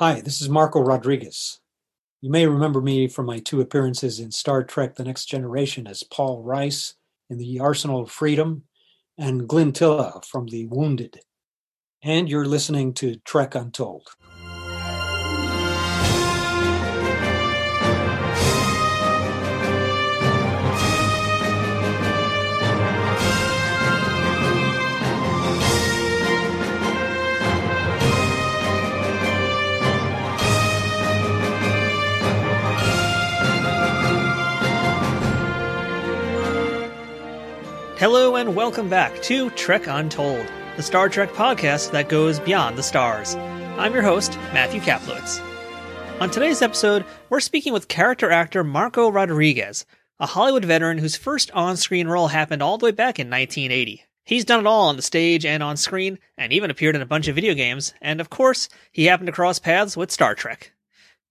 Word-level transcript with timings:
Hi, 0.00 0.22
this 0.22 0.40
is 0.40 0.48
Marco 0.48 0.80
Rodriguez. 0.80 1.60
You 2.22 2.30
may 2.30 2.46
remember 2.46 2.80
me 2.80 3.06
from 3.06 3.26
my 3.26 3.38
two 3.38 3.60
appearances 3.60 4.18
in 4.18 4.30
Star 4.30 4.64
Trek 4.64 4.94
The 4.94 5.04
Next 5.04 5.26
Generation 5.26 5.86
as 5.86 6.02
Paul 6.02 6.42
Rice 6.42 6.94
in 7.28 7.36
The 7.36 7.60
Arsenal 7.60 8.00
of 8.00 8.10
Freedom 8.10 8.62
and 9.18 9.46
Glinn 9.46 9.74
Telle 9.74 10.22
from 10.22 10.46
The 10.46 10.64
Wounded. 10.64 11.20
And 12.02 12.30
you're 12.30 12.46
listening 12.46 12.94
to 12.94 13.16
Trek 13.26 13.54
Untold. 13.54 14.08
Hello 38.00 38.36
and 38.36 38.56
welcome 38.56 38.88
back 38.88 39.20
to 39.24 39.50
Trek 39.50 39.86
Untold, 39.86 40.46
the 40.76 40.82
Star 40.82 41.10
Trek 41.10 41.32
podcast 41.32 41.90
that 41.90 42.08
goes 42.08 42.40
beyond 42.40 42.78
the 42.78 42.82
stars. 42.82 43.34
I'm 43.76 43.92
your 43.92 44.00
host, 44.00 44.38
Matthew 44.54 44.80
Kaplowitz. 44.80 45.38
On 46.18 46.30
today's 46.30 46.62
episode, 46.62 47.04
we're 47.28 47.40
speaking 47.40 47.74
with 47.74 47.88
character 47.88 48.30
actor 48.30 48.64
Marco 48.64 49.10
Rodriguez, 49.10 49.84
a 50.18 50.24
Hollywood 50.24 50.64
veteran 50.64 50.96
whose 50.96 51.14
first 51.14 51.50
on 51.50 51.76
screen 51.76 52.08
role 52.08 52.28
happened 52.28 52.62
all 52.62 52.78
the 52.78 52.86
way 52.86 52.90
back 52.90 53.18
in 53.18 53.28
1980. 53.28 54.02
He's 54.24 54.46
done 54.46 54.60
it 54.60 54.66
all 54.66 54.88
on 54.88 54.96
the 54.96 55.02
stage 55.02 55.44
and 55.44 55.62
on 55.62 55.76
screen, 55.76 56.18
and 56.38 56.54
even 56.54 56.70
appeared 56.70 56.96
in 56.96 57.02
a 57.02 57.06
bunch 57.06 57.28
of 57.28 57.34
video 57.34 57.52
games, 57.52 57.92
and 58.00 58.18
of 58.18 58.30
course, 58.30 58.70
he 58.92 59.04
happened 59.04 59.26
to 59.26 59.32
cross 59.32 59.58
paths 59.58 59.94
with 59.94 60.10
Star 60.10 60.34
Trek. 60.34 60.72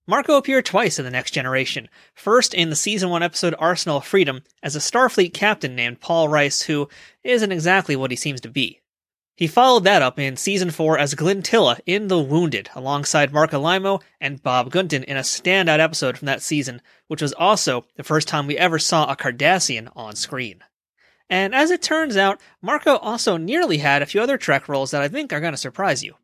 Marco 0.09 0.37
appeared 0.37 0.65
twice 0.65 0.97
in 0.97 1.05
The 1.05 1.11
Next 1.11 1.35
Generation. 1.35 1.87
First 2.15 2.55
in 2.55 2.71
the 2.71 2.75
season 2.75 3.11
1 3.11 3.21
episode 3.21 3.53
Arsenal 3.59 3.97
of 3.97 4.05
Freedom 4.05 4.41
as 4.63 4.75
a 4.75 4.79
Starfleet 4.79 5.35
captain 5.35 5.75
named 5.75 5.99
Paul 5.99 6.27
Rice, 6.27 6.63
who 6.63 6.89
isn't 7.23 7.51
exactly 7.51 7.95
what 7.95 8.09
he 8.09 8.17
seems 8.17 8.41
to 8.41 8.49
be. 8.49 8.81
He 9.35 9.45
followed 9.45 9.83
that 9.83 10.01
up 10.01 10.17
in 10.17 10.35
season 10.35 10.71
4 10.71 10.97
as 10.97 11.13
Glinn 11.13 11.43
Telle 11.43 11.77
in 11.85 12.07
The 12.07 12.17
Wounded, 12.17 12.71
alongside 12.73 13.31
Marc 13.31 13.51
Alaimo 13.51 14.01
and 14.19 14.41
Bob 14.41 14.71
Gunton 14.71 15.03
in 15.03 15.15
a 15.15 15.19
standout 15.19 15.77
episode 15.77 16.17
from 16.17 16.25
that 16.25 16.41
season, 16.41 16.81
which 17.05 17.21
was 17.21 17.33
also 17.33 17.85
the 17.95 18.03
first 18.03 18.27
time 18.27 18.47
we 18.47 18.57
ever 18.57 18.79
saw 18.79 19.05
a 19.11 19.15
Cardassian 19.15 19.91
on 19.95 20.15
screen. 20.15 20.63
And 21.29 21.53
as 21.53 21.69
it 21.69 21.83
turns 21.83 22.17
out, 22.17 22.41
Marco 22.63 22.95
also 22.95 23.37
nearly 23.37 23.77
had 23.77 24.01
a 24.01 24.07
few 24.07 24.21
other 24.21 24.39
Trek 24.39 24.67
roles 24.67 24.89
that 24.89 25.03
I 25.03 25.07
think 25.07 25.31
are 25.31 25.39
going 25.39 25.53
to 25.53 25.57
surprise 25.57 26.03
you. 26.03 26.15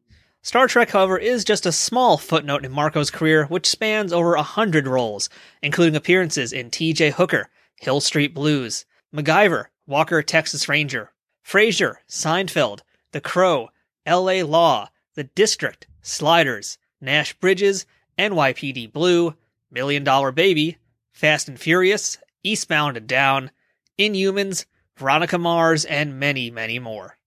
Star 0.46 0.68
Trek, 0.68 0.92
however, 0.92 1.18
is 1.18 1.44
just 1.44 1.66
a 1.66 1.72
small 1.72 2.20
footnote 2.20 2.64
in 2.64 2.72
Marco's 2.72 3.10
career, 3.10 3.46
which 3.48 3.66
spans 3.66 4.14
over 4.14 4.36
a 4.36 4.44
hundred 4.44 4.86
roles, 4.86 5.28
including 5.64 5.96
appearances 5.96 6.54
in 6.54 6.70
T.J. 6.70 7.10
Hooker, 7.10 7.50
Hill 7.82 8.00
Street 8.00 8.36
Blues, 8.36 8.86
MacGyver, 9.12 9.66
Walker 9.88 10.22
Texas 10.22 10.70
Ranger, 10.70 11.12
Frasier, 11.44 11.96
Seinfeld, 12.08 12.82
The 13.12 13.22
Crow, 13.22 13.70
L.A. 14.06 14.44
Law, 14.44 14.90
The 15.16 15.24
District, 15.24 15.88
Sliders, 16.04 16.78
Nash 17.02 17.34
Bridges, 17.34 17.88
NYPD 18.20 18.94
Blue, 18.94 19.34
Million 19.72 20.04
Dollar 20.04 20.32
Baby, 20.32 20.78
Fast 21.12 21.50
and 21.50 21.60
Furious, 21.60 22.20
Eastbound 22.44 22.98
and 22.98 23.08
Down, 23.08 23.50
Inhumans, 23.98 24.66
Veronica 24.96 25.40
Mars, 25.40 25.86
and 25.86 26.20
many, 26.20 26.52
many 26.52 26.78
more. 26.78 27.18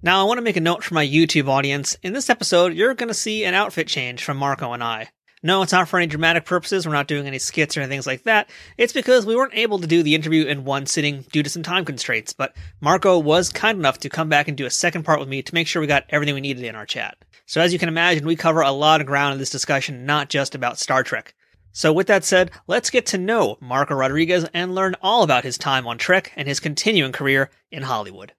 Now, 0.00 0.20
I 0.20 0.24
want 0.24 0.38
to 0.38 0.42
make 0.42 0.56
a 0.56 0.60
note 0.60 0.84
for 0.84 0.94
my 0.94 1.04
YouTube 1.04 1.48
audience. 1.48 1.96
In 2.04 2.12
this 2.12 2.30
episode, 2.30 2.72
you're 2.72 2.94
going 2.94 3.08
to 3.08 3.14
see 3.14 3.44
an 3.44 3.54
outfit 3.54 3.88
change 3.88 4.22
from 4.22 4.36
Marco 4.36 4.72
and 4.72 4.80
I. 4.80 5.08
No, 5.42 5.60
it's 5.62 5.72
not 5.72 5.88
for 5.88 5.98
any 5.98 6.06
dramatic 6.06 6.44
purposes. 6.44 6.86
We're 6.86 6.92
not 6.92 7.08
doing 7.08 7.26
any 7.26 7.40
skits 7.40 7.76
or 7.76 7.84
things 7.84 8.06
like 8.06 8.22
that. 8.22 8.48
It's 8.76 8.92
because 8.92 9.26
we 9.26 9.34
weren't 9.34 9.56
able 9.56 9.80
to 9.80 9.88
do 9.88 10.04
the 10.04 10.14
interview 10.14 10.46
in 10.46 10.64
one 10.64 10.86
sitting 10.86 11.24
due 11.32 11.42
to 11.42 11.50
some 11.50 11.64
time 11.64 11.84
constraints, 11.84 12.32
but 12.32 12.54
Marco 12.80 13.18
was 13.18 13.50
kind 13.50 13.76
enough 13.76 13.98
to 13.98 14.08
come 14.08 14.28
back 14.28 14.46
and 14.46 14.56
do 14.56 14.66
a 14.66 14.70
second 14.70 15.02
part 15.02 15.18
with 15.18 15.28
me 15.28 15.42
to 15.42 15.54
make 15.54 15.66
sure 15.66 15.80
we 15.80 15.88
got 15.88 16.06
everything 16.10 16.36
we 16.36 16.42
needed 16.42 16.62
in 16.62 16.76
our 16.76 16.86
chat. 16.86 17.18
So 17.46 17.60
as 17.60 17.72
you 17.72 17.80
can 17.80 17.88
imagine, 17.88 18.24
we 18.24 18.36
cover 18.36 18.60
a 18.60 18.70
lot 18.70 19.00
of 19.00 19.06
ground 19.08 19.32
in 19.32 19.40
this 19.40 19.50
discussion, 19.50 20.06
not 20.06 20.28
just 20.28 20.54
about 20.54 20.78
Star 20.78 21.02
Trek. 21.02 21.34
So 21.72 21.92
with 21.92 22.06
that 22.06 22.24
said, 22.24 22.52
let's 22.68 22.90
get 22.90 23.06
to 23.06 23.18
know 23.18 23.58
Marco 23.60 23.96
Rodriguez 23.96 24.46
and 24.54 24.76
learn 24.76 24.94
all 25.02 25.24
about 25.24 25.42
his 25.42 25.58
time 25.58 25.88
on 25.88 25.98
Trek 25.98 26.32
and 26.36 26.46
his 26.46 26.60
continuing 26.60 27.10
career 27.10 27.50
in 27.72 27.82
Hollywood. 27.82 28.32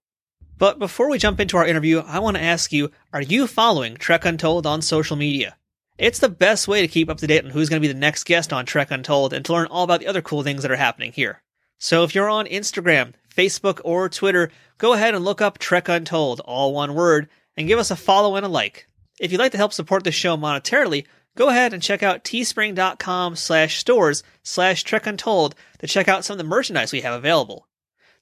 But 0.59 0.77
before 0.77 1.09
we 1.09 1.17
jump 1.17 1.39
into 1.39 1.55
our 1.55 1.65
interview, 1.65 2.03
I 2.05 2.19
want 2.19 2.35
to 2.35 2.43
ask 2.43 2.73
you, 2.73 2.91
are 3.13 3.21
you 3.21 3.47
following 3.47 3.95
Trek 3.95 4.25
Untold 4.25 4.67
on 4.67 4.81
social 4.81 5.15
media? 5.15 5.55
It's 5.97 6.19
the 6.19 6.27
best 6.27 6.67
way 6.67 6.81
to 6.81 6.87
keep 6.89 7.09
up 7.09 7.17
to 7.19 7.27
date 7.27 7.45
on 7.45 7.51
who's 7.51 7.69
going 7.69 7.81
to 7.81 7.87
be 7.87 7.91
the 7.91 7.97
next 7.97 8.25
guest 8.25 8.51
on 8.51 8.65
Trek 8.65 8.91
Untold 8.91 9.31
and 9.31 9.45
to 9.45 9.53
learn 9.53 9.67
all 9.67 9.85
about 9.85 10.01
the 10.01 10.07
other 10.07 10.21
cool 10.21 10.43
things 10.43 10.61
that 10.61 10.71
are 10.71 10.75
happening 10.75 11.13
here. 11.13 11.41
So 11.77 12.03
if 12.03 12.13
you're 12.13 12.27
on 12.27 12.45
Instagram, 12.45 13.13
Facebook, 13.33 13.79
or 13.85 14.09
Twitter, 14.09 14.51
go 14.77 14.91
ahead 14.91 15.15
and 15.15 15.23
look 15.23 15.39
up 15.39 15.59
Trek 15.59 15.87
Untold, 15.87 16.41
all 16.41 16.73
one 16.73 16.93
word, 16.93 17.29
and 17.55 17.69
give 17.69 17.79
us 17.79 17.89
a 17.89 17.95
follow 17.95 18.35
and 18.35 18.45
a 18.45 18.49
like. 18.49 18.89
If 19.17 19.31
you'd 19.31 19.39
like 19.39 19.53
to 19.53 19.57
help 19.57 19.71
support 19.71 20.03
the 20.03 20.11
show 20.11 20.35
monetarily, 20.35 21.05
go 21.37 21.47
ahead 21.47 21.73
and 21.73 21.81
check 21.81 22.03
out 22.03 22.25
teespring.com 22.25 23.37
slash 23.37 23.77
stores 23.77 24.23
slash 24.43 24.83
Trek 24.83 25.07
Untold 25.07 25.55
to 25.77 25.87
check 25.87 26.09
out 26.09 26.25
some 26.25 26.33
of 26.33 26.37
the 26.39 26.43
merchandise 26.43 26.91
we 26.91 26.99
have 26.99 27.13
available. 27.13 27.65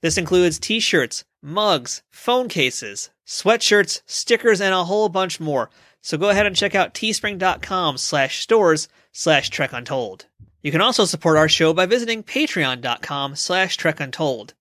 This 0.02 0.20
includes 0.20 0.60
t-shirts, 0.60 1.26
mugs, 1.48 2.04
phone 2.12 2.50
cases, 2.50 3.10
sweatshirts, 3.26 4.02
stickers, 4.06 4.62
and 4.62 4.74
a 4.74 4.84
whole 4.84 5.10
bunch 5.10 5.40
more. 5.40 5.70
So 6.02 6.18
go 6.18 6.30
ahead 6.30 6.46
and 6.46 6.56
check 6.56 6.76
out 6.76 6.94
teespring.com 6.94 7.98
slash 7.98 8.40
stores 8.40 8.88
slash 9.12 9.50
Trek 9.50 9.74
Untold. 9.74 10.26
You 10.62 10.72
can 10.72 10.82
also 10.82 11.06
support 11.06 11.38
our 11.38 11.50
show 11.50 11.74
by 11.74 11.86
visiting 11.86 12.24
patreon.com 12.24 13.36
slash 13.36 13.78
Trek 13.78 14.00
Untold. 14.00 14.54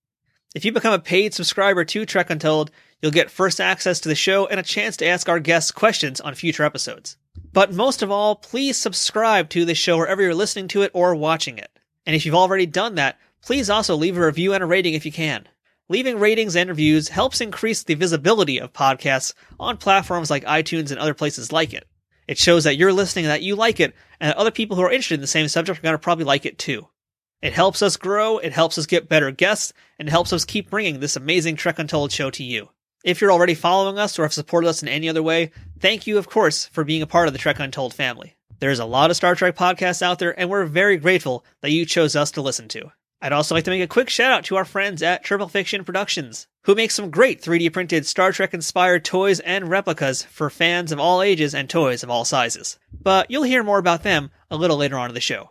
If 0.55 0.63
you 0.65 0.71
become 0.71 0.93
a 0.93 0.99
paid 0.99 1.33
subscriber 1.33 1.83
to 1.85 2.05
Trek 2.05 2.29
Untold, 2.29 2.71
you'll 3.01 3.11
get 3.11 3.29
first 3.29 3.59
access 3.59 3.99
to 3.99 4.09
the 4.09 4.15
show 4.15 4.47
and 4.47 4.59
a 4.59 4.63
chance 4.63 4.97
to 4.97 5.05
ask 5.05 5.27
our 5.27 5.39
guests 5.39 5.71
questions 5.71 6.21
on 6.21 6.33
future 6.33 6.63
episodes. 6.63 7.17
But 7.53 7.73
most 7.73 8.01
of 8.01 8.11
all, 8.11 8.35
please 8.35 8.77
subscribe 8.77 9.49
to 9.49 9.65
the 9.65 9.75
show 9.75 9.97
wherever 9.97 10.21
you're 10.21 10.33
listening 10.33 10.67
to 10.69 10.81
it 10.83 10.91
or 10.93 11.15
watching 11.15 11.57
it. 11.57 11.69
And 12.05 12.15
if 12.15 12.25
you've 12.25 12.35
already 12.35 12.65
done 12.65 12.95
that, 12.95 13.19
please 13.41 13.69
also 13.69 13.95
leave 13.95 14.17
a 14.17 14.25
review 14.25 14.53
and 14.53 14.63
a 14.63 14.67
rating 14.67 14.93
if 14.93 15.05
you 15.05 15.11
can. 15.11 15.47
Leaving 15.89 16.19
ratings 16.19 16.57
and 16.57 16.69
reviews 16.69 17.07
helps 17.07 17.39
increase 17.39 17.83
the 17.83 17.93
visibility 17.93 18.59
of 18.59 18.73
podcasts 18.73 19.33
on 19.57 19.77
platforms 19.77 20.29
like 20.29 20.43
iTunes 20.43 20.91
and 20.91 20.99
other 20.99 21.13
places 21.13 21.53
like 21.53 21.73
it. 21.73 21.87
It 22.27 22.37
shows 22.37 22.65
that 22.65 22.75
you're 22.75 22.91
listening, 22.91 23.25
that 23.25 23.41
you 23.41 23.55
like 23.55 23.79
it, 23.79 23.95
and 24.19 24.29
that 24.29 24.35
other 24.35 24.51
people 24.51 24.75
who 24.75 24.83
are 24.83 24.91
interested 24.91 25.15
in 25.15 25.21
the 25.21 25.27
same 25.27 25.47
subject 25.47 25.79
are 25.79 25.81
going 25.81 25.93
to 25.93 25.99
probably 25.99 26.25
like 26.25 26.45
it 26.45 26.57
too. 26.57 26.89
It 27.41 27.53
helps 27.53 27.81
us 27.81 27.95
grow, 27.95 28.37
it 28.37 28.51
helps 28.51 28.77
us 28.77 28.85
get 28.85 29.07
better 29.07 29.31
guests, 29.31 29.71
and 29.97 30.09
it 30.09 30.11
helps 30.11 30.33
us 30.33 30.43
keep 30.43 30.69
bringing 30.69 30.99
this 30.99 31.15
amazing 31.15 31.55
Trek 31.55 31.79
Untold 31.79 32.11
show 32.11 32.31
to 32.31 32.43
you. 32.43 32.67
If 33.05 33.21
you're 33.21 33.31
already 33.31 33.53
following 33.53 33.97
us 33.97 34.19
or 34.19 34.23
have 34.23 34.33
supported 34.33 34.67
us 34.67 34.81
in 34.81 34.89
any 34.89 35.07
other 35.07 35.23
way, 35.23 35.51
thank 35.79 36.05
you, 36.05 36.17
of 36.17 36.27
course, 36.27 36.65
for 36.65 36.83
being 36.83 37.01
a 37.01 37.07
part 37.07 37.27
of 37.27 37.33
the 37.33 37.39
Trek 37.39 37.59
Untold 37.59 37.93
family. 37.93 38.35
There's 38.59 38.79
a 38.79 38.85
lot 38.85 39.09
of 39.09 39.15
Star 39.15 39.35
Trek 39.35 39.55
podcasts 39.55 40.01
out 40.01 40.19
there, 40.19 40.37
and 40.37 40.49
we're 40.49 40.65
very 40.65 40.97
grateful 40.97 41.45
that 41.61 41.71
you 41.71 41.85
chose 41.85 42.17
us 42.17 42.31
to 42.31 42.41
listen 42.41 42.67
to. 42.69 42.91
I'd 43.19 43.33
also 43.33 43.55
like 43.55 43.63
to 43.63 43.71
make 43.71 43.81
a 43.81 43.87
quick 43.87 44.11
shout 44.11 44.31
out 44.31 44.45
to 44.45 44.57
our 44.57 44.65
friends 44.65 45.01
at 45.01 45.23
Triple 45.23 45.47
Fiction 45.47 45.83
Productions, 45.83 46.47
who 46.65 46.75
make 46.75 46.91
some 46.91 47.09
great 47.09 47.41
3D 47.41 47.73
printed 47.73 48.05
Star 48.05 48.31
Trek 48.31 48.53
inspired 48.53 49.03
toys 49.03 49.39
and 49.39 49.67
replicas 49.69 50.21
for 50.21 50.51
fans 50.51 50.91
of 50.91 50.99
all 50.99 51.23
ages 51.23 51.55
and 51.55 51.67
toys 51.67 52.03
of 52.03 52.11
all 52.11 52.25
sizes. 52.25 52.77
But 52.93 53.31
you'll 53.31 53.41
hear 53.41 53.63
more 53.63 53.79
about 53.79 54.03
them 54.03 54.29
a 54.51 54.55
little 54.55 54.77
later 54.77 54.99
on 54.99 55.09
in 55.09 55.15
the 55.15 55.19
show. 55.19 55.49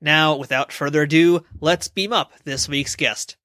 Now, 0.00 0.34
without 0.34 0.72
further 0.72 1.02
ado, 1.02 1.44
let's 1.60 1.86
beam 1.86 2.12
up 2.12 2.32
this 2.42 2.68
week's 2.68 2.96
guest. 2.96 3.36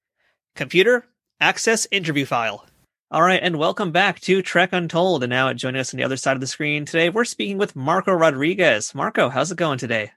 Computer, 0.55 1.05
access 1.39 1.85
interview 1.91 2.25
file. 2.25 2.65
All 3.11 3.21
right, 3.21 3.43
and 3.43 3.57
welcome 3.57 3.91
back 3.91 4.21
to 4.21 4.41
Trek 4.41 4.69
Untold. 4.73 5.21
And 5.21 5.29
now 5.29 5.53
joining 5.53 5.81
us 5.81 5.93
on 5.93 5.99
the 5.99 6.03
other 6.03 6.17
side 6.17 6.35
of 6.35 6.41
the 6.41 6.47
screen 6.47 6.85
today, 6.85 7.09
we're 7.09 7.25
speaking 7.25 7.59
with 7.59 7.75
Marco 7.75 8.11
Rodriguez. 8.11 8.95
Marco, 8.95 9.29
how's 9.29 9.51
it 9.51 9.57
going 9.57 9.77
today? 9.77 10.13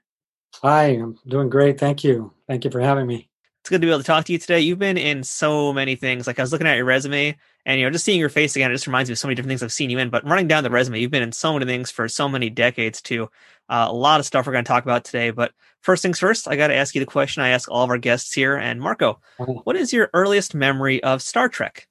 Hi, 0.63 0.85
I'm 0.85 1.19
doing 1.27 1.49
great. 1.49 1.79
Thank 1.79 2.03
you. 2.03 2.33
Thank 2.47 2.65
you 2.65 2.71
for 2.71 2.79
having 2.79 3.05
me 3.05 3.29
it's 3.65 3.71
good 3.71 3.81
to 3.81 3.87
be 3.87 3.91
able 3.91 3.97
to 3.97 4.05
talk 4.05 4.25
to 4.25 4.31
you 4.31 4.37
today. 4.37 4.59
You've 4.59 4.77
been 4.77 4.95
in 4.95 5.23
so 5.23 5.73
many 5.73 5.95
things. 5.95 6.27
Like 6.27 6.37
I 6.37 6.43
was 6.43 6.51
looking 6.51 6.67
at 6.67 6.75
your 6.75 6.85
resume 6.85 7.35
and, 7.65 7.79
you 7.79 7.87
know, 7.87 7.89
just 7.89 8.05
seeing 8.05 8.19
your 8.19 8.29
face 8.29 8.55
again, 8.55 8.69
it 8.69 8.75
just 8.75 8.85
reminds 8.85 9.09
me 9.09 9.13
of 9.13 9.17
so 9.17 9.27
many 9.27 9.33
different 9.33 9.49
things 9.49 9.63
I've 9.63 9.73
seen 9.73 9.89
you 9.89 9.97
in. 9.97 10.11
But 10.11 10.23
running 10.23 10.47
down 10.47 10.63
the 10.63 10.69
resume, 10.69 10.99
you've 10.99 11.09
been 11.09 11.23
in 11.23 11.31
so 11.31 11.51
many 11.51 11.65
things 11.65 11.89
for 11.89 12.07
so 12.07 12.29
many 12.29 12.51
decades 12.51 13.01
too. 13.01 13.23
Uh, 13.67 13.87
a 13.89 13.91
lot 13.93 14.19
of 14.19 14.27
stuff 14.27 14.45
we're 14.45 14.53
going 14.53 14.65
to 14.65 14.67
talk 14.67 14.83
about 14.83 15.03
today. 15.03 15.31
But 15.31 15.51
first 15.81 16.03
things 16.03 16.19
first, 16.19 16.47
I 16.47 16.55
got 16.55 16.67
to 16.67 16.75
ask 16.75 16.93
you 16.93 17.01
the 17.01 17.07
question 17.07 17.41
I 17.41 17.49
ask 17.49 17.67
all 17.71 17.83
of 17.83 17.89
our 17.89 17.97
guests 17.97 18.31
here. 18.33 18.55
And 18.55 18.79
Marco, 18.79 19.19
uh-huh. 19.39 19.53
what 19.63 19.75
is 19.75 19.91
your 19.91 20.11
earliest 20.13 20.53
memory 20.53 21.01
of 21.01 21.23
Star 21.23 21.49
Trek? 21.49 21.87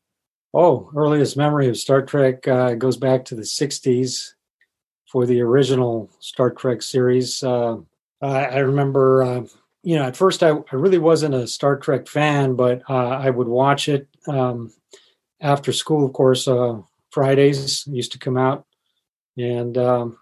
Oh, 0.55 0.93
earliest 0.95 1.37
memory 1.37 1.67
of 1.67 1.77
Star 1.77 2.03
Trek 2.03 2.47
uh, 2.47 2.75
goes 2.75 2.97
back 2.97 3.25
to 3.25 3.35
the 3.35 3.43
60s 3.43 4.35
for 5.11 5.27
the 5.27 5.41
original 5.41 6.09
Star 6.21 6.53
Trek 6.53 6.83
series. 6.83 7.43
Uh, 7.43 7.79
I 8.23 8.59
remember 8.59 9.25
uh, 9.25 9.43
you 9.85 9.97
know, 9.97 10.05
at 10.05 10.17
first 10.17 10.43
I, 10.43 10.51
I 10.51 10.77
really 10.77 10.99
wasn't 10.99 11.35
a 11.35 11.47
Star 11.47 11.77
Trek 11.77 12.09
fan, 12.09 12.55
but 12.55 12.83
uh, 12.89 13.09
I 13.09 13.31
would 13.31 13.49
watch 13.49 13.89
it 13.89 14.09
um, 14.27 14.73
after 15.41 15.73
school. 15.73 16.07
Of 16.07 16.15
course, 16.15 16.49
uh, 16.49 16.81
Fridays 17.11 17.87
used 17.87 18.13
to 18.13 18.19
come 18.19 18.39
out, 18.39 18.67
and 19.37 19.77
um, 19.77 20.19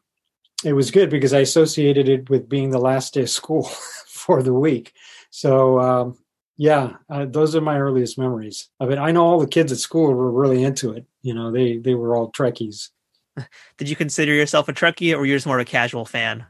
it 0.65 0.73
was 0.73 0.91
good 0.91 1.11
because 1.11 1.33
I 1.33 1.41
associated 1.41 2.09
it 2.09 2.29
with 2.29 2.49
being 2.49 2.71
the 2.71 2.79
last 2.79 3.15
day 3.15 3.23
of 3.23 3.31
school 3.31 3.63
for 4.09 4.43
the 4.43 4.53
week. 4.53 4.93
So 5.31 5.79
um, 5.81 6.19
yeah, 6.57 6.97
uh, 7.09 7.27
those 7.27 7.55
are 7.55 7.61
my 7.61 7.79
earliest 7.79 8.19
memories 8.19 8.69
of 8.81 8.91
it. 8.91 8.99
I 8.99 9.13
know 9.13 9.25
all 9.25 9.41
the 9.41 9.47
kids 9.47 9.71
at 9.71 9.79
school 9.79 10.13
were 10.13 10.31
really 10.31 10.65
into 10.65 10.91
it. 10.93 11.07
You 11.23 11.35
know, 11.35 11.53
they 11.53 11.79
they 11.79 11.95
were 11.95 12.17
all 12.17 12.33
Trekkies. 12.33 12.89
Did 13.79 13.89
you 13.89 13.97
consider 13.97 14.35
yourself 14.35 14.69
a 14.69 14.73
Trekkie, 14.73 15.17
or 15.17 15.25
you're 15.25 15.37
just 15.37 15.47
more 15.47 15.59
of 15.59 15.63
a 15.63 15.71
casual 15.71 16.05
fan? 16.05 16.47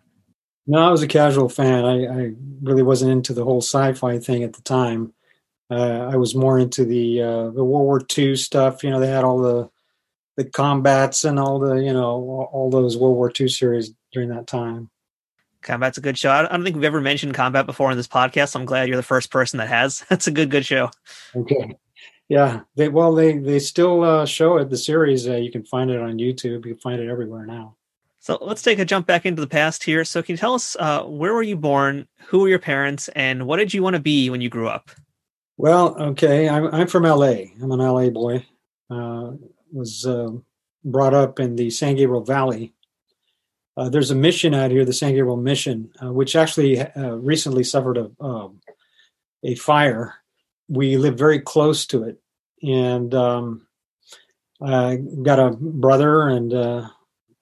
No, 0.66 0.78
I 0.78 0.90
was 0.90 1.02
a 1.02 1.08
casual 1.08 1.48
fan. 1.48 1.84
I, 1.84 2.06
I 2.06 2.32
really 2.62 2.82
wasn't 2.82 3.12
into 3.12 3.32
the 3.32 3.44
whole 3.44 3.60
sci-fi 3.60 4.18
thing 4.18 4.44
at 4.44 4.52
the 4.52 4.62
time. 4.62 5.12
Uh, 5.70 6.08
I 6.12 6.16
was 6.16 6.34
more 6.34 6.58
into 6.58 6.84
the 6.84 7.22
uh, 7.22 7.50
the 7.50 7.64
World 7.64 7.86
War 7.86 8.02
II 8.16 8.36
stuff. 8.36 8.84
You 8.84 8.90
know, 8.90 9.00
they 9.00 9.08
had 9.08 9.24
all 9.24 9.38
the 9.38 9.70
the 10.36 10.44
combats 10.44 11.24
and 11.24 11.38
all 11.38 11.58
the 11.58 11.76
you 11.76 11.92
know 11.92 12.04
all, 12.04 12.50
all 12.52 12.70
those 12.70 12.96
World 12.96 13.16
War 13.16 13.32
II 13.38 13.48
series 13.48 13.92
during 14.12 14.28
that 14.28 14.46
time. 14.46 14.90
Combat's 15.62 15.98
a 15.98 16.02
good 16.02 16.18
show. 16.18 16.30
I 16.30 16.42
don't 16.42 16.64
think 16.64 16.76
we've 16.76 16.84
ever 16.84 17.00
mentioned 17.00 17.34
Combat 17.34 17.66
before 17.66 17.90
in 17.90 17.96
this 17.96 18.08
podcast. 18.08 18.50
So 18.50 18.60
I'm 18.60 18.66
glad 18.66 18.88
you're 18.88 18.96
the 18.96 19.02
first 19.02 19.30
person 19.30 19.58
that 19.58 19.68
has. 19.68 20.04
That's 20.08 20.26
a 20.26 20.32
good, 20.32 20.50
good 20.50 20.66
show. 20.66 20.90
Okay. 21.34 21.76
Yeah. 22.28 22.60
They 22.76 22.88
well, 22.88 23.14
they 23.14 23.38
they 23.38 23.58
still 23.58 24.02
uh, 24.02 24.26
show 24.26 24.58
it. 24.58 24.70
The 24.70 24.76
series 24.76 25.28
uh, 25.28 25.36
you 25.36 25.50
can 25.50 25.64
find 25.64 25.90
it 25.90 26.00
on 26.00 26.18
YouTube. 26.18 26.66
You 26.66 26.74
can 26.74 26.78
find 26.78 27.00
it 27.00 27.08
everywhere 27.08 27.46
now. 27.46 27.76
So 28.22 28.38
let's 28.40 28.62
take 28.62 28.78
a 28.78 28.84
jump 28.84 29.06
back 29.06 29.26
into 29.26 29.42
the 29.42 29.48
past 29.48 29.82
here. 29.82 30.04
So 30.04 30.22
can 30.22 30.34
you 30.34 30.36
tell 30.38 30.54
us 30.54 30.76
uh, 30.78 31.02
where 31.02 31.34
were 31.34 31.42
you 31.42 31.56
born? 31.56 32.06
Who 32.28 32.40
were 32.40 32.48
your 32.48 32.58
parents? 32.58 33.08
And 33.16 33.46
what 33.46 33.58
did 33.58 33.74
you 33.74 33.82
want 33.82 33.94
to 33.96 34.00
be 34.00 34.30
when 34.30 34.40
you 34.40 34.48
grew 34.48 34.68
up? 34.68 34.90
Well, 35.56 36.00
okay, 36.00 36.48
I'm 36.48 36.66
I'm 36.74 36.86
from 36.86 37.02
LA. 37.02 37.50
I'm 37.60 37.70
an 37.70 37.80
LA 37.80 38.08
boy. 38.08 38.46
Uh, 38.90 39.32
was 39.72 40.06
uh, 40.06 40.30
brought 40.84 41.14
up 41.14 41.40
in 41.40 41.56
the 41.56 41.70
San 41.70 41.96
Gabriel 41.96 42.24
Valley 42.24 42.72
uh, 43.76 43.88
there's 43.88 44.10
a 44.10 44.14
mission 44.14 44.54
out 44.54 44.70
here, 44.70 44.84
the 44.84 44.92
San 44.92 45.14
Gabriel 45.14 45.36
Mission, 45.36 45.90
uh, 46.02 46.12
which 46.12 46.36
actually 46.36 46.80
uh, 46.80 47.14
recently 47.16 47.64
suffered 47.64 47.96
a 47.96 48.10
um, 48.20 48.60
a 49.42 49.54
fire. 49.54 50.14
We 50.68 50.96
live 50.98 51.18
very 51.18 51.40
close 51.40 51.86
to 51.86 52.04
it, 52.04 52.20
and 52.62 53.14
um, 53.14 53.66
I 54.60 54.96
got 55.22 55.38
a 55.38 55.50
brother 55.50 56.28
and 56.28 56.52
uh, 56.52 56.88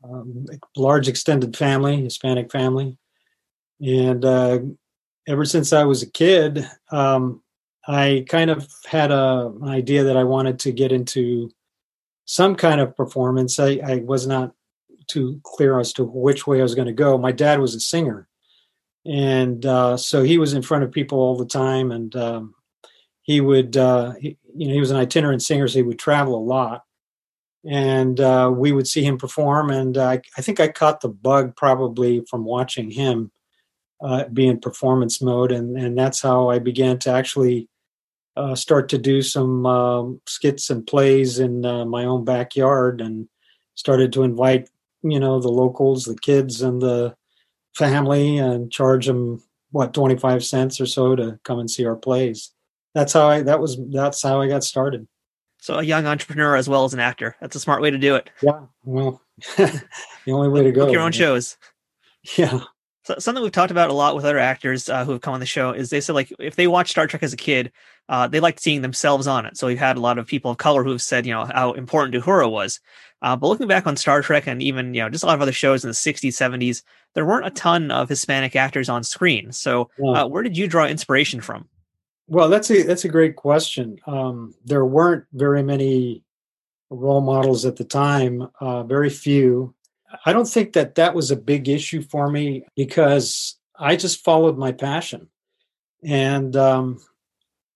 um, 0.03 0.47
large 0.77 1.09
extended 1.09 1.57
family, 1.57 2.03
Hispanic 2.03 2.51
family, 2.51 2.97
and 3.81 4.25
uh, 4.25 4.61
ever 5.27 5.45
since 5.45 5.73
I 5.73 5.85
was 5.85 6.03
a 6.03 6.11
kid, 6.11 6.67
um, 6.91 7.43
I 7.87 8.25
kind 8.29 8.51
of 8.51 8.69
had 8.87 9.11
a, 9.11 9.53
an 9.63 9.69
idea 9.69 10.05
that 10.05 10.17
I 10.17 10.25
wanted 10.25 10.59
to 10.61 10.73
get 10.73 10.93
into 10.93 11.51
some 12.25 12.55
kind 12.55 12.81
of 12.81 12.97
performance. 12.97 13.59
I, 13.59 13.81
I 13.85 13.97
was 14.05 14.27
not 14.27 14.53
too 15.09 15.41
clear 15.43 15.81
as 15.81 15.93
to 15.95 16.05
which 16.05 16.47
way 16.47 16.61
I 16.61 16.63
was 16.63 16.75
going 16.75 16.87
to 16.87 16.93
go. 16.93 17.19
My 17.19 17.33
dad 17.33 17.61
was 17.61 17.75
a 17.75 17.81
singer, 17.81 18.29
and 19.05 19.65
uh, 19.65 19.97
so 19.97 20.23
he 20.23 20.39
was 20.39 20.53
in 20.53 20.63
front 20.63 20.85
of 20.85 20.93
people 20.93 21.19
all 21.19 21.37
the 21.37 21.47
time, 21.47 21.91
and 21.91 22.15
um, 22.17 22.55
he 23.23 23.41
would, 23.41 23.77
uh, 23.77 24.13
he, 24.21 24.37
you 24.55 24.69
know, 24.69 24.75
he 24.75 24.81
was 24.81 24.91
an 24.91 24.97
itinerant 24.97 25.43
singer, 25.43 25.69
so 25.69 25.79
he 25.79 25.83
would 25.83 25.99
travel 25.99 26.35
a 26.35 26.43
lot, 26.45 26.85
and 27.69 28.21
uh, 28.21 28.51
we 28.55 28.73
would 28.73 28.89
see 28.89 29.05
him 29.05 29.19
perform. 29.19 29.71
And 29.71 29.99
I, 29.99 30.21
I 30.37 30.43
think 30.43 30.61
I 30.61 30.69
caught 30.69 31.01
the 31.01 31.09
bug 31.09 31.57
probably 31.57 32.25
from 32.29 32.45
watching 32.45 32.91
him 32.91 33.31
uh, 34.01 34.25
be 34.29 34.47
in 34.47 34.61
performance 34.61 35.21
mode, 35.21 35.53
and 35.53 35.77
and 35.77 35.97
that's 35.99 36.23
how 36.23 36.51
I 36.51 36.59
began 36.59 36.99
to 37.01 37.11
actually. 37.11 37.69
Uh, 38.37 38.55
start 38.55 38.89
to 38.89 38.97
do 38.97 39.21
some 39.21 39.67
um, 39.67 40.21
skits 40.27 40.71
and 40.71 40.87
plays 40.87 41.41
in 41.41 41.67
uh, 41.67 41.85
my 41.85 42.05
own 42.05 42.25
backyard 42.25 43.01
and 43.01 43.29
started 43.75 44.13
to 44.13 44.23
invite 44.23 44.71
you 45.03 45.19
know 45.19 45.41
the 45.41 45.49
locals, 45.49 46.05
the 46.05 46.17
kids, 46.17 46.63
and 46.63 46.81
the 46.81 47.15
family, 47.75 48.39
and 48.39 48.71
charge 48.71 49.07
them 49.07 49.43
what 49.71 49.95
twenty 49.95 50.17
five 50.17 50.45
cents 50.45 50.81
or 50.81 50.87
so 50.87 51.17
to 51.17 51.39
come 51.45 51.59
and 51.59 51.71
see 51.71 51.85
our 51.85 51.97
plays. 51.97 52.53
That's 52.95 53.13
how 53.13 53.29
I. 53.29 53.43
That 53.43 53.61
was 53.61 53.79
that's 53.91 54.23
how 54.23 54.41
I 54.41 54.49
got 54.49 54.65
started. 54.65 55.07
So 55.61 55.79
a 55.79 55.83
young 55.83 56.07
entrepreneur 56.07 56.57
as 56.57 56.69
well 56.69 56.85
as 56.85 56.95
an 56.95 57.01
actor. 57.01 57.37
That's 57.41 57.55
a 57.55 57.61
smart 57.61 57.83
way 57.83 57.91
to 57.91 57.99
do 57.99 58.17
it. 58.17 58.31
Yeah. 58.43 58.63
Well, 58.85 59.21
the 59.57 59.83
only 60.33 60.49
way 60.49 60.63
to 60.63 60.73
go. 60.73 60.87
Book 60.87 60.93
your 60.93 61.03
own 61.03 61.13
shows. 61.13 61.57
Yeah. 62.37 62.61
So 63.05 63.15
something 63.19 63.43
we've 63.43 63.53
talked 63.53 63.71
about 63.71 63.91
a 63.91 63.95
lot 63.95 64.15
with 64.15 64.25
other 64.25 64.39
actors 64.39 64.89
uh, 64.89 65.05
who 65.05 65.13
have 65.13 65.21
come 65.21 65.35
on 65.35 65.41
the 65.41 65.47
show 65.47 65.73
is 65.73 65.91
they 65.91 66.01
said 66.01 66.15
like 66.15 66.33
if 66.39 66.57
they 66.57 66.67
watched 66.67 66.91
Star 66.91 67.07
Trek 67.07 67.23
as 67.23 67.33
a 67.33 67.37
kid, 67.37 67.73
uh, 68.09 68.27
they 68.27 68.41
liked 68.41 68.61
seeing 68.61 68.83
themselves 68.83 69.27
on 69.27 69.47
it. 69.47 69.57
So 69.57 69.67
we've 69.67 69.79
had 69.79 69.97
a 69.97 70.01
lot 70.01 70.19
of 70.19 70.27
people 70.27 70.51
of 70.51 70.59
color 70.59 70.85
who 70.85 70.91
have 70.91 71.03
said 71.03 71.27
you 71.27 71.33
know 71.33 71.45
how 71.45 71.73
important 71.73 72.23
Uhura 72.23 72.51
was. 72.51 72.81
Uh, 73.23 73.37
but 73.37 73.49
looking 73.49 73.69
back 73.69 73.87
on 73.87 73.97
Star 73.97 74.23
Trek 74.23 74.47
and 74.47 74.63
even 74.63 74.95
you 74.95 75.03
know 75.03 75.09
just 75.09 75.25
a 75.25 75.27
lot 75.27 75.35
of 75.35 75.43
other 75.43 75.53
shows 75.53 75.85
in 75.85 75.89
the 75.89 75.95
60s, 75.95 76.29
70s, 76.29 76.83
there 77.15 77.25
weren't 77.25 77.47
a 77.47 77.51
ton 77.51 77.91
of 77.91 78.09
Hispanic 78.09 78.55
actors 78.57 78.89
on 78.89 79.03
screen. 79.03 79.53
So 79.53 79.91
uh, 80.05 80.27
where 80.29 80.43
did 80.43 80.57
you 80.57 80.69
draw 80.69 80.87
inspiration 80.87 81.41
from? 81.41 81.69
Well, 82.31 82.49
that's 82.49 82.71
a 82.71 82.85
that's 82.85 83.05
a 83.05 83.09
great 83.09 83.35
question. 83.35 83.99
Um, 84.07 84.55
there 84.65 84.85
weren't 84.85 85.25
very 85.33 85.65
many 85.65 86.23
role 86.89 87.21
models 87.21 87.65
at 87.65 87.75
the 87.75 87.83
time, 87.83 88.49
uh, 88.61 88.85
very 88.85 89.11
few. 89.11 89.75
I 90.25 90.33
don't 90.33 90.49
think 90.49 90.75
that 90.75 90.95
that 90.95 91.13
was 91.13 91.33
a 91.33 91.37
big 91.37 91.69
issue 91.69 92.03
for 92.03 92.31
me 92.31 92.67
because 92.77 93.57
I 93.77 93.97
just 93.97 94.23
followed 94.23 94.57
my 94.57 94.71
passion. 94.71 95.27
And 96.05 96.55
um, 96.55 97.01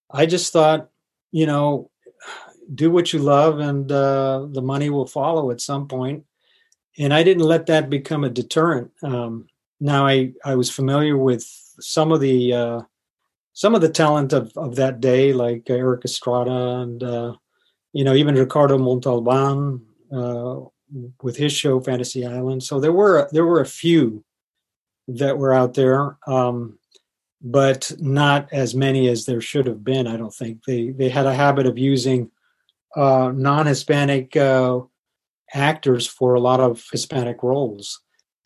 I 0.09 0.25
just 0.25 0.53
thought, 0.53 0.89
you 1.33 1.47
know, 1.47 1.91
do 2.73 2.93
what 2.93 3.13
you 3.13 3.19
love 3.19 3.59
and 3.59 3.91
uh, 3.91 4.47
the 4.53 4.63
money 4.63 4.89
will 4.89 5.07
follow 5.07 5.51
at 5.51 5.61
some 5.61 5.89
point. 5.89 6.27
And 6.97 7.13
I 7.13 7.25
didn't 7.25 7.43
let 7.43 7.67
that 7.67 7.91
become 7.91 8.23
a 8.23 8.31
deterrent. 8.31 8.93
Um, 9.03 9.49
now 9.81 10.07
I, 10.07 10.33
I 10.45 10.55
was 10.55 10.71
familiar 10.71 11.19
with 11.19 11.45
some 11.81 12.13
of 12.13 12.21
the 12.21 12.53
uh, 12.53 12.81
some 13.55 13.75
of 13.75 13.81
the 13.81 13.89
talent 13.89 14.33
of, 14.33 14.53
of 14.57 14.77
that 14.77 15.01
day, 15.01 15.33
like 15.33 15.71
Erik 15.71 16.05
Estrada 16.05 16.81
and 16.81 17.03
uh, 17.03 17.35
you 17.93 18.05
know 18.05 18.15
even 18.15 18.35
Ricardo 18.35 18.77
Montalban, 18.77 19.81
uh, 20.13 20.57
with 21.23 21.37
his 21.37 21.53
show 21.53 21.81
Fantasy 21.81 22.27
Island. 22.27 22.63
So 22.63 22.81
there 22.81 22.93
were 22.93 23.29
there 23.33 23.47
were 23.47 23.61
a 23.61 23.67
few 23.67 24.25
that 25.09 25.39
were 25.39 25.55
out 25.55 25.75
there, 25.75 26.19
um, 26.27 26.79
but 27.41 27.93
not 27.99 28.53
as 28.53 28.75
many 28.75 29.09
as 29.09 29.25
there 29.25 29.41
should 29.41 29.67
have 29.67 29.85
been. 29.85 30.07
I 30.07 30.17
don't 30.17 30.35
think 30.35 30.65
they 30.65 30.91
they 30.91 31.09
had 31.09 31.27
a 31.27 31.35
habit 31.35 31.67
of 31.67 31.79
using 31.79 32.31
uh, 32.97 33.33
non-Hispanic 33.35 34.37
uh, 34.37 34.81
actors 35.53 36.07
for 36.07 36.35
a 36.35 36.41
lot 36.41 36.61
of 36.61 36.85
Hispanic 36.91 37.43
roles, 37.43 38.01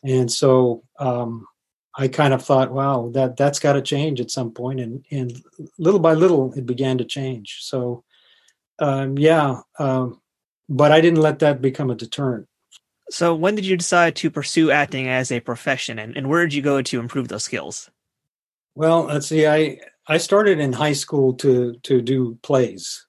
and 0.05 0.31
so 0.31 0.85
um, 0.99 1.47
I 1.99 2.09
kind 2.09 2.33
of 2.33 2.43
thought, 2.45 2.73
wow, 2.73 3.11
that 3.15 3.37
that's 3.37 3.59
got 3.59 3.75
to 3.75 3.83
change 3.83 4.21
at 4.21 4.31
some 4.31 4.53
point, 4.53 4.81
and 4.81 5.05
and 5.11 5.43
little 5.79 6.01
by 6.01 6.15
little 6.15 6.53
it 6.55 6.65
began 6.65 6.99
to 6.99 7.05
change. 7.05 7.59
So 7.61 8.05
um, 8.79 9.19
yeah. 9.19 9.61
Um, 9.79 10.21
but 10.69 10.93
I 10.93 11.01
didn't 11.01 11.21
let 11.21 11.39
that 11.41 11.61
become 11.61 11.91
a 11.91 11.95
deterrent. 11.95 12.47
So, 13.11 13.35
when 13.35 13.55
did 13.55 13.65
you 13.65 13.77
decide 13.77 14.17
to 14.17 14.31
pursue 14.31 14.71
acting 14.71 15.09
as 15.09 15.33
a 15.33 15.41
profession, 15.41 15.99
and, 15.99 16.17
and 16.17 16.29
where 16.29 16.43
did 16.43 16.53
you 16.53 16.61
go 16.61 16.83
to 16.83 17.01
improve 17.01 17.29
those 17.29 17.45
skills? 17.45 17.91
Well, 18.75 19.05
let's 19.05 19.27
see. 19.27 19.47
I 19.47 19.81
I 20.07 20.19
started 20.19 20.61
in 20.61 20.75
high 20.75 20.93
school 20.93 21.33
to 21.35 21.77
to 21.85 22.03
do 22.03 22.39
plays, 22.43 23.07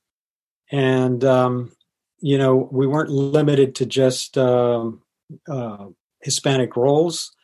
and 0.71 1.21
um, 1.25 1.73
you 2.21 2.37
know 2.37 2.69
we 2.71 2.87
weren't 2.87 3.09
limited 3.09 3.75
to 3.75 3.85
just 3.85 4.37
um, 4.37 5.01
uh, 5.49 5.87
Hispanic 6.21 6.77
roles. 6.77 7.35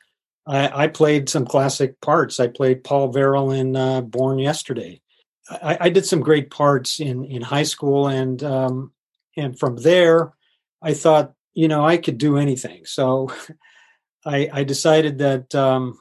I, 0.48 0.84
I, 0.84 0.88
played 0.88 1.28
some 1.28 1.46
classic 1.46 2.00
parts. 2.02 2.40
I 2.40 2.48
played 2.48 2.84
Paul 2.84 3.12
Verrall 3.12 3.58
in 3.58 3.76
uh, 3.76 4.02
Born 4.02 4.38
Yesterday. 4.38 5.02
I, 5.50 5.78
I, 5.82 5.90
did 5.90 6.06
some 6.06 6.22
great 6.22 6.52
parts 6.52 7.00
in 7.00 7.26
in 7.26 7.42
high 7.42 7.64
school, 7.64 8.08
and 8.08 8.44
um, 8.44 8.92
and 9.38 9.58
from 9.58 9.78
there, 9.78 10.34
I 10.82 10.94
thought, 10.94 11.34
you 11.54 11.68
know, 11.68 11.86
I 11.86 11.98
could 11.98 12.18
do 12.18 12.38
anything. 12.38 12.86
So 12.86 13.32
I, 14.26 14.50
I 14.52 14.64
decided 14.64 15.20
that, 15.20 15.54
um, 15.54 16.00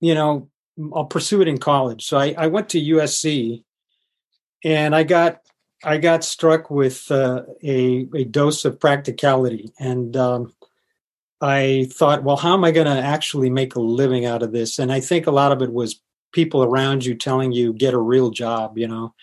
you 0.00 0.14
know, 0.14 0.48
I'll 0.94 1.06
pursue 1.06 1.42
it 1.42 1.48
in 1.48 1.58
college. 1.58 2.04
So 2.06 2.18
I, 2.18 2.34
I 2.36 2.46
went 2.48 2.68
to 2.70 2.80
USC, 2.80 3.64
and 4.64 4.94
I 4.94 5.04
got 5.04 5.40
I 5.84 5.98
got 5.98 6.24
struck 6.24 6.70
with 6.70 7.10
uh, 7.10 7.42
a 7.62 8.08
a 8.14 8.24
dose 8.24 8.64
of 8.64 8.80
practicality, 8.80 9.72
and 9.78 10.16
um, 10.16 10.52
I 11.40 11.88
thought, 11.92 12.24
well, 12.24 12.36
how 12.36 12.54
am 12.54 12.64
I 12.64 12.70
going 12.70 12.86
to 12.86 13.02
actually 13.02 13.50
make 13.50 13.74
a 13.74 13.80
living 13.80 14.24
out 14.24 14.42
of 14.42 14.52
this? 14.52 14.78
And 14.78 14.90
I 14.90 15.00
think 15.00 15.26
a 15.26 15.30
lot 15.32 15.52
of 15.52 15.60
it 15.62 15.72
was 15.72 16.00
people 16.32 16.62
around 16.62 17.04
you 17.04 17.14
telling 17.14 17.52
you 17.52 17.72
get 17.72 17.94
a 17.94 17.98
real 17.98 18.30
job, 18.30 18.78
you 18.78 18.88
know, 18.88 19.14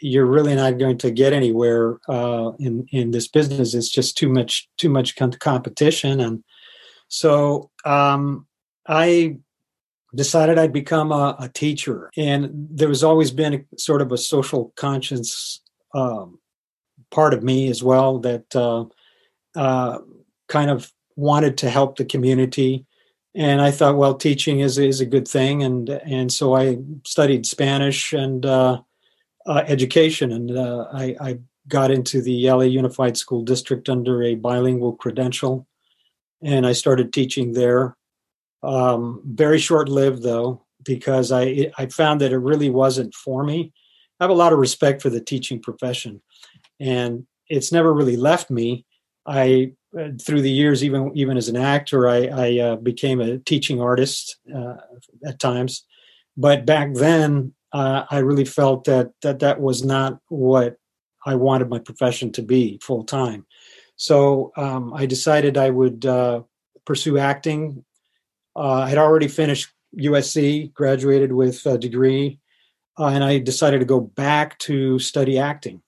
you're 0.00 0.26
really 0.26 0.54
not 0.54 0.78
going 0.78 0.98
to 0.98 1.10
get 1.10 1.32
anywhere 1.32 1.98
uh, 2.08 2.52
in 2.58 2.86
in 2.92 3.12
this 3.12 3.28
business. 3.28 3.74
It's 3.74 3.88
just 3.88 4.16
too 4.16 4.28
much 4.28 4.68
too 4.76 4.90
much 4.90 5.16
competition, 5.16 6.20
and 6.20 6.44
so 7.08 7.70
um, 7.84 8.46
I 8.86 9.38
decided 10.14 10.58
I'd 10.58 10.72
become 10.72 11.12
a, 11.12 11.36
a, 11.38 11.48
teacher. 11.48 12.10
And 12.16 12.68
there 12.70 12.88
was 12.88 13.04
always 13.04 13.30
been 13.30 13.54
a, 13.54 13.78
sort 13.78 14.00
of 14.00 14.12
a 14.12 14.18
social 14.18 14.72
conscience 14.76 15.60
um, 15.94 16.38
part 17.10 17.34
of 17.34 17.42
me 17.42 17.68
as 17.68 17.82
well 17.82 18.18
that 18.20 18.56
uh, 18.56 18.84
uh, 19.54 19.98
kind 20.48 20.70
of 20.70 20.90
wanted 21.16 21.58
to 21.58 21.70
help 21.70 21.96
the 21.96 22.04
community 22.04 22.86
and 23.36 23.60
I 23.60 23.70
thought, 23.70 23.98
well, 23.98 24.14
teaching 24.14 24.60
is 24.60 24.78
is 24.78 25.00
a 25.00 25.06
good 25.06 25.28
thing, 25.28 25.62
and 25.62 25.90
and 25.90 26.32
so 26.32 26.56
I 26.56 26.78
studied 27.04 27.44
Spanish 27.44 28.14
and 28.14 28.46
uh, 28.46 28.80
uh, 29.44 29.62
education, 29.66 30.32
and 30.32 30.56
uh, 30.56 30.86
I, 30.92 31.16
I, 31.20 31.38
got 31.68 31.90
into 31.90 32.22
the 32.22 32.48
LA 32.48 32.62
Unified 32.62 33.16
School 33.16 33.42
District 33.42 33.88
under 33.88 34.22
a 34.22 34.36
bilingual 34.36 34.94
credential, 34.94 35.66
and 36.42 36.66
I 36.66 36.72
started 36.72 37.12
teaching 37.12 37.52
there. 37.52 37.96
Um, 38.62 39.20
very 39.26 39.58
short 39.58 39.90
lived 39.90 40.22
though, 40.22 40.64
because 40.82 41.30
I 41.30 41.70
I 41.76 41.86
found 41.86 42.22
that 42.22 42.32
it 42.32 42.38
really 42.38 42.70
wasn't 42.70 43.14
for 43.14 43.44
me. 43.44 43.70
I 44.18 44.24
have 44.24 44.30
a 44.30 44.34
lot 44.34 44.54
of 44.54 44.58
respect 44.58 45.02
for 45.02 45.10
the 45.10 45.20
teaching 45.20 45.60
profession, 45.60 46.22
and 46.80 47.26
it's 47.50 47.70
never 47.70 47.92
really 47.92 48.16
left 48.16 48.50
me. 48.50 48.86
I 49.26 49.72
through 50.20 50.42
the 50.42 50.50
years, 50.50 50.84
even 50.84 51.10
even 51.14 51.36
as 51.36 51.48
an 51.48 51.56
actor, 51.56 52.08
I, 52.08 52.26
I 52.26 52.58
uh, 52.58 52.76
became 52.76 53.20
a 53.20 53.38
teaching 53.38 53.80
artist 53.80 54.36
uh, 54.54 54.76
at 55.24 55.38
times. 55.38 55.84
But 56.36 56.66
back 56.66 56.94
then, 56.94 57.54
uh, 57.72 58.04
I 58.10 58.18
really 58.18 58.44
felt 58.44 58.84
that 58.84 59.12
that 59.22 59.40
that 59.40 59.60
was 59.60 59.84
not 59.84 60.18
what 60.28 60.76
I 61.24 61.34
wanted 61.34 61.68
my 61.68 61.78
profession 61.78 62.32
to 62.32 62.42
be 62.42 62.78
full 62.82 63.04
time. 63.04 63.46
So 63.96 64.52
um, 64.56 64.92
I 64.94 65.06
decided 65.06 65.56
I 65.56 65.70
would 65.70 66.04
uh, 66.04 66.42
pursue 66.84 67.18
acting. 67.18 67.84
Uh, 68.54 68.82
I 68.84 68.88
had 68.88 68.98
already 68.98 69.28
finished 69.28 69.70
USC, 69.98 70.72
graduated 70.74 71.32
with 71.32 71.64
a 71.64 71.78
degree, 71.78 72.38
and 72.98 73.24
I 73.24 73.38
decided 73.38 73.78
to 73.78 73.86
go 73.86 74.00
back 74.00 74.58
to 74.60 74.98
study 74.98 75.38
acting. 75.38 75.82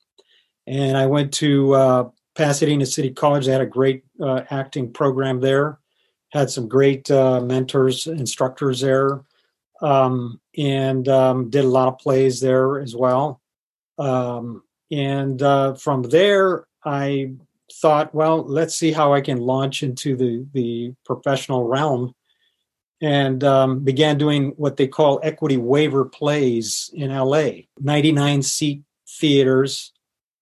And 0.66 0.96
I 0.96 1.06
went 1.06 1.32
to 1.34 2.12
Pasadena 2.38 2.87
City 2.87 3.11
College. 3.11 3.47
They 3.47 3.52
had 3.52 3.61
a 3.61 3.66
great 3.66 4.04
uh, 4.21 4.42
acting 4.49 4.92
program 4.92 5.40
there. 5.40 5.80
Had 6.30 6.50
some 6.50 6.68
great 6.68 7.11
uh, 7.11 7.40
mentors, 7.40 8.07
instructors 8.07 8.80
there, 8.80 9.25
um, 9.83 10.40
and 10.57 11.09
um, 11.09 11.50
did 11.50 11.64
a 11.64 11.68
lot 11.68 11.88
of 11.88 11.99
plays 11.99 12.40
there 12.40 12.78
as 12.78 12.95
well. 12.95 13.40
Um, 13.99 14.62
and 14.92 15.42
uh, 15.42 15.75
from 15.75 16.02
there, 16.02 16.66
I 16.85 17.33
thought, 17.73 18.14
well, 18.14 18.45
let's 18.45 18.76
see 18.76 18.92
how 18.92 19.12
I 19.12 19.21
can 19.21 19.38
launch 19.38 19.83
into 19.83 20.16
the 20.16 20.47
the 20.52 20.95
professional 21.04 21.64
realm, 21.64 22.14
and 23.00 23.42
um, 23.42 23.80
began 23.80 24.16
doing 24.16 24.52
what 24.57 24.76
they 24.76 24.87
call 24.87 25.18
equity 25.25 25.57
waiver 25.57 26.04
plays 26.04 26.88
in 26.95 27.11
LA. 27.11 27.50
Ninety 27.80 28.12
nine 28.12 28.42
seat 28.42 28.83
theaters 29.09 29.92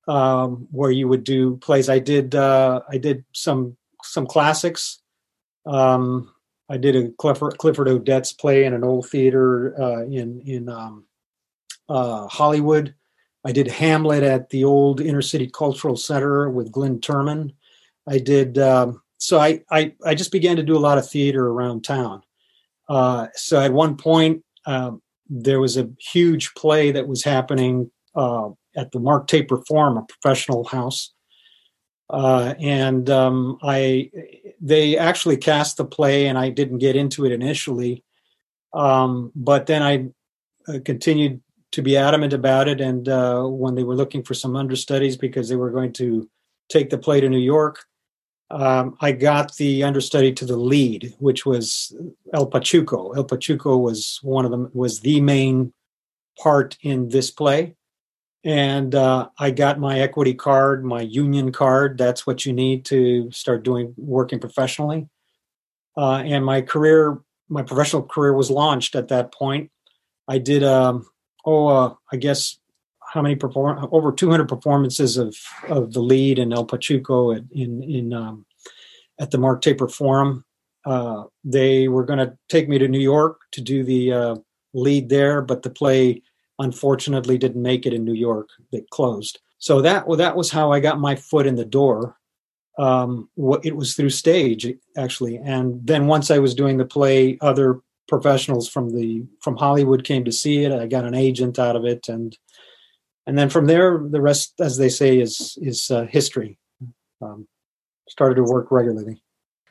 um, 0.06 0.68
where 0.70 0.90
you 0.90 1.08
would 1.08 1.24
do 1.24 1.56
plays. 1.56 1.88
I 1.88 1.98
did 1.98 2.34
uh, 2.34 2.80
I 2.88 2.98
did 2.98 3.24
some 3.32 3.76
some 4.02 4.26
classics. 4.26 5.00
Um, 5.66 6.32
I 6.68 6.76
did 6.76 6.96
a 6.96 7.10
Clifford, 7.10 7.58
Clifford 7.58 7.88
Odets 7.88 8.36
play 8.36 8.64
in 8.64 8.74
an 8.74 8.84
old 8.84 9.08
theater 9.08 9.80
uh, 9.80 10.02
in 10.04 10.40
in 10.44 10.68
um, 10.68 11.04
uh, 11.88 12.26
Hollywood. 12.28 12.94
I 13.44 13.52
did 13.52 13.68
Hamlet 13.68 14.24
at 14.24 14.50
the 14.50 14.64
old 14.64 15.00
Inner 15.00 15.22
City 15.22 15.48
Cultural 15.48 15.96
Center 15.96 16.50
with 16.50 16.72
Glenn 16.72 16.98
Turman. 17.00 17.52
I 18.08 18.18
did 18.18 18.58
um, 18.58 19.02
so. 19.18 19.38
I, 19.38 19.62
I 19.70 19.94
I 20.04 20.14
just 20.14 20.32
began 20.32 20.56
to 20.56 20.62
do 20.62 20.76
a 20.76 20.78
lot 20.78 20.98
of 20.98 21.08
theater 21.08 21.46
around 21.46 21.84
town. 21.84 22.22
Uh, 22.88 23.28
so 23.34 23.60
at 23.60 23.72
one 23.72 23.96
point, 23.96 24.44
um, 24.66 25.02
there 25.28 25.60
was 25.60 25.76
a 25.76 25.90
huge 25.98 26.54
play 26.54 26.92
that 26.92 27.08
was 27.08 27.24
happening 27.24 27.90
uh, 28.14 28.50
at 28.76 28.92
the 28.92 29.00
Mark 29.00 29.26
Taper 29.26 29.62
Forum, 29.66 29.96
a 29.96 30.02
professional 30.02 30.64
house. 30.64 31.12
Uh, 32.08 32.54
and 32.60 33.10
um, 33.10 33.58
I, 33.62 34.10
they 34.60 34.96
actually 34.96 35.36
cast 35.36 35.76
the 35.76 35.84
play, 35.84 36.26
and 36.26 36.38
I 36.38 36.50
didn't 36.50 36.78
get 36.78 36.94
into 36.94 37.24
it 37.26 37.32
initially, 37.32 38.04
um, 38.72 39.32
but 39.34 39.66
then 39.66 39.82
I 39.82 40.06
uh, 40.68 40.78
continued 40.84 41.40
to 41.72 41.82
be 41.82 41.96
adamant 41.96 42.32
about 42.32 42.68
it. 42.68 42.80
And 42.80 43.08
uh, 43.08 43.44
when 43.44 43.74
they 43.74 43.82
were 43.82 43.96
looking 43.96 44.22
for 44.22 44.34
some 44.34 44.54
understudies 44.54 45.16
because 45.16 45.48
they 45.48 45.56
were 45.56 45.70
going 45.70 45.92
to 45.94 46.28
take 46.68 46.90
the 46.90 46.98
play 46.98 47.20
to 47.20 47.28
New 47.28 47.38
York, 47.38 47.84
um, 48.50 48.96
I 49.00 49.10
got 49.10 49.56
the 49.56 49.82
understudy 49.82 50.32
to 50.34 50.44
the 50.44 50.56
lead, 50.56 51.12
which 51.18 51.44
was 51.44 51.96
El 52.32 52.48
Pachuco. 52.48 53.16
El 53.16 53.24
Pachuco 53.24 53.80
was 53.80 54.20
one 54.22 54.44
of 54.44 54.52
them 54.52 54.70
was 54.72 55.00
the 55.00 55.20
main 55.20 55.72
part 56.38 56.76
in 56.82 57.08
this 57.08 57.32
play 57.32 57.74
and 58.46 58.94
uh, 58.94 59.28
I 59.36 59.50
got 59.50 59.80
my 59.80 59.98
equity 59.98 60.32
card, 60.32 60.84
my 60.84 61.00
union 61.00 61.50
card. 61.50 61.98
That's 61.98 62.28
what 62.28 62.46
you 62.46 62.52
need 62.52 62.84
to 62.84 63.28
start 63.32 63.64
doing 63.64 63.92
working 63.96 64.38
professionally. 64.38 65.08
Uh, 65.96 66.22
and 66.24 66.44
my 66.44 66.62
career, 66.62 67.18
my 67.48 67.62
professional 67.62 68.04
career, 68.04 68.32
was 68.32 68.48
launched 68.48 68.94
at 68.94 69.08
that 69.08 69.34
point. 69.34 69.72
I 70.28 70.38
did, 70.38 70.62
um, 70.62 71.08
oh, 71.44 71.66
uh, 71.66 71.94
I 72.12 72.18
guess 72.18 72.56
how 73.12 73.20
many 73.20 73.34
perform 73.34 73.88
over 73.90 74.12
200 74.12 74.48
performances 74.48 75.16
of 75.16 75.36
of 75.68 75.92
the 75.92 76.00
lead 76.00 76.38
in 76.38 76.52
El 76.52 76.68
Pachuco 76.68 77.36
at, 77.36 77.42
in 77.50 77.82
in 77.82 78.12
um, 78.12 78.46
at 79.18 79.32
the 79.32 79.38
Mark 79.38 79.60
Taper 79.60 79.88
Forum. 79.88 80.44
Uh, 80.84 81.24
they 81.42 81.88
were 81.88 82.04
going 82.04 82.20
to 82.20 82.38
take 82.48 82.68
me 82.68 82.78
to 82.78 82.86
New 82.86 83.00
York 83.00 83.40
to 83.52 83.60
do 83.60 83.82
the 83.82 84.12
uh, 84.12 84.36
lead 84.72 85.08
there, 85.08 85.42
but 85.42 85.64
the 85.64 85.70
play 85.70 86.22
unfortunately 86.58 87.38
didn't 87.38 87.62
make 87.62 87.86
it 87.86 87.92
in 87.92 88.04
New 88.04 88.14
York. 88.14 88.48
They 88.72 88.84
closed. 88.90 89.40
So 89.58 89.80
that 89.82 90.06
well, 90.06 90.18
that 90.18 90.36
was 90.36 90.50
how 90.50 90.72
I 90.72 90.80
got 90.80 91.00
my 91.00 91.16
foot 91.16 91.46
in 91.46 91.56
the 91.56 91.64
door. 91.64 92.16
Um, 92.78 93.30
it 93.64 93.74
was 93.74 93.94
through 93.94 94.10
stage 94.10 94.66
actually, 94.96 95.36
and 95.38 95.86
then 95.86 96.06
once 96.06 96.30
I 96.30 96.38
was 96.38 96.54
doing 96.54 96.76
the 96.76 96.84
play, 96.84 97.38
other 97.40 97.80
professionals 98.06 98.68
from 98.68 98.90
the 98.90 99.24
from 99.40 99.56
Hollywood 99.56 100.04
came 100.04 100.24
to 100.24 100.32
see 100.32 100.64
it. 100.64 100.72
I 100.72 100.86
got 100.86 101.04
an 101.04 101.14
agent 101.14 101.58
out 101.58 101.76
of 101.76 101.84
it, 101.84 102.08
and 102.08 102.36
and 103.26 103.38
then 103.38 103.48
from 103.48 103.66
there, 103.66 103.98
the 103.98 104.20
rest, 104.20 104.54
as 104.60 104.76
they 104.76 104.88
say, 104.88 105.18
is 105.18 105.58
is 105.60 105.90
uh, 105.90 106.04
history. 106.04 106.58
Um, 107.22 107.48
started 108.08 108.36
to 108.36 108.42
work 108.42 108.70
regularly. 108.70 109.22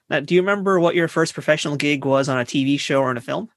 Now, 0.09 0.19
do 0.19 0.35
you 0.35 0.41
remember 0.41 0.79
what 0.79 0.95
your 0.95 1.07
first 1.07 1.33
professional 1.33 1.77
gig 1.77 2.05
was 2.05 2.27
on 2.27 2.39
a 2.39 2.45
TV 2.45 2.79
show 2.79 2.99
or 2.99 3.11
in 3.11 3.17
a 3.17 3.21
film? 3.21 3.49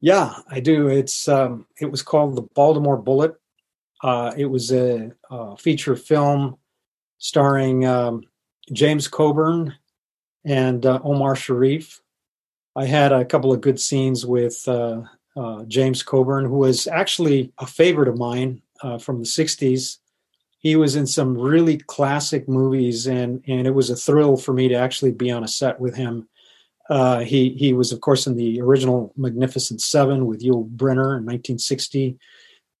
Yeah, 0.00 0.34
I 0.48 0.60
do. 0.60 0.88
It's 0.88 1.26
um, 1.28 1.66
it 1.80 1.90
was 1.90 2.02
called 2.02 2.36
the 2.36 2.42
Baltimore 2.42 2.96
Bullet. 2.96 3.34
Uh, 4.02 4.32
it 4.36 4.46
was 4.46 4.70
a, 4.70 5.10
a, 5.28 5.56
feature 5.56 5.96
film 5.96 6.56
starring 7.18 7.84
um, 7.84 8.22
James 8.72 9.08
Coburn 9.08 9.74
and 10.44 10.86
uh, 10.86 11.00
Omar 11.02 11.34
Sharif. 11.34 12.00
I 12.76 12.84
had 12.84 13.10
a 13.10 13.24
couple 13.24 13.52
of 13.52 13.60
good 13.60 13.80
scenes 13.80 14.24
with 14.24 14.62
uh, 14.68 15.02
uh 15.36 15.64
James 15.64 16.04
Coburn, 16.04 16.44
who 16.44 16.58
was 16.58 16.86
actually 16.86 17.52
a 17.58 17.66
favorite 17.66 18.08
of 18.08 18.16
mine 18.16 18.62
uh, 18.82 18.98
from 18.98 19.18
the 19.18 19.26
'60s. 19.26 19.98
He 20.60 20.76
was 20.76 20.94
in 20.94 21.08
some 21.08 21.36
really 21.36 21.78
classic 21.78 22.48
movies, 22.48 23.08
and 23.08 23.42
and 23.48 23.66
it 23.66 23.74
was 23.74 23.90
a 23.90 23.96
thrill 23.96 24.36
for 24.36 24.52
me 24.52 24.68
to 24.68 24.74
actually 24.76 25.12
be 25.12 25.32
on 25.32 25.42
a 25.42 25.48
set 25.48 25.80
with 25.80 25.96
him 25.96 26.28
uh, 26.88 27.20
he 27.20 27.50
he 27.50 27.72
was, 27.72 27.92
of 27.92 28.00
course, 28.00 28.26
in 28.26 28.36
the 28.36 28.60
original 28.60 29.12
Magnificent 29.16 29.80
Seven 29.80 30.26
with 30.26 30.42
Yul 30.42 30.68
Brynner 30.70 31.18
in 31.18 31.26
1960. 31.26 32.18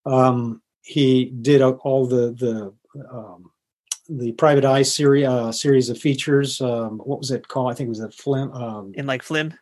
Um, 0.06 0.62
he 0.82 1.26
did 1.26 1.60
all 1.60 2.06
the 2.06 2.32
the 2.32 2.74
um, 3.10 3.50
the 4.08 4.32
Private 4.32 4.64
Eye 4.64 4.82
series 4.82 5.26
uh, 5.26 5.52
series 5.52 5.90
of 5.90 5.98
features. 5.98 6.60
Um, 6.60 6.98
what 6.98 7.18
was 7.18 7.30
it 7.30 7.48
called? 7.48 7.70
I 7.70 7.74
think 7.74 7.88
it 7.88 7.90
was 7.90 8.00
a 8.00 8.10
Flint. 8.10 8.54
Um, 8.54 8.92
in 8.94 9.06
like 9.06 9.22
Flint. 9.22 9.54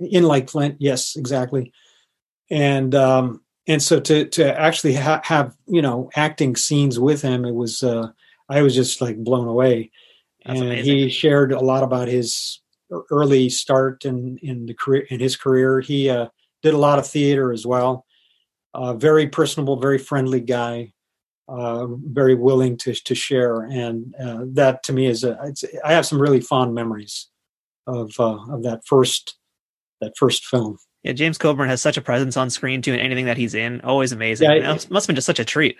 In 0.00 0.24
like 0.24 0.48
Flint, 0.48 0.76
yes, 0.78 1.16
exactly. 1.16 1.72
And 2.50 2.94
um, 2.94 3.42
and 3.66 3.82
so 3.82 4.00
to 4.00 4.24
to 4.24 4.58
actually 4.58 4.94
ha- 4.94 5.20
have 5.24 5.54
you 5.66 5.82
know 5.82 6.10
acting 6.16 6.56
scenes 6.56 6.98
with 6.98 7.20
him, 7.20 7.44
it 7.44 7.54
was 7.54 7.82
uh, 7.82 8.08
I 8.48 8.62
was 8.62 8.74
just 8.74 9.02
like 9.02 9.18
blown 9.18 9.46
away. 9.46 9.90
That's 10.46 10.58
and 10.58 10.70
amazing. 10.70 10.96
he 10.96 11.10
shared 11.10 11.52
a 11.52 11.60
lot 11.60 11.82
about 11.82 12.08
his 12.08 12.60
early 13.10 13.48
start 13.48 14.04
in 14.04 14.38
in 14.42 14.66
the 14.66 14.74
career 14.74 15.06
in 15.10 15.20
his 15.20 15.36
career. 15.36 15.80
He 15.80 16.08
uh, 16.10 16.28
did 16.62 16.74
a 16.74 16.78
lot 16.78 16.98
of 16.98 17.06
theater 17.06 17.52
as 17.52 17.66
well. 17.66 18.06
Uh, 18.74 18.94
very 18.94 19.28
personable, 19.28 19.76
very 19.76 19.98
friendly 19.98 20.40
guy. 20.40 20.92
Uh, 21.48 21.88
very 21.88 22.36
willing 22.36 22.76
to 22.76 22.94
to 22.94 23.12
share, 23.12 23.62
and 23.62 24.14
uh, 24.22 24.44
that 24.46 24.84
to 24.84 24.92
me 24.92 25.06
is 25.06 25.24
a. 25.24 25.52
I 25.84 25.92
have 25.92 26.06
some 26.06 26.22
really 26.22 26.40
fond 26.40 26.76
memories 26.76 27.26
of 27.88 28.12
uh, 28.20 28.38
of 28.52 28.62
that 28.62 28.82
first 28.86 29.36
that 30.00 30.12
first 30.16 30.46
film. 30.46 30.78
Yeah, 31.02 31.12
James 31.12 31.38
Coburn 31.38 31.68
has 31.68 31.82
such 31.82 31.96
a 31.96 32.02
presence 32.02 32.36
on 32.36 32.50
screen 32.50 32.82
too, 32.82 32.92
and 32.92 33.00
anything 33.00 33.24
that 33.24 33.36
he's 33.36 33.54
in, 33.54 33.80
always 33.80 34.12
amazing. 34.12 34.48
Yeah, 34.48 34.74
it, 34.74 34.90
must 34.90 35.06
have 35.06 35.08
been 35.08 35.16
just 35.16 35.26
such 35.26 35.40
a 35.40 35.44
treat. 35.44 35.76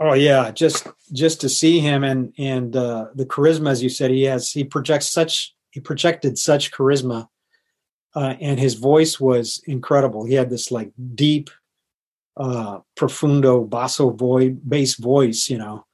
Oh 0.00 0.12
yeah, 0.12 0.50
just 0.50 0.86
just 1.14 1.40
to 1.40 1.48
see 1.48 1.80
him 1.80 2.04
and 2.04 2.34
and 2.36 2.76
uh, 2.76 3.06
the 3.14 3.24
charisma, 3.24 3.70
as 3.70 3.82
you 3.82 3.88
said, 3.88 4.10
he 4.10 4.24
has. 4.24 4.52
He 4.52 4.64
projects 4.64 5.06
such 5.06 5.55
he 5.76 5.80
projected 5.80 6.38
such 6.38 6.72
charisma 6.72 7.28
uh, 8.14 8.34
and 8.40 8.58
his 8.58 8.72
voice 8.76 9.20
was 9.20 9.62
incredible 9.66 10.24
he 10.24 10.32
had 10.32 10.48
this 10.48 10.70
like 10.70 10.90
deep 11.14 11.50
uh, 12.38 12.78
profundo 12.94 13.62
basso 13.62 14.08
voice 14.08 14.54
bass 14.66 14.94
voice 14.94 15.50
you 15.50 15.58
know 15.58 15.84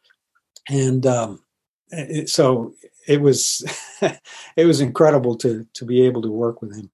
and 0.69 1.05
um, 1.05 1.43
it, 1.91 2.29
so 2.29 2.73
it 3.09 3.21
was 3.21 3.65
it 4.57 4.67
was 4.67 4.81
incredible 4.81 5.35
to 5.35 5.67
to 5.75 5.85
be 5.85 6.03
able 6.03 6.23
to 6.23 6.31
work 6.31 6.63
with 6.63 6.77
him 6.77 6.89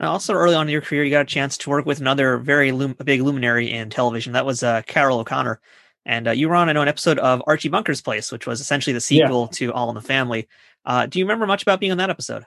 Now, 0.00 0.12
also 0.12 0.34
early 0.34 0.54
on 0.54 0.68
in 0.68 0.72
your 0.72 0.82
career, 0.82 1.02
you 1.02 1.10
got 1.10 1.22
a 1.22 1.24
chance 1.24 1.56
to 1.56 1.70
work 1.70 1.86
with 1.86 1.98
another 1.98 2.36
very 2.36 2.72
lum- 2.72 2.96
big 3.04 3.22
luminary 3.22 3.72
in 3.72 3.88
television. 3.88 4.34
That 4.34 4.44
was 4.44 4.62
uh, 4.62 4.82
Carroll 4.82 5.20
O'Connor. 5.20 5.60
And 6.06 6.28
uh, 6.28 6.30
you 6.30 6.48
were 6.48 6.54
on, 6.54 6.68
I 6.68 6.72
know, 6.72 6.82
an 6.82 6.88
episode 6.88 7.18
of 7.18 7.42
Archie 7.46 7.68
Bunker's 7.68 8.00
Place, 8.00 8.32
which 8.32 8.46
was 8.46 8.60
essentially 8.60 8.94
the 8.94 9.00
sequel 9.00 9.42
yeah. 9.50 9.56
to 9.56 9.72
All 9.72 9.88
in 9.90 9.94
the 9.94 10.00
Family. 10.00 10.48
Uh, 10.84 11.06
do 11.06 11.18
you 11.18 11.24
remember 11.24 11.46
much 11.46 11.62
about 11.62 11.80
being 11.80 11.92
on 11.92 11.98
that 11.98 12.10
episode? 12.10 12.44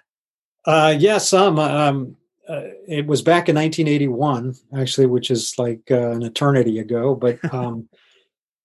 Uh, 0.66 0.96
yeah, 0.98 1.18
some. 1.18 1.60
Um, 1.60 2.18
uh, 2.48 2.64
it 2.88 3.08
was 3.08 3.22
back 3.22 3.50
in 3.50 3.56
1981, 3.56 4.56
actually, 4.76 5.08
which 5.08 5.32
is 5.32 5.54
like 5.58 5.82
uh, 5.90 6.12
an 6.12 6.24
eternity 6.24 6.80
ago. 6.80 7.16
But 7.16 7.40
um, 7.54 7.88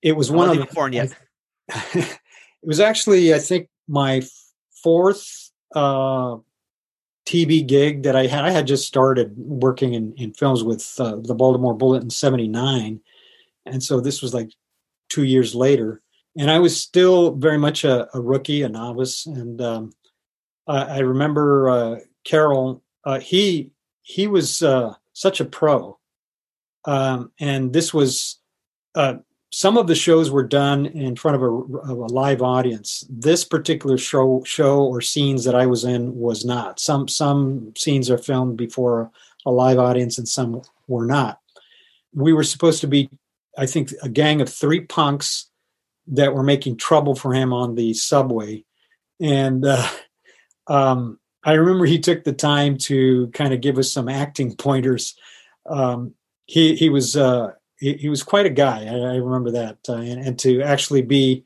it 0.03 0.13
was 0.13 0.31
one 0.31 0.51
of 0.51 0.59
the, 0.59 0.67
born 0.75 0.93
yet. 0.93 1.15
it 1.95 2.19
was 2.63 2.81
actually, 2.81 3.35
I 3.35 3.39
think, 3.39 3.69
my 3.89 4.23
fourth 4.83 5.51
uh, 5.75 6.37
TV 7.27 7.67
gig 7.67 8.05
that 8.05 8.17
I 8.17 8.27
had. 8.27 8.45
I 8.45 8.51
had 8.51 8.67
just 8.67 8.87
started 8.87 9.37
working 9.37 9.95
in, 9.95 10.15
in 10.17 10.33
films 10.33 10.63
with 10.63 10.95
uh, 10.99 11.17
the 11.17 11.35
Baltimore 11.35 11.75
Bullet 11.75 12.03
in 12.03 12.11
'79, 12.11 13.01
and 13.67 13.83
so 13.83 14.01
this 14.01 14.23
was 14.23 14.35
like 14.35 14.51
two 15.09 15.25
years 15.25 15.55
later, 15.55 16.03
and 16.37 16.51
I 16.51 16.59
was 16.59 16.79
still 16.79 17.35
very 17.35 17.59
much 17.59 17.85
a, 17.85 18.09
a 18.15 18.21
rookie, 18.21 18.63
a 18.63 18.69
novice. 18.69 19.27
And 19.27 19.61
um, 19.61 19.93
I, 20.67 20.83
I, 20.83 20.99
remember 20.99 21.71
uh, 21.71 21.97
Carroll. 22.25 22.83
Uh, 23.05 23.21
he 23.21 23.71
he 24.03 24.27
was 24.27 24.63
uh, 24.63 24.95
such 25.13 25.41
a 25.41 25.45
pro, 25.45 25.99
um, 26.85 27.33
and 27.41 27.73
this 27.73 27.95
was 27.95 28.39
uh, 28.95 29.15
some 29.51 29.79
of 29.79 29.87
the 29.87 29.95
shows 29.95 30.31
were 30.31 30.47
done 30.47 30.87
in 30.87 31.17
front 31.17 31.37
of 31.37 31.43
a, 31.43 31.47
of 31.47 31.99
a, 31.99 32.07
live 32.07 32.43
audience. 32.43 33.07
This 33.09 33.45
particular 33.45 33.97
show 33.97 34.43
show 34.45 34.85
or 34.85 35.01
scenes 35.01 35.45
that 35.45 35.55
I 35.55 35.67
was 35.67 35.85
in 35.85 36.15
was 36.17 36.45
not. 36.45 36.81
Some 36.81 37.09
some 37.09 37.73
scenes 37.77 38.11
are 38.11 38.19
filmed 38.19 38.57
before 38.57 39.11
a 39.47 39.51
live 39.51 39.79
audience, 39.79 40.19
and 40.19 40.29
some 40.29 40.61
were 40.89 41.07
not. 41.07 41.41
We 42.13 42.33
were 42.33 42.45
supposed 42.45 42.81
to 42.83 42.89
be 42.89 43.09
I 43.57 43.65
think 43.65 43.93
a 44.03 44.09
gang 44.09 44.43
of 44.43 44.51
three 44.51 44.81
punks 44.81 45.49
that 46.09 46.35
were 46.35 46.43
making 46.43 46.77
trouble 46.77 47.15
for 47.15 47.33
him 47.33 47.53
on 47.53 47.75
the 47.75 47.95
subway, 47.95 48.65
and 49.21 49.65
uh, 49.65 49.89
um, 50.67 51.19
I 51.45 51.53
remember 51.53 51.87
he 51.87 51.99
took 51.99 52.25
the 52.25 52.33
time 52.33 52.79
to 52.79 53.29
kind 53.29 53.53
of 53.53 53.61
give 53.61 53.79
us 53.79 53.93
some 53.93 54.09
acting 54.09 54.57
pointers. 54.59 55.15
Um, 55.69 56.15
he 56.47 56.77
he 56.77 56.89
was 56.89 57.17
uh, 57.17 57.53
he, 57.79 57.95
he, 57.95 58.09
was 58.09 58.23
quite 58.23 58.47
a 58.47 58.51
guy. 58.51 58.85
I, 58.87 59.15
I 59.15 59.17
remember 59.17 59.51
that, 59.53 59.79
uh, 59.89 59.95
and, 59.95 60.21
and 60.21 60.39
to 60.41 60.63
actually 60.63 61.03
be 61.03 61.45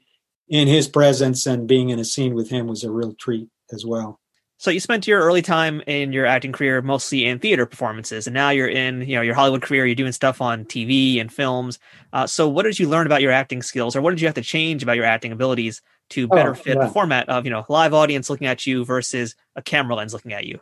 in 0.48 0.68
his 0.68 0.88
presence 0.88 1.46
and 1.46 1.66
being 1.66 1.88
in 1.88 1.98
a 1.98 2.04
scene 2.04 2.34
with 2.34 2.50
him 2.50 2.66
was 2.66 2.84
a 2.84 2.90
real 2.90 3.14
treat 3.14 3.48
as 3.72 3.86
well. 3.86 4.19
So 4.60 4.70
you 4.70 4.78
spent 4.78 5.06
your 5.06 5.22
early 5.22 5.40
time 5.40 5.82
in 5.86 6.12
your 6.12 6.26
acting 6.26 6.52
career 6.52 6.82
mostly 6.82 7.24
in 7.24 7.38
theater 7.38 7.64
performances, 7.64 8.26
and 8.26 8.34
now 8.34 8.50
you're 8.50 8.68
in 8.68 9.00
you 9.08 9.16
know 9.16 9.22
your 9.22 9.34
Hollywood 9.34 9.62
career. 9.62 9.86
You're 9.86 9.94
doing 9.94 10.12
stuff 10.12 10.42
on 10.42 10.66
TV 10.66 11.18
and 11.18 11.32
films. 11.32 11.78
Uh, 12.12 12.26
so 12.26 12.46
what 12.46 12.64
did 12.64 12.78
you 12.78 12.86
learn 12.86 13.06
about 13.06 13.22
your 13.22 13.32
acting 13.32 13.62
skills, 13.62 13.96
or 13.96 14.02
what 14.02 14.10
did 14.10 14.20
you 14.20 14.28
have 14.28 14.34
to 14.34 14.42
change 14.42 14.82
about 14.82 14.96
your 14.96 15.06
acting 15.06 15.32
abilities 15.32 15.80
to 16.10 16.28
better 16.28 16.50
oh, 16.50 16.54
fit 16.54 16.76
yeah. 16.76 16.84
the 16.84 16.92
format 16.92 17.26
of 17.30 17.46
you 17.46 17.50
know 17.50 17.64
live 17.70 17.94
audience 17.94 18.28
looking 18.28 18.46
at 18.46 18.66
you 18.66 18.84
versus 18.84 19.34
a 19.56 19.62
camera 19.62 19.94
lens 19.94 20.12
looking 20.12 20.34
at 20.34 20.44
you? 20.44 20.60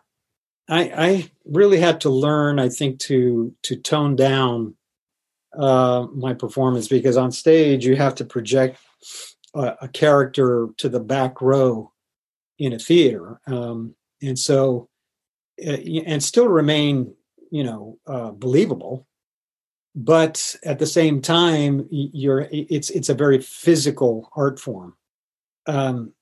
I, 0.69 0.93
I 0.97 1.31
really 1.45 1.81
had 1.81 2.03
to 2.03 2.09
learn, 2.09 2.61
I 2.61 2.69
think, 2.69 3.01
to 3.01 3.53
to 3.63 3.75
tone 3.75 4.15
down 4.15 4.77
uh, 5.59 6.07
my 6.15 6.35
performance 6.35 6.87
because 6.87 7.17
on 7.17 7.33
stage 7.33 7.85
you 7.85 7.97
have 7.97 8.15
to 8.15 8.25
project 8.25 8.79
a, 9.57 9.75
a 9.83 9.89
character 9.89 10.69
to 10.77 10.89
the 10.89 11.01
back 11.01 11.43
row 11.43 11.91
in 12.59 12.73
a 12.73 12.79
theater, 12.79 13.41
um, 13.47 13.95
and 14.21 14.39
so 14.39 14.89
uh, 15.65 15.77
and 16.07 16.23
still 16.23 16.49
remain, 16.49 17.15
you 17.51 17.65
know, 17.65 17.99
uh, 18.07 18.31
believable. 18.31 19.07
But 19.95 20.55
at 20.65 20.79
the 20.79 20.87
same 20.87 21.21
time, 21.21 21.89
you're 21.91 22.47
it's 22.51 22.91
it's 22.91 23.09
a 23.09 23.15
very 23.15 23.41
physical 23.41 24.31
art 24.37 24.61
form. 24.61 24.95
Um, 25.67 26.13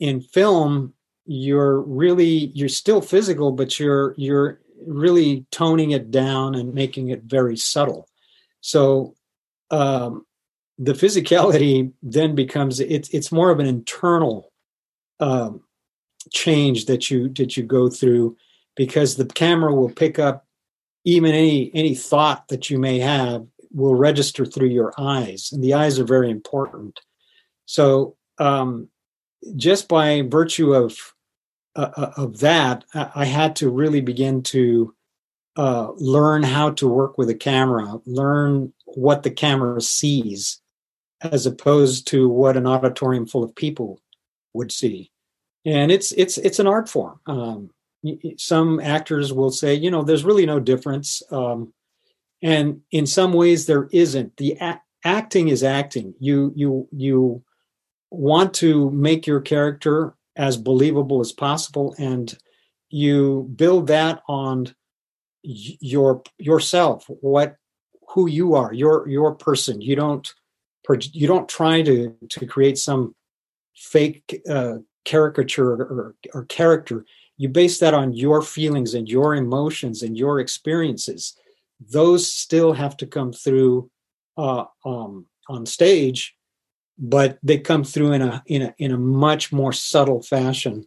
in 0.00 0.20
film, 0.20 0.94
you're 1.26 1.80
really 1.82 2.50
you're 2.54 2.68
still 2.68 3.02
physical, 3.02 3.52
but 3.52 3.78
you're 3.78 4.14
you're 4.16 4.60
really 4.86 5.44
toning 5.50 5.90
it 5.90 6.10
down 6.10 6.54
and 6.54 6.72
making 6.72 7.08
it 7.08 7.24
very 7.24 7.56
subtle. 7.56 8.08
So 8.60 9.14
um, 9.70 10.24
the 10.78 10.92
physicality 10.92 11.92
then 12.02 12.34
becomes 12.34 12.80
it's 12.80 13.08
it's 13.10 13.32
more 13.32 13.50
of 13.50 13.58
an 13.58 13.66
internal 13.66 14.50
um, 15.20 15.62
change 16.32 16.86
that 16.86 17.10
you 17.10 17.28
that 17.30 17.56
you 17.56 17.62
go 17.62 17.88
through 17.88 18.36
because 18.74 19.16
the 19.16 19.26
camera 19.26 19.74
will 19.74 19.90
pick 19.90 20.18
up 20.18 20.46
even 21.04 21.32
any 21.32 21.70
any 21.74 21.94
thought 21.94 22.48
that 22.48 22.68
you 22.70 22.78
may 22.78 22.98
have 22.98 23.46
will 23.72 23.94
register 23.94 24.44
through 24.44 24.68
your 24.68 24.92
eyes 24.98 25.50
and 25.52 25.62
the 25.62 25.74
eyes 25.74 25.98
are 25.98 26.04
very 26.04 26.30
important. 26.30 27.00
So 27.66 28.16
um, 28.38 28.88
just 29.54 29.88
by 29.88 30.22
virtue 30.22 30.74
of 30.74 30.96
uh, 31.76 31.90
uh 31.96 32.12
of 32.16 32.38
that 32.40 32.84
i 32.94 33.24
had 33.24 33.54
to 33.56 33.70
really 33.70 34.00
begin 34.00 34.42
to 34.42 34.94
uh, 35.56 35.90
learn 35.92 36.42
how 36.42 36.70
to 36.70 36.86
work 36.86 37.16
with 37.16 37.30
a 37.30 37.34
camera 37.34 37.98
learn 38.06 38.72
what 38.86 39.22
the 39.22 39.30
camera 39.30 39.80
sees 39.80 40.60
as 41.22 41.46
opposed 41.46 42.06
to 42.06 42.28
what 42.28 42.56
an 42.56 42.66
auditorium 42.66 43.26
full 43.26 43.42
of 43.42 43.54
people 43.54 44.00
would 44.52 44.72
see 44.72 45.10
and 45.66 45.90
it's 45.90 46.12
it's 46.12 46.38
it's 46.38 46.60
an 46.60 46.68
art 46.68 46.88
form. 46.88 47.20
Um, 47.26 47.70
some 48.38 48.78
actors 48.78 49.32
will 49.32 49.50
say, 49.50 49.74
you 49.74 49.90
know, 49.90 50.02
there's 50.02 50.24
really 50.24 50.46
no 50.46 50.60
difference, 50.60 51.22
um, 51.32 51.74
and 52.40 52.80
in 52.92 53.04
some 53.04 53.32
ways 53.32 53.66
there 53.66 53.88
isn't. 53.92 54.36
The 54.36 54.56
a- 54.60 54.80
acting 55.04 55.48
is 55.48 55.64
acting. 55.64 56.14
You 56.20 56.52
you 56.54 56.88
you 56.92 57.42
want 58.10 58.54
to 58.54 58.90
make 58.92 59.26
your 59.26 59.40
character 59.40 60.14
as 60.36 60.56
believable 60.56 61.20
as 61.20 61.32
possible, 61.32 61.96
and 61.98 62.38
you 62.88 63.50
build 63.56 63.88
that 63.88 64.22
on 64.28 64.72
your 65.42 66.22
yourself, 66.38 67.06
what 67.08 67.56
who 68.10 68.28
you 68.28 68.54
are, 68.54 68.72
your 68.72 69.08
your 69.08 69.34
person. 69.34 69.80
You 69.80 69.96
don't 69.96 70.32
you 71.12 71.26
don't 71.26 71.48
try 71.48 71.82
to 71.82 72.14
to 72.30 72.46
create 72.46 72.78
some 72.78 73.16
fake 73.74 74.42
uh, 74.48 74.76
caricature 75.06 75.72
or, 75.72 76.14
or 76.34 76.44
character 76.46 77.06
you 77.38 77.48
base 77.48 77.78
that 77.78 77.94
on 77.94 78.12
your 78.12 78.42
feelings 78.42 78.92
and 78.92 79.08
your 79.08 79.34
emotions 79.34 80.02
and 80.02 80.18
your 80.18 80.40
experiences 80.40 81.38
those 81.80 82.30
still 82.30 82.72
have 82.72 82.96
to 82.96 83.06
come 83.06 83.32
through 83.32 83.90
uh, 84.36 84.64
um, 84.84 85.24
on 85.48 85.64
stage 85.64 86.34
but 86.98 87.38
they 87.42 87.58
come 87.58 87.84
through 87.84 88.12
in 88.12 88.20
a 88.20 88.42
in 88.46 88.62
a 88.62 88.74
in 88.78 88.92
a 88.92 88.98
much 88.98 89.52
more 89.52 89.72
subtle 89.72 90.20
fashion 90.22 90.84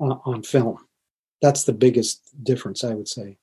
on, 0.00 0.20
on 0.24 0.42
film 0.42 0.78
that's 1.42 1.64
the 1.64 1.72
biggest 1.72 2.30
difference 2.42 2.82
i 2.82 2.94
would 2.94 3.08
say 3.08 3.36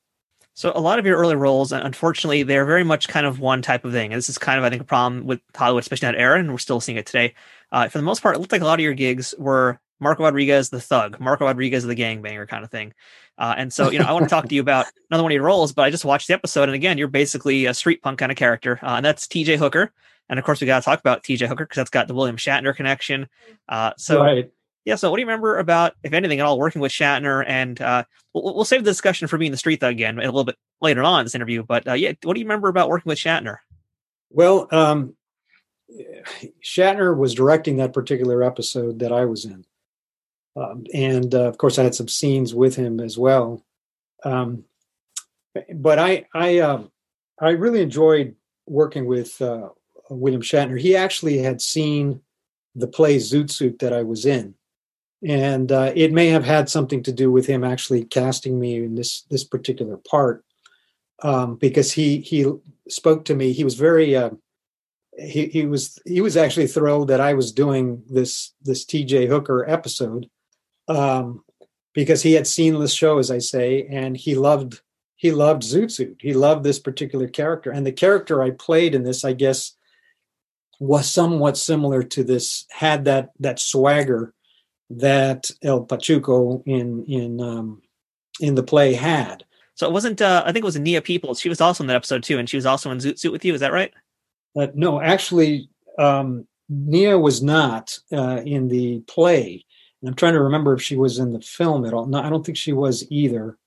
so 0.57 0.71
a 0.73 0.81
lot 0.81 0.97
of 0.97 1.05
your 1.05 1.19
early 1.19 1.35
roles, 1.35 1.71
unfortunately, 1.71 2.41
they're 2.41 2.65
very 2.65 2.83
much 2.83 3.07
kind 3.07 3.27
of 3.27 3.39
one 3.39 3.61
type 3.61 3.85
of 3.85 3.91
thing. 3.91 4.11
And 4.11 4.17
this 4.17 4.27
is 4.27 4.39
kind 4.39 4.57
of, 4.57 4.65
I 4.65 4.71
think, 4.71 4.81
a 4.81 4.85
problem 4.85 5.27
with 5.27 5.39
Hollywood, 5.55 5.83
especially 5.83 6.07
that 6.07 6.17
era, 6.17 6.39
and 6.39 6.51
we're 6.51 6.57
still 6.57 6.81
seeing 6.81 6.97
it 6.97 7.05
today. 7.05 7.35
Uh, 7.71 7.87
for 7.89 7.99
the 7.99 8.03
most 8.03 8.23
part, 8.23 8.35
it 8.35 8.39
looked 8.39 8.51
like 8.51 8.61
a 8.61 8.65
lot 8.65 8.79
of 8.79 8.83
your 8.83 8.95
gigs 8.95 9.35
were 9.37 9.79
Marco 9.99 10.23
Rodriguez, 10.23 10.69
the 10.69 10.81
thug, 10.81 11.19
Marco 11.19 11.45
Rodriguez, 11.45 11.83
the 11.83 11.95
gangbanger 11.95 12.47
kind 12.47 12.63
of 12.63 12.71
thing. 12.71 12.93
Uh, 13.37 13.53
and 13.57 13.71
so, 13.71 13.91
you 13.91 13.99
know, 13.99 14.05
I 14.05 14.11
want 14.13 14.25
to 14.25 14.29
talk 14.29 14.47
to 14.47 14.55
you 14.55 14.61
about 14.61 14.85
another 15.09 15.23
one 15.23 15.31
of 15.31 15.35
your 15.35 15.43
roles, 15.43 15.73
but 15.73 15.83
I 15.83 15.89
just 15.89 16.05
watched 16.05 16.27
the 16.27 16.33
episode. 16.33 16.63
And 16.63 16.75
again, 16.75 16.97
you're 16.97 17.07
basically 17.07 17.65
a 17.65 17.73
street 17.73 18.01
punk 18.01 18.19
kind 18.19 18.31
of 18.31 18.37
character. 18.37 18.79
Uh, 18.81 18.95
and 18.97 19.05
that's 19.05 19.27
TJ 19.27 19.57
Hooker. 19.57 19.91
And 20.29 20.39
of 20.39 20.45
course, 20.45 20.59
we 20.59 20.67
got 20.67 20.79
to 20.79 20.85
talk 20.85 20.99
about 20.99 21.23
TJ 21.23 21.47
Hooker 21.47 21.65
because 21.65 21.77
that's 21.77 21.89
got 21.89 22.07
the 22.07 22.13
William 22.13 22.37
Shatner 22.37 22.75
connection. 22.75 23.27
Uh, 23.69 23.91
so, 23.97 24.21
right. 24.21 24.51
yeah. 24.85 24.95
So, 24.95 25.09
what 25.09 25.17
do 25.17 25.21
you 25.21 25.27
remember 25.27 25.57
about, 25.57 25.93
if 26.03 26.13
anything 26.13 26.39
at 26.39 26.45
all, 26.45 26.57
working 26.57 26.81
with 26.81 26.91
Shatner? 26.91 27.45
And 27.47 27.79
uh, 27.79 28.03
we'll, 28.33 28.55
we'll, 28.55 28.65
save 28.65 28.83
the 28.83 28.91
discussion 28.91 29.27
for 29.27 29.37
being 29.37 29.51
the 29.51 29.57
street 29.57 29.79
thug 29.79 29.93
again 29.93 30.19
a 30.19 30.23
little 30.23 30.43
bit 30.43 30.57
later 30.81 31.03
on 31.03 31.21
in 31.21 31.25
this 31.25 31.35
interview. 31.35 31.63
But 31.63 31.87
uh, 31.87 31.93
yeah, 31.93 32.13
what 32.23 32.33
do 32.33 32.39
you 32.41 32.45
remember 32.45 32.67
about 32.67 32.89
working 32.89 33.09
with 33.09 33.19
Shatner? 33.19 33.57
Well, 34.29 34.67
um, 34.71 35.15
Shatner 36.63 37.15
was 37.15 37.33
directing 37.33 37.77
that 37.77 37.93
particular 37.93 38.43
episode 38.43 38.99
that 38.99 39.13
I 39.13 39.25
was 39.25 39.45
in. 39.45 39.65
Um, 40.57 40.85
and 40.93 41.33
uh, 41.35 41.43
of 41.43 41.57
course, 41.57 41.77
I 41.77 41.83
had 41.83 41.95
some 41.95 42.07
scenes 42.07 42.53
with 42.55 42.75
him 42.75 42.99
as 42.99 43.17
well. 43.17 43.63
Um, 44.23 44.63
but 45.75 45.99
I 45.99 46.25
I 46.33 46.59
uh, 46.59 46.83
I 47.39 47.49
really 47.51 47.81
enjoyed 47.81 48.35
working 48.65 49.05
with 49.05 49.39
uh, 49.41 49.69
William 50.09 50.41
Shatner. 50.41 50.79
He 50.79 50.95
actually 50.95 51.37
had 51.39 51.61
seen 51.61 52.21
the 52.75 52.87
play 52.87 53.17
Zoot 53.17 53.51
Suit 53.51 53.79
that 53.79 53.93
I 53.93 54.03
was 54.03 54.25
in, 54.25 54.55
and 55.23 55.71
uh, 55.71 55.91
it 55.95 56.11
may 56.11 56.27
have 56.27 56.43
had 56.43 56.69
something 56.69 57.03
to 57.03 57.11
do 57.11 57.31
with 57.31 57.45
him 57.45 57.63
actually 57.63 58.05
casting 58.05 58.59
me 58.59 58.83
in 58.83 58.95
this 58.95 59.21
this 59.29 59.43
particular 59.43 59.97
part 59.97 60.43
um, 61.21 61.55
because 61.55 61.91
he 61.91 62.19
he 62.21 62.51
spoke 62.89 63.25
to 63.25 63.35
me. 63.35 63.51
He 63.51 63.63
was 63.63 63.75
very 63.75 64.15
uh, 64.15 64.31
he 65.19 65.47
he 65.47 65.65
was 65.67 65.99
he 66.05 66.21
was 66.21 66.35
actually 66.35 66.67
thrilled 66.67 67.09
that 67.09 67.21
I 67.21 67.33
was 67.35 67.51
doing 67.51 68.03
this 68.09 68.53
this 68.63 68.85
T.J. 68.85 69.27
Hooker 69.27 69.67
episode 69.69 70.27
um, 70.87 71.43
because 71.93 72.21
he 72.21 72.33
had 72.33 72.47
seen 72.47 72.77
the 72.79 72.87
show, 72.87 73.17
as 73.17 73.31
I 73.31 73.39
say, 73.39 73.87
and 73.89 74.15
he 74.15 74.35
loved 74.35 74.81
he 75.15 75.31
loved 75.31 75.63
Zoot 75.63 75.91
Suit. 75.91 76.17
He 76.21 76.33
loved 76.33 76.63
this 76.63 76.79
particular 76.79 77.27
character, 77.27 77.71
and 77.71 77.85
the 77.85 77.91
character 77.91 78.41
I 78.41 78.51
played 78.51 78.93
in 78.93 79.03
this, 79.03 79.25
I 79.25 79.33
guess, 79.33 79.75
was 80.79 81.09
somewhat 81.09 81.57
similar 81.57 82.03
to 82.03 82.23
this. 82.23 82.65
Had 82.69 83.05
that 83.05 83.31
that 83.39 83.59
swagger 83.59 84.33
that 84.91 85.49
El 85.63 85.85
Pachuco 85.85 86.61
in 86.65 87.03
in 87.05 87.41
um, 87.41 87.81
in 88.39 88.55
the 88.55 88.63
play 88.63 88.93
had. 88.93 89.43
So 89.73 89.87
it 89.87 89.93
wasn't. 89.93 90.21
Uh, 90.21 90.43
I 90.45 90.51
think 90.51 90.63
it 90.63 90.65
was 90.65 90.79
Nia 90.79 91.01
Peoples. 91.01 91.39
She 91.39 91.49
was 91.49 91.61
also 91.61 91.83
in 91.83 91.87
that 91.87 91.95
episode 91.95 92.23
too, 92.23 92.37
and 92.37 92.49
she 92.49 92.57
was 92.57 92.65
also 92.65 92.91
in 92.91 92.99
Zoot 92.99 93.19
Suit 93.19 93.31
with 93.31 93.43
you. 93.43 93.53
Is 93.53 93.61
that 93.61 93.73
right? 93.73 93.93
Uh, 94.55 94.67
no, 94.73 95.01
actually, 95.01 95.69
um, 95.99 96.47
Nia 96.69 97.17
was 97.17 97.41
not 97.41 97.97
uh, 98.11 98.41
in 98.45 98.67
the 98.67 98.99
play. 99.01 99.65
I'm 100.05 100.13
trying 100.13 100.33
to 100.33 100.41
remember 100.41 100.73
if 100.73 100.81
she 100.81 100.95
was 100.95 101.17
in 101.17 101.33
the 101.33 101.41
film 101.41 101.85
at 101.85 101.93
all. 101.93 102.05
No, 102.05 102.21
I 102.21 102.29
don't 102.29 102.45
think 102.45 102.57
she 102.57 102.73
was 102.73 103.05
either. 103.09 103.57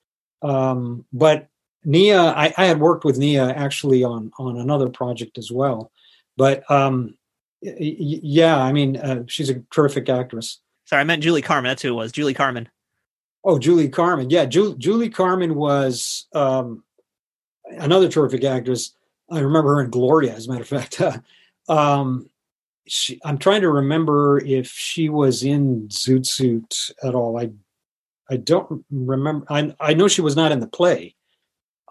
Um, 0.42 1.04
but 1.12 1.48
Nia, 1.84 2.20
I, 2.20 2.52
I, 2.56 2.66
had 2.66 2.80
worked 2.80 3.04
with 3.04 3.18
Nia 3.18 3.50
actually 3.50 4.04
on 4.04 4.30
on 4.38 4.58
another 4.58 4.88
project 4.88 5.38
as 5.38 5.50
well. 5.50 5.90
But 6.36 6.70
um, 6.70 7.14
y- 7.62 7.76
yeah, 7.78 8.56
I 8.56 8.72
mean, 8.72 8.96
uh, 8.96 9.24
she's 9.26 9.50
a 9.50 9.62
terrific 9.70 10.08
actress. 10.08 10.60
Sorry, 10.86 11.00
I 11.00 11.04
meant 11.04 11.22
Julie 11.22 11.42
Carmen. 11.42 11.68
That's 11.68 11.82
who 11.82 11.88
it 11.88 11.92
was. 11.92 12.12
Julie 12.12 12.34
Carmen. 12.34 12.68
Oh, 13.44 13.58
Julie 13.58 13.88
Carmen. 13.88 14.30
Yeah, 14.30 14.44
Ju- 14.44 14.76
Julie 14.76 15.10
Carmen 15.10 15.54
was 15.54 16.26
um, 16.34 16.84
another 17.64 18.08
terrific 18.08 18.44
actress. 18.44 18.92
I 19.30 19.40
remember 19.40 19.76
her 19.76 19.82
in 19.82 19.90
Gloria, 19.90 20.34
as 20.34 20.46
a 20.46 20.50
matter 20.50 20.62
of 20.62 20.68
fact. 20.68 21.00
um, 21.68 22.29
she, 22.90 23.20
I'm 23.24 23.38
trying 23.38 23.61
to 23.61 23.70
remember 23.70 24.42
if 24.44 24.68
she 24.68 25.09
was 25.09 25.44
in 25.44 25.88
Zoot 25.88 26.26
Suit 26.26 26.90
at 27.03 27.14
all. 27.14 27.38
I 27.38 27.50
I 28.29 28.37
don't 28.37 28.85
remember. 28.90 29.46
I 29.48 29.74
I 29.81 29.94
know 29.94 30.09
she 30.09 30.22
was 30.22 30.35
not 30.35 30.50
in 30.50 30.61
the 30.61 30.66
play, 30.66 31.14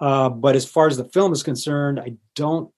uh, 0.01 0.29
but 0.29 0.55
as 0.55 0.65
far 0.65 0.87
as 0.87 0.97
the 0.97 1.05
film 1.05 1.31
is 1.31 1.43
concerned, 1.43 1.99
I 1.99 2.17
don't. 2.35 2.71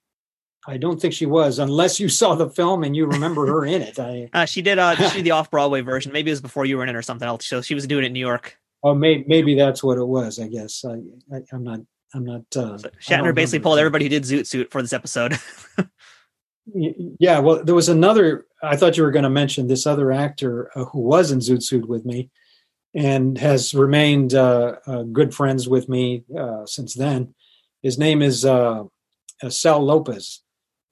I 0.64 0.76
don't 0.76 1.00
think 1.00 1.12
she 1.12 1.26
was, 1.26 1.58
unless 1.58 1.98
you 1.98 2.08
saw 2.20 2.36
the 2.36 2.48
film 2.48 2.84
and 2.84 2.94
you 2.94 3.06
remember 3.06 3.44
her 3.46 3.64
in 3.64 3.82
it. 3.82 3.98
I, 3.98 4.30
uh, 4.32 4.44
she 4.44 4.62
did. 4.62 4.78
Uh, 4.78 4.94
she 5.10 5.16
did 5.16 5.24
the 5.24 5.32
off 5.32 5.50
Broadway 5.50 5.80
version. 5.80 6.12
Maybe 6.12 6.30
it 6.30 6.34
was 6.34 6.40
before 6.40 6.64
you 6.64 6.76
were 6.76 6.84
in 6.84 6.88
it 6.88 6.94
or 6.94 7.02
something 7.02 7.26
else. 7.26 7.46
So 7.46 7.60
she 7.60 7.74
was 7.74 7.86
doing 7.86 8.04
it 8.04 8.08
in 8.08 8.12
New 8.12 8.20
York. 8.20 8.56
Oh, 8.84 8.94
maybe 8.94 9.24
maybe 9.26 9.54
that's 9.56 9.82
what 9.82 9.98
it 9.98 10.06
was. 10.06 10.38
I 10.38 10.46
guess 10.46 10.84
I, 10.84 10.94
I 11.34 11.40
am 11.52 11.64
not. 11.64 11.80
I'm 12.14 12.24
not. 12.24 12.42
Uh, 12.54 12.78
so 12.78 12.90
Shatner 13.00 13.34
basically 13.34 13.60
pulled 13.60 13.78
everybody 13.78 14.04
who 14.04 14.10
did 14.10 14.22
Zoot 14.22 14.46
Suit 14.46 14.70
for 14.70 14.80
this 14.80 14.92
episode. 14.92 15.38
yeah, 16.66 17.38
well, 17.38 17.64
there 17.64 17.74
was 17.74 17.88
another. 17.88 18.46
I 18.62 18.76
thought 18.76 18.96
you 18.96 19.02
were 19.02 19.10
going 19.10 19.24
to 19.24 19.30
mention 19.30 19.66
this 19.66 19.86
other 19.86 20.12
actor 20.12 20.70
uh, 20.76 20.84
who 20.86 21.00
was 21.00 21.32
in 21.32 21.40
Zoot 21.40 21.62
Suit 21.62 21.88
with 21.88 22.04
me, 22.04 22.30
and 22.94 23.36
has 23.38 23.74
remained 23.74 24.34
uh, 24.34 24.76
uh, 24.86 25.02
good 25.02 25.34
friends 25.34 25.68
with 25.68 25.88
me 25.88 26.24
uh, 26.36 26.64
since 26.66 26.94
then. 26.94 27.34
His 27.82 27.98
name 27.98 28.22
is 28.22 28.44
uh, 28.44 28.84
uh, 29.42 29.48
Sal 29.48 29.80
Lopez, 29.84 30.42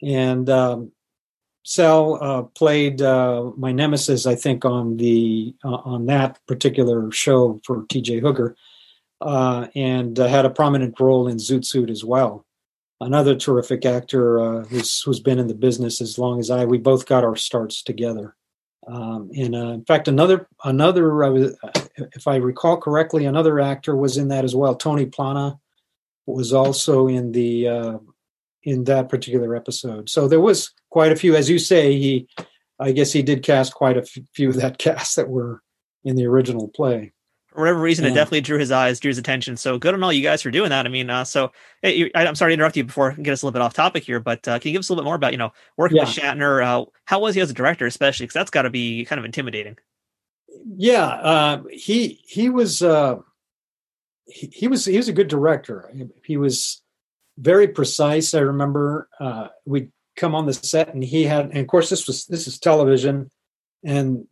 and 0.03 0.51
um, 0.51 0.93
Sal 1.63 2.51
played 2.55 3.01
my 3.01 3.71
nemesis, 3.71 4.27
I 4.27 4.35
think, 4.35 4.65
on 4.65 4.97
the 4.97 5.55
on 5.63 6.07
that 6.07 6.41
particular 6.47 7.13
show 7.13 7.61
for 7.65 7.85
T.J. 7.89 8.21
Hooker, 8.21 8.57
and 9.21 10.17
had 10.17 10.47
a 10.47 10.51
prominent 10.51 10.99
role 10.99 11.29
in 11.29 11.37
Zoot 11.37 11.65
Suit 11.65 11.91
as 11.91 12.05
well 12.05 12.45
another 13.01 13.35
terrific 13.35 13.85
actor 13.85 14.39
uh, 14.39 14.65
who's 14.65 15.03
who's 15.03 15.21
been 15.21 15.39
in 15.39 15.49
the 15.49 15.55
business 15.55 16.01
as 16.01 16.19
long 16.19 16.39
as 16.39 16.51
I. 16.51 16.65
We 16.65 16.79
both 16.79 17.07
got 17.07 17.25
our 17.25 17.37
starts 17.37 17.83
together. 17.83 18.37
Um, 18.87 19.31
and 19.37 19.55
uh, 19.55 19.71
in 19.73 19.85
fact, 19.85 20.09
another 20.09 20.49
another, 20.65 21.23
uh, 21.23 21.51
if 21.99 22.27
I 22.27 22.37
recall 22.37 22.77
correctly, 22.79 23.25
another 23.25 23.61
actor 23.61 23.97
was 23.97 24.17
in 24.17 24.29
that 24.29 24.45
as 24.45 24.55
well. 24.55 24.75
Tony 24.75 25.07
Plana 25.07 25.59
was 26.27 26.53
also 26.53 27.09
in 27.09 27.33
the 27.33 27.69
uh, 27.69 27.99
in 28.63 28.85
that 28.85 29.09
particular 29.09 29.55
episode. 29.55 30.09
So 30.09 30.29
there 30.29 30.41
was 30.41 30.73
quite 30.91 31.13
a 31.13 31.17
few, 31.17 31.35
as 31.37 31.49
you 31.49 31.59
say. 31.59 31.99
He, 31.99 32.29
I 32.79 32.93
guess, 32.93 33.13
he 33.13 33.23
did 33.23 33.43
cast 33.43 33.75
quite 33.75 33.97
a 33.97 34.05
few 34.35 34.49
of 34.51 34.57
that 34.57 34.79
cast 34.79 35.17
that 35.17 35.29
were 35.29 35.63
in 36.05 36.17
the 36.17 36.27
original 36.27 36.69
play 36.69 37.13
for 37.53 37.61
whatever 37.61 37.81
reason, 37.81 38.05
yeah. 38.05 38.13
it 38.13 38.15
definitely 38.15 38.43
drew 38.43 38.59
his 38.59 38.71
eyes, 38.71 39.01
drew 39.01 39.09
his 39.09 39.19
attention. 39.19 39.57
So 39.57 39.79
good 39.79 39.95
on 39.95 40.03
all 40.03 40.13
you 40.13 40.23
guys 40.23 40.43
for 40.43 40.51
doing 40.51 40.71
that. 40.71 40.87
I 40.87 40.89
mean, 40.89 41.11
uh, 41.11 41.25
so 41.25 41.53
hey, 41.83 42.11
I'm 42.15 42.35
sorry 42.35 42.51
to 42.51 42.55
interrupt 42.55 42.77
you 42.77 42.85
before 42.85 43.13
get 43.13 43.33
us 43.33 43.43
a 43.43 43.47
little 43.47 43.59
bit 43.59 43.63
off 43.63 43.75
topic 43.75 44.05
here, 44.05 44.21
but 44.21 44.47
uh, 44.47 44.59
can 44.59 44.69
you 44.69 44.73
give 44.73 44.81
us 44.81 44.89
a 44.89 44.93
little 44.93 45.03
bit 45.03 45.07
more 45.07 45.17
about 45.17 45.33
you 45.33 45.39
know 45.39 45.53
working 45.77 45.97
yeah. 45.97 46.05
with 46.05 46.15
Shatner? 46.15 46.65
Uh, 46.65 46.85
how 47.05 47.19
was 47.19 47.35
he 47.35 47.41
as 47.41 47.51
a 47.51 47.55
director, 47.55 47.87
especially 47.87 48.25
because 48.25 48.35
that's 48.35 48.51
got 48.51 48.63
to 48.63 48.71
be 48.71 49.05
kind 49.05 49.19
of 49.19 49.25
intimidating. 49.25 49.77
Yeah, 50.77 51.07
uh, 51.07 51.63
he 51.73 52.21
he 52.25 52.49
was 52.49 52.83
uh, 52.83 53.17
he, 54.27 54.47
he, 54.53 54.69
was 54.69 54.85
he 54.85 54.97
was 54.97 55.09
a 55.09 55.13
good 55.13 55.29
director. 55.29 55.93
He 56.25 56.37
was 56.37 56.83
very 57.39 57.69
precise. 57.69 58.35
I 58.35 58.41
remember 58.41 59.09
uh, 59.19 59.49
we'd 59.65 59.91
come 60.17 60.35
on 60.35 60.47
the 60.47 60.53
set 60.53 60.93
and 60.93 61.03
he 61.03 61.25
had, 61.25 61.47
and 61.47 61.59
of 61.59 61.67
course 61.67 61.91
this 61.91 62.07
was 62.07 62.27
this 62.27 62.47
is 62.47 62.59
television, 62.59 63.31
and 63.85 64.27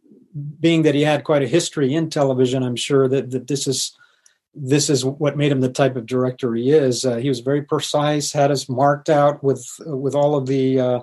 being 0.61 0.83
that 0.83 0.95
he 0.95 1.03
had 1.03 1.25
quite 1.25 1.43
a 1.43 1.49
history 1.49 1.95
in 1.95 2.11
television, 2.11 2.63
I'm 2.63 2.77
sure 2.77 3.09
that, 3.09 3.31
that 3.31 3.47
this 3.47 3.67
is 3.67 3.97
this 4.55 4.91
is 4.91 5.05
what 5.05 5.37
made 5.37 5.53
him 5.53 5.61
the 5.61 5.69
type 5.69 5.95
of 5.95 6.07
director 6.07 6.55
he 6.55 6.71
is. 6.71 7.05
Uh, 7.05 7.17
he 7.17 7.29
was 7.29 7.41
very 7.41 7.63
precise, 7.63 8.33
had 8.33 8.51
us 8.51 8.69
marked 8.69 9.09
out 9.09 9.43
with 9.45 9.67
with 9.81 10.15
all 10.15 10.37
of 10.37 10.47
the 10.47 10.81
uh, 10.81 11.01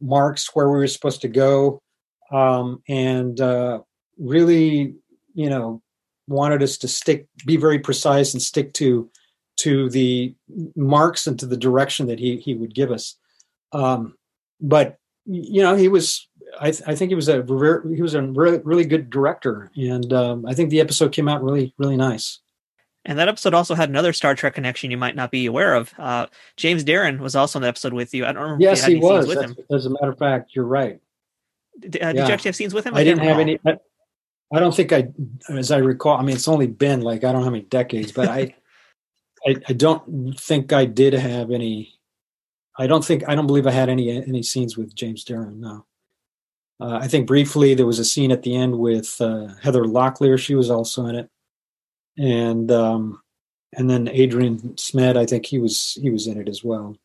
marks 0.00 0.54
where 0.54 0.68
we 0.68 0.78
were 0.78 0.86
supposed 0.86 1.20
to 1.20 1.28
go, 1.28 1.82
um, 2.32 2.82
and 2.88 3.40
uh, 3.40 3.80
really, 4.18 4.94
you 5.34 5.50
know, 5.50 5.82
wanted 6.28 6.62
us 6.62 6.78
to 6.78 6.88
stick, 6.88 7.26
be 7.44 7.56
very 7.56 7.78
precise, 7.78 8.32
and 8.32 8.42
stick 8.42 8.72
to 8.74 9.10
to 9.58 9.90
the 9.90 10.34
marks 10.74 11.26
and 11.26 11.38
to 11.40 11.46
the 11.46 11.56
direction 11.56 12.06
that 12.06 12.18
he 12.18 12.38
he 12.38 12.54
would 12.54 12.74
give 12.74 12.90
us. 12.90 13.16
Um, 13.72 14.16
but 14.60 14.96
you 15.26 15.62
know, 15.62 15.74
he 15.74 15.88
was 15.88 16.28
I, 16.60 16.70
th- 16.70 16.82
I, 16.86 16.94
think 16.94 17.10
he 17.10 17.14
was 17.14 17.28
a 17.28 17.42
he 17.42 18.02
was 18.02 18.14
a 18.14 18.22
really, 18.22 18.58
really 18.58 18.84
good 18.84 19.10
director, 19.10 19.70
and 19.76 20.12
um, 20.12 20.46
I 20.46 20.54
think 20.54 20.70
the 20.70 20.80
episode 20.80 21.12
came 21.12 21.28
out 21.28 21.42
really 21.42 21.74
really 21.78 21.96
nice. 21.96 22.40
And 23.06 23.18
that 23.20 23.28
episode 23.28 23.54
also 23.54 23.76
had 23.76 23.88
another 23.88 24.12
Star 24.12 24.34
Trek 24.34 24.54
connection 24.54 24.90
you 24.90 24.96
might 24.96 25.14
not 25.14 25.30
be 25.30 25.46
aware 25.46 25.74
of. 25.74 25.94
Uh, 25.96 26.26
James 26.56 26.82
Darren 26.84 27.20
was 27.20 27.36
also 27.36 27.60
in 27.60 27.62
the 27.62 27.68
episode 27.68 27.92
with 27.92 28.12
you. 28.12 28.24
I 28.26 28.32
don't 28.32 28.42
remember. 28.42 28.64
Yes, 28.64 28.84
he 28.84 28.96
was. 28.96 29.30
As 29.72 29.86
a 29.86 29.90
matter 29.90 30.10
of 30.10 30.18
fact, 30.18 30.56
you're 30.56 30.64
right. 30.64 31.00
Did, 31.78 31.96
uh, 31.96 31.98
yeah. 32.06 32.12
did 32.12 32.28
you 32.28 32.34
actually 32.34 32.48
have 32.48 32.56
scenes 32.56 32.74
with 32.74 32.84
him? 32.84 32.94
I, 32.94 33.00
I 33.00 33.04
didn't, 33.04 33.20
didn't 33.20 33.30
have 33.30 33.40
any. 33.40 33.60
I, 33.64 33.76
I, 34.52 34.58
don't 34.58 34.74
think 34.74 34.92
I, 34.92 35.08
as 35.50 35.70
I 35.70 35.78
recall. 35.78 36.16
I 36.16 36.22
mean, 36.22 36.34
it's 36.34 36.48
only 36.48 36.66
been 36.66 37.00
like 37.00 37.22
I 37.22 37.30
don't 37.30 37.42
know 37.42 37.44
how 37.44 37.50
many 37.50 37.64
decades, 37.64 38.10
but 38.10 38.28
I, 38.28 38.56
I, 39.46 39.56
I 39.68 39.72
don't 39.72 40.38
think 40.38 40.72
I 40.72 40.84
did 40.84 41.14
have 41.14 41.52
any. 41.52 41.94
I 42.76 42.88
don't 42.88 43.04
think 43.04 43.28
I 43.28 43.36
don't 43.36 43.46
believe 43.46 43.68
I 43.68 43.72
had 43.72 43.88
any 43.88 44.10
any 44.10 44.42
scenes 44.42 44.76
with 44.76 44.94
James 44.96 45.24
Darren. 45.24 45.58
No. 45.58 45.86
Uh, 46.80 46.98
I 47.00 47.08
think 47.08 47.26
briefly 47.26 47.74
there 47.74 47.86
was 47.86 47.98
a 47.98 48.04
scene 48.04 48.30
at 48.30 48.42
the 48.42 48.54
end 48.54 48.78
with 48.78 49.20
uh, 49.20 49.48
Heather 49.62 49.84
Locklear. 49.84 50.38
She 50.38 50.54
was 50.54 50.70
also 50.70 51.06
in 51.06 51.16
it, 51.16 51.30
and 52.18 52.70
um, 52.70 53.20
and 53.72 53.88
then 53.88 54.08
Adrian 54.08 54.58
Zmed. 54.74 55.16
I 55.16 55.24
think 55.24 55.46
he 55.46 55.58
was 55.58 55.96
he 56.00 56.10
was 56.10 56.26
in 56.26 56.38
it 56.38 56.48
as 56.48 56.62
well. 56.62 56.96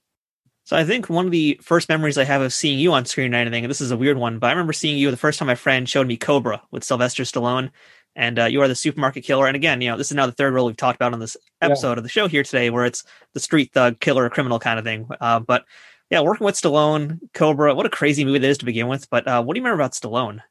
So 0.65 0.77
I 0.77 0.83
think 0.83 1.09
one 1.09 1.25
of 1.25 1.31
the 1.31 1.59
first 1.61 1.89
memories 1.89 2.17
I 2.17 2.23
have 2.23 2.41
of 2.41 2.53
seeing 2.53 2.79
you 2.79 2.93
on 2.93 3.05
screen 3.05 3.33
or 3.33 3.37
anything, 3.37 3.63
and 3.63 3.69
this 3.69 3.81
is 3.81 3.91
a 3.91 3.97
weird 3.97 4.17
one, 4.17 4.39
but 4.39 4.47
I 4.47 4.51
remember 4.51 4.73
seeing 4.73 4.97
you 4.97 5.09
the 5.09 5.17
first 5.17 5.39
time 5.39 5.47
my 5.47 5.55
friend 5.55 5.89
showed 5.89 6.07
me 6.07 6.17
Cobra 6.17 6.61
with 6.71 6.83
Sylvester 6.83 7.23
Stallone, 7.23 7.71
and 8.15 8.39
uh, 8.39 8.45
you 8.45 8.61
are 8.61 8.67
the 8.67 8.75
supermarket 8.75 9.23
killer. 9.23 9.47
And 9.47 9.55
again, 9.55 9.81
you 9.81 9.89
know, 9.89 9.97
this 9.97 10.11
is 10.11 10.15
now 10.15 10.25
the 10.25 10.31
third 10.31 10.53
role 10.53 10.67
we've 10.67 10.77
talked 10.77 10.97
about 10.97 11.13
on 11.13 11.19
this 11.19 11.35
episode 11.61 11.93
yeah. 11.93 11.97
of 11.97 12.03
the 12.03 12.09
show 12.09 12.27
here 12.27 12.43
today, 12.43 12.69
where 12.69 12.85
it's 12.85 13.03
the 13.33 13.39
street 13.39 13.71
thug 13.73 13.99
killer 13.99 14.29
criminal 14.29 14.59
kind 14.59 14.77
of 14.77 14.85
thing. 14.85 15.07
Uh, 15.19 15.39
but 15.39 15.65
yeah, 16.11 16.19
working 16.19 16.43
with 16.43 16.55
Stallone, 16.55 17.19
Cobra, 17.33 17.73
what 17.73 17.85
a 17.85 17.89
crazy 17.89 18.25
movie 18.25 18.39
that 18.39 18.49
is 18.49 18.57
to 18.57 18.65
begin 18.65 18.87
with. 18.87 19.09
But 19.09 19.25
uh, 19.27 19.41
what 19.41 19.55
do 19.55 19.59
you 19.59 19.63
remember 19.63 19.81
about 19.81 19.93
Stallone? 19.93 20.41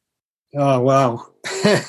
Oh 0.57 0.81
wow, 0.81 1.27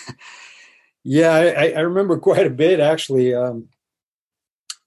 yeah, 1.03 1.31
I, 1.31 1.69
I, 1.71 1.79
remember 1.79 2.19
quite 2.19 2.45
a 2.45 2.51
bit 2.51 2.79
actually. 2.79 3.33
Um, 3.33 3.69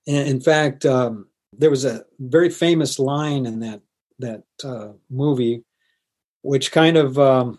in, 0.06 0.40
fact, 0.40 0.84
um, 0.86 1.26
there 1.52 1.70
was 1.70 1.84
a 1.84 2.04
very 2.20 2.50
famous 2.50 2.98
line 2.98 3.46
in 3.46 3.60
that 3.60 3.80
that 4.20 4.44
uh, 4.62 4.92
movie, 5.10 5.64
which 6.42 6.70
kind 6.70 6.96
of 6.96 7.18
um, 7.18 7.58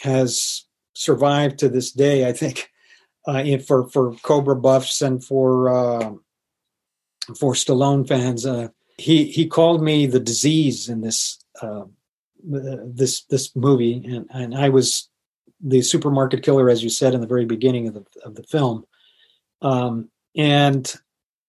has 0.00 0.64
survived 0.94 1.58
to 1.58 1.68
this 1.68 1.92
day. 1.92 2.26
I 2.26 2.32
think 2.32 2.70
uh, 3.26 3.58
for 3.58 3.88
for 3.90 4.14
Cobra 4.22 4.56
buffs 4.56 5.02
and 5.02 5.22
for 5.22 5.68
uh, 5.68 6.12
for 7.36 7.54
Stallone 7.54 8.06
fans. 8.06 8.46
Uh, 8.46 8.68
he 9.00 9.24
he 9.24 9.46
called 9.46 9.82
me 9.82 10.06
the 10.06 10.20
disease 10.20 10.88
in 10.88 11.00
this 11.00 11.42
uh, 11.62 11.84
this 12.44 13.24
this 13.24 13.56
movie, 13.56 14.04
and 14.04 14.26
and 14.30 14.54
I 14.54 14.68
was 14.68 15.08
the 15.60 15.82
supermarket 15.82 16.42
killer, 16.42 16.68
as 16.68 16.82
you 16.82 16.90
said 16.90 17.14
in 17.14 17.20
the 17.20 17.26
very 17.26 17.46
beginning 17.46 17.88
of 17.88 17.94
the 17.94 18.04
of 18.24 18.34
the 18.34 18.42
film, 18.42 18.84
um, 19.62 20.10
and 20.36 20.94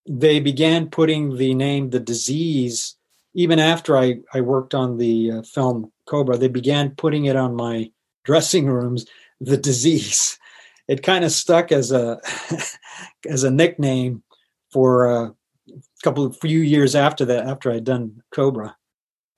they 0.08 0.40
began 0.40 0.88
putting 0.88 1.36
the 1.36 1.54
name 1.54 1.90
the 1.90 2.00
disease 2.00 2.96
even 3.34 3.58
after 3.58 3.96
I 3.96 4.20
I 4.32 4.40
worked 4.40 4.74
on 4.74 4.96
the 4.96 5.30
uh, 5.30 5.42
film 5.42 5.92
Cobra. 6.06 6.38
They 6.38 6.48
began 6.48 6.90
putting 6.96 7.26
it 7.26 7.36
on 7.36 7.54
my 7.54 7.90
dressing 8.24 8.66
rooms. 8.66 9.06
The 9.40 9.58
disease. 9.58 10.38
It 10.88 11.02
kind 11.02 11.24
of 11.24 11.32
stuck 11.32 11.70
as 11.70 11.92
a 11.92 12.20
as 13.28 13.44
a 13.44 13.50
nickname 13.50 14.22
for 14.70 15.06
uh, 15.06 15.30
couple 16.02 16.24
of 16.24 16.38
few 16.38 16.60
years 16.60 16.94
after 16.94 17.24
that, 17.26 17.46
after 17.46 17.70
I'd 17.70 17.84
done 17.84 18.22
Cobra. 18.34 18.76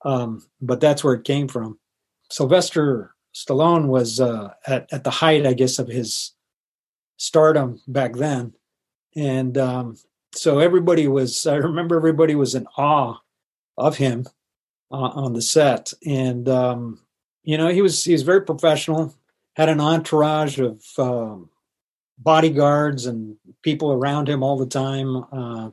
Um, 0.03 0.45
but 0.61 0.81
that's 0.81 1.03
where 1.03 1.15
it 1.15 1.23
came 1.23 1.47
from. 1.47 1.79
Sylvester 2.29 3.15
Stallone 3.33 3.87
was 3.87 4.19
uh, 4.19 4.53
at 4.65 4.91
at 4.93 5.03
the 5.03 5.09
height, 5.09 5.45
I 5.45 5.53
guess, 5.53 5.79
of 5.79 5.87
his 5.87 6.33
stardom 7.17 7.81
back 7.87 8.13
then, 8.13 8.53
and 9.15 9.57
um, 9.57 9.97
so 10.33 10.59
everybody 10.59 11.07
was. 11.07 11.45
I 11.45 11.55
remember 11.55 11.97
everybody 11.97 12.35
was 12.35 12.55
in 12.55 12.67
awe 12.77 13.17
of 13.77 13.97
him 13.97 14.25
uh, 14.91 14.95
on 14.95 15.33
the 15.33 15.41
set, 15.41 15.91
and 16.05 16.47
um, 16.47 17.01
you 17.43 17.57
know 17.57 17.67
he 17.67 17.81
was 17.81 18.03
he 18.03 18.13
was 18.13 18.23
very 18.23 18.41
professional. 18.41 19.13
Had 19.55 19.69
an 19.69 19.79
entourage 19.79 20.59
of 20.59 20.83
um, 20.97 21.49
bodyguards 22.17 23.05
and 23.05 23.37
people 23.61 23.91
around 23.91 24.27
him 24.29 24.43
all 24.43 24.57
the 24.57 24.65
time. 24.65 25.23
Uh, 25.31 25.71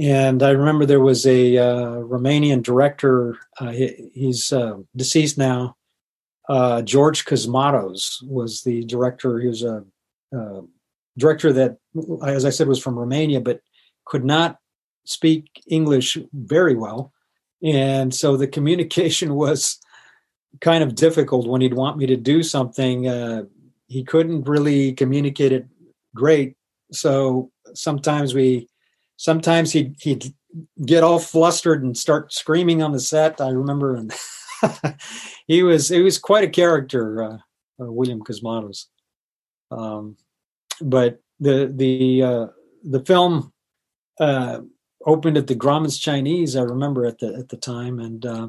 and 0.00 0.42
I 0.42 0.50
remember 0.50 0.86
there 0.86 1.00
was 1.00 1.26
a 1.26 1.58
uh, 1.58 1.96
Romanian 1.96 2.62
director. 2.62 3.38
Uh, 3.60 3.70
he, 3.70 4.10
he's 4.14 4.52
uh, 4.52 4.76
deceased 4.94 5.38
now. 5.38 5.76
Uh, 6.48 6.82
George 6.82 7.24
Cosmatos 7.24 8.22
was 8.22 8.62
the 8.62 8.84
director. 8.84 9.38
He 9.38 9.48
was 9.48 9.62
a 9.62 9.84
director 11.18 11.52
that, 11.52 11.78
as 12.24 12.44
I 12.44 12.50
said, 12.50 12.68
was 12.68 12.80
from 12.80 12.98
Romania, 12.98 13.40
but 13.40 13.60
could 14.04 14.24
not 14.24 14.58
speak 15.04 15.50
English 15.68 16.16
very 16.32 16.74
well, 16.74 17.12
and 17.62 18.14
so 18.14 18.36
the 18.36 18.46
communication 18.56 19.34
was 19.34 19.78
kind 20.60 20.82
of 20.82 20.94
difficult 20.94 21.46
when 21.46 21.60
he'd 21.60 21.74
want 21.74 21.98
me 21.98 22.06
to 22.06 22.16
do 22.16 22.42
something. 22.42 23.08
Uh, 23.08 23.42
he 23.86 24.04
couldn't 24.04 24.48
really 24.48 24.92
communicate 24.92 25.52
it 25.52 25.66
great, 26.14 26.56
so 26.92 27.50
sometimes 27.74 28.32
we 28.32 28.68
sometimes 29.18 29.72
he'd 29.72 29.94
he'd 30.00 30.32
get 30.86 31.04
all 31.04 31.18
flustered 31.18 31.82
and 31.82 31.96
start 31.96 32.32
screaming 32.32 32.82
on 32.82 32.92
the 32.92 33.00
set. 33.00 33.40
I 33.40 33.50
remember, 33.50 33.94
and 33.94 34.14
he 35.46 35.62
was 35.62 35.90
he 35.90 36.00
was 36.00 36.18
quite 36.18 36.44
a 36.44 36.48
character, 36.48 37.22
uh, 37.22 37.36
uh, 37.80 37.92
William 37.92 38.22
Cosmatos. 38.22 38.86
Um, 39.70 40.16
but 40.80 41.20
the 41.38 41.70
the 41.74 42.22
uh, 42.22 42.46
the 42.82 43.04
film 43.04 43.52
uh, 44.18 44.60
opened 45.04 45.36
at 45.36 45.46
the 45.46 45.56
Grauman's 45.56 45.98
Chinese. 45.98 46.56
I 46.56 46.62
remember 46.62 47.04
at 47.04 47.18
the 47.18 47.34
at 47.34 47.50
the 47.50 47.58
time, 47.58 47.98
and 47.98 48.24
uh, 48.24 48.48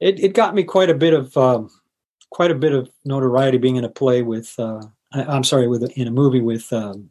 it 0.00 0.18
it 0.20 0.34
got 0.34 0.54
me 0.54 0.64
quite 0.64 0.88
a 0.88 0.94
bit 0.94 1.12
of 1.12 1.36
um, 1.36 1.68
quite 2.30 2.50
a 2.50 2.54
bit 2.54 2.72
of 2.72 2.88
notoriety 3.04 3.58
being 3.58 3.76
in 3.76 3.84
a 3.84 3.90
play 3.90 4.22
with. 4.22 4.54
Uh, 4.58 4.82
I, 5.12 5.36
am 5.36 5.44
sorry, 5.44 5.68
with 5.68 5.90
in 5.96 6.08
a 6.08 6.12
movie 6.12 6.40
with 6.40 6.72
um, 6.72 7.10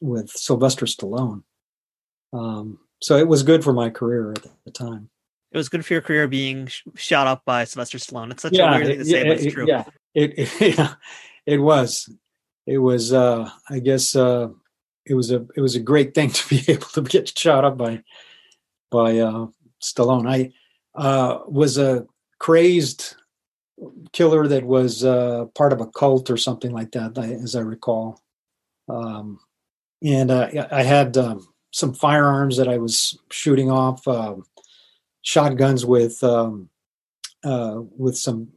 with 0.00 0.30
Sylvester 0.30 0.86
Stallone. 0.86 1.42
Um, 2.36 2.78
so 3.00 3.16
it 3.16 3.28
was 3.28 3.42
good 3.42 3.64
for 3.64 3.72
my 3.72 3.90
career 3.90 4.32
at 4.32 4.44
the 4.64 4.70
time. 4.70 5.08
It 5.52 5.56
was 5.56 5.68
good 5.68 5.84
for 5.86 5.94
your 5.94 6.02
career 6.02 6.28
being 6.28 6.66
sh- 6.66 6.82
shot 6.96 7.26
up 7.26 7.42
by 7.44 7.64
Sylvester 7.64 7.98
Stallone. 7.98 8.30
It's 8.30 8.42
such 8.42 8.52
yeah, 8.52 8.74
a 8.74 8.78
weird 8.78 8.86
thing 8.86 8.98
to 8.98 9.04
say, 9.04 9.22
but 9.24 9.40
it's 9.40 9.54
true. 9.54 9.66
Yeah, 9.66 9.84
it, 10.14 10.38
it, 10.38 10.60
yeah, 10.78 10.94
it 11.46 11.58
was. 11.58 12.10
It 12.66 12.78
was. 12.78 13.12
Uh, 13.12 13.48
I 13.70 13.78
guess 13.78 14.16
uh, 14.16 14.48
it 15.06 15.14
was 15.14 15.30
a 15.30 15.46
it 15.56 15.60
was 15.60 15.76
a 15.76 15.80
great 15.80 16.14
thing 16.14 16.30
to 16.32 16.48
be 16.48 16.72
able 16.72 16.88
to 16.88 17.02
get 17.02 17.38
shot 17.38 17.64
up 17.64 17.78
by 17.78 18.02
by 18.90 19.18
uh, 19.18 19.46
Stallone. 19.82 20.28
I 20.28 20.52
uh, 21.00 21.40
was 21.46 21.78
a 21.78 22.06
crazed 22.38 23.14
killer 24.12 24.48
that 24.48 24.64
was 24.64 25.04
uh, 25.04 25.46
part 25.54 25.72
of 25.72 25.80
a 25.80 25.86
cult 25.86 26.30
or 26.30 26.36
something 26.36 26.70
like 26.70 26.92
that, 26.92 27.16
as 27.18 27.54
I 27.54 27.60
recall. 27.60 28.20
Um, 28.88 29.38
and 30.02 30.30
uh, 30.30 30.66
I 30.70 30.82
had 30.82 31.16
um, 31.16 31.46
some 31.76 31.92
firearms 31.92 32.56
that 32.56 32.68
I 32.68 32.78
was 32.78 33.18
shooting 33.30 33.70
off, 33.70 34.08
uh, 34.08 34.36
shotguns 35.20 35.84
with 35.84 36.24
um, 36.24 36.70
uh, 37.44 37.82
with 37.98 38.16
some 38.16 38.48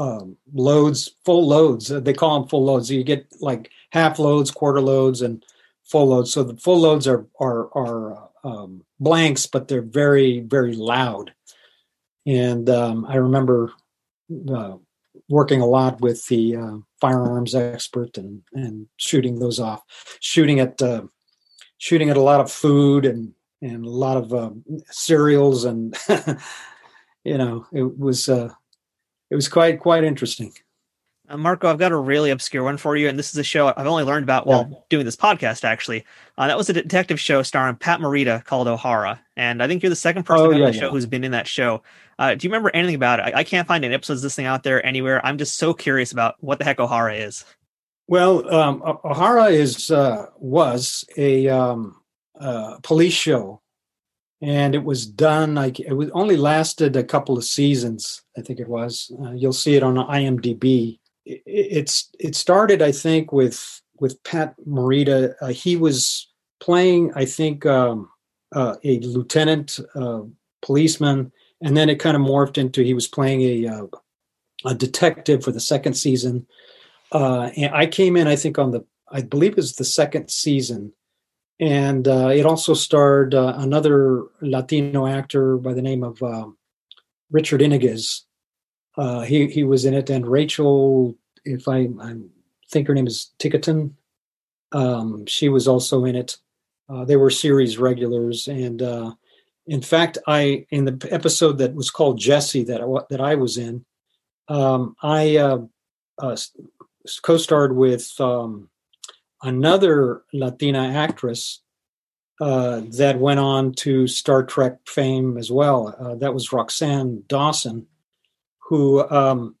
um, 0.00 0.36
loads, 0.52 1.14
full 1.24 1.46
loads. 1.46 1.86
They 1.86 2.12
call 2.12 2.40
them 2.40 2.48
full 2.48 2.64
loads. 2.64 2.90
You 2.90 3.04
get 3.04 3.28
like 3.40 3.70
half 3.92 4.18
loads, 4.18 4.50
quarter 4.50 4.80
loads, 4.80 5.22
and 5.22 5.44
full 5.84 6.08
loads. 6.08 6.32
So 6.32 6.42
the 6.42 6.56
full 6.56 6.80
loads 6.80 7.06
are 7.06 7.24
are 7.38 7.68
are 7.78 8.28
um, 8.42 8.84
blanks, 8.98 9.46
but 9.46 9.68
they're 9.68 9.80
very 9.80 10.40
very 10.40 10.74
loud. 10.74 11.32
And 12.26 12.68
um, 12.68 13.06
I 13.08 13.14
remember 13.14 13.72
uh, 14.52 14.74
working 15.28 15.60
a 15.60 15.66
lot 15.66 16.00
with 16.00 16.26
the 16.26 16.56
uh, 16.56 16.76
firearms 17.00 17.54
expert 17.54 18.18
and 18.18 18.42
and 18.54 18.88
shooting 18.96 19.38
those 19.38 19.60
off, 19.60 19.82
shooting 20.18 20.58
at 20.58 20.82
uh, 20.82 21.02
shooting 21.80 22.10
at 22.10 22.16
a 22.16 22.22
lot 22.22 22.40
of 22.40 22.52
food 22.52 23.06
and 23.06 23.32
and 23.62 23.84
a 23.84 23.90
lot 23.90 24.16
of 24.16 24.32
um, 24.32 24.64
cereals 24.90 25.64
and 25.64 25.96
you 27.24 27.36
know 27.36 27.66
it 27.72 27.98
was 27.98 28.28
uh, 28.28 28.50
it 29.30 29.34
was 29.34 29.48
quite 29.48 29.80
quite 29.80 30.04
interesting. 30.04 30.52
Uh, 31.28 31.36
Marco, 31.36 31.68
I've 31.68 31.78
got 31.78 31.92
a 31.92 31.96
really 31.96 32.30
obscure 32.30 32.64
one 32.64 32.76
for 32.76 32.96
you, 32.96 33.08
and 33.08 33.18
this 33.18 33.30
is 33.30 33.38
a 33.38 33.44
show 33.44 33.72
I've 33.76 33.86
only 33.86 34.02
learned 34.02 34.24
about 34.24 34.46
while 34.46 34.68
yeah. 34.70 34.78
doing 34.88 35.04
this 35.04 35.16
podcast. 35.16 35.64
Actually, 35.64 36.04
uh, 36.36 36.48
that 36.48 36.58
was 36.58 36.68
a 36.68 36.72
detective 36.72 37.18
show 37.18 37.42
starring 37.42 37.76
Pat 37.76 38.00
Morita 38.00 38.44
called 38.44 38.66
Ohara, 38.66 39.18
and 39.36 39.62
I 39.62 39.66
think 39.66 39.82
you're 39.82 39.90
the 39.90 39.96
second 39.96 40.24
person 40.24 40.46
oh, 40.46 40.52
on 40.52 40.58
yeah, 40.58 40.66
the 40.66 40.72
show 40.72 40.86
yeah. 40.86 40.90
who's 40.90 41.06
been 41.06 41.24
in 41.24 41.32
that 41.32 41.46
show. 41.46 41.82
Uh, 42.18 42.34
do 42.34 42.46
you 42.46 42.50
remember 42.50 42.70
anything 42.74 42.96
about 42.96 43.20
it? 43.20 43.34
I, 43.34 43.38
I, 43.38 43.44
can't 43.44 43.66
find 43.66 43.82
any 43.82 43.94
episodes 43.94 44.20
of 44.20 44.24
this 44.24 44.36
thing 44.36 44.44
out 44.44 44.62
there 44.62 44.84
anywhere. 44.84 45.24
I'm 45.24 45.38
just 45.38 45.56
so 45.56 45.72
curious 45.72 46.12
about 46.12 46.34
what 46.40 46.58
the 46.58 46.66
heck 46.66 46.76
Ohara 46.76 47.18
is. 47.18 47.46
Well, 48.10 48.52
um, 48.52 48.82
Ohara 48.82 49.52
is 49.52 49.88
uh, 49.88 50.26
was 50.36 51.04
a 51.16 51.46
um, 51.46 51.94
uh, 52.40 52.78
police 52.82 53.14
show, 53.14 53.62
and 54.42 54.74
it 54.74 54.82
was 54.82 55.06
done 55.06 55.54
like 55.54 55.78
it 55.78 55.92
was 55.92 56.10
only 56.10 56.36
lasted 56.36 56.96
a 56.96 57.04
couple 57.04 57.38
of 57.38 57.44
seasons. 57.44 58.22
I 58.36 58.40
think 58.40 58.58
it 58.58 58.66
was. 58.66 59.12
Uh, 59.22 59.30
you'll 59.30 59.52
see 59.52 59.76
it 59.76 59.84
on 59.84 59.94
IMDb. 59.94 60.98
It, 61.24 61.40
it's 61.46 62.10
it 62.18 62.34
started, 62.34 62.82
I 62.82 62.90
think, 62.90 63.30
with 63.30 63.80
with 64.00 64.20
Pat 64.24 64.56
Morita. 64.66 65.34
Uh, 65.40 65.46
he 65.46 65.76
was 65.76 66.32
playing, 66.58 67.12
I 67.14 67.26
think, 67.26 67.64
um, 67.64 68.10
uh, 68.52 68.74
a 68.82 68.98
lieutenant 68.98 69.78
uh, 69.94 70.22
policeman, 70.62 71.30
and 71.62 71.76
then 71.76 71.88
it 71.88 72.00
kind 72.00 72.16
of 72.16 72.24
morphed 72.24 72.58
into 72.58 72.82
he 72.82 72.92
was 72.92 73.06
playing 73.06 73.42
a 73.42 73.88
a 74.64 74.74
detective 74.74 75.44
for 75.44 75.52
the 75.52 75.60
second 75.60 75.94
season 75.94 76.48
uh, 77.12 77.50
and 77.56 77.74
I 77.74 77.86
came 77.86 78.16
in, 78.16 78.26
I 78.26 78.36
think, 78.36 78.58
on 78.58 78.70
the, 78.70 78.84
I 79.10 79.22
believe 79.22 79.52
it 79.52 79.56
was 79.56 79.76
the 79.76 79.84
second 79.84 80.30
season. 80.30 80.92
And 81.58 82.08
uh, 82.08 82.28
it 82.28 82.46
also 82.46 82.74
starred 82.74 83.34
uh, 83.34 83.54
another 83.56 84.24
Latino 84.40 85.06
actor 85.06 85.56
by 85.56 85.74
the 85.74 85.82
name 85.82 86.02
of 86.02 86.22
uh, 86.22 86.46
Richard 87.30 87.60
Yniguez. 87.60 88.22
Uh, 88.96 89.20
he, 89.20 89.48
he 89.48 89.64
was 89.64 89.84
in 89.84 89.94
it. 89.94 90.08
And 90.08 90.26
Rachel, 90.26 91.16
if 91.44 91.68
I, 91.68 91.88
I 92.00 92.16
think 92.70 92.88
her 92.88 92.94
name 92.94 93.06
is 93.06 93.32
Ticotin, 93.38 93.92
um, 94.72 95.26
she 95.26 95.48
was 95.48 95.68
also 95.68 96.04
in 96.04 96.16
it. 96.16 96.38
Uh, 96.88 97.04
they 97.04 97.16
were 97.16 97.30
series 97.30 97.78
regulars. 97.78 98.48
And 98.48 98.82
in 99.66 99.82
fact, 99.82 100.18
I, 100.26 100.66
in 100.70 100.84
the 100.84 101.08
episode 101.10 101.58
that 101.58 101.74
was 101.74 101.90
called 101.90 102.18
Jesse 102.18 102.64
that 102.64 102.80
I, 102.80 102.86
that 103.10 103.20
I 103.20 103.34
was 103.36 103.56
in, 103.56 103.84
um, 104.48 104.96
I 105.02 105.36
uh, 105.36 105.58
co-starred 107.18 107.74
with 107.74 108.12
um, 108.20 108.68
another 109.42 110.22
Latina 110.32 110.92
actress 110.94 111.60
uh, 112.40 112.82
that 112.96 113.18
went 113.18 113.40
on 113.40 113.72
to 113.72 114.06
Star 114.06 114.42
Trek 114.44 114.78
fame 114.86 115.36
as 115.36 115.50
well. 115.50 115.94
Uh, 115.98 116.14
that 116.16 116.32
was 116.32 116.50
Roxann 116.50 117.26
Dawson, 117.28 117.86
who 118.58 119.06
um, 119.10 119.56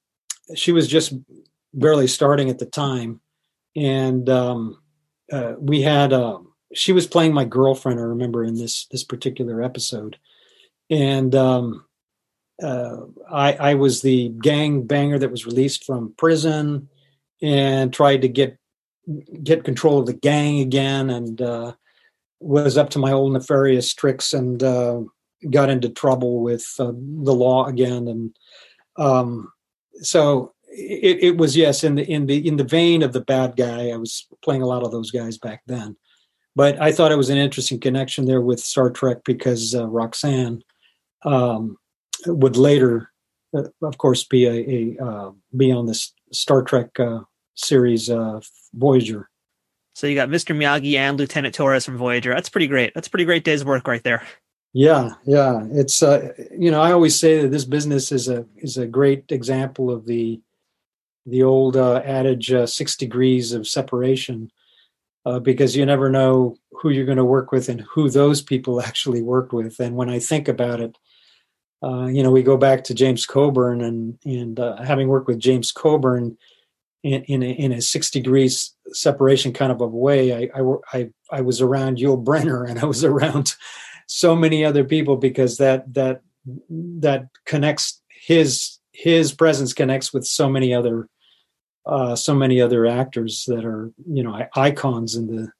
she 0.54 0.72
was 0.72 0.88
just 0.88 1.12
barely 1.74 2.06
starting 2.06 2.48
at 2.48 2.58
the 2.58 2.66
time, 2.66 3.20
and 3.76 4.28
um, 4.28 4.80
uh, 5.32 5.54
we 5.58 5.82
had. 5.82 6.12
Uh, 6.12 6.38
she 6.72 6.92
was 6.92 7.06
playing 7.06 7.34
my 7.34 7.44
girlfriend. 7.44 7.98
I 7.98 8.04
remember 8.04 8.44
in 8.44 8.54
this 8.54 8.86
this 8.86 9.04
particular 9.04 9.60
episode, 9.60 10.16
and 10.88 11.34
um, 11.34 11.84
uh, 12.62 12.96
I, 13.30 13.52
I 13.54 13.74
was 13.74 14.02
the 14.02 14.28
gang 14.28 14.86
banger 14.86 15.18
that 15.18 15.30
was 15.30 15.46
released 15.46 15.84
from 15.84 16.14
prison 16.16 16.88
and 17.42 17.92
tried 17.92 18.22
to 18.22 18.28
get 18.28 18.56
get 19.42 19.64
control 19.64 19.98
of 19.98 20.06
the 20.06 20.12
gang 20.12 20.60
again 20.60 21.10
and 21.10 21.40
uh, 21.40 21.72
was 22.40 22.76
up 22.76 22.90
to 22.90 22.98
my 22.98 23.12
old 23.12 23.32
nefarious 23.32 23.92
tricks 23.94 24.32
and 24.32 24.62
uh, 24.62 25.00
got 25.50 25.70
into 25.70 25.88
trouble 25.88 26.40
with 26.40 26.66
uh, 26.78 26.92
the 26.92 27.34
law 27.34 27.66
again 27.66 28.08
and 28.08 28.36
um, 28.96 29.50
so 30.02 30.52
it, 30.68 31.18
it, 31.22 31.36
was 31.36 31.56
yes 31.56 31.82
in 31.82 31.96
the 31.96 32.10
in 32.10 32.26
the 32.26 32.46
in 32.46 32.56
the 32.56 32.64
vein 32.64 33.02
of 33.02 33.12
the 33.12 33.20
bad 33.20 33.56
guy 33.56 33.88
i 33.88 33.96
was 33.96 34.26
playing 34.42 34.62
a 34.62 34.66
lot 34.66 34.82
of 34.82 34.92
those 34.92 35.10
guys 35.10 35.38
back 35.38 35.62
then. 35.66 35.96
But 36.54 36.80
i 36.80 36.92
thought 36.92 37.12
it 37.12 37.18
was 37.18 37.30
an 37.30 37.38
interesting 37.38 37.80
connection 37.80 38.26
there 38.26 38.40
with 38.40 38.60
star 38.60 38.90
trek 38.90 39.18
because 39.24 39.74
uh, 39.74 39.86
roxann 39.86 40.62
um, 41.24 41.76
would 42.26 42.56
later 42.56 43.10
uh, 43.56 43.64
of 43.82 43.98
course 43.98 44.24
be 44.24 44.46
a, 44.46 44.96
a 45.00 45.04
uh, 45.04 45.30
be 45.56 45.72
on 45.72 45.86
this 45.86 46.12
star 46.32 46.62
trek 46.62 46.90
series 47.60 48.10
uh, 48.10 48.40
Voyager. 48.74 49.28
So 49.94 50.06
you 50.06 50.14
got 50.14 50.28
Mr. 50.28 50.56
Miyagi 50.56 50.96
and 50.96 51.18
Lieutenant 51.18 51.54
Torres 51.54 51.84
from 51.84 51.98
Voyager. 51.98 52.32
That's 52.32 52.48
pretty 52.48 52.68
great. 52.68 52.92
That's 52.94 53.08
pretty 53.08 53.24
great 53.24 53.44
day's 53.44 53.64
work 53.64 53.86
right 53.86 54.02
there. 54.02 54.26
Yeah, 54.72 55.14
yeah. 55.26 55.66
It's 55.72 56.02
uh, 56.02 56.32
you 56.56 56.70
know 56.70 56.80
I 56.80 56.92
always 56.92 57.18
say 57.18 57.42
that 57.42 57.48
this 57.48 57.64
business 57.64 58.12
is 58.12 58.28
a 58.28 58.46
is 58.56 58.76
a 58.76 58.86
great 58.86 59.24
example 59.30 59.90
of 59.90 60.06
the 60.06 60.40
the 61.26 61.42
old 61.42 61.76
uh, 61.76 62.02
adage 62.04 62.52
uh, 62.52 62.66
six 62.66 62.96
degrees 62.96 63.52
of 63.52 63.66
separation 63.66 64.50
uh, 65.26 65.38
because 65.38 65.76
you 65.76 65.84
never 65.84 66.08
know 66.08 66.56
who 66.72 66.90
you're 66.90 67.04
going 67.04 67.18
to 67.18 67.24
work 67.24 67.52
with 67.52 67.68
and 67.68 67.82
who 67.82 68.08
those 68.08 68.40
people 68.40 68.80
actually 68.82 69.22
worked 69.22 69.52
with. 69.52 69.78
And 69.80 69.96
when 69.96 70.08
I 70.08 70.18
think 70.18 70.48
about 70.48 70.80
it, 70.80 70.96
uh, 71.82 72.06
you 72.06 72.22
know, 72.22 72.30
we 72.30 72.42
go 72.42 72.56
back 72.56 72.84
to 72.84 72.94
James 72.94 73.26
Coburn 73.26 73.80
and 73.80 74.18
and 74.24 74.60
uh, 74.60 74.82
having 74.82 75.08
worked 75.08 75.26
with 75.26 75.38
James 75.38 75.72
Coburn 75.72 76.38
in 77.02 77.22
in 77.24 77.42
a, 77.42 77.50
in 77.50 77.72
a 77.72 77.80
six 77.80 78.10
degrees 78.10 78.74
separation 78.92 79.52
kind 79.52 79.72
of 79.72 79.80
a 79.80 79.86
way. 79.86 80.34
I 80.34 80.60
I 80.60 80.74
I, 80.92 81.10
I 81.30 81.40
was 81.40 81.60
around 81.60 81.98
Yul 81.98 82.22
Brynner 82.22 82.68
and 82.68 82.78
I 82.78 82.84
was 82.84 83.04
around 83.12 83.54
so 84.06 84.34
many 84.34 84.64
other 84.64 84.84
people 84.84 85.16
because 85.16 85.58
that 85.58 85.92
that 85.94 86.22
that 86.68 87.28
connects 87.46 88.00
his 88.08 88.78
his 88.92 89.32
presence 89.32 89.72
connects 89.72 90.12
with 90.12 90.26
so 90.26 90.48
many 90.48 90.74
other 90.74 91.08
uh, 91.86 92.14
so 92.14 92.34
many 92.34 92.60
other 92.60 92.86
actors 92.86 93.44
that 93.46 93.64
are 93.64 93.92
you 94.06 94.22
know 94.22 94.46
icons 94.54 95.14
in 95.16 95.26
the 95.26 95.50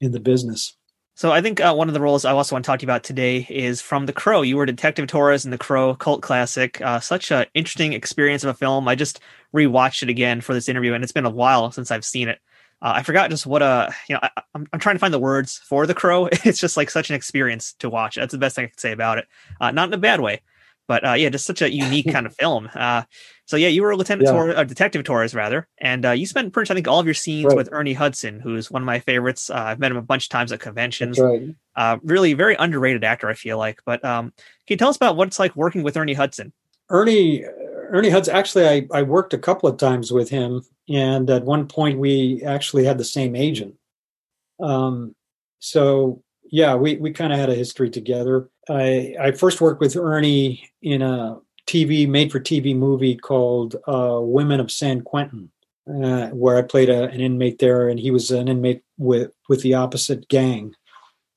in 0.00 0.12
the 0.12 0.20
business. 0.20 0.76
So 1.16 1.30
I 1.30 1.40
think 1.40 1.60
uh, 1.60 1.72
one 1.72 1.86
of 1.86 1.94
the 1.94 2.00
roles 2.00 2.24
I 2.24 2.32
also 2.32 2.56
want 2.56 2.64
to 2.64 2.66
talk 2.66 2.80
to 2.80 2.82
you 2.82 2.88
about 2.88 3.04
today 3.04 3.46
is 3.48 3.80
from 3.80 4.06
The 4.06 4.12
Crow. 4.12 4.42
You 4.42 4.56
were 4.56 4.66
Detective 4.66 5.06
Torres 5.06 5.44
in 5.44 5.52
The 5.52 5.58
Crow, 5.58 5.94
cult 5.94 6.22
classic. 6.22 6.80
Uh, 6.80 6.98
such 6.98 7.30
an 7.30 7.46
interesting 7.54 7.92
experience 7.92 8.42
of 8.42 8.50
a 8.50 8.54
film. 8.54 8.88
I 8.88 8.96
just 8.96 9.20
rewatched 9.54 10.02
it 10.02 10.08
again 10.08 10.40
for 10.40 10.52
this 10.52 10.68
interview, 10.68 10.94
and 10.94 11.04
it's 11.04 11.12
been 11.12 11.24
a 11.24 11.30
while 11.30 11.70
since 11.70 11.90
I've 11.90 12.04
seen 12.04 12.28
it. 12.28 12.38
Uh, 12.82 12.94
I 12.96 13.02
forgot 13.02 13.30
just 13.30 13.46
what 13.46 13.62
a 13.62 13.94
you 14.08 14.14
know 14.14 14.20
I, 14.22 14.30
am 14.54 14.66
I'm 14.72 14.80
trying 14.80 14.96
to 14.96 15.00
find 15.00 15.14
the 15.14 15.18
words 15.18 15.58
for 15.58 15.86
the 15.86 15.94
crow. 15.94 16.28
It's 16.44 16.60
just 16.60 16.76
like 16.76 16.90
such 16.90 17.08
an 17.08 17.16
experience 17.16 17.72
to 17.78 17.88
watch. 17.88 18.16
That's 18.16 18.32
the 18.32 18.38
best 18.38 18.56
thing 18.56 18.64
I 18.64 18.68
can 18.68 18.78
say 18.78 18.92
about 18.92 19.18
it. 19.18 19.26
Uh, 19.60 19.70
not 19.70 19.88
in 19.88 19.94
a 19.94 19.98
bad 19.98 20.20
way, 20.20 20.42
but 20.88 21.06
uh, 21.06 21.12
yeah, 21.12 21.30
just 21.30 21.46
such 21.46 21.62
a 21.62 21.72
unique 21.72 22.10
kind 22.10 22.26
of 22.26 22.34
film. 22.38 22.68
Uh, 22.74 23.02
so 23.46 23.56
yeah, 23.56 23.68
you 23.68 23.82
were 23.82 23.90
a 23.90 23.96
Lieutenant 23.96 24.26
yeah. 24.26 24.32
Torres, 24.32 24.56
uh, 24.56 24.64
Detective 24.64 25.04
Torres 25.04 25.34
rather, 25.34 25.68
and 25.78 26.04
uh, 26.04 26.10
you 26.10 26.26
spent 26.26 26.52
pretty 26.52 26.64
much 26.64 26.72
I 26.72 26.74
think 26.74 26.88
all 26.88 26.98
of 26.98 27.06
your 27.06 27.14
scenes 27.14 27.46
right. 27.46 27.56
with 27.56 27.68
Ernie 27.72 27.94
Hudson, 27.94 28.40
who's 28.40 28.70
one 28.70 28.82
of 28.82 28.86
my 28.86 28.98
favorites. 28.98 29.50
I've 29.50 29.78
met 29.78 29.92
him 29.92 29.96
a 29.96 30.02
bunch 30.02 30.26
of 30.26 30.30
times 30.30 30.50
at 30.50 30.60
conventions. 30.60 31.18
Right. 31.18 31.54
really, 32.02 32.34
very 32.34 32.56
underrated 32.56 33.04
actor, 33.04 33.28
I 33.28 33.34
feel 33.34 33.56
like. 33.56 33.80
But 33.86 34.04
um, 34.04 34.32
can 34.66 34.74
you 34.74 34.76
tell 34.76 34.88
us 34.88 34.96
about 34.96 35.16
what 35.16 35.28
it's 35.28 35.38
like 35.38 35.54
working 35.54 35.84
with 35.84 35.96
Ernie 35.96 36.14
Hudson? 36.14 36.52
Ernie 36.90 37.44
Ernie 37.90 38.10
Hudson. 38.10 38.34
Actually, 38.34 38.68
I, 38.68 38.86
I 38.92 39.02
worked 39.02 39.34
a 39.34 39.38
couple 39.38 39.68
of 39.68 39.76
times 39.76 40.12
with 40.12 40.28
him 40.30 40.62
and 40.88 41.30
at 41.30 41.44
one 41.44 41.66
point 41.66 41.98
we 41.98 42.42
actually 42.44 42.84
had 42.84 42.98
the 42.98 43.04
same 43.04 43.34
agent. 43.34 43.74
Um, 44.60 45.14
so 45.58 46.22
yeah, 46.44 46.74
we 46.74 46.96
we 46.96 47.12
kind 47.12 47.32
of 47.32 47.38
had 47.38 47.50
a 47.50 47.54
history 47.54 47.90
together. 47.90 48.48
I 48.68 49.14
I 49.20 49.32
first 49.32 49.60
worked 49.60 49.80
with 49.80 49.96
Ernie 49.96 50.68
in 50.82 51.02
a 51.02 51.38
TV 51.66 52.08
made 52.08 52.30
for 52.30 52.40
TV 52.40 52.76
movie 52.76 53.16
called 53.16 53.76
uh, 53.88 54.18
Women 54.20 54.60
of 54.60 54.70
San 54.70 55.00
Quentin, 55.00 55.50
uh, 55.88 56.28
where 56.28 56.58
I 56.58 56.62
played 56.62 56.90
a, 56.90 57.04
an 57.04 57.20
inmate 57.20 57.58
there, 57.58 57.88
and 57.88 57.98
he 57.98 58.10
was 58.10 58.30
an 58.30 58.48
inmate 58.48 58.82
with 58.98 59.32
with 59.48 59.62
the 59.62 59.74
opposite 59.74 60.28
gang 60.28 60.74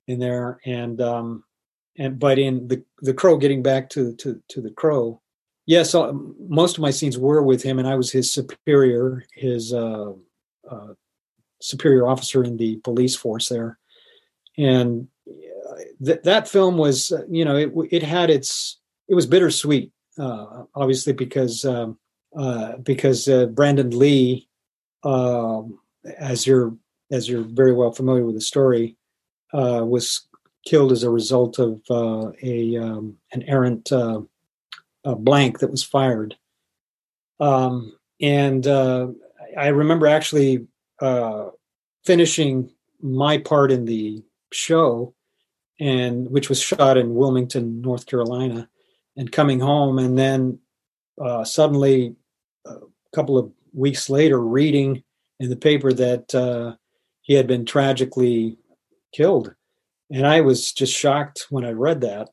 in 0.07 0.19
there, 0.19 0.59
and 0.65 1.01
um, 1.01 1.43
and 1.97 2.19
but 2.19 2.37
in 2.37 2.67
the 2.67 2.83
the 2.99 3.13
Crow, 3.13 3.37
getting 3.37 3.63
back 3.63 3.89
to 3.91 4.13
to 4.15 4.41
to 4.49 4.61
the 4.61 4.71
Crow, 4.71 5.21
yeah, 5.67 5.83
so 5.83 6.33
most 6.47 6.77
of 6.77 6.81
my 6.81 6.91
scenes 6.91 7.17
were 7.17 7.43
with 7.43 7.61
him, 7.61 7.77
and 7.77 7.87
I 7.87 7.95
was 7.95 8.09
his 8.09 8.31
superior, 8.31 9.25
his 9.33 9.73
uh, 9.73 10.13
uh, 10.67 10.93
superior 11.61 12.07
officer 12.07 12.41
in 12.41 12.55
the 12.55 12.77
police 12.77 13.17
force 13.17 13.49
there. 13.49 13.77
And 14.57 15.09
th- 16.03 16.21
that 16.23 16.47
film 16.47 16.77
was, 16.77 17.11
uh, 17.11 17.23
you 17.29 17.43
know, 17.43 17.57
it, 17.57 17.73
it 17.91 18.01
had 18.01 18.29
its, 18.29 18.79
it 19.09 19.15
was 19.15 19.25
bittersweet, 19.25 19.91
uh, 20.17 20.63
obviously 20.73 21.11
because 21.11 21.65
um, 21.65 21.99
uh, 22.37 22.77
because 22.77 23.27
uh, 23.27 23.47
Brandon 23.47 23.89
Lee, 23.89 24.47
um, 25.03 25.79
as 26.17 26.47
you're 26.47 26.77
as 27.11 27.27
you're 27.27 27.43
very 27.43 27.73
well 27.73 27.91
familiar 27.91 28.25
with 28.25 28.35
the 28.35 28.41
story, 28.41 28.95
was 29.51 30.27
killed 30.65 30.93
as 30.93 31.03
a 31.03 31.09
result 31.09 31.59
of 31.59 31.81
a 31.89 32.77
um, 32.77 33.17
an 33.33 33.43
errant 33.43 33.91
a 35.03 35.15
blank 35.15 35.59
that 35.59 35.71
was 35.71 35.83
fired. 35.83 36.35
Um, 37.39 37.97
and 38.21 38.65
uh, 38.65 39.07
I 39.57 39.67
remember 39.67 40.07
actually 40.07 40.67
uh, 41.01 41.49
finishing 42.05 42.71
my 43.01 43.37
part 43.37 43.71
in 43.71 43.85
the 43.85 44.23
show, 44.51 45.13
and 45.79 46.29
which 46.29 46.49
was 46.49 46.59
shot 46.59 46.97
in 46.97 47.15
Wilmington, 47.15 47.81
North 47.81 48.05
Carolina, 48.07 48.69
and 49.15 49.31
coming 49.31 49.59
home, 49.59 49.99
and 49.99 50.17
then 50.17 50.59
uh, 51.21 51.43
suddenly 51.43 52.15
a 52.65 52.75
couple 53.13 53.37
of 53.37 53.51
weeks 53.73 54.09
later, 54.09 54.39
reading 54.39 55.03
in 55.39 55.49
the 55.49 55.55
paper 55.55 55.93
that 55.93 56.33
uh, 56.33 56.75
he 57.21 57.33
had 57.33 57.47
been 57.47 57.65
tragically 57.65 58.57
killed, 59.13 59.53
and 60.11 60.25
I 60.25 60.41
was 60.41 60.71
just 60.71 60.93
shocked 60.93 61.45
when 61.49 61.65
I 61.65 61.71
read 61.71 62.01
that. 62.01 62.29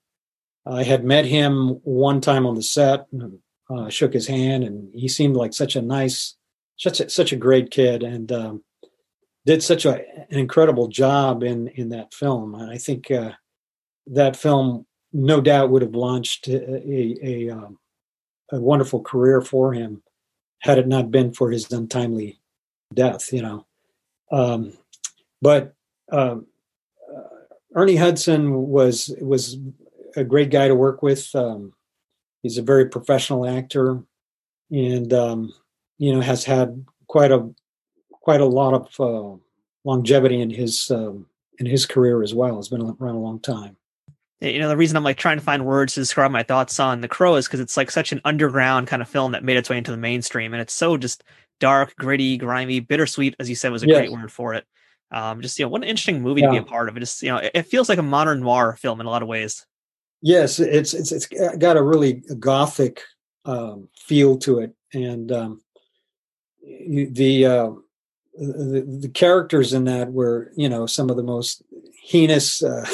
I 0.66 0.82
had 0.82 1.04
met 1.04 1.26
him 1.26 1.80
one 1.84 2.20
time 2.20 2.46
on 2.46 2.54
the 2.54 2.62
set, 2.62 3.06
uh, 3.70 3.88
shook 3.88 4.12
his 4.12 4.26
hand, 4.26 4.64
and 4.64 4.92
he 4.94 5.08
seemed 5.08 5.36
like 5.36 5.52
such 5.52 5.76
a 5.76 5.82
nice, 5.82 6.36
such 6.76 7.00
a, 7.00 7.10
such 7.10 7.32
a 7.32 7.36
great 7.36 7.70
kid, 7.70 8.02
and 8.02 8.32
um, 8.32 8.64
did 9.44 9.62
such 9.62 9.84
a, 9.84 10.02
an 10.30 10.38
incredible 10.38 10.88
job 10.88 11.42
in 11.42 11.68
in 11.68 11.90
that 11.90 12.14
film. 12.14 12.54
And 12.54 12.70
I 12.70 12.78
think 12.78 13.10
uh, 13.10 13.32
that 14.06 14.36
film, 14.36 14.86
no 15.12 15.40
doubt, 15.40 15.70
would 15.70 15.82
have 15.82 15.94
launched 15.94 16.48
a 16.48 16.56
a, 16.56 17.18
a, 17.22 17.50
um, 17.50 17.78
a 18.50 18.60
wonderful 18.60 19.02
career 19.02 19.42
for 19.42 19.74
him 19.74 20.02
had 20.60 20.78
it 20.78 20.88
not 20.88 21.10
been 21.10 21.32
for 21.32 21.50
his 21.50 21.70
untimely 21.70 22.40
death. 22.92 23.32
You 23.32 23.42
know, 23.42 23.66
um, 24.32 24.72
but. 25.42 25.74
Um, 26.12 26.48
uh, 27.10 27.22
Ernie 27.74 27.96
Hudson 27.96 28.68
was 28.68 29.14
was 29.20 29.56
a 30.16 30.24
great 30.24 30.50
guy 30.50 30.68
to 30.68 30.74
work 30.74 31.02
with. 31.02 31.34
Um, 31.34 31.72
he's 32.42 32.58
a 32.58 32.62
very 32.62 32.88
professional 32.88 33.46
actor, 33.46 34.02
and 34.70 35.12
um, 35.12 35.52
you 35.98 36.12
know 36.12 36.20
has 36.20 36.44
had 36.44 36.84
quite 37.06 37.32
a 37.32 37.48
quite 38.10 38.40
a 38.40 38.46
lot 38.46 38.74
of 38.74 39.00
uh, 39.00 39.36
longevity 39.84 40.40
in 40.40 40.50
his 40.50 40.90
um, 40.90 41.26
in 41.58 41.66
his 41.66 41.86
career 41.86 42.22
as 42.22 42.34
well. 42.34 42.56
Has 42.56 42.68
been 42.68 42.82
around 42.82 43.14
a 43.14 43.20
long 43.20 43.40
time. 43.40 43.76
You 44.40 44.58
know, 44.58 44.68
the 44.68 44.76
reason 44.76 44.96
I'm 44.96 45.04
like 45.04 45.16
trying 45.16 45.38
to 45.38 45.44
find 45.44 45.64
words 45.64 45.94
to 45.94 46.00
describe 46.00 46.30
my 46.30 46.42
thoughts 46.42 46.78
on 46.78 47.00
The 47.00 47.08
Crow 47.08 47.36
is 47.36 47.46
because 47.46 47.60
it's 47.60 47.78
like 47.78 47.90
such 47.90 48.12
an 48.12 48.20
underground 48.24 48.88
kind 48.88 49.00
of 49.00 49.08
film 49.08 49.32
that 49.32 49.42
made 49.42 49.56
its 49.56 49.70
way 49.70 49.78
into 49.78 49.90
the 49.90 49.96
mainstream, 49.96 50.52
and 50.52 50.60
it's 50.60 50.74
so 50.74 50.96
just 50.96 51.24
dark, 51.60 51.94
gritty, 51.96 52.36
grimy, 52.36 52.80
bittersweet, 52.80 53.36
as 53.38 53.48
you 53.48 53.54
said, 53.54 53.72
was 53.72 53.82
a 53.82 53.86
yes. 53.86 53.96
great 53.96 54.12
word 54.12 54.30
for 54.30 54.54
it. 54.54 54.66
Um, 55.10 55.40
just 55.40 55.58
you 55.58 55.64
know, 55.64 55.68
what 55.68 55.82
an 55.82 55.88
interesting 55.88 56.20
movie 56.20 56.40
yeah. 56.40 56.48
to 56.48 56.52
be 56.52 56.58
a 56.58 56.62
part 56.62 56.88
of. 56.88 56.96
It 56.96 57.00
just 57.00 57.22
you 57.22 57.30
know, 57.30 57.38
it, 57.38 57.52
it 57.54 57.62
feels 57.62 57.88
like 57.88 57.98
a 57.98 58.02
modern 58.02 58.40
noir 58.40 58.76
film 58.78 59.00
in 59.00 59.06
a 59.06 59.10
lot 59.10 59.22
of 59.22 59.28
ways. 59.28 59.64
Yes, 60.26 60.58
it's 60.58 60.94
it's 60.94 61.12
it's 61.12 61.26
got 61.58 61.76
a 61.76 61.82
really 61.82 62.22
gothic 62.38 63.02
um, 63.44 63.90
feel 63.94 64.38
to 64.38 64.60
it, 64.60 64.74
and 64.94 65.30
um, 65.30 65.60
the, 66.62 67.44
uh, 67.44 67.70
the, 68.32 68.98
the 69.02 69.10
characters 69.10 69.74
in 69.74 69.84
that 69.84 70.14
were 70.14 70.50
you 70.56 70.66
know 70.66 70.86
some 70.86 71.10
of 71.10 71.18
the 71.18 71.22
most 71.22 71.62
heinous, 72.02 72.62
uh, 72.62 72.86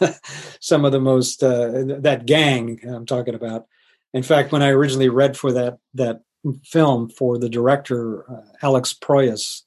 some 0.58 0.84
of 0.84 0.90
the 0.90 0.98
most 0.98 1.44
uh, 1.44 1.84
that 2.00 2.26
gang 2.26 2.80
I'm 2.88 3.06
talking 3.06 3.36
about. 3.36 3.66
In 4.12 4.24
fact, 4.24 4.50
when 4.50 4.62
I 4.62 4.70
originally 4.70 5.08
read 5.08 5.36
for 5.36 5.52
that 5.52 5.78
that 5.94 6.22
film 6.64 7.08
for 7.08 7.38
the 7.38 7.48
director 7.48 8.28
uh, 8.28 8.42
Alex 8.62 8.92
Proyas, 8.92 9.62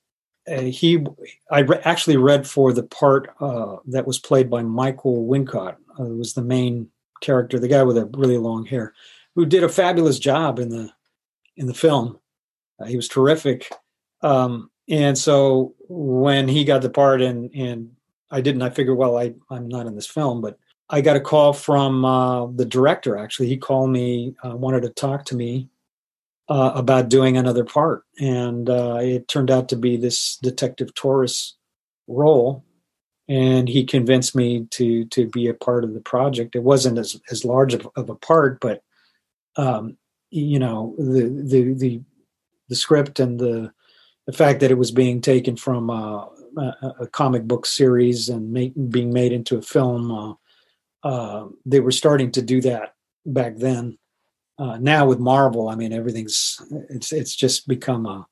uh, 0.52 0.60
he 0.60 1.06
I 1.50 1.60
re- 1.60 1.80
actually 1.86 2.18
read 2.18 2.46
for 2.46 2.74
the 2.74 2.84
part 2.84 3.30
uh, 3.40 3.78
that 3.86 4.06
was 4.06 4.20
played 4.20 4.50
by 4.50 4.62
Michael 4.62 5.26
Wincott. 5.26 5.78
Uh, 5.98 6.04
was 6.04 6.34
the 6.34 6.44
main 6.44 6.90
character, 7.22 7.60
the 7.60 7.68
guy 7.68 7.84
with 7.84 7.98
a 7.98 8.10
really 8.14 8.38
long 8.38 8.66
hair, 8.66 8.94
who 9.36 9.46
did 9.46 9.64
a 9.64 9.70
fabulous 9.70 10.20
job 10.20 10.60
in 10.60 10.70
the 10.70 10.92
in 11.56 11.68
the 11.68 11.74
film. 11.74 12.20
Uh, 12.80 12.86
he 12.86 12.96
was 12.96 13.08
terrific. 13.08 13.72
Um, 14.22 14.70
and 14.90 15.18
so 15.18 15.76
when 15.90 16.48
he 16.48 16.64
got 16.64 16.82
the 16.82 16.90
part 16.90 17.22
and 17.22 17.54
and 17.54 17.92
I 18.30 18.42
didn't, 18.42 18.62
I 18.62 18.70
figured, 18.70 18.98
well, 18.98 19.18
I 19.18 19.34
I'm 19.50 19.68
not 19.68 19.88
in 19.88 19.96
this 19.96 20.08
film, 20.08 20.42
but 20.42 20.58
I 20.90 21.02
got 21.02 21.18
a 21.18 21.22
call 21.22 21.54
from 21.54 22.06
uh, 22.06 22.48
the 22.48 22.66
director. 22.66 23.18
Actually, 23.18 23.50
he 23.50 23.58
called 23.58 23.90
me, 23.90 24.36
uh, 24.44 24.56
wanted 24.56 24.84
to 24.84 24.90
talk 24.90 25.26
to 25.26 25.36
me 25.36 25.70
uh, 26.50 26.72
about 26.76 27.10
doing 27.10 27.38
another 27.38 27.66
part, 27.66 28.04
and 28.20 28.70
uh, 28.70 29.00
it 29.02 29.28
turned 29.28 29.52
out 29.52 29.70
to 29.70 29.76
be 29.76 29.98
this 29.98 30.38
Detective 30.38 30.94
Torres 30.94 31.56
role 32.08 32.64
and 33.30 33.68
he 33.68 33.84
convinced 33.84 34.36
me 34.36 34.66
to 34.72 35.06
to 35.06 35.28
be 35.28 35.48
a 35.48 35.54
part 35.54 35.84
of 35.84 35.94
the 35.94 36.00
project. 36.00 36.56
It 36.56 36.64
wasn't 36.64 36.98
as 36.98 37.20
as 37.30 37.46
large 37.46 37.74
of, 37.74 37.88
of 37.96 38.10
a 38.10 38.16
part, 38.16 38.60
but 38.60 38.84
um, 39.56 39.98
you 40.30 40.60
know 40.60 40.96
the 40.98 41.44
the 41.44 41.74
the 41.74 42.02
the 42.70 42.76
script 42.76 43.20
and 43.20 43.40
the 43.40 43.72
the 44.26 44.34
fact 44.34 44.60
that 44.60 44.72
it 44.72 44.78
was 44.78 44.92
being 44.92 45.22
taken 45.22 45.56
from 45.56 45.90
uh, 45.90 46.26
a, 46.58 46.94
a 47.02 47.08
comic 47.08 47.44
book 47.44 47.66
series 47.66 48.28
and 48.30 48.52
make, 48.52 48.74
being 48.90 49.14
made 49.14 49.32
into 49.32 49.58
a 49.58 49.62
film. 49.62 50.12
Uh, 50.12 50.34
uh, 51.08 51.48
they 51.66 51.80
were 51.80 51.92
starting 51.92 52.32
to 52.32 52.42
do 52.42 52.60
that 52.62 52.96
back 53.26 53.56
then. 53.58 53.98
Uh, 54.60 54.78
now 54.78 55.06
with 55.06 55.20
Marvel, 55.20 55.70
I 55.70 55.76
mean 55.76 55.94
everything's 55.94 56.60
it's 56.90 57.12
it's 57.12 57.36
just 57.36 57.68
become 57.68 58.06
a 58.06 58.28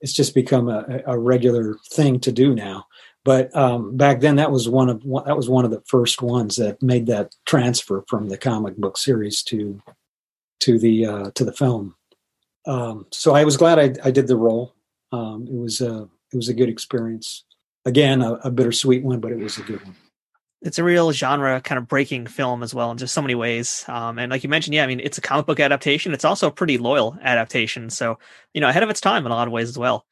it's 0.00 0.12
just 0.12 0.34
become 0.34 0.68
a, 0.68 1.02
a 1.06 1.18
regular 1.18 1.76
thing 1.92 2.20
to 2.20 2.32
do 2.32 2.54
now. 2.54 2.86
But 3.24 3.54
um, 3.54 3.96
back 3.96 4.20
then, 4.20 4.36
that 4.36 4.50
was 4.50 4.68
one 4.68 4.88
of 4.88 5.02
that 5.26 5.36
was 5.36 5.48
one 5.48 5.64
of 5.64 5.70
the 5.70 5.82
first 5.86 6.22
ones 6.22 6.56
that 6.56 6.82
made 6.82 7.06
that 7.06 7.34
transfer 7.44 8.04
from 8.08 8.28
the 8.28 8.38
comic 8.38 8.76
book 8.76 8.96
series 8.96 9.42
to 9.44 9.80
to 10.60 10.78
the 10.78 11.06
uh, 11.06 11.30
to 11.34 11.44
the 11.44 11.52
film. 11.52 11.94
Um, 12.66 13.06
so 13.10 13.34
I 13.34 13.44
was 13.44 13.56
glad 13.56 13.78
I, 13.78 13.94
I 14.06 14.10
did 14.10 14.26
the 14.26 14.36
role. 14.36 14.74
Um, 15.12 15.46
it 15.46 15.54
was 15.54 15.80
a 15.80 16.08
it 16.32 16.36
was 16.36 16.48
a 16.48 16.54
good 16.54 16.68
experience. 16.68 17.44
Again, 17.84 18.22
a, 18.22 18.34
a 18.34 18.50
bittersweet 18.50 19.02
one, 19.02 19.20
but 19.20 19.32
it 19.32 19.38
was 19.38 19.58
a 19.58 19.62
good 19.62 19.82
one 19.84 19.96
it's 20.62 20.78
a 20.78 20.84
real 20.84 21.10
genre 21.12 21.60
kind 21.60 21.78
of 21.78 21.88
breaking 21.88 22.26
film 22.26 22.62
as 22.62 22.74
well 22.74 22.90
in 22.90 22.98
just 22.98 23.14
so 23.14 23.22
many 23.22 23.34
ways. 23.34 23.84
Um, 23.88 24.18
and 24.18 24.30
like 24.30 24.44
you 24.44 24.50
mentioned, 24.50 24.74
yeah, 24.74 24.84
I 24.84 24.86
mean, 24.86 25.00
it's 25.00 25.18
a 25.18 25.22
comic 25.22 25.46
book 25.46 25.60
adaptation. 25.60 26.12
It's 26.12 26.24
also 26.24 26.48
a 26.48 26.52
pretty 26.52 26.76
loyal 26.76 27.16
adaptation. 27.22 27.88
So, 27.88 28.18
you 28.52 28.60
know, 28.60 28.68
ahead 28.68 28.82
of 28.82 28.90
its 28.90 29.00
time 29.00 29.24
in 29.24 29.32
a 29.32 29.34
lot 29.34 29.48
of 29.48 29.52
ways 29.52 29.68
as 29.68 29.78
well. 29.78 30.04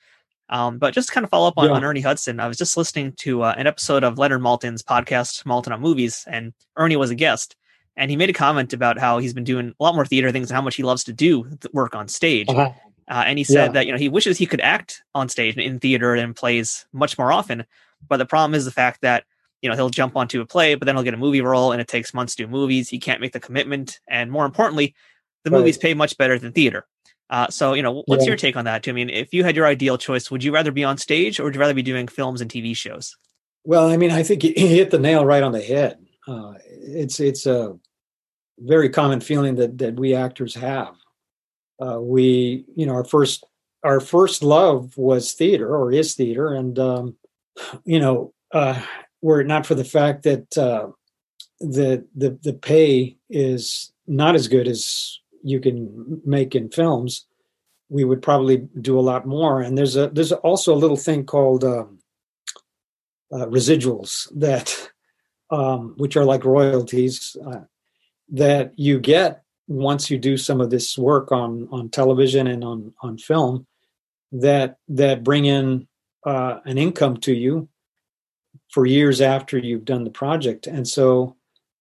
Um, 0.51 0.79
but 0.79 0.95
just 0.95 1.09
to 1.09 1.15
kind 1.15 1.25
of 1.25 1.31
follow 1.31 1.49
up 1.49 1.55
on, 1.57 1.67
yeah. 1.67 1.73
on 1.73 1.85
Ernie 1.85 2.01
Hudson, 2.01 2.41
I 2.41 2.49
was 2.49 2.57
just 2.57 2.77
listening 2.77 3.13
to 3.19 3.43
uh, 3.43 3.55
an 3.57 3.67
episode 3.67 4.03
of 4.03 4.19
Leonard 4.19 4.41
Maltin's 4.41 4.83
podcast, 4.83 5.45
Maltin 5.45 5.73
on 5.73 5.81
Movies, 5.81 6.25
and 6.27 6.53
Ernie 6.77 6.97
was 6.97 7.11
a 7.11 7.15
guest. 7.15 7.57
And 7.97 8.11
he 8.11 8.17
made 8.17 8.31
a 8.31 8.35
comment 8.35 8.73
about 8.73 8.99
how 8.99 9.19
he's 9.19 9.35
been 9.35 9.45
doing 9.45 9.75
a 9.79 9.83
lot 9.83 9.95
more 9.95 10.07
theater 10.07 10.31
things 10.31 10.51
and 10.51 10.57
how 10.57 10.63
much 10.63 10.77
he 10.77 10.85
loves 10.85 11.05
to 11.05 11.13
do 11.13 11.51
work 11.73 11.95
on 11.95 12.09
stage. 12.09 12.49
Uh-huh. 12.49 12.73
Uh, 13.09 13.25
and 13.27 13.39
he 13.39 13.45
said 13.45 13.67
yeah. 13.67 13.73
that, 13.73 13.87
you 13.87 13.93
know, 13.93 13.99
he 13.99 14.09
wishes 14.09 14.39
he 14.39 14.47
could 14.47 14.61
act 14.61 15.03
on 15.15 15.29
stage 15.29 15.57
in 15.57 15.81
theater 15.81 16.15
and 16.15 16.37
plays 16.37 16.87
much 16.93 17.19
more 17.19 17.33
often. 17.33 17.65
But 18.07 18.19
the 18.19 18.27
problem 18.27 18.55
is 18.55 18.65
the 18.65 18.71
fact 18.71 19.01
that 19.01 19.25
you 19.63 19.69
know 19.69 19.75
he'll 19.75 19.91
jump 19.91 20.17
onto 20.17 20.41
a 20.41 20.47
play 20.47 20.75
but 20.75 20.87
then 20.87 20.95
he'll 20.95 21.05
get 21.05 21.15
a 21.15 21.19
movie 21.19 21.41
role 21.41 21.73
and 21.73 21.81
it 21.81 21.89
takes 21.89 22.15
months 22.15 22.35
to 22.37 22.45
do 22.45 22.49
movies 22.49 22.89
he 22.89 22.99
can't 22.99 23.21
make 23.21 23.33
the 23.33 23.41
commitment 23.41 24.01
and 24.09 24.31
more 24.31 24.45
importantly 24.45 24.95
the 25.45 25.51
right. 25.51 25.59
movies 25.59 25.79
pay 25.79 25.95
much 25.95 26.17
better 26.17 26.39
than 26.39 26.53
theater 26.53 26.87
uh, 27.31 27.49
so 27.49 27.75
you 27.75 27.83
know 27.83 28.03
what's 28.07 28.25
yeah. 28.25 28.29
your 28.29 28.37
take 28.37 28.57
on 28.57 28.65
that 28.65 28.83
too 28.83 28.91
i 28.91 28.95
mean 28.95 29.11
if 29.11 29.33
you 29.33 29.45
had 29.45 29.57
your 29.57 29.67
ideal 29.67 29.99
choice 29.99 30.31
would 30.31 30.43
you 30.43 30.53
rather 30.53 30.73
be 30.73 30.85
on 30.85 30.97
stage 30.97 31.39
or 31.39 31.45
would 31.45 31.55
you 31.55 31.61
rather 31.61 31.75
be 31.75 31.83
doing 31.83 32.09
films 32.09 32.41
and 32.41 32.51
tv 32.51 32.75
shows? 32.75 33.17
Well 33.65 33.89
i 33.89 33.97
mean 33.97 34.11
i 34.11 34.23
think 34.23 34.45
you 34.45 34.53
hit 34.55 34.91
the 34.91 34.99
nail 34.99 35.25
right 35.25 35.43
on 35.43 35.53
the 35.53 35.63
head. 35.63 35.99
Uh, 36.27 36.55
it's 36.69 37.21
it's 37.21 37.47
a 37.47 37.75
very 38.59 38.89
common 38.89 39.21
feeling 39.21 39.55
that 39.57 39.79
that 39.79 39.99
we 39.99 40.15
actors 40.15 40.55
have. 40.55 40.95
Uh, 41.81 42.01
we 42.01 42.65
you 42.75 42.87
know 42.87 42.95
our 42.95 43.05
first 43.05 43.45
our 43.85 44.01
first 44.01 44.43
love 44.43 44.97
was 44.97 45.33
theater 45.33 45.77
or 45.77 45.93
is 45.93 46.15
theater 46.15 46.53
and 46.53 46.79
um, 46.79 47.17
you 47.85 48.01
know 48.01 48.33
uh, 48.53 48.81
were 49.23 49.41
it 49.41 49.47
not 49.47 49.67
for 49.67 49.75
the 49.75 49.85
fact 49.85 50.23
that 50.25 50.59
uh, 50.59 50.89
the 51.61 52.07
the 52.15 52.39
the 52.43 52.53
pay 52.53 53.17
is 53.31 53.93
not 54.07 54.35
as 54.35 54.49
good 54.49 54.69
as 54.69 55.19
you 55.43 55.61
can 55.61 56.21
make 56.25 56.55
in 56.55 56.71
films, 56.71 57.27
we 57.89 58.05
would 58.05 58.23
probably 58.23 58.69
do 58.81 58.99
a 58.99 59.01
lot 59.01 59.27
more. 59.27 59.61
And 59.61 59.77
there's 59.77 59.97
a 59.97 60.09
there's 60.09 60.33
also 60.33 60.75
a 60.75 60.77
little 60.77 60.97
thing 60.97 61.25
called 61.25 61.65
um, 61.65 61.99
uh, 63.33 63.47
residuals 63.47 64.29
that, 64.39 64.91
um, 65.51 65.95
which 65.97 66.17
are 66.17 66.25
like 66.25 66.45
royalties 66.45 67.37
uh, 67.47 67.63
that 68.31 68.79
you 68.79 69.01
get 69.01 69.43
once 69.67 70.11
you 70.11 70.19
do 70.19 70.37
some 70.37 70.61
of 70.61 70.71
this 70.71 70.97
work 70.99 71.33
on 71.33 71.69
on 71.71 71.89
television 71.89 72.47
and 72.47 72.65
on 72.65 72.93
on 73.03 73.19
film, 73.19 73.67
that 74.33 74.77
that 74.89 75.25
bring 75.25 75.45
in 75.45 75.89
uh, 76.27 76.59
an 76.65 76.79
income 76.79 77.17
to 77.17 77.33
you 77.33 77.69
for 78.71 78.85
years 78.85 79.21
after 79.21 79.57
you've 79.57 79.85
done 79.85 80.05
the 80.05 80.11
project 80.11 80.67
and 80.67 80.87
so 80.87 81.37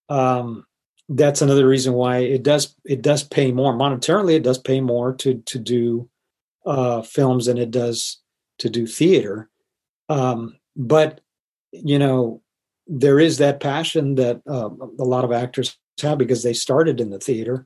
um, 0.09 0.65
that's 1.09 1.41
another 1.41 1.67
reason 1.67 1.93
why 1.93 2.19
it 2.19 2.43
does 2.43 2.75
it 2.85 3.01
does 3.01 3.23
pay 3.23 3.51
more. 3.51 3.73
Monetarily 3.73 4.35
it 4.35 4.43
does 4.43 4.57
pay 4.57 4.81
more 4.81 5.13
to 5.15 5.35
to 5.45 5.59
do 5.59 6.09
uh, 6.65 7.01
films 7.01 7.45
than 7.45 7.57
it 7.57 7.71
does 7.71 8.21
to 8.59 8.69
do 8.69 8.85
theater. 8.85 9.49
Um, 10.09 10.57
but 10.75 11.21
you 11.71 11.99
know 11.99 12.41
there 12.87 13.19
is 13.19 13.37
that 13.37 13.59
passion 13.59 14.15
that 14.15 14.41
uh, 14.49 14.69
a 14.99 15.03
lot 15.03 15.25
of 15.25 15.31
actors 15.31 15.77
have 16.01 16.17
because 16.17 16.43
they 16.43 16.53
started 16.53 17.01
in 17.01 17.09
the 17.09 17.19
theater 17.19 17.65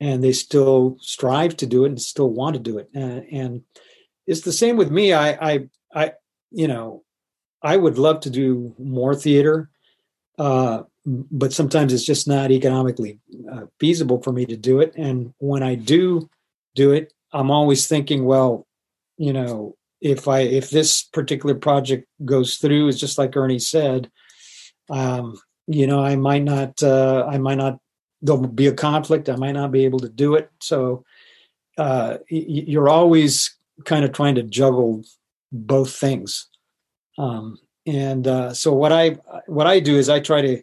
and 0.00 0.22
they 0.22 0.32
still 0.32 0.96
strive 1.00 1.56
to 1.56 1.66
do 1.66 1.84
it 1.84 1.88
and 1.88 2.00
still 2.00 2.30
want 2.30 2.54
to 2.54 2.60
do 2.60 2.78
it. 2.78 2.88
And, 2.94 3.26
and 3.30 3.62
it's 4.26 4.40
the 4.42 4.52
same 4.52 4.76
with 4.76 4.90
me. 4.90 5.12
I 5.12 5.52
i 5.52 5.68
i 5.94 6.12
you 6.50 6.68
know 6.68 7.04
I 7.62 7.76
would 7.76 7.98
love 7.98 8.20
to 8.20 8.30
do 8.30 8.74
more 8.78 9.14
theater, 9.14 9.70
uh, 10.38 10.82
but 11.04 11.52
sometimes 11.52 11.92
it's 11.92 12.04
just 12.04 12.28
not 12.28 12.50
economically 12.50 13.18
uh, 13.50 13.62
feasible 13.80 14.22
for 14.22 14.32
me 14.32 14.46
to 14.46 14.56
do 14.56 14.80
it. 14.80 14.94
And 14.96 15.34
when 15.38 15.62
I 15.62 15.74
do 15.74 16.28
do 16.74 16.92
it, 16.92 17.12
I'm 17.32 17.50
always 17.50 17.88
thinking, 17.88 18.24
well, 18.24 18.66
you 19.16 19.32
know, 19.32 19.76
if 20.00 20.28
I 20.28 20.40
if 20.40 20.70
this 20.70 21.02
particular 21.02 21.54
project 21.54 22.06
goes 22.24 22.56
through, 22.56 22.88
it's 22.88 23.00
just 23.00 23.18
like 23.18 23.36
Ernie 23.36 23.58
said, 23.58 24.10
um, 24.90 25.40
you 25.66 25.86
know, 25.86 26.04
I 26.04 26.16
might 26.16 26.42
not, 26.42 26.82
uh, 26.82 27.26
I 27.28 27.38
might 27.38 27.58
not. 27.58 27.78
There'll 28.24 28.46
be 28.46 28.68
a 28.68 28.74
conflict. 28.74 29.28
I 29.28 29.34
might 29.34 29.52
not 29.52 29.72
be 29.72 29.84
able 29.84 29.98
to 30.00 30.08
do 30.08 30.36
it. 30.36 30.48
So 30.60 31.04
uh, 31.76 32.18
you're 32.28 32.88
always 32.88 33.56
kind 33.84 34.04
of 34.04 34.12
trying 34.12 34.36
to 34.36 34.44
juggle 34.44 35.02
both 35.50 35.92
things 35.96 36.48
um, 37.18 37.58
and 37.86 38.26
uh, 38.26 38.54
so 38.54 38.72
what 38.72 38.92
I 38.92 39.10
what 39.46 39.66
I 39.66 39.80
do 39.80 39.96
is 39.96 40.08
I 40.08 40.20
try 40.20 40.40
to 40.40 40.62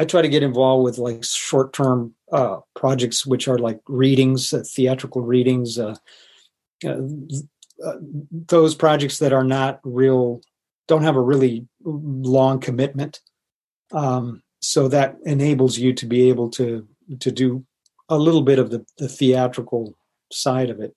I 0.00 0.06
try 0.06 0.22
to 0.22 0.30
get 0.30 0.42
involved 0.42 0.84
with 0.84 0.96
like 0.96 1.22
short 1.22 1.74
term 1.74 2.14
uh, 2.32 2.60
projects, 2.74 3.26
which 3.26 3.48
are 3.48 3.58
like 3.58 3.80
readings, 3.86 4.50
uh, 4.50 4.62
theatrical 4.66 5.20
readings, 5.20 5.78
uh, 5.78 5.94
uh, 6.86 7.02
uh, 7.84 7.96
those 8.30 8.74
projects 8.74 9.18
that 9.18 9.34
are 9.34 9.44
not 9.44 9.78
real, 9.84 10.40
don't 10.88 11.02
have 11.02 11.16
a 11.16 11.20
really 11.20 11.68
long 11.84 12.60
commitment. 12.60 13.20
Um, 13.92 14.42
so 14.62 14.88
that 14.88 15.16
enables 15.24 15.76
you 15.76 15.92
to 15.92 16.06
be 16.06 16.30
able 16.30 16.48
to 16.52 16.88
to 17.18 17.30
do 17.30 17.66
a 18.08 18.16
little 18.16 18.42
bit 18.42 18.58
of 18.58 18.70
the, 18.70 18.86
the 18.96 19.08
theatrical 19.08 19.94
side 20.32 20.70
of 20.70 20.80
it. 20.80 20.94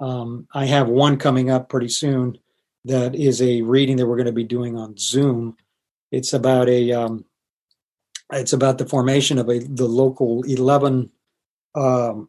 Um, 0.00 0.46
I 0.54 0.66
have 0.66 0.86
one 0.86 1.16
coming 1.16 1.50
up 1.50 1.68
pretty 1.68 1.88
soon 1.88 2.38
that 2.84 3.16
is 3.16 3.42
a 3.42 3.62
reading 3.62 3.96
that 3.96 4.06
we're 4.06 4.16
going 4.16 4.26
to 4.26 4.32
be 4.32 4.44
doing 4.44 4.78
on 4.78 4.96
Zoom. 4.96 5.56
It's 6.12 6.32
about 6.32 6.68
a 6.68 6.92
um, 6.92 7.24
it's 8.32 8.52
about 8.52 8.78
the 8.78 8.86
formation 8.86 9.38
of 9.38 9.48
a 9.48 9.58
the 9.58 9.88
local 9.88 10.42
eleven 10.42 11.10
um, 11.74 12.28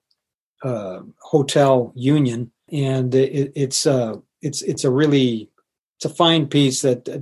uh, 0.64 1.02
hotel 1.22 1.92
union, 1.96 2.52
and 2.72 3.14
it, 3.16 3.52
it's 3.56 3.86
uh, 3.86 4.16
it's 4.42 4.62
it's 4.62 4.84
a 4.84 4.92
really 4.92 5.50
it's 5.98 6.06
a 6.06 6.10
fine 6.10 6.48
piece 6.48 6.82
that 6.82 7.08
uh, 7.10 7.20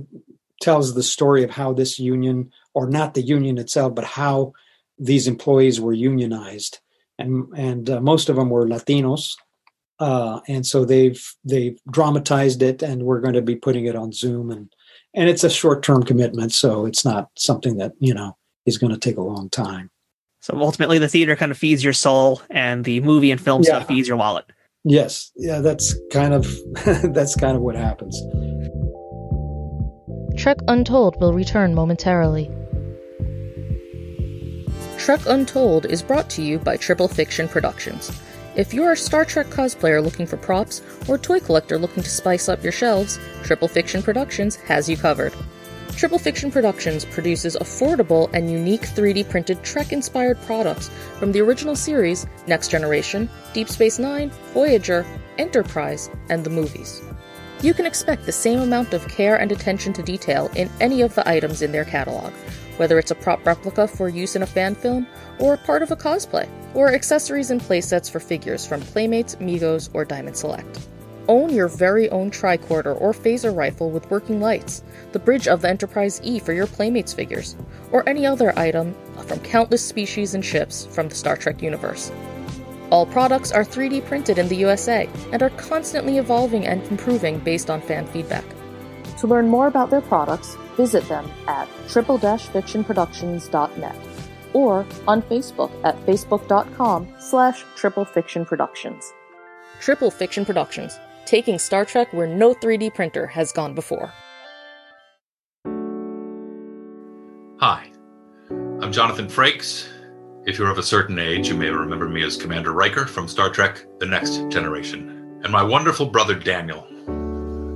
tells 0.60 0.94
the 0.94 1.02
story 1.02 1.42
of 1.42 1.50
how 1.50 1.72
this 1.72 1.98
union, 1.98 2.50
or 2.74 2.88
not 2.88 3.14
the 3.14 3.22
union 3.22 3.58
itself, 3.58 3.94
but 3.94 4.04
how 4.04 4.52
these 4.98 5.26
employees 5.26 5.80
were 5.80 5.92
unionized, 5.92 6.80
and 7.18 7.46
and 7.56 7.90
uh, 7.90 8.00
most 8.00 8.28
of 8.28 8.36
them 8.36 8.50
were 8.50 8.66
Latinos, 8.66 9.36
uh, 9.98 10.40
and 10.48 10.66
so 10.66 10.84
they've 10.84 11.34
they've 11.44 11.78
dramatized 11.90 12.62
it, 12.62 12.82
and 12.82 13.02
we're 13.02 13.20
going 13.20 13.34
to 13.34 13.42
be 13.42 13.56
putting 13.56 13.86
it 13.86 13.96
on 13.96 14.12
Zoom, 14.12 14.50
and 14.50 14.72
and 15.14 15.28
it's 15.28 15.44
a 15.44 15.50
short 15.50 15.82
term 15.82 16.02
commitment, 16.02 16.52
so 16.52 16.86
it's 16.86 17.04
not 17.04 17.30
something 17.36 17.78
that 17.78 17.92
you 18.00 18.14
know 18.14 18.36
is 18.70 18.78
going 18.78 18.92
to 18.92 18.98
take 18.98 19.16
a 19.16 19.22
long 19.22 19.50
time. 19.50 19.90
So 20.40 20.58
ultimately, 20.58 20.98
the 20.98 21.08
theater 21.08 21.36
kind 21.36 21.52
of 21.52 21.58
feeds 21.58 21.84
your 21.84 21.92
soul, 21.92 22.40
and 22.48 22.84
the 22.84 23.00
movie 23.00 23.30
and 23.30 23.40
film 23.40 23.62
yeah. 23.62 23.76
stuff 23.76 23.88
feeds 23.88 24.08
your 24.08 24.16
wallet. 24.16 24.46
Yes, 24.84 25.30
yeah, 25.36 25.60
that's 25.60 25.94
kind 26.10 26.32
of 26.32 26.46
that's 27.12 27.36
kind 27.36 27.56
of 27.56 27.62
what 27.62 27.76
happens. 27.76 28.18
Trek 30.40 30.56
Untold 30.68 31.20
will 31.20 31.34
return 31.34 31.74
momentarily. 31.74 32.50
Trek 34.96 35.20
Untold 35.26 35.84
is 35.84 36.02
brought 36.02 36.30
to 36.30 36.42
you 36.42 36.58
by 36.58 36.78
Triple 36.78 37.08
Fiction 37.08 37.46
Productions 37.48 38.10
if 38.56 38.74
you're 38.74 38.92
a 38.92 38.96
Star 38.96 39.24
Trek 39.24 39.46
cosplayer 39.46 40.02
looking 40.02 40.26
for 40.26 40.36
props, 40.36 40.82
or 41.08 41.16
toy 41.16 41.40
collector 41.40 41.78
looking 41.78 42.02
to 42.02 42.10
spice 42.10 42.48
up 42.48 42.62
your 42.62 42.72
shelves, 42.72 43.18
Triple 43.44 43.68
Fiction 43.68 44.02
Productions 44.02 44.56
has 44.56 44.88
you 44.88 44.96
covered. 44.96 45.32
Triple 46.00 46.18
Fiction 46.18 46.50
Productions 46.50 47.04
produces 47.04 47.58
affordable 47.60 48.30
and 48.32 48.50
unique 48.50 48.80
3D 48.80 49.28
printed 49.28 49.62
Trek 49.62 49.92
inspired 49.92 50.40
products 50.46 50.88
from 51.18 51.30
the 51.30 51.42
original 51.42 51.76
series, 51.76 52.26
Next 52.46 52.70
Generation, 52.70 53.28
Deep 53.52 53.68
Space 53.68 53.98
Nine, 53.98 54.30
Voyager, 54.54 55.04
Enterprise, 55.36 56.08
and 56.30 56.42
the 56.42 56.48
movies. 56.48 57.02
You 57.60 57.74
can 57.74 57.84
expect 57.84 58.24
the 58.24 58.32
same 58.32 58.60
amount 58.60 58.94
of 58.94 59.06
care 59.08 59.36
and 59.36 59.52
attention 59.52 59.92
to 59.92 60.02
detail 60.02 60.50
in 60.56 60.70
any 60.80 61.02
of 61.02 61.14
the 61.14 61.28
items 61.28 61.60
in 61.60 61.70
their 61.70 61.84
catalog, 61.84 62.32
whether 62.78 62.98
it's 62.98 63.10
a 63.10 63.14
prop 63.14 63.44
replica 63.44 63.86
for 63.86 64.08
use 64.08 64.34
in 64.34 64.42
a 64.42 64.46
fan 64.46 64.74
film 64.74 65.06
or 65.38 65.58
part 65.58 65.82
of 65.82 65.90
a 65.90 65.96
cosplay, 65.96 66.48
or 66.72 66.94
accessories 66.94 67.50
and 67.50 67.60
playsets 67.60 68.10
for 68.10 68.20
figures 68.20 68.66
from 68.66 68.80
Playmates, 68.80 69.36
Megos, 69.36 69.90
or 69.92 70.06
Diamond 70.06 70.38
Select. 70.38 70.80
Own 71.30 71.54
your 71.54 71.68
very 71.68 72.10
own 72.10 72.30
tricorder 72.32 73.00
or 73.00 73.12
phaser 73.12 73.54
rifle 73.54 73.88
with 73.88 74.10
working 74.10 74.40
lights, 74.40 74.82
the 75.12 75.20
bridge 75.20 75.46
of 75.46 75.62
the 75.62 75.68
Enterprise 75.68 76.20
E 76.24 76.40
for 76.40 76.52
your 76.52 76.66
Playmates 76.66 77.12
figures, 77.12 77.54
or 77.92 78.02
any 78.08 78.26
other 78.26 78.52
item 78.58 78.96
from 79.28 79.38
countless 79.38 79.86
species 79.86 80.34
and 80.34 80.44
ships 80.44 80.86
from 80.86 81.08
the 81.08 81.14
Star 81.14 81.36
Trek 81.36 81.62
universe. 81.62 82.10
All 82.90 83.06
products 83.06 83.52
are 83.52 83.64
3D 83.64 84.04
printed 84.06 84.38
in 84.38 84.48
the 84.48 84.56
USA 84.56 85.08
and 85.30 85.40
are 85.40 85.50
constantly 85.50 86.18
evolving 86.18 86.66
and 86.66 86.82
improving 86.88 87.38
based 87.38 87.70
on 87.70 87.80
fan 87.80 88.08
feedback. 88.08 88.44
To 89.18 89.28
learn 89.28 89.46
more 89.46 89.68
about 89.68 89.90
their 89.90 90.00
products, 90.00 90.56
visit 90.76 91.08
them 91.08 91.30
at 91.46 91.68
triple-fictionproductions.net 91.88 93.96
or 94.52 94.84
on 95.06 95.22
Facebook 95.22 95.70
at 95.84 95.96
facebook.com 96.06 97.14
slash 97.20 97.64
triplefictionproductions. 97.76 99.04
Triple 99.80 100.10
Fiction 100.10 100.44
Productions, 100.44 100.98
taking 101.30 101.60
Star 101.60 101.84
Trek 101.84 102.12
where 102.12 102.26
no 102.26 102.54
3D 102.54 102.92
printer 102.92 103.24
has 103.28 103.52
gone 103.52 103.72
before. 103.72 104.12
Hi, 107.60 107.88
I'm 108.50 108.90
Jonathan 108.90 109.26
Frakes. 109.26 109.86
If 110.44 110.58
you're 110.58 110.70
of 110.70 110.78
a 110.78 110.82
certain 110.82 111.20
age, 111.20 111.46
you 111.46 111.54
may 111.54 111.68
remember 111.68 112.08
me 112.08 112.24
as 112.24 112.36
Commander 112.36 112.72
Riker 112.72 113.06
from 113.06 113.28
Star 113.28 113.48
Trek 113.48 113.86
The 114.00 114.06
Next 114.06 114.38
Generation. 114.48 115.40
And 115.44 115.52
my 115.52 115.62
wonderful 115.62 116.06
brother 116.06 116.34
Daniel 116.34 116.84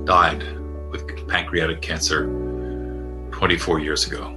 died 0.03 0.43
with 0.91 1.07
pancreatic 1.29 1.81
cancer 1.81 2.25
24 3.31 3.79
years 3.79 4.05
ago. 4.05 4.35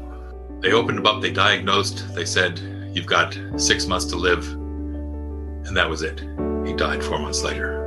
They 0.60 0.72
opened 0.72 0.98
him 0.98 1.06
up, 1.06 1.22
they 1.22 1.32
diagnosed, 1.32 2.14
they 2.14 2.24
said, 2.24 2.60
You've 2.94 3.06
got 3.06 3.36
six 3.56 3.86
months 3.86 4.06
to 4.06 4.16
live. 4.16 4.46
And 4.48 5.76
that 5.76 5.90
was 5.90 6.02
it. 6.02 6.20
He 6.64 6.72
died 6.74 7.02
four 7.02 7.18
months 7.18 7.42
later. 7.42 7.77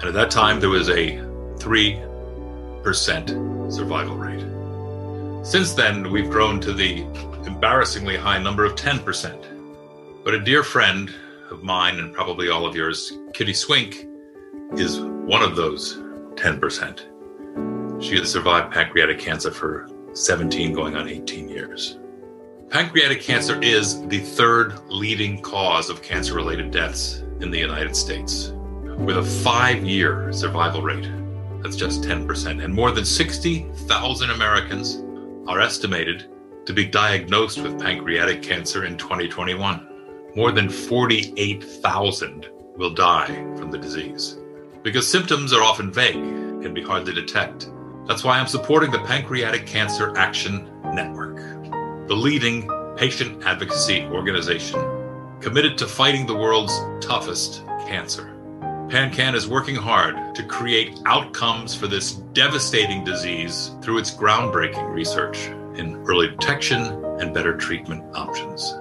And 0.00 0.04
at 0.04 0.14
that 0.14 0.30
time, 0.30 0.60
there 0.60 0.68
was 0.68 0.88
a 0.88 1.18
3% 1.58 3.72
survival 3.72 4.16
rate. 4.16 4.44
Since 5.44 5.74
then, 5.74 6.10
we've 6.10 6.30
grown 6.30 6.60
to 6.60 6.72
the 6.72 7.02
embarrassingly 7.46 8.16
high 8.16 8.38
number 8.38 8.64
of 8.64 8.74
10%. 8.74 10.24
But 10.24 10.34
a 10.34 10.40
dear 10.40 10.62
friend 10.62 11.12
of 11.50 11.62
mine, 11.62 11.98
and 11.98 12.12
probably 12.12 12.50
all 12.50 12.66
of 12.66 12.74
yours, 12.74 13.18
Kitty 13.32 13.54
Swink, 13.54 14.06
is 14.72 15.00
one 15.00 15.42
of 15.42 15.56
those 15.56 15.98
10%. 16.34 18.02
She 18.02 18.18
has 18.18 18.30
survived 18.30 18.72
pancreatic 18.72 19.18
cancer 19.18 19.50
for 19.50 19.88
17 20.12 20.72
going 20.72 20.96
on 20.96 21.08
18 21.08 21.48
years. 21.48 21.98
Pancreatic 22.68 23.22
cancer 23.22 23.60
is 23.62 24.06
the 24.08 24.18
third 24.18 24.74
leading 24.88 25.40
cause 25.40 25.88
of 25.88 26.02
cancer 26.02 26.34
related 26.34 26.72
deaths 26.72 27.22
in 27.40 27.50
the 27.50 27.58
United 27.58 27.94
States, 27.94 28.52
with 28.98 29.18
a 29.18 29.24
five 29.24 29.84
year 29.84 30.32
survival 30.32 30.82
rate. 30.82 31.10
That's 31.62 31.76
just 31.76 32.02
10%. 32.02 32.62
And 32.64 32.72
more 32.72 32.90
than 32.90 33.04
60,000 33.04 34.30
Americans 34.30 35.02
are 35.48 35.60
estimated 35.60 36.30
to 36.64 36.72
be 36.72 36.86
diagnosed 36.86 37.60
with 37.62 37.80
pancreatic 37.80 38.42
cancer 38.42 38.84
in 38.84 38.96
2021. 38.96 39.86
More 40.34 40.52
than 40.52 40.68
48,000 40.68 42.48
will 42.76 42.90
die 42.90 43.34
from 43.56 43.70
the 43.70 43.78
disease. 43.78 44.38
Because 44.82 45.10
symptoms 45.10 45.52
are 45.52 45.62
often 45.62 45.92
vague, 45.92 46.14
can 46.62 46.74
be 46.74 46.82
hard 46.82 47.06
to 47.06 47.12
detect. 47.12 47.70
That's 48.06 48.24
why 48.24 48.38
I'm 48.38 48.46
supporting 48.46 48.90
the 48.90 49.00
Pancreatic 49.00 49.66
Cancer 49.66 50.16
Action 50.16 50.70
Network, 50.94 51.36
the 52.08 52.14
leading 52.14 52.68
patient 52.96 53.44
advocacy 53.44 54.04
organization 54.04 54.80
committed 55.40 55.76
to 55.78 55.86
fighting 55.86 56.26
the 56.26 56.34
world's 56.34 56.78
toughest 57.04 57.64
cancer. 57.86 58.35
PanCan 58.88 59.34
is 59.34 59.48
working 59.48 59.74
hard 59.74 60.32
to 60.36 60.44
create 60.44 61.00
outcomes 61.06 61.74
for 61.74 61.88
this 61.88 62.12
devastating 62.12 63.02
disease 63.02 63.72
through 63.82 63.98
its 63.98 64.14
groundbreaking 64.14 64.94
research 64.94 65.48
in 65.76 65.96
early 66.06 66.28
detection 66.28 66.82
and 67.20 67.34
better 67.34 67.56
treatment 67.56 68.04
options. 68.14 68.74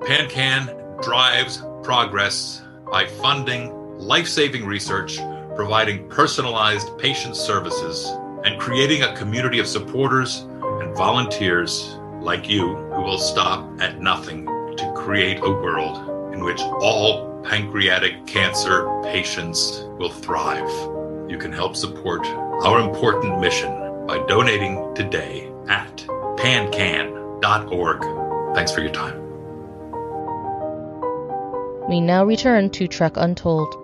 PanCan 0.00 1.00
drives 1.00 1.62
progress 1.84 2.60
by 2.90 3.06
funding 3.06 3.98
life 4.00 4.26
saving 4.26 4.66
research, 4.66 5.20
providing 5.54 6.08
personalized 6.08 6.98
patient 6.98 7.36
services, 7.36 8.08
and 8.44 8.60
creating 8.60 9.04
a 9.04 9.14
community 9.14 9.60
of 9.60 9.68
supporters 9.68 10.40
and 10.80 10.92
volunteers 10.96 11.98
like 12.20 12.48
you 12.48 12.74
who 12.74 13.02
will 13.02 13.18
stop 13.18 13.80
at 13.80 14.00
nothing 14.00 14.44
to 14.76 14.92
create 14.96 15.38
a 15.38 15.48
world 15.48 16.34
in 16.34 16.42
which 16.42 16.60
all 16.60 17.31
pancreatic 17.44 18.26
cancer 18.26 18.88
patients 19.02 19.84
will 19.98 20.10
thrive. 20.10 20.68
You 21.30 21.38
can 21.38 21.52
help 21.52 21.76
support 21.76 22.26
our 22.64 22.80
important 22.80 23.40
mission 23.40 24.06
by 24.06 24.24
donating 24.26 24.94
today 24.94 25.50
at 25.68 25.96
pancan.org. 26.36 28.02
Thanks 28.54 28.72
for 28.72 28.80
your 28.80 28.92
time. 28.92 29.18
We 31.88 32.00
now 32.00 32.24
return 32.24 32.70
to 32.70 32.86
Trek 32.86 33.16
Untold. 33.16 33.74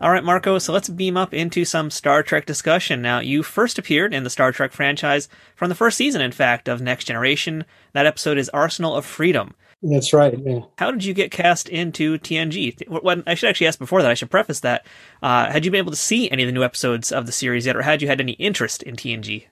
All 0.00 0.10
right, 0.10 0.24
Marco, 0.24 0.58
so 0.58 0.72
let's 0.72 0.88
beam 0.88 1.18
up 1.18 1.34
into 1.34 1.66
some 1.66 1.90
Star 1.90 2.22
Trek 2.22 2.46
discussion. 2.46 3.02
Now, 3.02 3.20
you 3.20 3.42
first 3.42 3.78
appeared 3.78 4.14
in 4.14 4.24
the 4.24 4.30
Star 4.30 4.50
Trek 4.50 4.72
franchise 4.72 5.28
from 5.54 5.68
the 5.68 5.74
first 5.74 5.98
season, 5.98 6.22
in 6.22 6.32
fact, 6.32 6.68
of 6.68 6.80
Next 6.80 7.04
Generation. 7.04 7.66
That 7.92 8.06
episode 8.06 8.38
is 8.38 8.48
Arsenal 8.48 8.96
of 8.96 9.04
Freedom. 9.04 9.54
That's 9.82 10.12
right. 10.12 10.38
Yeah. 10.38 10.60
How 10.76 10.90
did 10.90 11.04
you 11.04 11.14
get 11.14 11.30
cast 11.30 11.68
into 11.68 12.18
TNG? 12.18 12.86
When, 13.02 13.22
I 13.26 13.34
should 13.34 13.48
actually 13.48 13.66
ask 13.66 13.78
before 13.78 14.02
that. 14.02 14.10
I 14.10 14.14
should 14.14 14.30
preface 14.30 14.60
that. 14.60 14.86
Uh, 15.22 15.50
had 15.50 15.64
you 15.64 15.70
been 15.70 15.78
able 15.78 15.92
to 15.92 15.96
see 15.96 16.30
any 16.30 16.42
of 16.42 16.48
the 16.48 16.52
new 16.52 16.64
episodes 16.64 17.10
of 17.10 17.26
the 17.26 17.32
series 17.32 17.64
yet, 17.64 17.76
or 17.76 17.82
had 17.82 18.02
you 18.02 18.08
had 18.08 18.20
any 18.20 18.32
interest 18.32 18.82
in 18.82 18.96
TNG? 18.96 19.46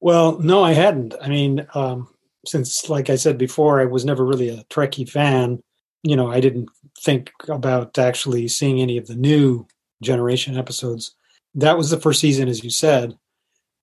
Well, 0.00 0.38
no, 0.38 0.62
I 0.62 0.72
hadn't. 0.72 1.14
I 1.20 1.28
mean, 1.28 1.66
um, 1.74 2.08
since, 2.46 2.88
like 2.88 3.10
I 3.10 3.16
said 3.16 3.36
before, 3.36 3.80
I 3.80 3.84
was 3.84 4.04
never 4.04 4.24
really 4.24 4.48
a 4.48 4.64
Trekkie 4.64 5.08
fan. 5.08 5.60
You 6.02 6.16
know, 6.16 6.30
I 6.30 6.40
didn't 6.40 6.68
think 7.00 7.30
about 7.48 7.98
actually 7.98 8.48
seeing 8.48 8.80
any 8.80 8.96
of 8.96 9.06
the 9.06 9.16
new 9.16 9.66
generation 10.02 10.56
episodes. 10.56 11.14
That 11.54 11.76
was 11.76 11.90
the 11.90 12.00
first 12.00 12.20
season, 12.20 12.48
as 12.48 12.64
you 12.64 12.70
said, 12.70 13.16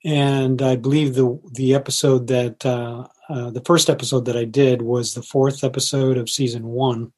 and 0.03 0.61
I 0.61 0.75
believe 0.75 1.13
the 1.13 1.39
the 1.53 1.73
episode 1.73 2.27
that 2.27 2.65
uh, 2.65 3.07
uh, 3.31 3.49
the 3.49 3.61
first 3.61 3.89
episode 3.89 4.25
that 4.25 4.35
I 4.35 4.43
did 4.43 4.81
was 4.81 5.13
the 5.13 5.23
fourth 5.23 5.63
episode 5.63 6.17
of 6.17 6.29
season 6.29 6.67
one. 6.67 7.13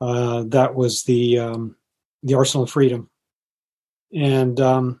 Uh, 0.00 0.44
that 0.48 0.74
was 0.74 1.04
the 1.04 1.38
um, 1.38 1.76
the 2.22 2.34
Arsenal 2.34 2.64
of 2.64 2.70
Freedom, 2.70 3.08
and 4.12 4.60
um, 4.60 5.00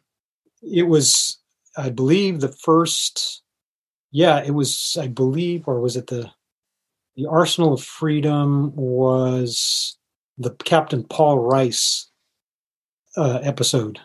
it 0.62 0.84
was, 0.84 1.38
I 1.76 1.90
believe, 1.90 2.40
the 2.40 2.52
first. 2.52 3.42
Yeah, 4.12 4.42
it 4.44 4.52
was. 4.52 4.96
I 5.00 5.08
believe, 5.08 5.66
or 5.66 5.80
was 5.80 5.96
it 5.96 6.06
the 6.06 6.30
the 7.16 7.26
Arsenal 7.26 7.72
of 7.72 7.82
Freedom 7.82 8.74
was 8.76 9.98
the 10.38 10.50
Captain 10.50 11.04
Paul 11.04 11.38
Rice 11.38 12.10
uh, 13.16 13.40
episode. 13.42 13.98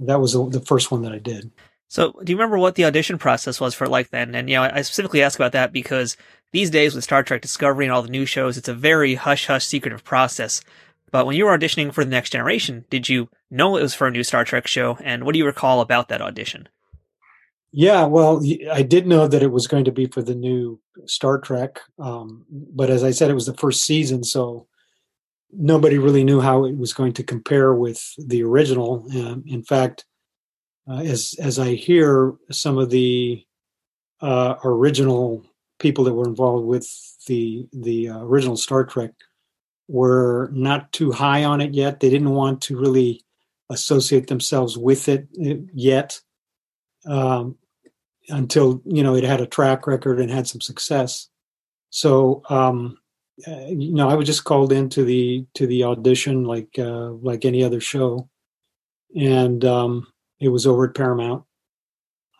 That 0.00 0.20
was 0.20 0.32
the, 0.32 0.48
the 0.48 0.60
first 0.60 0.90
one 0.90 1.02
that 1.02 1.12
I 1.12 1.18
did. 1.18 1.50
So, 1.92 2.18
do 2.24 2.32
you 2.32 2.38
remember 2.38 2.56
what 2.56 2.76
the 2.76 2.86
audition 2.86 3.18
process 3.18 3.60
was 3.60 3.74
for 3.74 3.86
like 3.86 4.08
then? 4.08 4.34
And 4.34 4.48
you 4.48 4.56
know, 4.56 4.62
I 4.62 4.80
specifically 4.80 5.22
ask 5.22 5.38
about 5.38 5.52
that 5.52 5.74
because 5.74 6.16
these 6.50 6.70
days 6.70 6.94
with 6.94 7.04
Star 7.04 7.22
Trek 7.22 7.42
Discovery 7.42 7.84
and 7.84 7.92
all 7.92 8.00
the 8.00 8.08
new 8.08 8.24
shows, 8.24 8.56
it's 8.56 8.68
a 8.68 8.72
very 8.72 9.14
hush 9.14 9.46
hush 9.46 9.66
secretive 9.66 10.02
process. 10.02 10.62
But 11.10 11.26
when 11.26 11.36
you 11.36 11.44
were 11.44 11.58
auditioning 11.58 11.92
for 11.92 12.02
the 12.02 12.10
next 12.10 12.30
generation, 12.30 12.86
did 12.88 13.10
you 13.10 13.28
know 13.50 13.76
it 13.76 13.82
was 13.82 13.92
for 13.92 14.06
a 14.06 14.10
new 14.10 14.24
Star 14.24 14.42
Trek 14.42 14.66
show? 14.66 14.96
And 15.04 15.24
what 15.24 15.34
do 15.34 15.38
you 15.38 15.44
recall 15.44 15.82
about 15.82 16.08
that 16.08 16.22
audition? 16.22 16.66
Yeah, 17.72 18.06
well, 18.06 18.42
I 18.72 18.80
did 18.80 19.06
know 19.06 19.28
that 19.28 19.42
it 19.42 19.52
was 19.52 19.66
going 19.66 19.84
to 19.84 19.92
be 19.92 20.06
for 20.06 20.22
the 20.22 20.34
new 20.34 20.80
Star 21.04 21.38
Trek, 21.40 21.78
um, 21.98 22.46
but 22.50 22.88
as 22.88 23.04
I 23.04 23.10
said, 23.10 23.30
it 23.30 23.34
was 23.34 23.44
the 23.44 23.58
first 23.58 23.84
season, 23.84 24.24
so 24.24 24.66
nobody 25.52 25.98
really 25.98 26.24
knew 26.24 26.40
how 26.40 26.64
it 26.64 26.74
was 26.74 26.94
going 26.94 27.12
to 27.12 27.22
compare 27.22 27.74
with 27.74 28.02
the 28.16 28.42
original. 28.42 29.06
Um, 29.14 29.44
in 29.46 29.62
fact, 29.62 30.06
uh, 30.88 31.00
as 31.00 31.34
as 31.38 31.58
I 31.58 31.74
hear 31.74 32.34
some 32.50 32.78
of 32.78 32.90
the 32.90 33.44
uh, 34.20 34.56
original 34.64 35.44
people 35.78 36.04
that 36.04 36.14
were 36.14 36.28
involved 36.28 36.66
with 36.66 36.88
the 37.26 37.66
the 37.72 38.10
uh, 38.10 38.18
original 38.20 38.56
Star 38.56 38.84
Trek 38.84 39.12
were 39.88 40.50
not 40.52 40.92
too 40.92 41.12
high 41.12 41.44
on 41.44 41.60
it 41.60 41.74
yet. 41.74 42.00
They 42.00 42.10
didn't 42.10 42.30
want 42.30 42.62
to 42.62 42.78
really 42.78 43.24
associate 43.70 44.26
themselves 44.26 44.76
with 44.76 45.08
it 45.08 45.28
uh, 45.44 45.62
yet 45.72 46.20
um, 47.06 47.56
until 48.28 48.82
you 48.84 49.02
know 49.02 49.14
it 49.14 49.24
had 49.24 49.40
a 49.40 49.46
track 49.46 49.86
record 49.86 50.20
and 50.20 50.30
had 50.30 50.46
some 50.46 50.60
success. 50.60 51.28
So 51.90 52.42
um, 52.48 52.98
uh, 53.46 53.66
you 53.68 53.92
know, 53.92 54.08
I 54.08 54.14
was 54.14 54.26
just 54.26 54.44
called 54.44 54.72
into 54.72 55.04
the 55.04 55.46
to 55.54 55.66
the 55.66 55.84
audition 55.84 56.44
like 56.44 56.78
uh, 56.78 57.10
like 57.12 57.44
any 57.44 57.64
other 57.64 57.80
show, 57.80 58.28
and 59.16 59.64
um, 59.64 60.11
it 60.42 60.48
was 60.48 60.66
over 60.66 60.88
at 60.88 60.94
Paramount. 60.94 61.44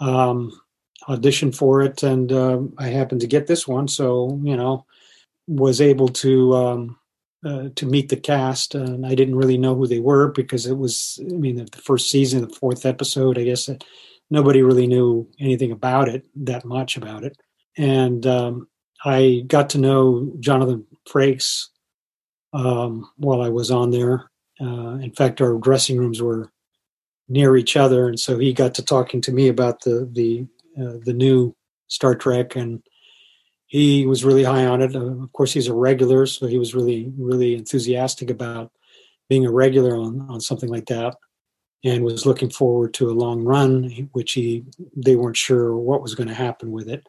Um, 0.01 0.61
auditioned 1.09 1.57
for 1.57 1.83
it, 1.83 2.03
and 2.03 2.33
uh, 2.33 2.61
I 2.77 2.89
happened 2.89 3.21
to 3.21 3.27
get 3.27 3.47
this 3.47 3.67
one, 3.67 3.87
so 3.87 4.41
you 4.43 4.57
know, 4.57 4.85
was 5.47 5.81
able 5.81 6.09
to 6.09 6.55
um, 6.55 6.99
uh, 7.47 7.69
to 7.77 7.87
meet 7.87 8.09
the 8.09 8.17
cast, 8.17 8.75
and 8.75 9.07
I 9.07 9.15
didn't 9.15 9.37
really 9.37 9.59
know 9.59 9.77
who 9.77 9.87
they 9.87 10.01
were 10.01 10.29
because 10.29 10.67
it 10.67 10.77
was, 10.77 11.21
I 11.21 11.35
mean, 11.35 11.57
the, 11.57 11.79
first 11.79 12.11
season, 12.11 12.41
the 12.41 12.55
fourth 12.55 12.85
episode. 12.85 13.39
I 13.39 13.45
guess 13.45 13.71
nobody 14.31 14.63
really 14.63 14.89
knew 14.89 15.29
anything 15.39 15.71
about 15.73 16.09
it, 16.09 16.27
that 16.37 16.65
much 16.65 16.97
about 16.97 17.23
it, 17.23 17.37
and 17.77 18.27
um, 18.27 18.69
I 19.05 19.45
got 19.47 19.71
to 19.71 19.79
know 19.79 20.33
Jonathan 20.41 20.87
Frakes 21.09 21.69
um, 22.53 23.11
while 23.17 23.41
I 23.41 23.49
was 23.51 23.71
on 23.71 23.91
there. 23.91 24.29
Uh, 24.61 24.99
in 24.99 25.13
fact, 25.13 25.41
our 25.41 25.55
dressing 25.59 25.99
rooms 25.99 26.21
were 26.21 26.52
near 27.29 27.57
each 27.57 27.77
other, 27.77 28.09
and 28.09 28.19
so 28.19 28.39
he 28.39 28.53
got 28.53 28.75
to 28.75 28.85
talking 28.85 29.21
to 29.23 29.33
me 29.33 29.49
about 29.49 29.83
the 29.83 30.09
the 30.13 30.47
uh, 30.81 30.99
the 31.05 31.13
new 31.13 31.55
Star 31.89 32.15
Trek, 32.15 32.57
and 32.57 32.83
he 33.67 34.07
was 34.07 34.25
really 34.25 34.45
high 34.45 34.67
on 34.67 34.83
it. 34.83 34.95
Uh, 34.95 35.23
of 35.23 35.33
course, 35.33 35.53
he's 35.53 35.69
a 35.69 35.75
regular, 35.75 36.27
so 36.27 36.47
he 36.47 36.59
was 36.59 36.75
really 36.75 37.13
really 37.17 37.55
enthusiastic 37.55 38.31
about 38.31 38.73
being 39.29 39.47
a 39.47 39.53
regular 39.53 39.97
on 39.97 40.27
on 40.29 40.41
something 40.41 40.69
like 40.69 40.87
that, 40.87 41.17
and 41.85 42.05
was 42.05 42.27
looking 42.27 42.51
forward 42.51 42.95
to 42.95 43.11
a 43.11 43.13
long 43.13 43.45
run, 43.45 44.09
which 44.13 44.33
he 44.33 44.65
they 44.97 45.17
weren't 45.17 45.37
sure 45.37 45.77
what 45.77 46.03
was 46.03 46.15
going 46.15 46.29
to 46.29 46.35
happen 46.35 46.71
with 46.71 46.89
it. 46.89 47.07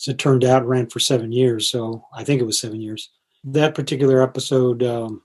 As 0.00 0.08
it 0.08 0.18
turned 0.18 0.44
out, 0.44 0.66
ran 0.66 0.88
for 0.88 1.00
seven 1.00 1.32
years, 1.32 1.68
so 1.68 2.06
I 2.14 2.24
think 2.24 2.40
it 2.40 2.46
was 2.46 2.60
seven 2.60 2.80
years. 2.80 3.10
That 3.44 3.74
particular 3.74 4.22
episode. 4.22 4.82
Um, 4.82 5.22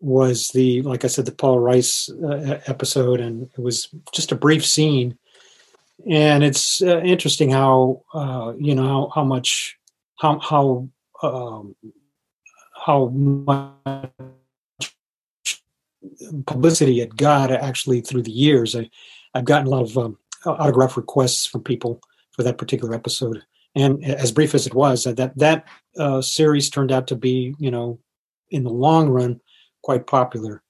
was 0.00 0.48
the 0.48 0.82
like 0.82 1.04
I 1.04 1.08
said 1.08 1.26
the 1.26 1.32
Paul 1.32 1.58
Rice 1.58 2.08
uh, 2.10 2.60
episode, 2.66 3.20
and 3.20 3.42
it 3.56 3.58
was 3.58 3.88
just 4.12 4.32
a 4.32 4.36
brief 4.36 4.64
scene. 4.64 5.18
And 6.08 6.44
it's 6.44 6.82
uh, 6.82 7.00
interesting 7.00 7.50
how 7.50 8.02
uh, 8.12 8.52
you 8.58 8.74
know 8.74 8.86
how, 8.86 9.12
how 9.14 9.24
much 9.24 9.78
how 10.16 10.38
how 10.38 10.88
um, 11.22 11.74
how 12.84 13.08
much 13.08 14.94
publicity 16.46 17.00
it 17.00 17.16
got 17.16 17.50
actually 17.50 18.00
through 18.00 18.22
the 18.22 18.30
years. 18.30 18.76
I 18.76 18.90
I've 19.34 19.44
gotten 19.44 19.66
a 19.66 19.70
lot 19.70 19.82
of 19.82 19.98
um, 19.98 20.18
autograph 20.44 20.96
requests 20.96 21.46
from 21.46 21.62
people 21.62 22.00
for 22.32 22.42
that 22.42 22.58
particular 22.58 22.94
episode. 22.94 23.42
And 23.74 24.02
as 24.04 24.32
brief 24.32 24.54
as 24.54 24.66
it 24.66 24.74
was, 24.74 25.04
that 25.04 25.36
that 25.36 25.64
uh, 25.98 26.22
series 26.22 26.70
turned 26.70 26.92
out 26.92 27.06
to 27.08 27.16
be, 27.16 27.54
you 27.58 27.70
know, 27.70 27.98
in 28.50 28.64
the 28.64 28.70
long 28.70 29.08
run, 29.08 29.40
quite 29.86 30.08
popular. 30.08 30.62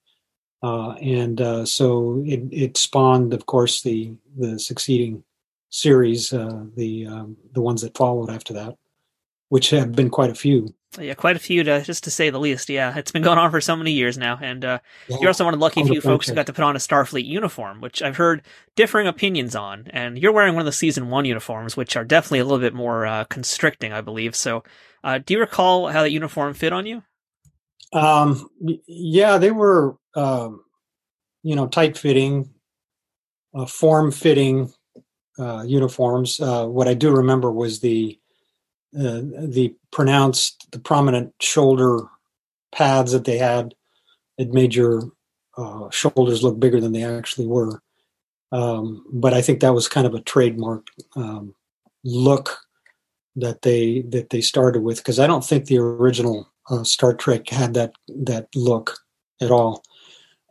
Uh, 0.63 0.91
and 1.01 1.41
uh, 1.41 1.65
so 1.65 2.23
it, 2.27 2.43
it, 2.53 2.77
spawned, 2.77 3.33
of 3.33 3.47
course, 3.47 3.81
the 3.81 4.13
the 4.37 4.59
succeeding 4.59 5.25
series, 5.71 6.33
uh, 6.35 6.65
the 6.77 7.07
um, 7.07 7.37
the 7.53 7.63
ones 7.63 7.81
that 7.81 7.97
followed 7.97 8.31
after 8.31 8.53
that, 8.53 8.77
which 9.49 9.71
have 9.71 9.93
been 9.93 10.11
quite 10.11 10.31
a 10.31 10.35
few. 10.35 10.75
Yeah, 10.99 11.15
quite 11.15 11.37
a 11.37 11.39
few, 11.39 11.63
to, 11.65 11.83
just 11.83 12.05
to 12.05 12.11
say 12.11 12.29
the 12.31 12.39
least. 12.39 12.69
Yeah, 12.69 12.97
it's 12.97 13.11
been 13.11 13.23
going 13.23 13.39
on 13.39 13.51
for 13.51 13.61
so 13.61 13.77
many 13.77 13.93
years 13.93 14.19
now, 14.19 14.39
and 14.41 14.65
uh, 14.65 14.79
yeah. 15.09 15.17
you're 15.21 15.29
also 15.31 15.45
one 15.45 15.55
of 15.55 15.61
the 15.61 15.65
lucky 15.65 15.83
few 15.83 16.01
folks 16.01 16.29
who 16.29 16.35
got 16.35 16.47
to 16.47 16.53
put 16.53 16.65
on 16.65 16.77
a 16.77 16.79
Starfleet 16.79 17.27
uniform, 17.27 17.81
which 17.81 18.03
I've 18.03 18.17
heard 18.17 18.43
differing 18.77 19.07
opinions 19.07 19.57
on. 19.57 19.87
And 19.91 20.19
you're 20.19 20.33
wearing 20.33 20.55
one 20.55 20.63
of 20.63 20.67
the 20.67 20.73
season 20.73 21.09
one 21.09 21.25
uniforms, 21.25 21.77
which 21.77 21.97
are 21.97 22.05
definitely 22.05 22.41
a 22.41 22.45
little 22.45 22.67
bit 22.67 22.75
more 22.75 23.07
uh, 23.07 23.25
constricting, 23.25 23.93
I 23.93 24.03
believe. 24.03 24.35
So, 24.37 24.63
uh, 25.05 25.19
do 25.25 25.35
you 25.35 25.41
recall 25.41 25.89
how 25.89 26.03
that 26.03 26.13
uniform 26.13 26.53
fit 26.55 26.73
on 26.73 26.87
you? 26.87 27.03
Um, 27.93 28.49
yeah, 28.87 29.39
they 29.39 29.51
were, 29.51 29.97
um, 30.15 30.65
you 31.43 31.55
know, 31.55 31.67
tight 31.67 31.97
fitting, 31.97 32.51
uh, 33.55 33.67
form 33.67 34.11
fitting 34.11 34.73
uh, 35.39 35.63
uniforms. 35.67 36.41
Uh, 36.41 36.67
what 36.67 36.89
I 36.89 36.95
do 36.95 37.11
remember 37.11 37.51
was 37.51 37.81
the 37.81 38.19
uh, 38.99 39.21
the 39.21 39.75
pronounced, 39.93 40.69
the 40.73 40.79
prominent 40.79 41.35
shoulder 41.41 42.09
pads 42.73 43.13
that 43.13 43.25
they 43.25 43.37
had. 43.39 43.75
It 44.39 44.53
made 44.53 44.75
your 44.75 45.03
uh, 45.57 45.91
shoulders 45.91 46.43
look 46.43 46.59
bigger 46.59 46.81
than 46.81 46.93
they 46.93 47.05
actually 47.05 47.47
were. 47.47 47.83
Um, 48.53 49.05
but 49.13 49.35
I 49.35 49.43
think 49.43 49.61
that 49.61 49.75
was 49.75 49.89
kind 49.89 50.07
of 50.07 50.15
a 50.15 50.21
trademark 50.21 50.87
um, 51.15 51.55
look 52.05 52.59
that 53.35 53.63
they 53.63 54.03
that 54.09 54.31
they 54.31 54.41
started 54.41 54.83
with 54.83 54.99
because 54.99 55.19
I 55.19 55.27
don't 55.27 55.45
think 55.45 55.67
the 55.67 55.79
original 55.79 56.51
uh, 56.71 56.85
Star 56.85 57.15
Trek 57.15 57.49
had 57.49 57.75
that 57.75 57.93
that 58.09 58.49
look 58.55 58.99
at 59.41 59.51
all. 59.51 59.83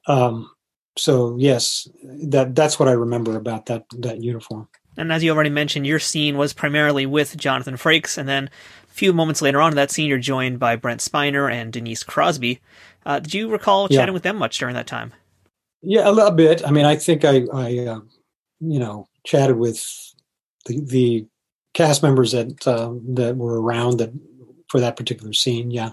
Um, 0.08 0.52
so 0.98 1.36
yes, 1.38 1.88
that 2.04 2.56
that's 2.56 2.80
what 2.80 2.90
I 2.90 2.94
remember 2.94 3.36
about 3.36 3.66
that 3.68 3.86
that 4.00 4.22
uniform. 4.22 4.68
And 4.98 5.12
as 5.12 5.24
you 5.24 5.32
already 5.32 5.50
mentioned, 5.50 5.86
your 5.86 6.00
scene 6.00 6.38
was 6.38 6.54
primarily 6.54 7.06
with 7.06 7.36
Jonathan 7.36 7.76
Frakes, 7.76 8.18
and 8.18 8.30
then 8.30 8.50
a 8.90 8.94
few 8.94 9.12
moments 9.12 9.42
later 9.42 9.62
on 9.62 9.74
in 9.74 9.76
that 9.76 9.92
scene, 9.92 10.08
you're 10.08 10.18
joined 10.18 10.58
by 10.60 10.76
Brent 10.78 11.02
Spiner 11.02 11.52
and 11.52 11.74
Denise 11.74 12.04
Crosby. 12.04 12.62
Uh, 13.06 13.20
did 13.20 13.34
you 13.34 13.50
recall 13.50 13.90
chatting 13.90 14.08
yeah. 14.08 14.12
with 14.14 14.24
them 14.24 14.38
much 14.38 14.58
during 14.58 14.74
that 14.76 14.88
time? 14.88 15.14
Yeah, 15.82 16.10
a 16.10 16.12
little 16.12 16.32
bit. 16.32 16.66
I 16.66 16.72
mean, 16.72 16.86
I 16.86 16.96
think 16.96 17.26
I, 17.26 17.46
I 17.54 17.78
uh, 17.80 18.00
you 18.60 18.80
know, 18.80 19.08
chatted 19.26 19.58
with 19.58 19.84
the, 20.66 20.80
the 20.82 21.28
cast 21.74 22.02
members 22.02 22.32
that 22.32 22.68
uh, 22.68 22.94
that 23.10 23.36
were 23.36 23.62
around 23.62 23.98
that 23.98 24.12
for 24.76 24.82
that 24.82 24.98
particular 24.98 25.32
scene. 25.32 25.72
Yeah, 25.72 25.92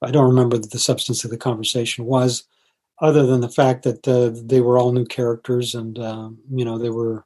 I 0.00 0.12
don't 0.12 0.28
remember 0.28 0.56
the 0.56 0.78
substance 0.78 1.24
of 1.24 1.32
the 1.32 1.36
conversation 1.36 2.04
was, 2.04 2.44
other 3.00 3.26
than 3.26 3.40
the 3.40 3.48
fact 3.48 3.82
that 3.82 4.06
uh, 4.06 4.30
they 4.32 4.60
were 4.60 4.78
all 4.78 4.92
new 4.92 5.04
characters, 5.04 5.74
and 5.74 5.98
uh, 5.98 6.30
you 6.48 6.64
know 6.64 6.78
they 6.78 6.90
were 6.90 7.24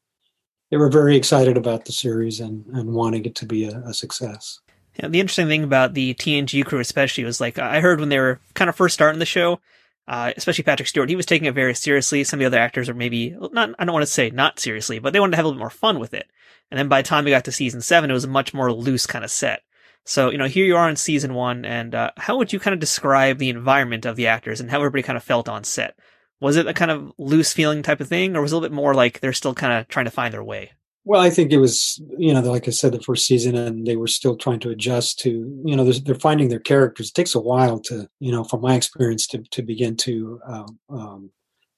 they 0.70 0.78
were 0.78 0.89
very 0.89 1.14
excited 1.14 1.59
about 1.59 1.84
the 1.84 1.93
series 1.93 2.41
and 2.41 2.64
and 2.72 2.95
wanting 2.95 3.26
it 3.26 3.34
to 3.34 3.45
be 3.45 3.64
a, 3.64 3.80
a 3.80 3.93
success. 3.93 4.61
Yeah, 4.99 5.09
the 5.09 5.20
interesting 5.20 5.49
thing 5.49 5.62
about 5.62 5.93
the 5.93 6.14
TNG 6.14 6.64
crew, 6.64 6.80
especially, 6.80 7.24
was 7.24 7.39
like 7.39 7.59
I 7.59 7.80
heard 7.80 8.01
when 8.01 8.09
they 8.09 8.18
were 8.18 8.41
kind 8.55 8.70
of 8.70 8.76
first 8.76 8.95
starting 8.95 9.18
the 9.18 9.26
show, 9.26 9.61
uh, 10.07 10.32
especially 10.39 10.64
Patrick 10.64 10.89
Stewart, 10.89 11.11
he 11.11 11.16
was 11.16 11.26
taking 11.26 11.47
it 11.47 11.55
very 11.55 11.74
seriously. 11.74 12.24
Some 12.24 12.39
of 12.39 12.41
the 12.41 12.47
other 12.47 12.59
actors 12.59 12.89
are 12.89 12.95
maybe 12.95 13.36
not, 13.53 13.74
I 13.78 13.84
don't 13.84 13.93
want 13.93 14.07
to 14.07 14.11
say 14.11 14.30
not 14.30 14.59
seriously, 14.59 14.99
but 14.99 15.12
they 15.12 15.20
wanted 15.20 15.32
to 15.32 15.36
have 15.36 15.45
a 15.45 15.49
little 15.49 15.61
more 15.61 15.68
fun 15.68 15.99
with 15.99 16.14
it. 16.14 16.26
And 16.70 16.78
then 16.78 16.89
by 16.89 17.03
the 17.03 17.09
time 17.09 17.26
we 17.26 17.30
got 17.30 17.45
to 17.45 17.53
season 17.53 17.82
seven, 17.82 18.11
it 18.11 18.14
was 18.14 18.24
a 18.24 18.28
much 18.28 18.55
more 18.55 18.72
loose 18.72 19.07
kind 19.07 19.24
of 19.24 19.30
set. 19.30 19.62
So, 20.09 20.31
you 20.31 20.39
know, 20.39 20.47
here 20.47 20.65
you 20.65 20.75
are 20.75 20.89
in 20.89 20.97
season 20.97 21.35
one, 21.35 21.67
and 21.67 21.95
uh, 21.95 22.13
how 22.17 22.39
would 22.39 22.51
you 22.51 22.59
kind 22.59 22.73
of 22.73 22.81
describe 22.81 23.37
the 23.37 23.51
environment 23.51 24.07
of 24.07 24.17
the 24.17 24.27
actors 24.27 24.59
and 24.59 24.71
how 24.71 24.79
everybody 24.79 25.03
kind 25.03 25.19
of 25.19 25.23
felt 25.23 25.51
on 25.51 25.65
set? 25.65 25.99
Was 26.41 26.57
it 26.57 26.67
a 26.67 26.73
kind 26.73 26.91
of 26.91 27.13
loose 27.19 27.53
feeling 27.53 27.83
type 27.83 28.01
of 28.01 28.09
thing, 28.09 28.35
or 28.35 28.41
was 28.41 28.51
it 28.51 28.55
a 28.55 28.59
little 28.59 28.71
bit 28.71 28.75
more 28.75 28.95
like 28.95 29.21
they're 29.21 29.35
still 29.35 29.53
kind 29.53 29.75
of 29.75 29.87
trying 29.89 30.07
to 30.07 30.11
find 30.11 30.33
their 30.33 30.43
way? 30.43 30.73
Well, 31.05 31.21
I 31.21 31.29
think 31.29 31.53
it 31.53 31.59
was, 31.59 32.01
you 32.17 32.33
know, 32.33 32.41
like 32.41 32.67
I 32.67 32.71
said, 32.71 32.93
the 32.93 33.03
first 33.03 33.27
season, 33.27 33.55
and 33.55 33.87
they 33.87 33.97
were 33.97 34.07
still 34.07 34.35
trying 34.35 34.61
to 34.61 34.71
adjust 34.71 35.19
to, 35.21 35.31
you 35.63 35.77
know, 35.77 35.85
they're 35.85 36.15
finding 36.15 36.49
their 36.49 36.59
characters. 36.59 37.11
It 37.11 37.15
takes 37.15 37.35
a 37.35 37.41
while 37.41 37.79
to, 37.81 38.09
you 38.19 38.33
know, 38.33 38.45
from 38.45 38.63
my 38.63 38.77
experience, 38.77 39.27
to 39.27 39.43
to 39.43 39.61
begin 39.61 39.95
to 39.99 40.41
um, 40.47 40.79
um, 40.89 41.31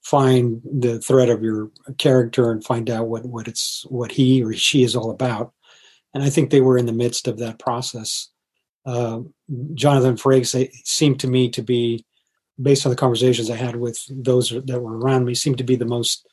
find 0.05 0.63
the 0.65 1.01
thread 1.01 1.31
of 1.31 1.43
your 1.43 1.73
character 1.99 2.53
and 2.53 2.65
find 2.65 2.91
out 2.91 3.09
what 3.09 3.25
what 3.25 3.49
it's 3.49 3.85
what 3.89 4.13
he 4.13 4.45
or 4.45 4.53
she 4.53 4.85
is 4.85 4.95
all 4.95 5.11
about 5.11 5.53
and 6.15 6.23
I 6.23 6.31
think 6.31 6.51
they 6.51 6.61
were 6.61 6.79
in 6.79 6.87
the 6.87 6.93
midst 6.93 7.29
of 7.29 7.39
that 7.39 7.59
process. 7.59 8.29
Uh, 8.87 9.21
Jonathan 9.75 10.17
Frakes 10.17 10.69
seemed 10.85 11.21
to 11.21 11.29
me 11.29 11.51
to 11.51 11.63
be, 11.63 12.05
based 12.61 12.87
on 12.87 12.91
the 12.91 12.97
conversations 12.97 13.51
I 13.51 13.57
had 13.57 13.77
with 13.77 13.99
those 14.09 14.51
that 14.51 14.81
were 14.81 14.99
around 14.99 15.25
me, 15.25 15.35
seemed 15.35 15.59
to 15.59 15.65
be 15.65 15.77
the 15.77 15.85
most 15.85 16.27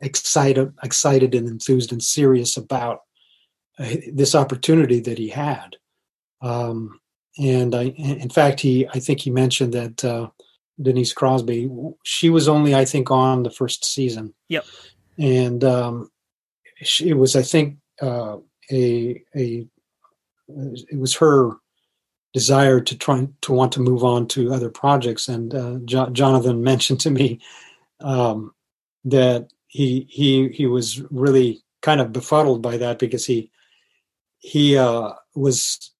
excited, 0.00 0.72
excited 0.82 1.34
and 1.34 1.48
enthused 1.48 1.92
and 1.92 2.02
serious 2.02 2.56
about 2.56 3.00
uh, 3.78 3.94
this 4.12 4.34
opportunity 4.34 5.00
that 5.00 5.18
he 5.18 5.28
had. 5.28 5.76
Um, 6.40 7.00
and 7.38 7.74
I, 7.74 7.84
in 7.84 8.30
fact, 8.30 8.60
he, 8.60 8.86
I 8.88 8.98
think 8.98 9.20
he 9.20 9.30
mentioned 9.30 9.72
that 9.72 10.04
uh, 10.04 10.28
Denise 10.80 11.12
Crosby, 11.12 11.70
she 12.04 12.30
was 12.30 12.48
only, 12.48 12.74
I 12.74 12.84
think, 12.84 13.10
on 13.10 13.42
the 13.42 13.50
first 13.50 13.84
season. 13.84 14.34
Yep. 14.48 14.66
And 15.18 15.64
um, 15.64 16.10
she, 16.82 17.10
it 17.10 17.14
was, 17.14 17.36
I 17.36 17.42
think, 17.42 17.78
uh, 18.00 18.38
a 18.72 19.22
a 19.36 19.66
it 20.48 20.98
was 20.98 21.14
her 21.16 21.52
desire 22.32 22.80
to 22.80 22.96
try 22.96 23.28
to 23.42 23.52
want 23.52 23.72
to 23.72 23.80
move 23.80 24.04
on 24.04 24.26
to 24.26 24.52
other 24.52 24.70
projects. 24.70 25.28
And 25.28 25.54
uh, 25.54 25.78
jo- 25.84 26.10
Jonathan 26.10 26.62
mentioned 26.72 27.00
to 27.00 27.10
me 27.10 27.40
um, 28.00 28.54
that 29.04 29.48
he 29.68 30.06
he 30.10 30.48
he 30.48 30.66
was 30.66 31.00
really 31.10 31.62
kind 31.82 32.00
of 32.00 32.12
befuddled 32.12 32.62
by 32.62 32.76
that 32.78 32.98
because 32.98 33.26
he 33.26 33.50
he 34.38 34.76
uh, 34.76 35.12
was 35.34 35.92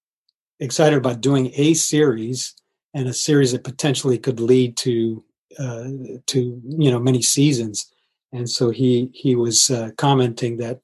excited 0.60 0.96
about 0.96 1.20
doing 1.20 1.52
a 1.54 1.74
series 1.74 2.54
and 2.94 3.08
a 3.08 3.12
series 3.12 3.52
that 3.52 3.64
potentially 3.64 4.18
could 4.18 4.40
lead 4.40 4.76
to 4.76 5.24
uh, 5.58 5.88
to 6.26 6.60
you 6.64 6.90
know 6.90 6.98
many 6.98 7.22
seasons. 7.22 7.92
And 8.32 8.48
so 8.48 8.70
he 8.70 9.10
he 9.12 9.36
was 9.36 9.70
uh, 9.70 9.90
commenting 9.96 10.56
that 10.58 10.80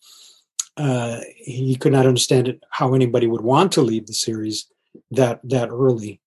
uh, 0.78 1.20
he 1.36 1.76
could 1.76 1.92
not 1.92 2.06
understand 2.06 2.48
it, 2.48 2.62
how 2.70 2.94
anybody 2.94 3.26
would 3.26 3.40
want 3.40 3.72
to 3.72 3.82
leave 3.82 4.06
the 4.06 4.14
series 4.14 4.66
that 5.10 5.40
that 5.44 5.68
early. 5.70 6.20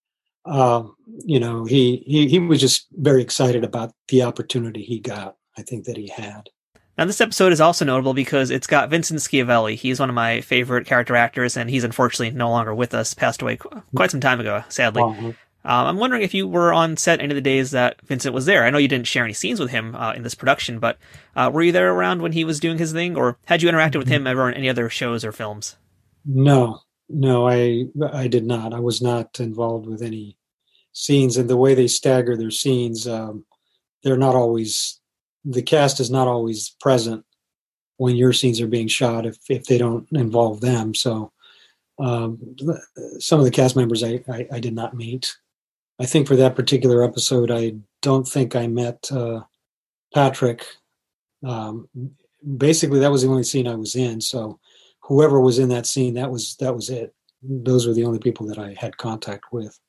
Um, 0.45 0.95
you 1.23 1.39
know, 1.39 1.65
he, 1.65 2.03
he 2.05 2.27
he 2.27 2.39
was 2.39 2.59
just 2.59 2.87
very 2.93 3.21
excited 3.21 3.63
about 3.63 3.93
the 4.09 4.23
opportunity 4.23 4.83
he 4.83 4.99
got. 4.99 5.37
I 5.57 5.61
think 5.61 5.85
that 5.85 5.97
he 5.97 6.07
had. 6.07 6.49
Now, 6.97 7.05
this 7.05 7.21
episode 7.21 7.53
is 7.53 7.61
also 7.61 7.85
notable 7.85 8.13
because 8.13 8.51
it's 8.51 8.67
got 8.67 8.89
Vincent 8.89 9.21
Schiavelli. 9.21 9.75
He's 9.75 9.99
one 9.99 10.09
of 10.09 10.15
my 10.15 10.41
favorite 10.41 10.85
character 10.85 11.15
actors, 11.15 11.57
and 11.57 11.69
he's 11.69 11.83
unfortunately 11.83 12.35
no 12.35 12.49
longer 12.49 12.75
with 12.75 12.93
us. 12.93 13.13
Passed 13.13 13.41
away 13.41 13.57
quite 13.95 14.11
some 14.11 14.19
time 14.19 14.39
ago, 14.39 14.63
sadly. 14.69 15.01
Uh-huh. 15.01 15.31
Um, 15.63 15.87
I'm 15.87 15.97
wondering 15.97 16.23
if 16.23 16.33
you 16.33 16.47
were 16.47 16.73
on 16.73 16.97
set 16.97 17.19
any 17.19 17.31
of 17.31 17.35
the 17.35 17.41
days 17.41 17.71
that 17.71 18.01
Vincent 18.01 18.33
was 18.33 18.45
there. 18.45 18.63
I 18.63 18.71
know 18.71 18.79
you 18.79 18.87
didn't 18.87 19.07
share 19.07 19.23
any 19.23 19.33
scenes 19.33 19.59
with 19.59 19.69
him 19.69 19.95
uh, 19.95 20.13
in 20.13 20.23
this 20.23 20.33
production, 20.33 20.79
but 20.79 20.97
uh, 21.35 21.51
were 21.53 21.61
you 21.61 21.71
there 21.71 21.93
around 21.93 22.21
when 22.21 22.31
he 22.31 22.43
was 22.43 22.59
doing 22.59 22.77
his 22.77 22.91
thing, 22.91 23.15
or 23.15 23.37
had 23.45 23.61
you 23.61 23.69
interacted 23.69 23.97
with 23.97 24.07
him 24.07 24.25
ever 24.25 24.49
in 24.49 24.55
any 24.55 24.69
other 24.69 24.89
shows 24.89 25.23
or 25.23 25.31
films? 25.31 25.75
No, 26.25 26.79
no, 27.09 27.47
I 27.47 27.85
I 28.11 28.27
did 28.27 28.45
not. 28.45 28.73
I 28.73 28.79
was 28.79 29.01
not 29.01 29.39
involved 29.39 29.85
with 29.85 30.01
any 30.01 30.37
scenes, 30.93 31.37
and 31.37 31.49
the 31.49 31.57
way 31.57 31.75
they 31.75 31.87
stagger 31.87 32.35
their 32.35 32.51
scenes, 32.51 33.07
um, 33.07 33.45
they're 34.03 34.17
not 34.17 34.35
always. 34.35 34.99
The 35.43 35.63
cast 35.63 35.99
is 35.99 36.11
not 36.11 36.27
always 36.27 36.75
present 36.79 37.25
when 37.97 38.15
your 38.15 38.33
scenes 38.33 38.59
are 38.61 38.67
being 38.67 38.87
shot 38.87 39.27
if 39.27 39.37
if 39.47 39.65
they 39.65 39.77
don't 39.77 40.07
involve 40.11 40.61
them. 40.61 40.95
So 40.95 41.31
um, 41.99 42.39
some 43.19 43.39
of 43.39 43.45
the 43.45 43.51
cast 43.51 43.75
members 43.75 44.03
I, 44.03 44.23
I, 44.27 44.47
I 44.53 44.59
did 44.59 44.73
not 44.73 44.95
meet. 44.95 45.37
I 46.01 46.05
think 46.07 46.27
for 46.27 46.35
that 46.37 46.55
particular 46.55 47.03
episode, 47.03 47.51
I 47.51 47.75
don't 48.01 48.27
think 48.27 48.55
I 48.55 48.65
met 48.65 49.11
uh, 49.11 49.41
Patrick. 50.15 50.65
Um, 51.45 51.87
basically, 52.57 52.99
that 53.01 53.11
was 53.11 53.21
the 53.21 53.27
only 53.27 53.43
scene 53.43 53.67
I 53.67 53.75
was 53.75 53.95
in. 53.95 54.19
So, 54.19 54.59
whoever 55.01 55.39
was 55.39 55.59
in 55.59 55.69
that 55.69 55.85
scene, 55.85 56.15
that 56.15 56.31
was 56.31 56.55
that 56.55 56.73
was 56.73 56.89
it. 56.89 57.13
Those 57.43 57.85
were 57.85 57.93
the 57.93 58.05
only 58.05 58.17
people 58.17 58.47
that 58.47 58.57
I 58.57 58.75
had 58.79 58.97
contact 58.97 59.53
with. 59.53 59.79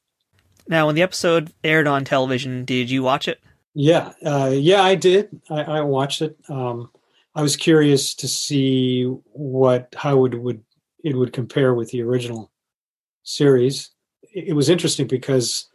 Now, 0.69 0.85
when 0.85 0.97
the 0.97 1.03
episode 1.03 1.51
aired 1.65 1.87
on 1.87 2.05
television, 2.05 2.67
did 2.67 2.91
you 2.91 3.03
watch 3.03 3.27
it? 3.27 3.41
Yeah, 3.73 4.13
uh, 4.23 4.53
yeah, 4.53 4.83
I 4.83 4.97
did. 4.97 5.41
I, 5.49 5.63
I 5.63 5.81
watched 5.81 6.21
it. 6.21 6.37
Um, 6.51 6.91
I 7.35 7.41
was 7.41 7.57
curious 7.57 8.15
to 8.17 8.29
see 8.29 9.05
what 9.33 9.95
how 9.97 10.27
it 10.27 10.39
would 10.39 10.63
it 11.03 11.17
would 11.17 11.33
compare 11.33 11.73
with 11.73 11.91
the 11.91 12.03
original 12.03 12.51
series. 13.23 13.93
It 14.35 14.55
was 14.55 14.69
interesting 14.69 15.07
because 15.07 15.71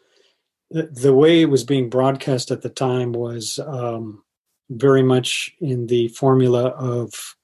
the, 0.71 1.13
way 1.13 1.41
it 1.41 1.49
was 1.49 1.63
being 1.63 1.89
broadcast 1.89 2.51
at 2.51 2.61
the 2.61 2.69
time 2.69 3.13
was 3.13 3.59
um, 3.59 4.23
very 4.69 5.03
much 5.03 5.53
in 5.61 5.87
the 5.87 6.09
formula 6.09 6.67
of 6.67 7.35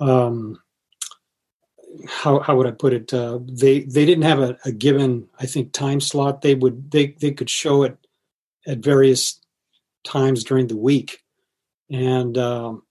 um, 0.00 0.60
how 2.06 2.38
how 2.40 2.56
would 2.56 2.66
I 2.66 2.72
put 2.72 2.92
it? 2.92 3.12
Uh, 3.12 3.40
they 3.42 3.80
they 3.80 4.06
didn't 4.06 4.24
have 4.24 4.40
a, 4.40 4.56
a, 4.64 4.72
given 4.72 5.28
I 5.38 5.46
think 5.46 5.72
time 5.72 6.00
slot. 6.00 6.42
They 6.42 6.54
would 6.54 6.90
they 6.90 7.08
they 7.20 7.32
could 7.32 7.50
show 7.50 7.82
it 7.82 7.96
at 8.66 8.78
various 8.78 9.40
times 10.04 10.44
during 10.44 10.68
the 10.68 10.76
week, 10.76 11.22
and 11.90 12.38
um, 12.38 12.82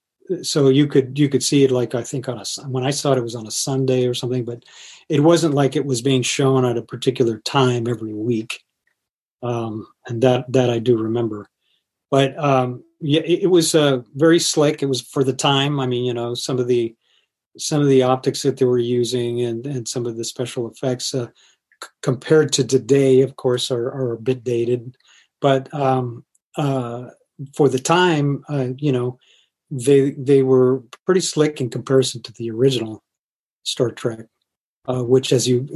so 0.42 0.68
you 0.68 0.86
could 0.86 1.18
you 1.18 1.28
could 1.28 1.42
see 1.42 1.64
it 1.64 1.70
like 1.70 1.94
I 1.94 2.02
think 2.02 2.28
on 2.28 2.38
a 2.38 2.44
when 2.68 2.84
I 2.84 2.90
saw 2.90 3.12
it, 3.12 3.18
it 3.18 3.22
was 3.22 3.34
on 3.34 3.46
a 3.46 3.50
Sunday 3.50 4.06
or 4.06 4.14
something, 4.14 4.44
but 4.44 4.64
it 5.08 5.20
wasn't 5.20 5.54
like 5.54 5.76
it 5.76 5.86
was 5.86 6.02
being 6.02 6.22
shown 6.22 6.64
at 6.64 6.78
a 6.78 6.82
particular 6.82 7.38
time 7.38 7.88
every 7.88 8.14
week, 8.14 8.62
um, 9.42 9.86
and 10.06 10.22
that 10.22 10.50
that 10.52 10.70
I 10.70 10.78
do 10.78 10.98
remember. 10.98 11.48
But 12.10 12.38
um, 12.38 12.82
yeah, 13.00 13.20
it, 13.20 13.44
it 13.44 13.46
was 13.46 13.74
uh, 13.74 14.02
very 14.14 14.38
slick. 14.38 14.82
It 14.82 14.86
was 14.86 15.00
for 15.00 15.24
the 15.24 15.32
time. 15.32 15.80
I 15.80 15.86
mean, 15.86 16.04
you 16.04 16.14
know, 16.14 16.34
some 16.34 16.58
of 16.58 16.66
the 16.66 16.94
some 17.56 17.80
of 17.80 17.88
the 17.88 18.02
optics 18.02 18.42
that 18.42 18.56
they 18.56 18.64
were 18.64 18.78
using 18.78 19.42
and 19.42 19.66
and 19.66 19.88
some 19.88 20.06
of 20.06 20.16
the 20.16 20.24
special 20.24 20.68
effects 20.68 21.14
uh, 21.14 21.26
c- 21.82 21.88
compared 22.02 22.52
to 22.54 22.64
today, 22.64 23.22
of 23.22 23.36
course, 23.36 23.70
are, 23.70 23.88
are 23.88 24.12
a 24.12 24.20
bit 24.20 24.44
dated. 24.44 24.96
But 25.40 25.72
um, 25.72 26.24
uh, 26.56 27.10
for 27.54 27.68
the 27.68 27.78
time, 27.78 28.44
uh, 28.48 28.68
you 28.76 28.92
know 28.92 29.18
they 29.70 30.10
they 30.12 30.42
were 30.42 30.82
pretty 31.06 31.20
slick 31.20 31.60
in 31.60 31.70
comparison 31.70 32.22
to 32.22 32.32
the 32.32 32.50
original 32.50 33.02
Star 33.62 33.90
Trek, 33.90 34.26
uh, 34.88 35.02
which 35.04 35.32
as 35.32 35.46
you 35.46 35.68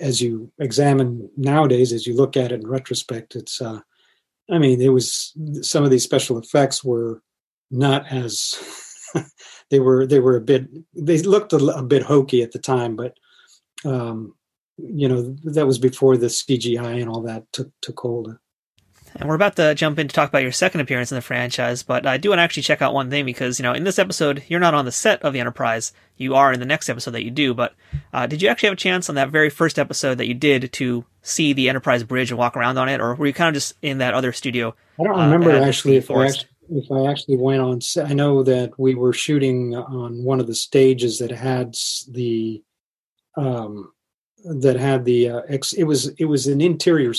as 0.00 0.20
you 0.20 0.50
examine 0.58 1.28
nowadays, 1.36 1.92
as 1.92 2.06
you 2.06 2.14
look 2.14 2.36
at 2.36 2.52
it 2.52 2.60
in 2.60 2.68
retrospect, 2.68 3.36
it's 3.36 3.60
uh, 3.60 3.80
I 4.50 4.58
mean, 4.58 4.80
it 4.80 4.90
was 4.90 5.32
some 5.62 5.84
of 5.84 5.90
these 5.90 6.04
special 6.04 6.38
effects 6.38 6.84
were 6.84 7.22
not 7.70 8.06
as 8.12 8.54
they 9.70 9.80
were 9.80 10.06
they 10.06 10.20
were 10.20 10.36
a 10.36 10.40
bit 10.40 10.68
they 10.94 11.18
looked 11.18 11.52
a, 11.52 11.56
a 11.56 11.82
bit 11.82 12.02
hokey 12.02 12.42
at 12.42 12.52
the 12.52 12.58
time, 12.58 12.96
but 12.96 13.16
um, 13.84 14.34
you 14.76 15.08
know 15.08 15.34
that 15.44 15.66
was 15.66 15.78
before 15.78 16.16
the 16.16 16.26
CGI 16.26 17.00
and 17.00 17.08
all 17.08 17.22
that 17.22 17.50
took 17.52 17.70
took 17.80 17.98
hold. 18.00 18.36
And 19.16 19.28
we're 19.28 19.36
about 19.36 19.54
to 19.56 19.74
jump 19.74 19.98
in 19.98 20.08
to 20.08 20.14
talk 20.14 20.28
about 20.28 20.42
your 20.42 20.52
second 20.52 20.80
appearance 20.80 21.12
in 21.12 21.16
the 21.16 21.22
franchise, 21.22 21.84
but 21.84 22.04
I 22.04 22.16
do 22.16 22.30
want 22.30 22.40
to 22.40 22.42
actually 22.42 22.64
check 22.64 22.82
out 22.82 22.94
one 22.94 23.10
thing 23.10 23.24
because, 23.24 23.60
you 23.60 23.62
know, 23.62 23.72
in 23.72 23.84
this 23.84 23.98
episode, 23.98 24.42
you're 24.48 24.58
not 24.58 24.74
on 24.74 24.86
the 24.86 24.92
set 24.92 25.22
of 25.22 25.32
the 25.32 25.40
Enterprise. 25.40 25.92
You 26.16 26.34
are 26.34 26.52
in 26.52 26.58
the 26.58 26.66
next 26.66 26.88
episode 26.88 27.12
that 27.12 27.24
you 27.24 27.30
do, 27.30 27.54
but 27.54 27.74
uh, 28.12 28.26
did 28.26 28.42
you 28.42 28.48
actually 28.48 28.68
have 28.70 28.76
a 28.76 28.80
chance 28.80 29.08
on 29.08 29.14
that 29.14 29.30
very 29.30 29.50
first 29.50 29.78
episode 29.78 30.18
that 30.18 30.26
you 30.26 30.34
did 30.34 30.72
to 30.72 31.04
see 31.22 31.52
the 31.52 31.68
Enterprise 31.68 32.02
bridge 32.02 32.32
and 32.32 32.38
walk 32.38 32.56
around 32.56 32.76
on 32.76 32.88
it, 32.88 33.00
or 33.00 33.14
were 33.14 33.26
you 33.26 33.32
kind 33.32 33.48
of 33.48 33.54
just 33.54 33.74
in 33.82 33.98
that 33.98 34.14
other 34.14 34.32
studio? 34.32 34.74
I 34.98 35.04
don't 35.04 35.18
remember 35.18 35.52
uh, 35.52 35.64
actually 35.64 35.96
if 35.96 36.10
I 36.10 36.26
actually, 36.26 36.48
if 36.70 36.90
I 36.90 37.06
actually 37.10 37.36
went 37.36 37.60
on 37.60 37.80
set. 37.80 38.10
I 38.10 38.14
know 38.14 38.42
that 38.42 38.78
we 38.78 38.96
were 38.96 39.12
shooting 39.12 39.76
on 39.76 40.24
one 40.24 40.40
of 40.40 40.48
the 40.48 40.54
stages 40.54 41.20
that 41.20 41.30
had 41.30 41.76
the 42.08 42.62
um, 43.36 43.92
that 44.44 44.76
had 44.76 45.04
the 45.04 45.30
uh, 45.30 45.40
ex, 45.48 45.72
it 45.72 45.84
was 45.84 46.08
it 46.18 46.24
was 46.24 46.46
an 46.46 46.60
interior 46.60 47.12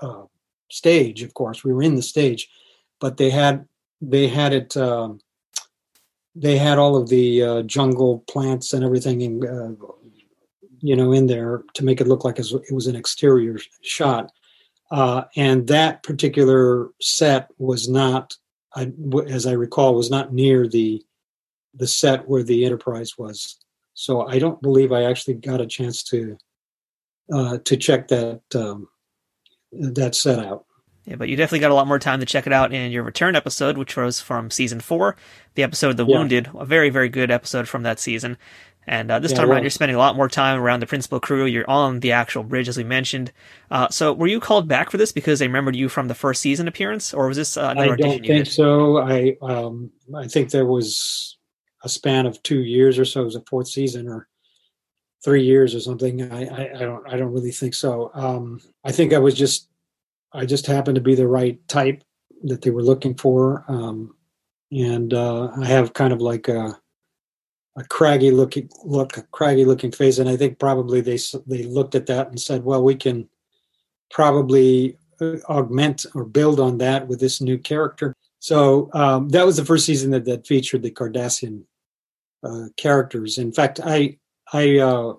uh, 0.00 0.22
stage. 0.70 1.22
Of 1.22 1.34
course, 1.34 1.64
we 1.64 1.72
were 1.72 1.82
in 1.82 1.94
the 1.96 2.02
stage, 2.02 2.48
but 3.00 3.16
they 3.16 3.30
had 3.30 3.66
they 4.00 4.28
had 4.28 4.52
it. 4.52 4.76
Um, 4.76 5.20
they 6.34 6.56
had 6.56 6.78
all 6.78 6.96
of 6.96 7.08
the 7.08 7.42
uh, 7.42 7.62
jungle 7.62 8.20
plants 8.28 8.72
and 8.72 8.84
everything, 8.84 9.22
in, 9.22 9.44
uh, 9.44 9.74
you 10.80 10.94
know, 10.94 11.10
in 11.12 11.26
there 11.26 11.64
to 11.74 11.84
make 11.84 12.00
it 12.00 12.06
look 12.06 12.24
like 12.24 12.38
it 12.38 12.72
was 12.72 12.86
an 12.86 12.94
exterior 12.94 13.58
shot. 13.82 14.30
Uh, 14.90 15.24
and 15.36 15.66
that 15.66 16.02
particular 16.04 16.90
set 17.00 17.48
was 17.58 17.88
not, 17.88 18.36
I, 18.74 18.92
as 19.26 19.46
I 19.46 19.52
recall, 19.52 19.94
was 19.94 20.10
not 20.10 20.32
near 20.32 20.68
the 20.68 21.04
the 21.74 21.86
set 21.86 22.28
where 22.28 22.42
the 22.42 22.64
Enterprise 22.64 23.16
was. 23.18 23.58
So 23.94 24.26
I 24.26 24.38
don't 24.38 24.62
believe 24.62 24.92
I 24.92 25.04
actually 25.04 25.34
got 25.34 25.60
a 25.60 25.66
chance 25.66 26.02
to 26.04 26.38
uh, 27.32 27.58
to 27.64 27.76
check 27.76 28.08
that 28.08 28.40
um, 28.54 28.88
that 29.72 30.14
set 30.14 30.38
out. 30.38 30.64
Yeah, 31.04 31.16
but 31.16 31.30
you 31.30 31.36
definitely 31.36 31.60
got 31.60 31.70
a 31.70 31.74
lot 31.74 31.86
more 31.86 31.98
time 31.98 32.20
to 32.20 32.26
check 32.26 32.46
it 32.46 32.52
out 32.52 32.72
in 32.72 32.92
your 32.92 33.02
return 33.02 33.34
episode, 33.34 33.78
which 33.78 33.96
was 33.96 34.20
from 34.20 34.50
season 34.50 34.78
four, 34.78 35.16
the 35.54 35.62
episode 35.62 35.96
"The 35.96 36.04
yeah. 36.04 36.18
Wounded," 36.18 36.50
a 36.54 36.66
very 36.66 36.90
very 36.90 37.08
good 37.08 37.30
episode 37.30 37.66
from 37.66 37.82
that 37.84 37.98
season. 37.98 38.36
And 38.86 39.10
uh, 39.10 39.18
this 39.18 39.32
yeah, 39.32 39.38
time 39.38 39.50
around, 39.50 39.62
you're 39.62 39.70
spending 39.70 39.96
a 39.96 39.98
lot 39.98 40.16
more 40.16 40.28
time 40.28 40.58
around 40.58 40.80
the 40.80 40.86
principal 40.86 41.20
crew. 41.20 41.44
You're 41.44 41.68
on 41.68 42.00
the 42.00 42.12
actual 42.12 42.42
bridge, 42.42 42.68
as 42.68 42.78
we 42.78 42.84
mentioned. 42.84 43.32
Uh, 43.70 43.88
so, 43.90 44.14
were 44.14 44.26
you 44.26 44.40
called 44.40 44.66
back 44.66 44.90
for 44.90 44.96
this 44.96 45.12
because 45.12 45.38
they 45.38 45.46
remembered 45.46 45.76
you 45.76 45.90
from 45.90 46.08
the 46.08 46.14
first 46.14 46.40
season 46.40 46.68
appearance, 46.68 47.12
or 47.12 47.28
was 47.28 47.36
this 47.36 47.56
uh, 47.56 47.68
another 47.76 47.94
I 47.94 47.96
don't 47.96 48.26
think 48.26 48.46
so. 48.46 48.98
I 48.98 49.36
um, 49.42 49.90
I 50.14 50.26
think 50.26 50.50
there 50.50 50.66
was 50.66 51.36
a 51.84 51.88
span 51.88 52.26
of 52.26 52.42
two 52.42 52.60
years 52.60 52.98
or 52.98 53.04
so. 53.04 53.22
It 53.22 53.26
was 53.26 53.36
a 53.36 53.42
fourth 53.42 53.68
season, 53.68 54.08
or 54.08 54.26
three 55.22 55.44
years 55.44 55.74
or 55.74 55.80
something. 55.80 56.30
I, 56.32 56.44
I, 56.46 56.74
I 56.74 56.78
don't 56.78 57.08
I 57.08 57.16
don't 57.16 57.32
really 57.32 57.52
think 57.52 57.74
so. 57.74 58.10
Um, 58.14 58.60
I 58.88 58.92
think 58.92 59.12
I 59.12 59.18
was 59.18 59.34
just 59.34 59.68
I 60.32 60.46
just 60.46 60.66
happened 60.66 60.94
to 60.94 61.02
be 61.02 61.14
the 61.14 61.28
right 61.28 61.56
type 61.68 62.02
that 62.44 62.62
they 62.62 62.70
were 62.70 62.82
looking 62.82 63.14
for. 63.14 63.64
Um, 63.68 64.16
and 64.72 65.12
uh, 65.12 65.50
I 65.60 65.66
have 65.66 65.92
kind 65.92 66.12
of 66.12 66.22
like 66.22 66.48
a, 66.48 66.78
a 67.76 67.84
craggy 67.84 68.30
looking 68.30 68.70
look, 68.84 69.18
a 69.18 69.22
craggy 69.24 69.66
looking 69.66 69.92
face, 69.92 70.18
and 70.18 70.28
I 70.28 70.36
think 70.38 70.58
probably 70.58 71.02
they 71.02 71.18
they 71.46 71.64
looked 71.64 71.94
at 71.94 72.06
that 72.06 72.28
and 72.28 72.40
said, 72.40 72.64
"Well, 72.64 72.82
we 72.82 72.94
can 72.94 73.28
probably 74.10 74.96
uh, 75.20 75.36
augment 75.50 76.06
or 76.14 76.24
build 76.24 76.58
on 76.58 76.78
that 76.78 77.08
with 77.08 77.20
this 77.20 77.42
new 77.42 77.58
character." 77.58 78.14
So 78.38 78.88
um, 78.94 79.28
that 79.30 79.44
was 79.44 79.58
the 79.58 79.66
first 79.66 79.84
season 79.84 80.12
that, 80.12 80.24
that 80.24 80.46
featured 80.46 80.82
the 80.82 80.90
Cardassian 80.90 81.64
uh, 82.42 82.68
characters. 82.78 83.36
In 83.36 83.52
fact, 83.52 83.80
I 83.84 84.16
I 84.50 84.78
uh, 84.78 85.14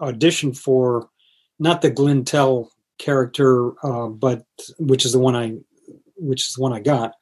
auditioned 0.00 0.56
for 0.56 1.10
not 1.58 1.82
the 1.82 1.90
Glinn 1.90 2.24
Telle 2.24 2.70
character, 3.02 3.72
uh, 3.84 4.08
but 4.08 4.44
which 4.78 5.04
is 5.04 5.12
the 5.12 5.18
one 5.18 5.36
I, 5.36 5.56
which 6.16 6.46
is 6.46 6.54
the 6.54 6.62
one 6.62 6.72
I 6.72 6.80
got. 6.80 7.14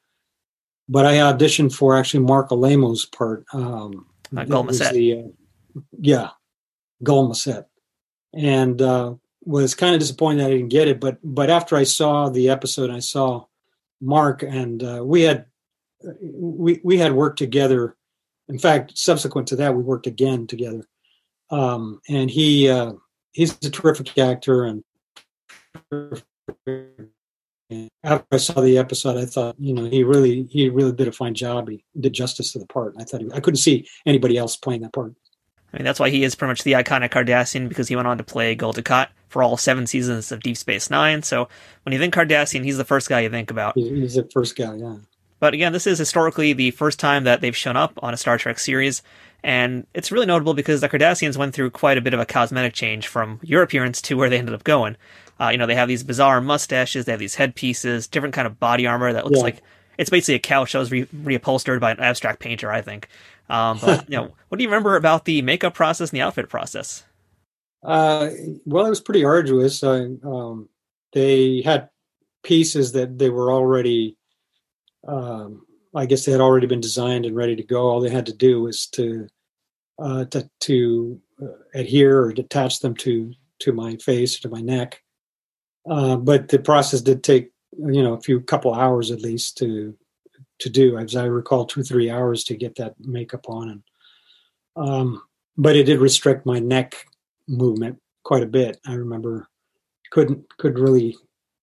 But 0.89 1.07
I 1.07 1.15
auditioned 1.15 1.75
for 1.75 1.97
actually 1.97 2.25
Marc 2.25 2.51
Alaimo's 2.51 3.07
part. 3.07 3.45
Um, 3.53 4.07
uh. 4.37 4.45
The, 4.45 5.25
uh, 5.25 5.81
yeah, 6.01 6.31
Gul 7.03 7.29
Macet, 7.29 7.67
and 8.35 8.81
uh, 8.83 9.15
was 9.45 9.75
kind 9.75 9.95
of 9.95 10.01
disappointed 10.01 10.45
I 10.45 10.51
didn't 10.51 10.69
get 10.69 10.89
it. 10.89 11.01
But 11.01 11.19
but 11.23 11.51
after 11.51 11.77
I 11.77 11.85
saw 11.85 12.29
the 12.29 12.51
episode, 12.51 12.91
I 12.91 13.01
saw 13.01 13.47
Marc, 14.01 14.43
and 14.43 14.83
uh, 14.83 15.03
we 15.05 15.23
had 15.23 15.47
we 16.23 16.81
we 16.85 16.99
had 16.99 17.13
worked 17.13 17.39
together. 17.39 17.97
In 18.49 18.59
fact, 18.59 18.99
subsequent 18.99 19.49
to 19.49 19.57
that, 19.57 19.75
we 19.75 19.83
worked 19.83 20.09
again 20.09 20.47
together. 20.47 20.85
Um, 21.51 22.01
and 22.09 22.31
he 22.31 22.69
uh, 22.69 22.93
he's 23.33 23.57
a 23.65 23.71
terrific 23.71 24.17
actor, 24.19 24.65
and 24.65 24.85
after 28.03 28.27
I 28.33 28.37
saw 28.37 28.61
the 28.61 28.79
episode, 28.79 29.17
I 29.17 29.27
thought, 29.27 29.57
you 29.59 29.75
know, 29.75 29.85
he 29.85 30.03
really, 30.05 30.45
he 30.45 30.69
really 30.69 30.93
did 30.93 31.09
a 31.09 31.13
fine 31.13 31.35
job. 31.35 31.69
He 31.69 31.85
did 31.99 32.13
justice 32.13 32.53
to 32.53 32.59
the 32.59 32.67
part. 32.67 32.95
I 32.99 33.05
thought 33.05 33.21
he, 33.21 33.31
I 33.33 33.41
couldn't 33.41 33.59
see 33.59 33.87
anybody 34.07 34.37
else 34.37 34.57
playing 34.57 34.83
that 34.83 34.93
part. 34.93 35.15
I 35.73 35.77
mean, 35.77 35.85
that's 35.85 36.01
why 36.01 36.11
he 36.11 36.25
is 36.25 36.35
pretty 36.35 36.51
much 36.51 36.65
the 36.65 36.73
iconic 36.73 37.11
Cardassian 37.11 37.69
because 37.69 37.87
he 37.87 37.95
went 37.95 38.09
on 38.09 38.19
to 38.19 38.25
play 38.25 38.57
Gul 38.57 38.75
Dukat 38.75 39.09
for 39.29 39.43
all 39.43 39.57
seven 39.57 39.87
seasons 39.87 40.33
of 40.33 40.43
Deep 40.43 40.57
Space 40.57 40.91
Nine. 40.91 41.23
So 41.23 41.49
when 41.85 41.93
you 41.93 41.99
think 41.99 42.13
Cardassian, 42.13 42.65
he's 42.65 42.77
the 42.77 42.85
first 42.85 43.09
guy 43.09 43.21
you 43.21 43.31
think 43.31 43.51
about. 43.51 43.77
He's 43.77 44.15
the 44.15 44.29
first 44.33 44.57
guy, 44.57 44.75
yeah. 44.75 44.97
But 45.39 45.55
again, 45.55 45.73
this 45.73 45.87
is 45.87 45.99
historically 45.99 46.53
the 46.53 46.73
first 46.73 46.99
time 46.99 47.25
that 47.25 47.41
they've 47.41 47.57
shown 47.57 47.77
up 47.77 47.93
on 48.03 48.13
a 48.13 48.17
Star 48.17 48.37
Trek 48.37 48.59
series, 48.59 49.03
and 49.43 49.87
it's 49.95 50.13
really 50.13 50.27
notable 50.27 50.53
because 50.53 50.83
the 50.83 50.89
Cardassians 50.89 51.37
went 51.37 51.55
through 51.55 51.71
quite 51.71 51.97
a 51.97 52.03
bit 52.03 52.13
of 52.13 52.21
a 52.21 52.27
cosmetic 52.27 52.75
change 52.75 53.07
from 53.07 53.41
your 53.43 53.63
appearance 53.63 54.03
to 54.03 54.17
where 54.17 54.29
they 54.29 54.39
ended 54.39 54.55
up 54.55 54.65
going. 54.65 54.97
Uh, 55.41 55.49
you 55.49 55.59
know, 55.59 55.67
they 55.67 55.75
have 55.75 55.89
these 55.89 56.03
bizarre 56.03 56.41
mustaches, 56.41 57.05
they 57.05 57.13
have 57.13 57.19
these 57.19 57.35
headpieces, 57.35 58.07
different 58.07 58.35
kind 58.35 58.47
of 58.47 58.61
body 58.61 58.87
armor 58.87 59.13
that 59.13 59.25
looks 59.25 59.39
yeah. 59.39 59.45
like 59.45 59.63
it's 59.99 60.11
basically 60.11 60.35
a 60.35 60.41
couch 60.41 60.73
that 60.73 60.79
was 60.79 60.91
re- 60.91 61.07
reupholstered 61.07 61.81
by 61.81 61.91
an 61.91 62.01
abstract 62.01 62.41
painter, 62.41 62.71
I 62.71 62.83
think. 62.83 63.09
Um, 63.49 63.79
but 63.81 64.09
you 64.11 64.17
know, 64.17 64.33
what 64.49 64.59
do 64.59 64.65
you 64.65 64.69
remember 64.69 64.97
about 64.97 65.25
the 65.25 65.43
makeup 65.43 65.75
process 65.75 66.11
and 66.11 66.17
the 66.17 66.23
outfit 66.23 66.49
process? 66.49 67.05
Uh, 67.83 68.29
well, 68.67 68.87
it 68.87 68.91
was 68.91 69.01
pretty 69.01 69.25
arduous. 69.25 69.83
um, 69.83 70.69
they 71.13 71.63
had 71.63 71.89
pieces 72.43 72.93
that 72.93 73.19
they 73.19 73.31
were 73.31 73.53
already 73.53 74.17
um, 75.07 75.63
I 75.95 76.07
guess 76.07 76.25
they 76.25 76.33
had 76.33 76.41
already 76.41 76.67
been 76.67 76.81
designed 76.81 77.27
and 77.27 77.35
ready 77.35 77.57
to 77.57 77.63
go. 77.63 77.89
All 77.89 78.01
they 78.01 78.11
had 78.11 78.27
to 78.27 78.35
do 78.35 78.63
was 78.63 78.87
to 78.89 79.27
uh, 79.99 80.25
to, 80.27 80.49
to 80.61 81.21
uh, 81.43 81.47
adhere 81.75 82.23
or 82.23 82.33
detach 82.33 82.81
them 82.81 82.95
to 82.97 83.33
to 83.61 83.73
my 83.73 83.97
face 83.97 84.39
or 84.39 84.43
to 84.43 84.49
my 84.49 84.61
neck. 84.61 85.03
Uh, 85.89 86.17
but 86.17 86.49
the 86.49 86.59
process 86.59 87.01
did 87.01 87.23
take 87.23 87.53
you 87.79 88.03
know 88.03 88.15
a 88.15 88.21
few 88.21 88.41
couple 88.41 88.75
hours 88.75 89.11
at 89.11 89.21
least 89.21 89.59
to 89.59 89.97
to 90.59 90.71
do. 90.71 90.99
As 90.99 91.17
I 91.17 91.25
recall, 91.25 91.65
two 91.65 91.83
three 91.83 92.11
hours 92.11 92.45
to 92.45 92.57
get 92.57 92.77
that 92.77 92.95
makeup 93.01 93.49
on, 93.49 93.71
and 93.71 93.83
um, 94.77 95.23
but 95.57 95.77
it 95.77 95.85
did 95.85 96.01
restrict 96.01 96.47
my 96.47 96.59
neck 96.59 97.07
movement 97.49 97.99
quite 98.25 98.43
a 98.43 98.47
bit. 98.47 98.79
I 98.87 98.95
remember 98.95 99.49
couldn't 100.11 100.45
could 100.59 100.79
really 100.79 101.17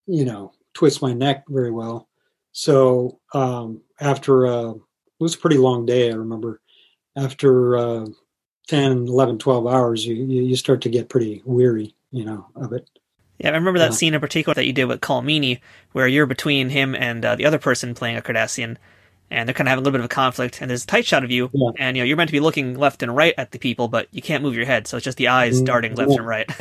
you 0.07 0.25
know 0.25 0.53
twist 0.73 1.01
my 1.01 1.13
neck 1.13 1.43
very 1.49 1.71
well 1.71 2.07
so 2.57 3.19
um, 3.35 3.81
after 4.01 4.47
uh, 4.47 4.71
it 4.71 4.81
was 5.19 5.35
a 5.35 5.37
pretty 5.37 5.59
long 5.59 5.85
day, 5.85 6.11
I 6.11 6.15
remember 6.15 6.59
after 7.15 7.77
uh, 7.77 8.07
10, 8.67 9.07
11, 9.07 9.37
12 9.37 9.67
hours, 9.67 10.07
you, 10.07 10.15
you 10.15 10.55
start 10.55 10.81
to 10.81 10.89
get 10.89 11.07
pretty 11.07 11.43
weary, 11.45 11.93
you 12.09 12.25
know, 12.25 12.47
of 12.55 12.73
it. 12.73 12.89
Yeah, 13.39 13.49
I 13.49 13.53
remember 13.53 13.79
that 13.79 13.91
yeah. 13.91 13.97
scene 13.97 14.13
in 14.13 14.19
particular 14.19 14.55
that 14.55 14.65
you 14.65 14.73
did 14.73 14.85
with 14.85 15.01
Colm 15.01 15.25
Meaney, 15.25 15.59
where 15.91 16.07
you're 16.07 16.25
between 16.25 16.69
him 16.69 16.95
and 16.95 17.23
uh, 17.23 17.35
the 17.35 17.45
other 17.45 17.59
person 17.59 17.93
playing 17.93 18.17
a 18.17 18.21
Cardassian, 18.21 18.77
and 19.29 19.47
they're 19.47 19.53
kind 19.53 19.67
of 19.67 19.69
having 19.69 19.83
a 19.83 19.83
little 19.83 19.91
bit 19.91 20.01
of 20.01 20.05
a 20.05 20.09
conflict. 20.09 20.61
And 20.61 20.69
there's 20.69 20.83
a 20.83 20.87
tight 20.87 21.05
shot 21.05 21.23
of 21.23 21.29
you, 21.29 21.49
yeah. 21.53 21.69
and 21.77 21.95
you 21.95 22.01
know 22.01 22.05
you're 22.05 22.17
meant 22.17 22.29
to 22.29 22.33
be 22.33 22.39
looking 22.39 22.77
left 22.77 23.03
and 23.03 23.15
right 23.15 23.35
at 23.37 23.51
the 23.51 23.59
people, 23.59 23.87
but 23.87 24.07
you 24.11 24.21
can't 24.21 24.43
move 24.43 24.55
your 24.55 24.65
head, 24.65 24.87
so 24.87 24.97
it's 24.97 25.03
just 25.03 25.17
the 25.17 25.27
eyes 25.27 25.61
mm, 25.61 25.65
darting 25.65 25.95
left 25.95 26.11
yeah. 26.11 26.17
and 26.17 26.27
right. 26.27 26.51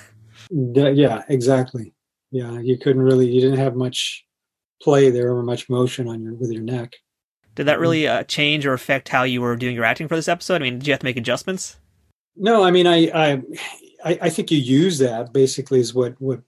yeah, 0.51 1.23
exactly. 1.29 1.95
Yeah, 2.31 2.59
you 2.61 2.77
couldn't 2.77 3.03
really, 3.03 3.29
you 3.29 3.41
didn't 3.41 3.59
have 3.59 3.77
much 3.77 4.27
play 4.83 5.11
there 5.11 5.31
or 5.31 5.43
much 5.43 5.71
motion 5.71 6.09
on 6.09 6.23
your 6.23 6.35
with 6.35 6.51
your 6.51 6.63
neck. 6.63 6.97
Did 7.55 7.65
that 7.65 7.81
really 7.81 8.07
uh, 8.07 8.25
change 8.25 8.67
or 8.67 8.75
affect 8.75 9.09
how 9.09 9.23
you 9.23 9.41
were 9.41 9.57
doing 9.57 9.75
your 9.75 9.85
acting 9.85 10.09
for 10.09 10.17
this 10.17 10.29
episode? 10.29 10.57
I 10.57 10.65
mean, 10.65 10.79
did 10.79 10.87
you 10.87 10.93
have 10.93 11.01
to 11.01 11.07
make 11.07 11.17
adjustments? 11.17 11.79
No, 12.37 12.63
I 12.63 12.71
mean, 12.71 12.87
I 12.87 13.11
I 13.11 13.43
I 14.05 14.29
think 14.29 14.51
you 14.51 14.59
use 14.59 14.99
that 14.99 15.33
basically 15.33 15.81
is 15.81 15.95
what 15.95 16.21
what 16.21 16.41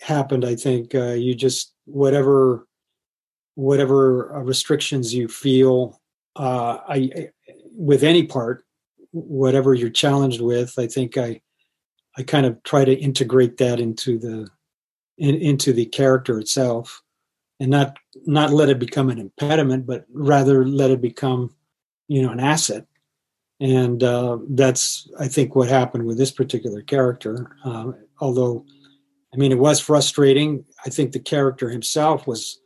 happened. 0.00 0.44
I 0.44 0.54
think 0.54 0.94
uh, 0.94 1.12
you 1.12 1.34
just 1.34 1.74
whatever 1.84 2.66
whatever 3.54 4.36
uh, 4.36 4.40
restrictions 4.40 5.12
you 5.12 5.28
feel 5.28 6.00
uh, 6.36 6.78
I, 6.88 7.10
I 7.16 7.28
with 7.76 8.02
any 8.02 8.24
part, 8.26 8.64
whatever 9.10 9.74
you're 9.74 9.90
challenged 9.90 10.40
with. 10.40 10.78
I 10.78 10.86
think 10.86 11.16
I 11.16 11.40
I 12.16 12.22
kind 12.22 12.46
of 12.46 12.62
try 12.62 12.84
to 12.84 12.94
integrate 12.94 13.58
that 13.58 13.80
into 13.80 14.18
the 14.18 14.48
in, 15.18 15.34
into 15.36 15.72
the 15.72 15.86
character 15.86 16.38
itself 16.38 17.02
and 17.60 17.70
not 17.70 17.96
not 18.26 18.52
let 18.52 18.68
it 18.68 18.78
become 18.78 19.10
an 19.10 19.18
impediment, 19.18 19.86
but 19.86 20.06
rather 20.12 20.66
let 20.66 20.90
it 20.90 21.00
become, 21.00 21.54
you 22.06 22.22
know, 22.22 22.30
an 22.30 22.40
asset. 22.40 22.86
And 23.60 24.04
uh, 24.04 24.38
that's, 24.50 25.08
I 25.18 25.26
think, 25.26 25.56
what 25.56 25.68
happened 25.68 26.04
with 26.04 26.16
this 26.16 26.30
particular 26.30 26.80
character. 26.82 27.56
Uh, 27.64 27.92
although, 28.20 28.64
I 29.32 29.36
mean, 29.36 29.52
it 29.52 29.58
was 29.58 29.80
frustrating. 29.80 30.64
I 30.86 30.90
think 30.90 31.12
the 31.12 31.20
character 31.20 31.68
himself 31.68 32.26
was 32.26 32.60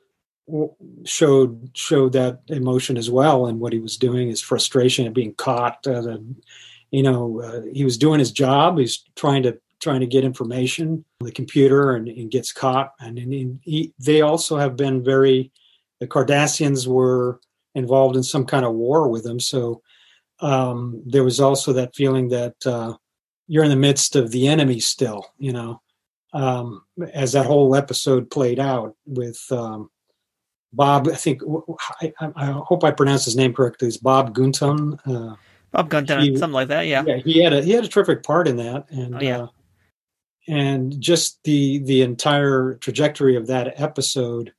showed 1.04 1.70
showed 1.74 2.12
that 2.12 2.40
emotion 2.48 2.96
as 2.96 3.10
well, 3.10 3.46
and 3.46 3.60
what 3.60 3.72
he 3.72 3.78
was 3.78 3.96
doing, 3.96 4.28
his 4.28 4.40
frustration 4.40 5.06
at 5.06 5.14
being 5.14 5.34
caught. 5.34 5.86
Uh, 5.86 6.00
the, 6.02 6.36
you 6.90 7.02
know, 7.02 7.40
uh, 7.40 7.62
he 7.72 7.84
was 7.84 7.96
doing 7.98 8.18
his 8.18 8.32
job. 8.32 8.78
He's 8.78 9.04
trying 9.16 9.42
to 9.44 9.58
trying 9.82 10.00
to 10.00 10.06
get 10.06 10.24
information 10.24 11.04
on 11.20 11.26
the 11.26 11.32
computer 11.32 11.96
and, 11.96 12.06
and 12.06 12.30
gets 12.30 12.52
caught. 12.52 12.92
And, 13.00 13.18
and 13.18 13.58
he, 13.64 13.92
they 13.98 14.20
also 14.20 14.56
have 14.56 14.76
been 14.76 15.02
very, 15.02 15.50
the 15.98 16.06
Cardassians 16.06 16.86
were 16.86 17.40
involved 17.74 18.14
in 18.14 18.22
some 18.22 18.46
kind 18.46 18.64
of 18.64 18.74
war 18.74 19.08
with 19.08 19.24
them. 19.24 19.40
So 19.40 19.82
um, 20.38 21.02
there 21.04 21.24
was 21.24 21.40
also 21.40 21.72
that 21.72 21.96
feeling 21.96 22.28
that 22.28 22.54
uh, 22.64 22.94
you're 23.48 23.64
in 23.64 23.70
the 23.70 23.76
midst 23.76 24.14
of 24.14 24.30
the 24.30 24.46
enemy 24.46 24.78
still, 24.78 25.26
you 25.36 25.52
know, 25.52 25.81
um, 26.32 26.84
as 27.12 27.32
that 27.32 27.46
whole 27.46 27.74
episode 27.76 28.30
played 28.30 28.58
out 28.58 28.96
with 29.06 29.40
um, 29.50 29.90
Bob. 30.72 31.08
I 31.08 31.16
think, 31.16 31.42
I, 32.00 32.12
I, 32.20 32.46
hope 32.46 32.84
I 32.84 32.90
pronounced 32.90 33.26
his 33.26 33.36
name 33.36 33.52
correctly. 33.52 33.88
It's 33.88 33.96
Bob 33.96 34.34
Gunton. 34.34 34.98
Uh, 35.04 35.36
Bob 35.70 35.88
Gunton, 35.88 36.20
he, 36.20 36.36
something 36.36 36.54
like 36.54 36.68
that. 36.68 36.86
Yeah. 36.86 37.04
Yeah. 37.06 37.16
He 37.18 37.42
had 37.42 37.52
a, 37.52 37.62
he 37.62 37.72
had 37.72 37.84
a 37.84 37.88
terrific 37.88 38.22
part 38.22 38.48
in 38.48 38.56
that. 38.56 38.90
And, 38.90 39.16
oh, 39.16 39.20
yeah. 39.20 39.42
Uh, 39.42 39.46
and 40.48 41.00
just 41.00 41.42
the 41.44 41.78
the 41.78 42.02
entire 42.02 42.74
trajectory 42.74 43.36
of 43.36 43.46
that 43.46 43.80
episode 43.80 44.52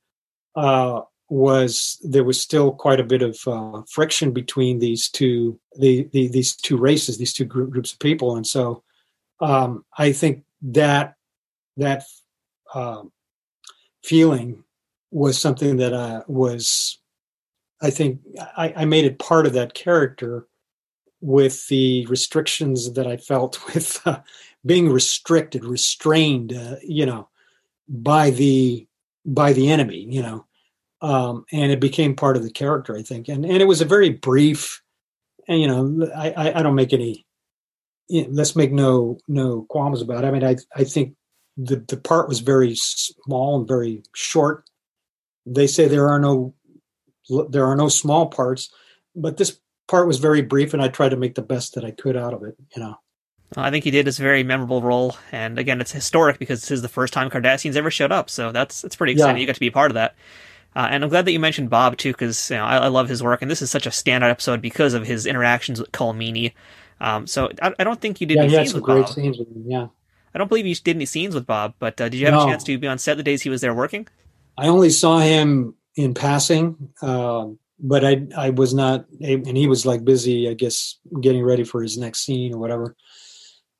uh, 0.56 1.02
was 1.28 2.00
there 2.02 2.24
was 2.24 2.40
still 2.40 2.72
quite 2.72 3.00
a 3.00 3.04
bit 3.04 3.22
of 3.22 3.38
uh, 3.46 3.82
friction 3.90 4.32
between 4.32 4.78
these 4.78 5.08
two 5.08 5.58
the, 5.78 6.08
the, 6.12 6.28
these 6.28 6.56
two 6.56 6.76
races 6.76 7.18
these 7.18 7.32
two 7.32 7.44
group, 7.44 7.70
groups 7.70 7.92
of 7.92 7.98
people 7.98 8.36
and 8.36 8.46
so 8.46 8.82
um, 9.40 9.84
I 9.98 10.12
think 10.12 10.44
that 10.62 11.16
that 11.76 12.04
uh, 12.74 13.02
feeling 14.02 14.64
was 15.10 15.40
something 15.40 15.76
that 15.76 15.94
I 15.94 16.22
was 16.26 16.98
I 17.80 17.90
think 17.90 18.20
I, 18.56 18.72
I 18.76 18.84
made 18.84 19.04
it 19.04 19.18
part 19.18 19.46
of 19.46 19.52
that 19.52 19.74
character 19.74 20.46
with 21.20 21.66
the 21.68 22.06
restrictions 22.06 22.92
that 22.94 23.06
I 23.06 23.16
felt 23.16 23.64
with 23.74 24.00
uh, 24.06 24.20
being 24.64 24.90
restricted, 24.90 25.64
restrained, 25.64 26.52
uh, 26.52 26.76
you 26.82 27.06
know, 27.06 27.28
by 27.88 28.30
the 28.30 28.86
by 29.26 29.52
the 29.52 29.70
enemy, 29.70 30.06
you 30.08 30.22
know, 30.22 30.46
um, 31.00 31.44
and 31.52 31.72
it 31.72 31.80
became 31.80 32.14
part 32.14 32.36
of 32.36 32.42
the 32.42 32.50
character, 32.50 32.96
I 32.96 33.02
think, 33.02 33.28
and 33.28 33.44
and 33.44 33.62
it 33.62 33.66
was 33.66 33.80
a 33.80 33.86
very 33.86 34.10
brief, 34.10 34.82
and 35.48 35.60
you 35.60 35.66
know, 35.66 36.10
I 36.16 36.30
I, 36.30 36.58
I 36.60 36.62
don't 36.62 36.74
make 36.74 36.92
any, 36.92 37.26
let's 38.08 38.56
make 38.56 38.72
no 38.72 39.18
no 39.28 39.62
qualms 39.68 40.00
about 40.00 40.24
it. 40.24 40.26
I 40.26 40.30
mean, 40.30 40.44
I 40.44 40.56
I 40.74 40.84
think 40.84 41.14
the 41.56 41.76
the 41.76 41.96
part 41.96 42.28
was 42.28 42.40
very 42.40 42.74
small 42.74 43.58
and 43.58 43.68
very 43.68 44.02
short. 44.14 44.64
They 45.46 45.66
say 45.66 45.86
there 45.86 46.08
are 46.08 46.18
no 46.18 46.54
there 47.48 47.66
are 47.66 47.76
no 47.76 47.88
small 47.88 48.26
parts, 48.26 48.70
but 49.14 49.36
this 49.36 49.58
part 49.88 50.06
was 50.06 50.18
very 50.18 50.42
brief, 50.42 50.74
and 50.74 50.82
I 50.82 50.88
tried 50.88 51.10
to 51.10 51.16
make 51.16 51.34
the 51.34 51.42
best 51.42 51.74
that 51.74 51.84
I 51.84 51.90
could 51.90 52.16
out 52.16 52.34
of 52.34 52.42
it, 52.42 52.56
you 52.74 52.82
know. 52.82 52.96
I 53.56 53.70
think 53.70 53.84
he 53.84 53.90
did 53.90 54.06
his 54.06 54.18
very 54.18 54.42
memorable 54.42 54.82
role, 54.82 55.16
and 55.30 55.58
again, 55.58 55.80
it's 55.80 55.92
historic 55.92 56.38
because 56.38 56.60
this 56.60 56.70
is 56.70 56.82
the 56.82 56.88
first 56.88 57.12
time 57.12 57.30
Cardassians 57.30 57.76
ever 57.76 57.90
showed 57.90 58.10
up. 58.10 58.28
So 58.28 58.52
that's 58.52 58.84
it's 58.84 58.96
pretty 58.96 59.12
exciting. 59.12 59.36
Yeah. 59.36 59.40
You 59.42 59.46
got 59.46 59.54
to 59.54 59.60
be 59.60 59.68
a 59.68 59.72
part 59.72 59.90
of 59.90 59.94
that, 59.94 60.16
uh, 60.74 60.88
and 60.90 61.04
I'm 61.04 61.10
glad 61.10 61.24
that 61.26 61.32
you 61.32 61.40
mentioned 61.40 61.70
Bob 61.70 61.96
too, 61.96 62.12
because 62.12 62.50
you 62.50 62.56
know, 62.56 62.64
I, 62.64 62.76
I, 62.78 62.88
love 62.88 63.08
his 63.08 63.22
work, 63.22 63.42
and 63.42 63.50
this 63.50 63.62
is 63.62 63.70
such 63.70 63.86
a 63.86 63.90
standout 63.90 64.30
episode 64.30 64.60
because 64.60 64.94
of 64.94 65.06
his 65.06 65.24
interactions 65.26 65.80
with 65.80 65.92
Colm 65.92 66.16
Meaney. 66.16 66.52
Um, 67.00 67.26
so 67.26 67.50
I, 67.62 67.72
I, 67.78 67.84
don't 67.84 68.00
think 68.00 68.20
you 68.20 68.26
did 68.26 68.36
yeah, 68.36 68.42
any 68.42 68.52
scenes 68.52 68.74
with 68.74 68.86
Bob. 68.86 69.08
Scenes 69.08 69.38
with 69.38 69.48
him, 69.48 69.64
yeah, 69.66 69.86
I 70.34 70.38
don't 70.38 70.48
believe 70.48 70.66
you 70.66 70.74
did 70.74 70.96
any 70.96 71.06
scenes 71.06 71.34
with 71.34 71.46
Bob, 71.46 71.74
but 71.78 72.00
uh, 72.00 72.08
did 72.08 72.18
you 72.18 72.26
have 72.26 72.34
no. 72.34 72.46
a 72.46 72.50
chance 72.50 72.64
to 72.64 72.78
be 72.78 72.88
on 72.88 72.98
set 72.98 73.16
the 73.16 73.22
days 73.22 73.42
he 73.42 73.50
was 73.50 73.60
there 73.60 73.74
working? 73.74 74.08
I 74.58 74.68
only 74.68 74.90
saw 74.90 75.18
him 75.18 75.74
in 75.96 76.14
passing, 76.14 76.90
uh, 77.02 77.46
but 77.78 78.04
I 78.04 78.26
I 78.36 78.50
was 78.50 78.74
not, 78.74 79.06
and 79.20 79.56
he 79.56 79.66
was 79.66 79.86
like 79.86 80.04
busy, 80.04 80.48
I 80.48 80.54
guess, 80.54 80.98
getting 81.20 81.44
ready 81.44 81.64
for 81.64 81.82
his 81.82 81.96
next 81.96 82.24
scene 82.24 82.52
or 82.52 82.58
whatever 82.58 82.96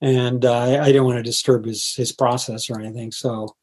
and 0.05 0.45
uh, 0.45 0.53
I, 0.53 0.83
I, 0.83 0.87
didn't 0.87 1.05
want 1.05 1.17
to 1.17 1.23
disturb 1.23 1.65
his 1.65 1.95
his 1.95 2.13
process 2.13 2.69
or 2.69 2.79
anything, 2.79 3.11
so 3.11 3.57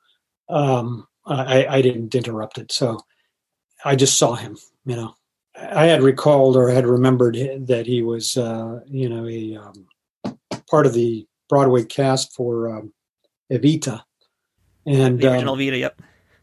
um, 0.49 1.07
I, 1.23 1.67
I, 1.67 1.81
didn't 1.83 2.15
interrupt 2.15 2.57
it. 2.57 2.71
So 2.71 2.99
I 3.85 3.95
just 3.95 4.17
saw 4.17 4.33
him. 4.33 4.57
You 4.85 4.95
know, 4.95 5.15
I 5.55 5.85
had 5.85 6.01
recalled 6.01 6.55
or 6.55 6.69
had 6.69 6.87
remembered 6.87 7.35
that 7.67 7.85
he 7.85 8.01
was, 8.01 8.37
uh, 8.37 8.79
you 8.87 9.07
know, 9.07 9.27
a 9.27 9.55
um, 9.55 10.39
part 10.67 10.87
of 10.87 10.93
the 10.93 11.27
Broadway 11.51 11.83
cast 11.83 12.33
for 12.33 12.73
um, 12.73 12.93
Evita, 13.51 14.01
and 14.85 15.19
the 15.19 15.31
original 15.31 15.55
um, 15.55 15.59
Evita. 15.59 15.79
Yep. 15.79 16.01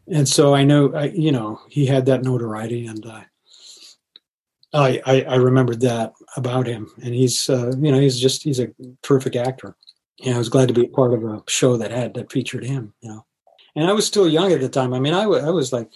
And 0.08 0.28
so 0.28 0.54
I 0.54 0.64
know, 0.64 0.94
I, 0.94 1.06
you 1.06 1.32
know, 1.32 1.60
he 1.68 1.86
had 1.86 2.06
that 2.06 2.22
notoriety, 2.22 2.86
and 2.86 3.04
uh, 3.06 3.22
I, 4.74 5.00
I, 5.06 5.22
I 5.22 5.34
remembered 5.36 5.80
that 5.80 6.12
about 6.36 6.66
him, 6.66 6.90
and 7.02 7.14
he's 7.14 7.48
uh, 7.48 7.72
you 7.78 7.90
know 7.90 7.98
he's 7.98 8.20
just 8.20 8.42
he's 8.42 8.60
a 8.60 8.68
terrific 9.02 9.34
actor. 9.34 9.76
know, 10.30 10.36
I 10.36 10.38
was 10.38 10.50
glad 10.50 10.68
to 10.68 10.74
be 10.74 10.84
a 10.84 10.88
part 10.88 11.14
of 11.14 11.24
a 11.24 11.42
show 11.48 11.78
that 11.78 11.90
had 11.90 12.12
that 12.14 12.30
featured 12.30 12.64
him. 12.64 12.92
You 13.00 13.08
know, 13.08 13.26
and 13.74 13.86
I 13.86 13.92
was 13.92 14.06
still 14.06 14.28
young 14.28 14.52
at 14.52 14.60
the 14.60 14.68
time. 14.68 14.92
I 14.92 15.00
mean, 15.00 15.14
I, 15.14 15.22
w- 15.22 15.42
I 15.42 15.50
was 15.50 15.72
like, 15.72 15.90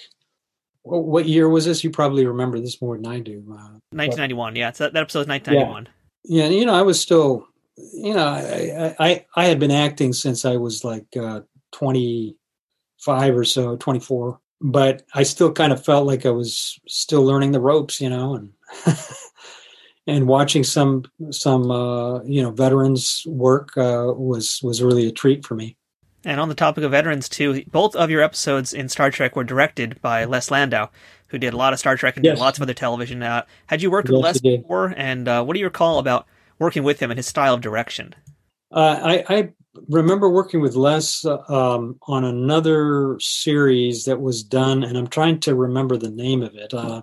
what, 0.84 1.26
year 1.26 1.48
was 1.48 1.66
this? 1.66 1.84
You 1.84 1.90
probably 1.90 2.26
remember 2.26 2.58
this 2.60 2.80
more 2.80 2.96
than 2.96 3.06
I 3.06 3.20
do. 3.20 3.44
Uh, 3.50 3.76
1991. 3.92 4.54
But, 4.54 4.58
yeah, 4.58 4.70
that 4.70 4.96
episode 4.96 5.20
was 5.20 5.28
1991. 5.28 5.88
Yeah. 6.24 6.44
yeah, 6.44 6.50
you 6.50 6.64
know, 6.64 6.74
I 6.74 6.82
was 6.82 7.00
still, 7.00 7.46
you 7.76 8.14
know, 8.14 8.26
I 8.26 8.94
I, 8.98 9.26
I 9.36 9.44
had 9.46 9.58
been 9.58 9.70
acting 9.70 10.12
since 10.12 10.44
I 10.44 10.56
was 10.56 10.84
like 10.84 11.16
uh, 11.16 11.40
25 11.72 13.36
or 13.36 13.44
so, 13.44 13.76
24. 13.76 14.40
But 14.64 15.02
I 15.14 15.24
still 15.24 15.52
kind 15.52 15.72
of 15.72 15.84
felt 15.84 16.06
like 16.06 16.24
I 16.24 16.30
was 16.30 16.78
still 16.86 17.24
learning 17.24 17.50
the 17.50 17.60
ropes, 17.60 18.00
you 18.00 18.08
know, 18.08 18.36
and 18.36 18.52
and 20.06 20.28
watching 20.28 20.62
some 20.62 21.04
some 21.30 21.70
uh, 21.70 22.22
you 22.22 22.42
know 22.42 22.50
veterans 22.50 23.24
work 23.26 23.76
uh, 23.76 24.12
was 24.16 24.60
was 24.62 24.82
really 24.82 25.08
a 25.08 25.12
treat 25.12 25.44
for 25.44 25.54
me. 25.54 25.76
And 26.24 26.40
on 26.40 26.48
the 26.48 26.54
topic 26.54 26.84
of 26.84 26.92
veterans 26.92 27.28
too, 27.28 27.64
both 27.72 27.96
of 27.96 28.08
your 28.08 28.22
episodes 28.22 28.72
in 28.72 28.88
Star 28.88 29.10
Trek 29.10 29.34
were 29.34 29.42
directed 29.42 30.00
by 30.00 30.24
Les 30.24 30.52
Landau, 30.52 30.88
who 31.28 31.38
did 31.38 31.52
a 31.52 31.56
lot 31.56 31.72
of 31.72 31.80
Star 31.80 31.96
Trek 31.96 32.16
and 32.16 32.24
yes. 32.24 32.36
did 32.36 32.40
lots 32.40 32.58
of 32.58 32.62
other 32.62 32.74
television. 32.74 33.22
Uh, 33.22 33.44
had 33.66 33.82
you 33.82 33.90
worked 33.90 34.08
yes, 34.08 34.12
with 34.12 34.22
Les 34.22 34.40
before? 34.40 34.94
And 34.96 35.26
uh, 35.26 35.42
what 35.42 35.54
do 35.54 35.58
you 35.58 35.66
recall 35.66 35.98
about 35.98 36.26
working 36.58 36.82
with 36.82 37.00
him 37.00 37.10
and 37.10 37.18
his 37.18 37.26
style 37.26 37.54
of 37.54 37.60
direction? 37.60 38.14
Uh, 38.70 38.98
I, 39.02 39.24
I, 39.28 39.48
remember 39.88 40.28
working 40.28 40.60
with 40.60 40.76
Les 40.76 41.24
uh, 41.24 41.38
um, 41.48 41.98
on 42.06 42.24
another 42.24 43.18
series 43.20 44.04
that 44.04 44.20
was 44.20 44.42
done, 44.42 44.82
and 44.82 44.96
I'm 44.96 45.06
trying 45.06 45.40
to 45.40 45.54
remember 45.54 45.96
the 45.96 46.10
name 46.10 46.42
of 46.42 46.54
it. 46.54 46.72
Uh, 46.74 47.02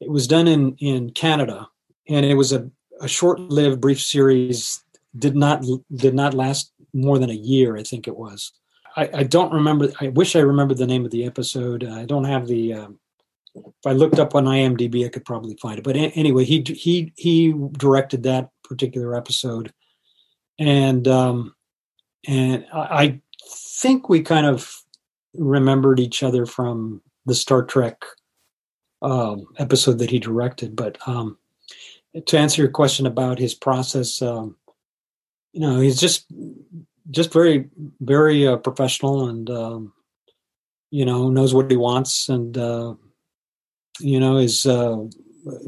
it 0.00 0.10
was 0.10 0.26
done 0.26 0.48
in 0.48 0.76
in 0.78 1.10
Canada, 1.10 1.68
and 2.08 2.24
it 2.24 2.34
was 2.34 2.52
a, 2.52 2.70
a 3.00 3.08
short-lived, 3.08 3.80
brief 3.80 4.00
series. 4.00 4.82
Did 5.16 5.36
not 5.36 5.64
did 5.94 6.14
not 6.14 6.34
last 6.34 6.72
more 6.92 7.18
than 7.18 7.30
a 7.30 7.34
year, 7.34 7.76
I 7.76 7.82
think 7.82 8.06
it 8.06 8.16
was. 8.16 8.52
I, 8.96 9.10
I 9.14 9.22
don't 9.22 9.52
remember. 9.52 9.90
I 10.00 10.08
wish 10.08 10.36
I 10.36 10.40
remembered 10.40 10.78
the 10.78 10.86
name 10.86 11.04
of 11.04 11.10
the 11.10 11.24
episode. 11.24 11.84
I 11.84 12.04
don't 12.04 12.24
have 12.24 12.46
the. 12.46 12.74
Um, 12.74 12.98
if 13.54 13.86
I 13.86 13.92
looked 13.92 14.18
up 14.18 14.34
on 14.34 14.44
IMDb, 14.44 15.04
I 15.04 15.08
could 15.08 15.24
probably 15.24 15.56
find 15.60 15.78
it. 15.78 15.84
But 15.84 15.96
anyway, 15.96 16.44
he 16.44 16.62
he 16.62 17.12
he 17.16 17.54
directed 17.72 18.24
that 18.24 18.50
particular 18.68 19.16
episode, 19.16 19.72
and 20.58 21.06
um, 21.08 21.54
and 22.26 22.66
I 22.72 23.20
think 23.80 24.08
we 24.08 24.22
kind 24.22 24.46
of 24.46 24.82
remembered 25.34 26.00
each 26.00 26.22
other 26.22 26.46
from 26.46 27.02
the 27.26 27.34
Star 27.34 27.64
Trek 27.64 28.04
um, 29.02 29.46
episode 29.58 29.98
that 29.98 30.10
he 30.10 30.18
directed. 30.18 30.76
But 30.76 30.98
um, 31.06 31.38
to 32.26 32.38
answer 32.38 32.62
your 32.62 32.70
question 32.70 33.06
about 33.06 33.38
his 33.38 33.54
process, 33.54 34.20
um, 34.22 34.56
you 35.52 35.60
know, 35.60 35.80
he's 35.80 36.00
just 36.00 36.26
just 37.10 37.32
very 37.32 37.68
very 38.00 38.46
uh, 38.46 38.56
professional 38.56 39.28
and 39.28 39.48
um, 39.50 39.92
you 40.90 41.04
know 41.04 41.30
knows 41.30 41.54
what 41.54 41.70
he 41.70 41.76
wants 41.76 42.28
and 42.28 42.56
uh, 42.58 42.94
you 44.00 44.20
know 44.20 44.36
is 44.36 44.66
uh, 44.66 45.04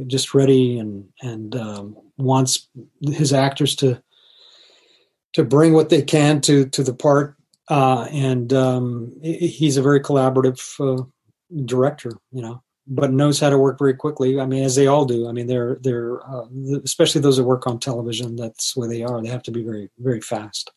just 0.07 0.35
ready 0.35 0.79
and 0.79 1.09
and 1.23 1.57
um, 1.57 1.97
wants 2.21 2.69
his 3.01 3.33
actors 3.33 3.75
to 3.77 4.03
to 5.33 5.45
bring 5.45 5.73
what 5.73 5.89
they 5.89 6.03
can 6.03 6.41
to 6.41 6.67
to 6.67 6.83
the 6.83 6.95
part 6.95 7.37
uh, 7.69 8.09
and 8.11 8.53
um, 8.53 9.13
he's 9.23 9.77
a 9.77 9.83
very 9.83 10.01
collaborative 10.01 10.61
uh, 10.81 11.05
director 11.65 12.13
you 12.33 12.43
know 12.43 12.63
but 12.91 13.13
knows 13.13 13.39
how 13.39 13.49
to 13.49 13.59
work 13.59 13.79
very 13.79 13.95
quickly. 13.95 14.41
I 14.41 14.47
mean, 14.47 14.65
as 14.65 14.75
they 14.75 14.89
all 14.89 15.05
do. 15.05 15.29
I 15.29 15.33
mean, 15.33 15.47
they're 15.47 15.79
they're 15.81 16.21
uh, 16.29 16.47
especially 16.85 17.21
those 17.21 17.37
that 17.37 17.45
work 17.45 17.67
on 17.67 17.79
television. 17.79 18.37
That's 18.37 18.77
where 18.77 18.89
they 18.89 19.03
are. 19.03 19.23
They 19.23 19.29
have 19.29 19.45
to 19.45 19.53
be 19.53 19.63
very 19.63 19.89
very 19.99 20.21
fast. 20.21 20.73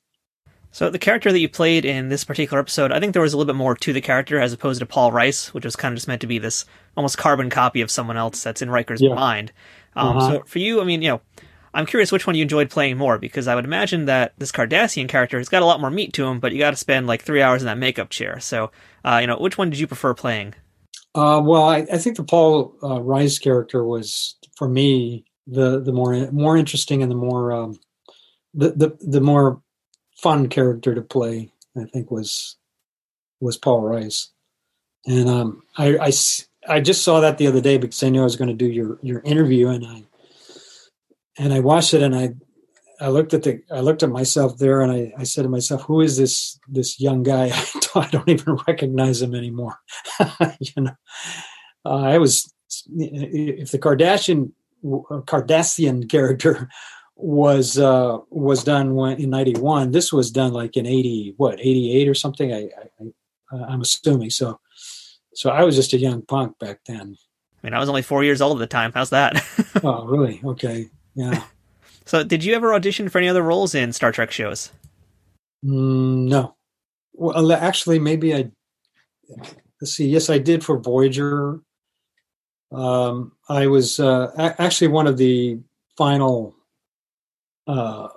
So 0.71 0.89
the 0.89 0.99
character 0.99 1.31
that 1.31 1.39
you 1.39 1.49
played 1.49 1.85
in 1.85 2.09
this 2.09 2.23
particular 2.23 2.59
episode, 2.59 2.91
I 2.91 2.99
think 2.99 3.13
there 3.13 3.21
was 3.21 3.33
a 3.33 3.37
little 3.37 3.51
bit 3.51 3.57
more 3.57 3.75
to 3.75 3.93
the 3.93 4.01
character 4.01 4.39
as 4.39 4.53
opposed 4.53 4.79
to 4.79 4.87
Paul 4.87 5.11
Rice, 5.11 5.53
which 5.53 5.65
was 5.65 5.75
kind 5.75 5.91
of 5.91 5.97
just 5.97 6.07
meant 6.07 6.21
to 6.21 6.27
be 6.27 6.39
this 6.39 6.65
almost 6.97 7.17
carbon 7.17 7.51
copy 7.51 7.81
of 7.81 7.91
someone 7.91 8.17
else 8.17 8.41
that's 8.41 8.61
in 8.61 8.71
Riker's 8.71 9.01
yeah. 9.01 9.13
mind. 9.13 9.51
Um, 9.95 10.17
uh-huh. 10.17 10.31
So 10.31 10.43
for 10.45 10.59
you, 10.59 10.81
I 10.81 10.83
mean, 10.83 11.01
you 11.01 11.09
know, 11.09 11.21
I'm 11.73 11.85
curious 11.85 12.11
which 12.11 12.27
one 12.27 12.35
you 12.35 12.43
enjoyed 12.43 12.69
playing 12.69 12.97
more 12.97 13.17
because 13.17 13.47
I 13.47 13.55
would 13.55 13.65
imagine 13.65 14.05
that 14.05 14.33
this 14.37 14.51
Cardassian 14.51 15.09
character 15.09 15.39
has 15.39 15.49
got 15.49 15.63
a 15.63 15.65
lot 15.65 15.81
more 15.81 15.89
meat 15.89 16.13
to 16.13 16.25
him, 16.25 16.39
but 16.39 16.51
you 16.51 16.59
got 16.59 16.71
to 16.71 16.77
spend 16.77 17.07
like 17.07 17.23
three 17.23 17.41
hours 17.41 17.61
in 17.61 17.65
that 17.65 17.77
makeup 17.77 18.09
chair. 18.09 18.39
So, 18.39 18.71
uh, 19.03 19.17
you 19.21 19.27
know, 19.27 19.37
which 19.37 19.57
one 19.57 19.69
did 19.69 19.79
you 19.79 19.87
prefer 19.87 20.13
playing? 20.13 20.53
Uh, 21.15 21.41
well, 21.43 21.63
I, 21.63 21.85
I, 21.91 21.97
think 21.97 22.17
the 22.17 22.23
Paul 22.23 22.75
uh, 22.81 22.99
Rice 23.01 23.37
character 23.37 23.83
was 23.83 24.35
for 24.55 24.67
me 24.67 25.25
the 25.45 25.79
the 25.79 25.91
more 25.91 26.31
more 26.31 26.57
interesting 26.57 27.03
and 27.03 27.11
the 27.11 27.15
more 27.15 27.51
um, 27.51 27.79
the, 28.53 28.71
the 28.71 28.97
the 28.99 29.21
more 29.21 29.61
fun 30.17 30.49
character 30.49 30.95
to 30.95 31.01
play. 31.01 31.51
I 31.77 31.85
think 31.85 32.09
was 32.09 32.57
was 33.39 33.57
Paul 33.57 33.81
Rice, 33.81 34.31
and 35.05 35.29
um, 35.29 35.63
I, 35.77 35.97
I 35.97 36.09
I 36.67 36.79
just 36.79 37.03
saw 37.03 37.19
that 37.19 37.37
the 37.37 37.47
other 37.47 37.61
day 37.61 37.77
because 37.77 38.01
I 38.03 38.09
knew 38.09 38.21
I 38.21 38.25
was 38.25 38.35
going 38.35 38.49
to 38.49 38.53
do 38.53 38.67
your 38.67 38.99
your 39.01 39.21
interview, 39.21 39.69
and 39.69 39.85
I 39.85 40.03
and 41.37 41.53
I 41.53 41.59
watched 41.59 41.93
it, 41.93 42.01
and 42.01 42.15
I 42.15 42.33
I 42.99 43.09
looked 43.09 43.33
at 43.33 43.43
the 43.43 43.61
I 43.71 43.81
looked 43.81 44.03
at 44.03 44.09
myself 44.09 44.57
there, 44.57 44.81
and 44.81 44.91
I, 44.91 45.13
I 45.17 45.23
said 45.23 45.43
to 45.43 45.49
myself, 45.49 45.83
"Who 45.83 46.01
is 46.01 46.17
this 46.17 46.59
this 46.67 46.99
young 46.99 47.23
guy? 47.23 47.51
I 47.95 48.07
don't 48.07 48.29
even 48.29 48.57
recognize 48.67 49.21
him 49.21 49.35
anymore." 49.35 49.77
you 50.59 50.83
know, 50.83 50.95
uh, 51.85 52.01
I 52.01 52.17
was 52.17 52.53
if 52.89 53.71
the 53.71 53.79
Cardassian 53.79 54.51
Cardassian 54.83 56.09
character 56.09 56.69
was 57.15 57.77
uh, 57.77 58.19
was 58.29 58.63
done 58.63 58.95
when, 58.95 59.19
in 59.19 59.29
'91. 59.29 59.91
This 59.91 60.13
was 60.13 60.31
done 60.31 60.53
like 60.53 60.77
in 60.77 60.85
'80, 60.85 61.35
what 61.37 61.59
'88 61.59 62.07
or 62.07 62.13
something. 62.13 62.53
I, 62.53 62.69
I 63.01 63.55
I'm 63.67 63.81
assuming 63.81 64.29
so. 64.29 64.59
So 65.35 65.49
I 65.49 65.63
was 65.63 65.75
just 65.75 65.93
a 65.93 65.97
young 65.97 66.21
punk 66.21 66.57
back 66.59 66.79
then. 66.85 67.17
I 67.63 67.67
mean, 67.67 67.73
I 67.73 67.79
was 67.79 67.89
only 67.89 68.01
four 68.01 68.23
years 68.23 68.41
old 68.41 68.57
at 68.57 68.59
the 68.59 68.67
time. 68.67 68.91
How's 68.93 69.09
that? 69.11 69.43
oh, 69.83 70.05
really? 70.05 70.41
Okay, 70.43 70.89
yeah. 71.15 71.43
So, 72.05 72.21
did 72.21 72.43
you 72.43 72.53
ever 72.53 72.73
audition 72.73 73.07
for 73.07 73.19
any 73.19 73.29
other 73.29 73.41
roles 73.41 73.73
in 73.73 73.93
Star 73.93 74.11
Trek 74.11 74.29
shows? 74.29 74.73
Mm, 75.63 76.27
no. 76.27 76.53
Well, 77.13 77.53
actually, 77.53 77.97
maybe 77.97 78.35
I. 78.35 78.51
Let's 79.79 79.93
see. 79.93 80.09
Yes, 80.09 80.29
I 80.29 80.37
did 80.37 80.65
for 80.65 80.77
Voyager. 80.77 81.61
Um, 82.73 83.31
I 83.47 83.67
was 83.67 84.01
uh, 84.01 84.33
actually 84.59 84.87
one 84.89 85.07
of 85.07 85.17
the 85.17 85.59
final, 85.97 86.55
uh, 87.67 88.09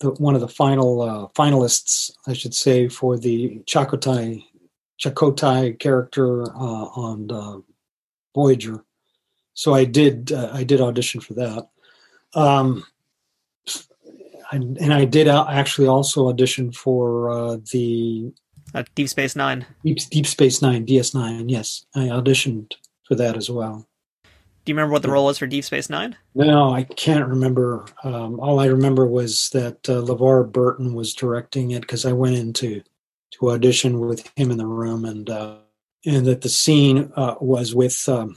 the, 0.00 0.12
one 0.12 0.34
of 0.34 0.40
the 0.40 0.48
final 0.48 1.02
uh, 1.02 1.26
finalists, 1.38 2.10
I 2.26 2.32
should 2.32 2.54
say, 2.54 2.88
for 2.88 3.18
the 3.18 3.60
Chakotay 3.66 4.42
Chakotay 5.02 5.78
character 5.78 6.42
uh, 6.42 6.84
on 6.94 7.30
uh, 7.30 7.58
Voyager. 8.34 8.84
So 9.54 9.74
I 9.74 9.84
did 9.84 10.32
uh, 10.32 10.50
I 10.52 10.64
did 10.64 10.80
audition 10.80 11.20
for 11.20 11.34
that. 11.34 11.68
Um, 12.34 12.84
and 14.52 14.92
I 14.92 15.04
did 15.04 15.28
actually 15.28 15.86
also 15.86 16.28
audition 16.28 16.72
for 16.72 17.30
uh, 17.30 17.56
the 17.72 18.32
uh, 18.74 18.84
Deep 18.94 19.08
Space 19.08 19.36
Nine. 19.36 19.66
Deep, 19.84 19.98
Deep 20.10 20.26
Space 20.26 20.62
Nine, 20.62 20.86
DS9. 20.86 21.44
Yes, 21.48 21.86
I 21.94 22.00
auditioned 22.00 22.72
for 23.06 23.14
that 23.16 23.36
as 23.36 23.50
well. 23.50 23.86
Do 24.64 24.72
you 24.72 24.74
remember 24.74 24.92
what 24.92 25.02
the 25.02 25.10
role 25.10 25.26
was 25.26 25.38
for 25.38 25.46
Deep 25.46 25.64
Space 25.64 25.88
Nine? 25.88 26.16
No, 26.34 26.72
I 26.72 26.84
can't 26.84 27.26
remember. 27.26 27.86
Um, 28.04 28.38
all 28.40 28.60
I 28.60 28.66
remember 28.66 29.06
was 29.06 29.50
that 29.50 29.88
uh, 29.88 30.02
LeVar 30.02 30.52
Burton 30.52 30.94
was 30.94 31.14
directing 31.14 31.70
it 31.70 31.80
because 31.80 32.04
I 32.04 32.12
went 32.12 32.36
into 32.36 32.80
to 32.80 32.89
audition 33.42 34.00
with 34.00 34.30
him 34.36 34.50
in 34.50 34.58
the 34.58 34.66
room, 34.66 35.04
and 35.04 35.28
uh, 35.28 35.56
and 36.06 36.26
that 36.26 36.42
the 36.42 36.48
scene 36.48 37.12
uh, 37.16 37.36
was 37.40 37.74
with 37.74 38.08
um, 38.08 38.36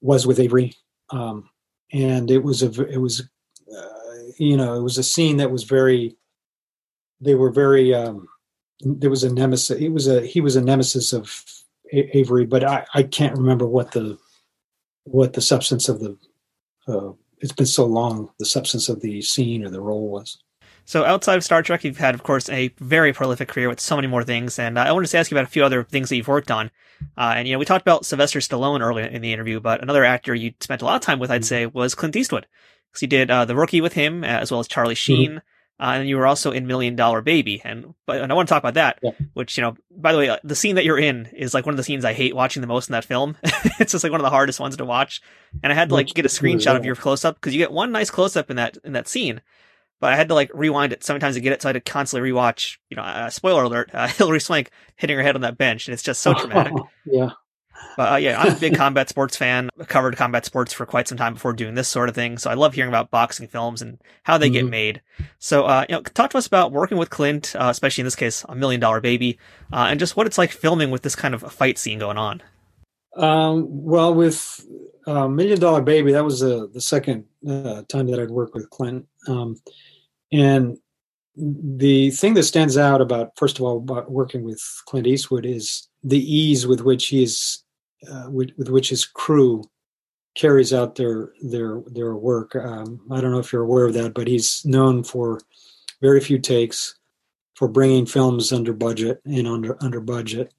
was 0.00 0.26
with 0.26 0.40
Avery, 0.40 0.74
um, 1.10 1.48
and 1.92 2.30
it 2.30 2.42
was 2.42 2.62
a 2.62 2.82
it 2.88 2.98
was 2.98 3.22
you 4.38 4.56
know, 4.56 4.74
it 4.74 4.82
was 4.82 4.98
a 4.98 5.02
scene 5.02 5.36
that 5.38 5.50
was 5.50 5.64
very. 5.64 6.16
They 7.20 7.34
were 7.34 7.50
very. 7.50 7.94
Um, 7.94 8.28
there 8.80 9.10
was 9.10 9.24
a 9.24 9.32
nemesis. 9.32 9.78
It 9.78 9.90
was 9.90 10.08
a 10.08 10.24
he 10.26 10.40
was 10.40 10.56
a 10.56 10.60
nemesis 10.60 11.12
of 11.12 11.44
Avery, 11.92 12.46
but 12.46 12.64
I 12.64 12.84
I 12.94 13.02
can't 13.04 13.36
remember 13.36 13.66
what 13.66 13.92
the 13.92 14.18
what 15.04 15.32
the 15.32 15.42
substance 15.42 15.88
of 15.88 16.00
the. 16.00 16.16
Uh, 16.88 17.12
it's 17.38 17.52
been 17.52 17.66
so 17.66 17.86
long. 17.86 18.30
The 18.38 18.46
substance 18.46 18.88
of 18.88 19.00
the 19.00 19.22
scene 19.22 19.64
or 19.64 19.70
the 19.70 19.80
role 19.80 20.08
was. 20.08 20.42
So 20.84 21.04
outside 21.04 21.36
of 21.36 21.44
Star 21.44 21.62
Trek, 21.62 21.84
you've 21.84 21.98
had, 21.98 22.14
of 22.14 22.22
course, 22.22 22.48
a 22.48 22.68
very 22.78 23.12
prolific 23.12 23.48
career 23.48 23.68
with 23.68 23.80
so 23.80 23.96
many 23.96 24.08
more 24.08 24.24
things, 24.24 24.58
and 24.58 24.76
uh, 24.76 24.82
I 24.82 24.92
wanted 24.92 25.08
to 25.08 25.18
ask 25.18 25.30
you 25.30 25.36
about 25.36 25.46
a 25.46 25.50
few 25.50 25.64
other 25.64 25.84
things 25.84 26.08
that 26.08 26.16
you've 26.16 26.28
worked 26.28 26.50
on. 26.50 26.70
Uh, 27.16 27.34
and 27.36 27.48
you 27.48 27.54
know, 27.54 27.58
we 27.58 27.64
talked 27.64 27.82
about 27.82 28.04
Sylvester 28.04 28.40
Stallone 28.40 28.80
earlier 28.80 29.06
in 29.06 29.22
the 29.22 29.32
interview, 29.32 29.60
but 29.60 29.82
another 29.82 30.04
actor 30.04 30.34
you 30.34 30.54
spent 30.60 30.82
a 30.82 30.84
lot 30.84 30.96
of 30.96 31.02
time 31.02 31.18
with, 31.18 31.30
I'd 31.30 31.42
mm-hmm. 31.42 31.46
say, 31.46 31.66
was 31.66 31.94
Clint 31.94 32.16
Eastwood 32.16 32.46
because 32.90 33.02
you 33.02 33.08
did 33.08 33.30
uh, 33.30 33.44
the 33.44 33.56
rookie 33.56 33.80
with 33.80 33.94
him 33.94 34.24
as 34.24 34.50
well 34.50 34.60
as 34.60 34.68
Charlie 34.68 34.94
mm-hmm. 34.94 35.14
Sheen. 35.14 35.30
Mm-hmm. 35.30 35.38
Uh, 35.80 35.94
and 35.94 36.08
you 36.08 36.16
were 36.16 36.28
also 36.28 36.52
in 36.52 36.68
Million 36.68 36.94
Dollar 36.94 37.22
Baby, 37.22 37.60
and 37.64 37.92
but 38.06 38.20
and 38.20 38.30
I 38.30 38.36
want 38.36 38.46
to 38.48 38.52
talk 38.52 38.62
about 38.62 38.74
that. 38.74 39.00
Yeah. 39.02 39.10
Which 39.32 39.56
you 39.56 39.62
know, 39.62 39.74
by 39.90 40.12
the 40.12 40.18
way, 40.18 40.28
uh, 40.28 40.36
the 40.44 40.54
scene 40.54 40.76
that 40.76 40.84
you're 40.84 40.98
in 40.98 41.26
is 41.32 41.54
like 41.54 41.66
one 41.66 41.72
of 41.72 41.76
the 41.76 41.82
scenes 41.82 42.04
I 42.04 42.12
hate 42.12 42.36
watching 42.36 42.60
the 42.60 42.68
most 42.68 42.88
in 42.88 42.92
that 42.92 43.04
film. 43.04 43.36
it's 43.42 43.90
just 43.90 44.04
like 44.04 44.12
one 44.12 44.20
of 44.20 44.24
the 44.24 44.30
hardest 44.30 44.60
ones 44.60 44.76
to 44.76 44.84
watch, 44.84 45.20
and 45.60 45.72
I 45.72 45.74
had 45.74 45.88
to 45.88 45.96
like 45.96 46.06
get 46.08 46.24
a 46.24 46.28
screenshot 46.28 46.76
of 46.76 46.84
your 46.84 46.94
close 46.94 47.24
up 47.24 47.34
because 47.34 47.52
you 47.52 47.58
get 47.58 47.72
one 47.72 47.90
nice 47.90 48.10
close 48.10 48.36
up 48.36 48.48
in 48.48 48.56
that 48.56 48.76
in 48.84 48.92
that 48.92 49.08
scene, 49.08 49.40
but 50.02 50.12
I 50.12 50.16
had 50.16 50.28
to 50.30 50.34
like 50.34 50.50
rewind 50.52 50.92
it 50.92 51.04
seven 51.04 51.20
times 51.20 51.36
to 51.36 51.40
get 51.40 51.52
it, 51.52 51.62
so 51.62 51.68
I 51.68 51.72
had 51.72 51.84
to 51.84 51.92
constantly 51.92 52.28
rewatch. 52.28 52.78
You 52.90 52.96
know, 52.96 53.04
uh, 53.04 53.30
spoiler 53.30 53.62
alert: 53.62 53.90
uh, 53.94 54.08
Hilary 54.18 54.40
Swank 54.40 54.72
hitting 54.96 55.16
her 55.16 55.22
head 55.22 55.36
on 55.36 55.42
that 55.42 55.56
bench, 55.56 55.86
and 55.86 55.94
it's 55.94 56.02
just 56.02 56.20
so 56.20 56.34
traumatic. 56.38 56.72
yeah. 57.06 57.30
But 57.96 58.12
uh, 58.12 58.16
yeah, 58.16 58.40
I'm 58.40 58.56
a 58.56 58.58
big 58.58 58.74
combat 58.76 59.08
sports 59.08 59.36
fan. 59.36 59.70
I 59.80 59.84
covered 59.84 60.16
combat 60.16 60.44
sports 60.44 60.72
for 60.72 60.86
quite 60.86 61.06
some 61.06 61.18
time 61.18 61.34
before 61.34 61.52
doing 61.52 61.76
this 61.76 61.86
sort 61.86 62.08
of 62.08 62.16
thing. 62.16 62.36
So 62.36 62.50
I 62.50 62.54
love 62.54 62.74
hearing 62.74 62.88
about 62.88 63.12
boxing 63.12 63.46
films 63.46 63.80
and 63.80 64.00
how 64.24 64.38
they 64.38 64.48
mm-hmm. 64.48 64.54
get 64.54 64.66
made. 64.66 65.02
So, 65.38 65.66
uh, 65.66 65.84
you 65.88 65.94
know, 65.94 66.02
talk 66.02 66.30
to 66.30 66.38
us 66.38 66.48
about 66.48 66.72
working 66.72 66.98
with 66.98 67.10
Clint, 67.10 67.54
uh, 67.54 67.68
especially 67.70 68.02
in 68.02 68.06
this 68.06 68.16
case, 68.16 68.44
a 68.48 68.56
million 68.56 68.80
dollar 68.80 69.00
baby, 69.00 69.38
uh, 69.72 69.86
and 69.88 70.00
just 70.00 70.16
what 70.16 70.26
it's 70.26 70.38
like 70.38 70.50
filming 70.50 70.90
with 70.90 71.02
this 71.02 71.14
kind 71.14 71.32
of 71.32 71.42
fight 71.52 71.78
scene 71.78 72.00
going 72.00 72.18
on. 72.18 72.42
Um, 73.16 73.66
well, 73.68 74.14
with 74.14 74.66
uh, 75.06 75.28
Million 75.28 75.60
Dollar 75.60 75.82
Baby, 75.82 76.12
that 76.12 76.24
was 76.24 76.42
uh, 76.42 76.66
the 76.72 76.80
second 76.80 77.26
time 77.44 78.06
that 78.06 78.18
I'd 78.18 78.30
worked 78.30 78.54
with 78.54 78.70
Clint. 78.70 79.06
Um, 79.28 79.56
and 80.32 80.78
the 81.36 82.10
thing 82.10 82.34
that 82.34 82.42
stands 82.42 82.76
out 82.76 83.00
about, 83.00 83.32
first 83.36 83.58
of 83.58 83.64
all, 83.64 83.78
about 83.78 84.10
working 84.10 84.42
with 84.44 84.62
Clint 84.86 85.06
Eastwood 85.06 85.46
is 85.46 85.88
the 86.02 86.18
ease 86.18 86.66
with 86.66 86.80
which 86.80 87.06
he 87.06 87.22
is 87.22 87.62
uh, 88.10 88.28
with, 88.28 88.50
with, 88.58 88.68
which 88.68 88.88
his 88.88 89.04
crew 89.04 89.62
carries 90.34 90.72
out 90.72 90.96
their 90.96 91.32
their 91.42 91.82
their 91.86 92.16
work. 92.16 92.56
Um, 92.56 93.00
I 93.10 93.20
don't 93.20 93.30
know 93.30 93.38
if 93.38 93.52
you're 93.52 93.62
aware 93.62 93.84
of 93.84 93.94
that, 93.94 94.14
but 94.14 94.26
he's 94.26 94.64
known 94.64 95.04
for 95.04 95.40
very 96.00 96.20
few 96.20 96.38
takes, 96.38 96.98
for 97.54 97.68
bringing 97.68 98.06
films 98.06 98.52
under 98.52 98.72
budget 98.72 99.20
and 99.24 99.46
under 99.46 99.82
under 99.82 100.00
budget, 100.00 100.52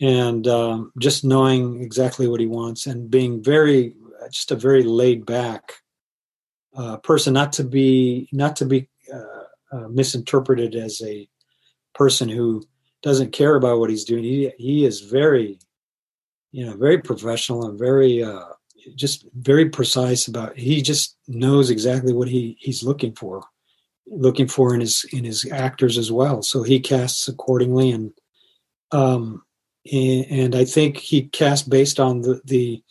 and 0.00 0.46
um, 0.48 0.92
just 0.98 1.24
knowing 1.24 1.82
exactly 1.82 2.26
what 2.26 2.40
he 2.40 2.46
wants 2.46 2.86
and 2.86 3.10
being 3.10 3.42
very 3.42 3.94
just 4.30 4.50
a 4.52 4.56
very 4.56 4.82
laid 4.82 5.26
back 5.26 5.74
uh, 6.76 6.96
person, 6.98 7.34
not 7.34 7.52
to 7.52 7.64
be 7.64 8.28
not 8.32 8.56
to 8.56 8.64
be 8.64 8.88
uh, 9.72 9.88
misinterpreted 9.88 10.74
as 10.74 11.00
a 11.02 11.28
person 11.94 12.28
who 12.28 12.62
doesn't 13.02 13.32
care 13.32 13.56
about 13.56 13.78
what 13.78 13.90
he's 13.90 14.04
doing. 14.04 14.24
He 14.24 14.52
he 14.58 14.84
is 14.84 15.00
very 15.00 15.58
you 16.52 16.66
know, 16.66 16.76
very 16.76 16.98
professional 16.98 17.66
and 17.66 17.78
very 17.78 18.22
uh, 18.22 18.44
just 18.94 19.26
very 19.34 19.68
precise 19.68 20.28
about. 20.28 20.56
He 20.56 20.82
just 20.82 21.16
knows 21.26 21.70
exactly 21.70 22.12
what 22.12 22.28
he 22.28 22.56
he's 22.60 22.84
looking 22.84 23.14
for, 23.14 23.42
looking 24.06 24.46
for 24.46 24.74
in 24.74 24.80
his 24.80 25.04
in 25.12 25.24
his 25.24 25.50
actors 25.50 25.98
as 25.98 26.12
well. 26.12 26.42
So 26.42 26.62
he 26.62 26.78
casts 26.78 27.26
accordingly, 27.26 27.90
and 27.90 28.12
um, 28.92 29.42
and, 29.90 30.26
and 30.30 30.54
I 30.54 30.66
think 30.66 30.98
he 30.98 31.22
casts 31.22 31.66
based 31.66 31.98
on 31.98 32.20
the 32.20 32.40
the 32.44 32.82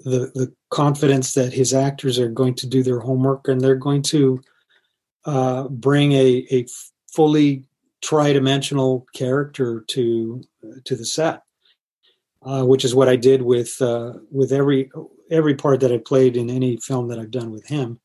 the, 0.00 0.30
the 0.34 0.52
confidence 0.70 1.32
that 1.32 1.52
his 1.52 1.72
actors 1.72 2.18
are 2.18 2.28
going 2.28 2.54
to 2.56 2.66
do 2.66 2.82
their 2.82 3.00
homework 3.00 3.48
and 3.48 3.58
they're 3.58 3.74
going 3.74 4.02
to 4.02 4.42
uh, 5.26 5.68
bring 5.68 6.12
a, 6.12 6.46
a 6.50 6.66
fully 7.12 7.64
tri-dimensional 8.02 9.06
character 9.14 9.84
to 9.88 10.42
to 10.84 10.94
the 10.94 11.06
set 11.06 11.42
uh, 12.44 12.64
which 12.64 12.84
is 12.84 12.94
what 12.94 13.08
I 13.08 13.16
did 13.16 13.42
with 13.42 13.80
uh, 13.80 14.14
with 14.30 14.52
every 14.52 14.90
every 15.30 15.54
part 15.54 15.80
that 15.80 15.92
I 15.92 15.98
played 15.98 16.36
in 16.36 16.50
any 16.50 16.76
film 16.76 17.08
that 17.08 17.18
I've 17.18 17.30
done 17.30 17.50
with 17.50 17.66
him. 17.66 18.00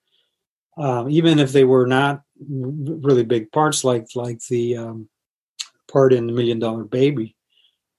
Uh, 0.78 1.06
even 1.10 1.40
if 1.40 1.52
they 1.52 1.66
were 1.66 1.86
not 1.86 2.22
really 2.48 3.26
big 3.26 3.52
parts, 3.52 3.84
like 3.84 4.08
like 4.16 4.40
the 4.50 4.78
um, 4.78 5.10
part 5.92 6.14
in 6.14 6.28
the 6.28 6.34
Million 6.34 6.60
Dollar 6.60 6.86
Baby, 6.86 7.36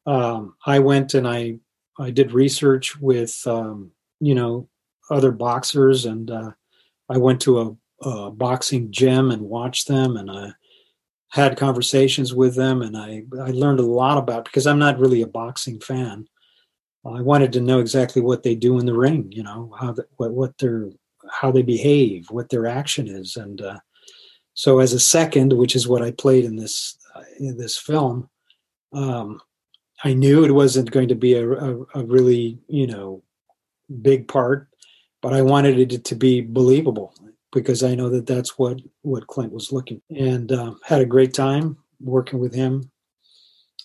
um, 0.07 0.55
I 0.65 0.79
went 0.79 1.13
and 1.15 1.29
I 1.29 1.59
I 1.99 2.11
did 2.11 2.33
research 2.33 2.99
with 2.99 3.39
um, 3.47 3.91
you 4.19 4.35
know 4.35 4.69
other 5.11 5.33
boxers, 5.33 6.07
and 6.07 6.31
uh, 6.31 6.53
I 7.11 7.19
went 7.19 7.43
to 7.43 7.61
a, 7.61 7.77
a 8.03 8.31
boxing 8.31 8.91
gym 8.91 9.31
and 9.31 9.43
watched 9.43 9.89
them, 9.89 10.17
and 10.17 10.31
I 10.31 10.53
had 11.31 11.57
conversations 11.57 12.35
with 12.35 12.57
them 12.57 12.83
and 12.83 12.97
I, 12.97 13.23
I 13.41 13.51
learned 13.51 13.79
a 13.81 13.87
lot 13.87 14.19
about 14.19 14.45
because 14.45 14.67
I'm 14.67 14.81
not 14.81 14.99
really 14.99 15.23
a 15.23 15.29
boxing 15.29 15.81
fan. 15.81 16.27
I 17.07 17.23
wanted 17.23 17.53
to 17.55 17.61
know 17.61 17.79
exactly 17.79 18.21
what 18.21 18.43
they 18.43 18.55
do 18.55 18.79
in 18.79 18.85
the 18.85 18.97
ring, 18.97 19.29
you 19.31 19.43
know, 19.43 19.75
how 19.79 19.93
the, 19.93 20.07
what 20.17 20.33
what 20.33 20.59
their 20.59 20.91
how 21.31 21.51
they 21.51 21.63
behave, 21.63 22.27
what 22.31 22.51
their 22.51 22.67
action 22.67 23.09
is, 23.09 23.37
and 23.37 23.63
uh, 23.63 23.79
so 24.53 24.81
as 24.81 24.93
a 24.93 25.01
second, 25.01 25.55
which 25.55 25.75
is 25.75 25.89
what 25.89 26.03
I 26.03 26.11
played 26.11 26.45
in 26.45 26.57
this 26.57 26.99
uh, 27.15 27.23
in 27.39 27.57
this 27.57 27.79
film, 27.79 28.29
um, 28.93 29.41
I 30.05 30.13
knew 30.13 30.45
it 30.45 30.51
wasn't 30.51 30.91
going 30.91 31.09
to 31.09 31.15
be 31.15 31.35
a, 31.35 31.49
a, 31.49 31.87
a, 31.95 32.05
really 32.05 32.59
you 32.69 32.87
know 32.87 33.23
big 34.03 34.29
part, 34.29 34.69
but 35.23 35.33
I 35.33 35.41
wanted 35.41 35.93
it 35.93 36.05
to 36.05 36.15
be 36.15 36.43
believable 36.43 37.15
because 37.53 37.83
I 37.83 37.95
know 37.95 38.09
that 38.11 38.27
that's 38.27 38.59
what 38.59 38.81
what 39.03 39.27
Clint 39.27 39.53
was 39.53 39.73
looking 39.73 40.03
and 40.11 40.51
uh, 40.53 40.75
had 40.85 41.01
a 41.01 41.07
great 41.07 41.35
time 41.35 41.77
working 42.01 42.39
with 42.39 42.55
him. 42.55 42.91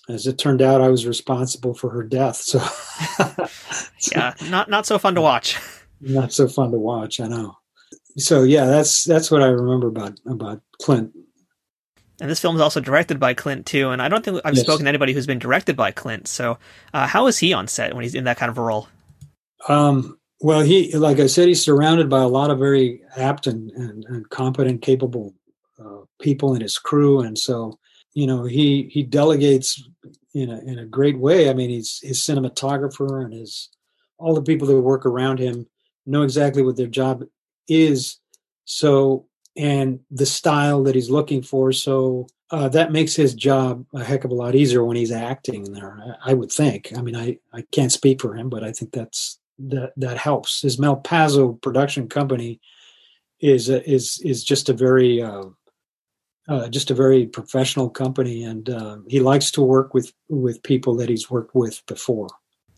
As 0.07 0.27
it 0.27 0.37
turned 0.37 0.61
out, 0.61 0.81
I 0.81 0.89
was 0.89 1.07
responsible 1.07 1.73
for 1.73 1.89
her 1.89 2.03
death. 2.03 2.35
So, 2.35 2.59
yeah, 4.11 4.35
not 4.49 4.69
not 4.69 4.85
so 4.85 4.99
fun 4.99 5.15
to 5.15 5.21
watch. 5.21 5.57
Not 5.99 6.31
so 6.31 6.47
fun 6.47 6.71
to 6.71 6.77
watch. 6.77 7.19
I 7.19 7.27
know. 7.27 7.57
So 8.17 8.43
yeah, 8.43 8.65
that's 8.65 9.03
that's 9.03 9.31
what 9.31 9.41
I 9.41 9.47
remember 9.47 9.87
about 9.87 10.19
about 10.27 10.61
Clint. 10.81 11.11
And 12.21 12.29
this 12.29 12.39
film 12.39 12.55
is 12.55 12.61
also 12.61 12.79
directed 12.79 13.19
by 13.19 13.33
Clint 13.33 13.65
too. 13.65 13.89
And 13.89 14.01
I 14.01 14.07
don't 14.07 14.23
think 14.23 14.39
I've 14.45 14.55
yes. 14.55 14.63
spoken 14.63 14.85
to 14.85 14.89
anybody 14.89 15.11
who's 15.11 15.27
been 15.27 15.39
directed 15.39 15.75
by 15.75 15.91
Clint. 15.91 16.27
So, 16.27 16.57
uh, 16.93 17.07
how 17.07 17.27
is 17.27 17.37
he 17.39 17.51
on 17.51 17.67
set 17.67 17.93
when 17.93 18.03
he's 18.03 18.15
in 18.15 18.23
that 18.23 18.37
kind 18.37 18.49
of 18.49 18.57
a 18.57 18.61
role? 18.61 18.87
Um, 19.67 20.17
well, 20.41 20.61
he, 20.61 20.95
like 20.95 21.19
I 21.19 21.27
said, 21.27 21.47
he's 21.47 21.63
surrounded 21.63 22.09
by 22.09 22.21
a 22.21 22.27
lot 22.27 22.49
of 22.49 22.59
very 22.59 23.01
apt 23.15 23.47
and, 23.47 23.71
and, 23.71 24.05
and 24.05 24.29
competent, 24.29 24.81
capable 24.81 25.33
uh, 25.79 26.01
people 26.19 26.55
in 26.55 26.61
his 26.61 26.77
crew, 26.77 27.21
and 27.21 27.37
so 27.37 27.79
you 28.13 28.27
know 28.27 28.45
he 28.45 28.89
he 28.91 29.03
delegates 29.03 29.81
in 30.33 30.49
a 30.49 30.59
in 30.59 30.79
a 30.79 30.85
great 30.85 31.17
way. 31.17 31.49
I 31.49 31.53
mean, 31.53 31.69
he's 31.69 31.99
his 32.01 32.19
cinematographer 32.19 33.23
and 33.23 33.33
his 33.33 33.69
all 34.17 34.33
the 34.33 34.41
people 34.41 34.67
that 34.67 34.79
work 34.79 35.05
around 35.05 35.39
him 35.39 35.67
know 36.05 36.21
exactly 36.21 36.61
what 36.61 36.77
their 36.77 36.87
job 36.87 37.23
is. 37.67 38.19
So 38.65 39.27
and 39.57 39.99
the 40.11 40.25
style 40.25 40.83
that 40.83 40.95
he's 40.95 41.09
looking 41.09 41.41
for. 41.41 41.71
So 41.71 42.27
uh, 42.51 42.69
that 42.69 42.91
makes 42.91 43.15
his 43.15 43.33
job 43.33 43.85
a 43.93 44.03
heck 44.03 44.23
of 44.23 44.31
a 44.31 44.35
lot 44.35 44.55
easier 44.55 44.83
when 44.83 44.97
he's 44.97 45.11
acting 45.11 45.71
there. 45.71 45.97
I, 46.25 46.31
I 46.31 46.33
would 46.33 46.51
think. 46.51 46.91
I 46.95 47.01
mean, 47.01 47.15
I 47.15 47.39
I 47.53 47.63
can't 47.71 47.91
speak 47.91 48.21
for 48.21 48.35
him, 48.35 48.49
but 48.49 48.63
I 48.63 48.71
think 48.71 48.91
that's 48.91 49.39
that 49.59 49.93
that 49.97 50.17
helps. 50.17 50.61
His 50.61 50.77
Malpaso 50.77 51.61
production 51.61 52.07
company 52.07 52.59
is 53.39 53.69
is 53.69 54.21
is 54.23 54.43
just 54.43 54.69
a 54.69 54.73
very 54.73 55.21
uh, 55.21 55.45
uh, 56.47 56.67
just 56.69 56.91
a 56.91 56.95
very 56.95 57.25
professional 57.25 57.89
company, 57.89 58.43
and 58.43 58.69
uh, 58.69 58.97
he 59.07 59.19
likes 59.19 59.51
to 59.51 59.61
work 59.61 59.93
with 59.93 60.13
with 60.29 60.61
people 60.63 60.95
that 60.95 61.09
he's 61.09 61.29
worked 61.29 61.55
with 61.55 61.81
before. 61.87 62.29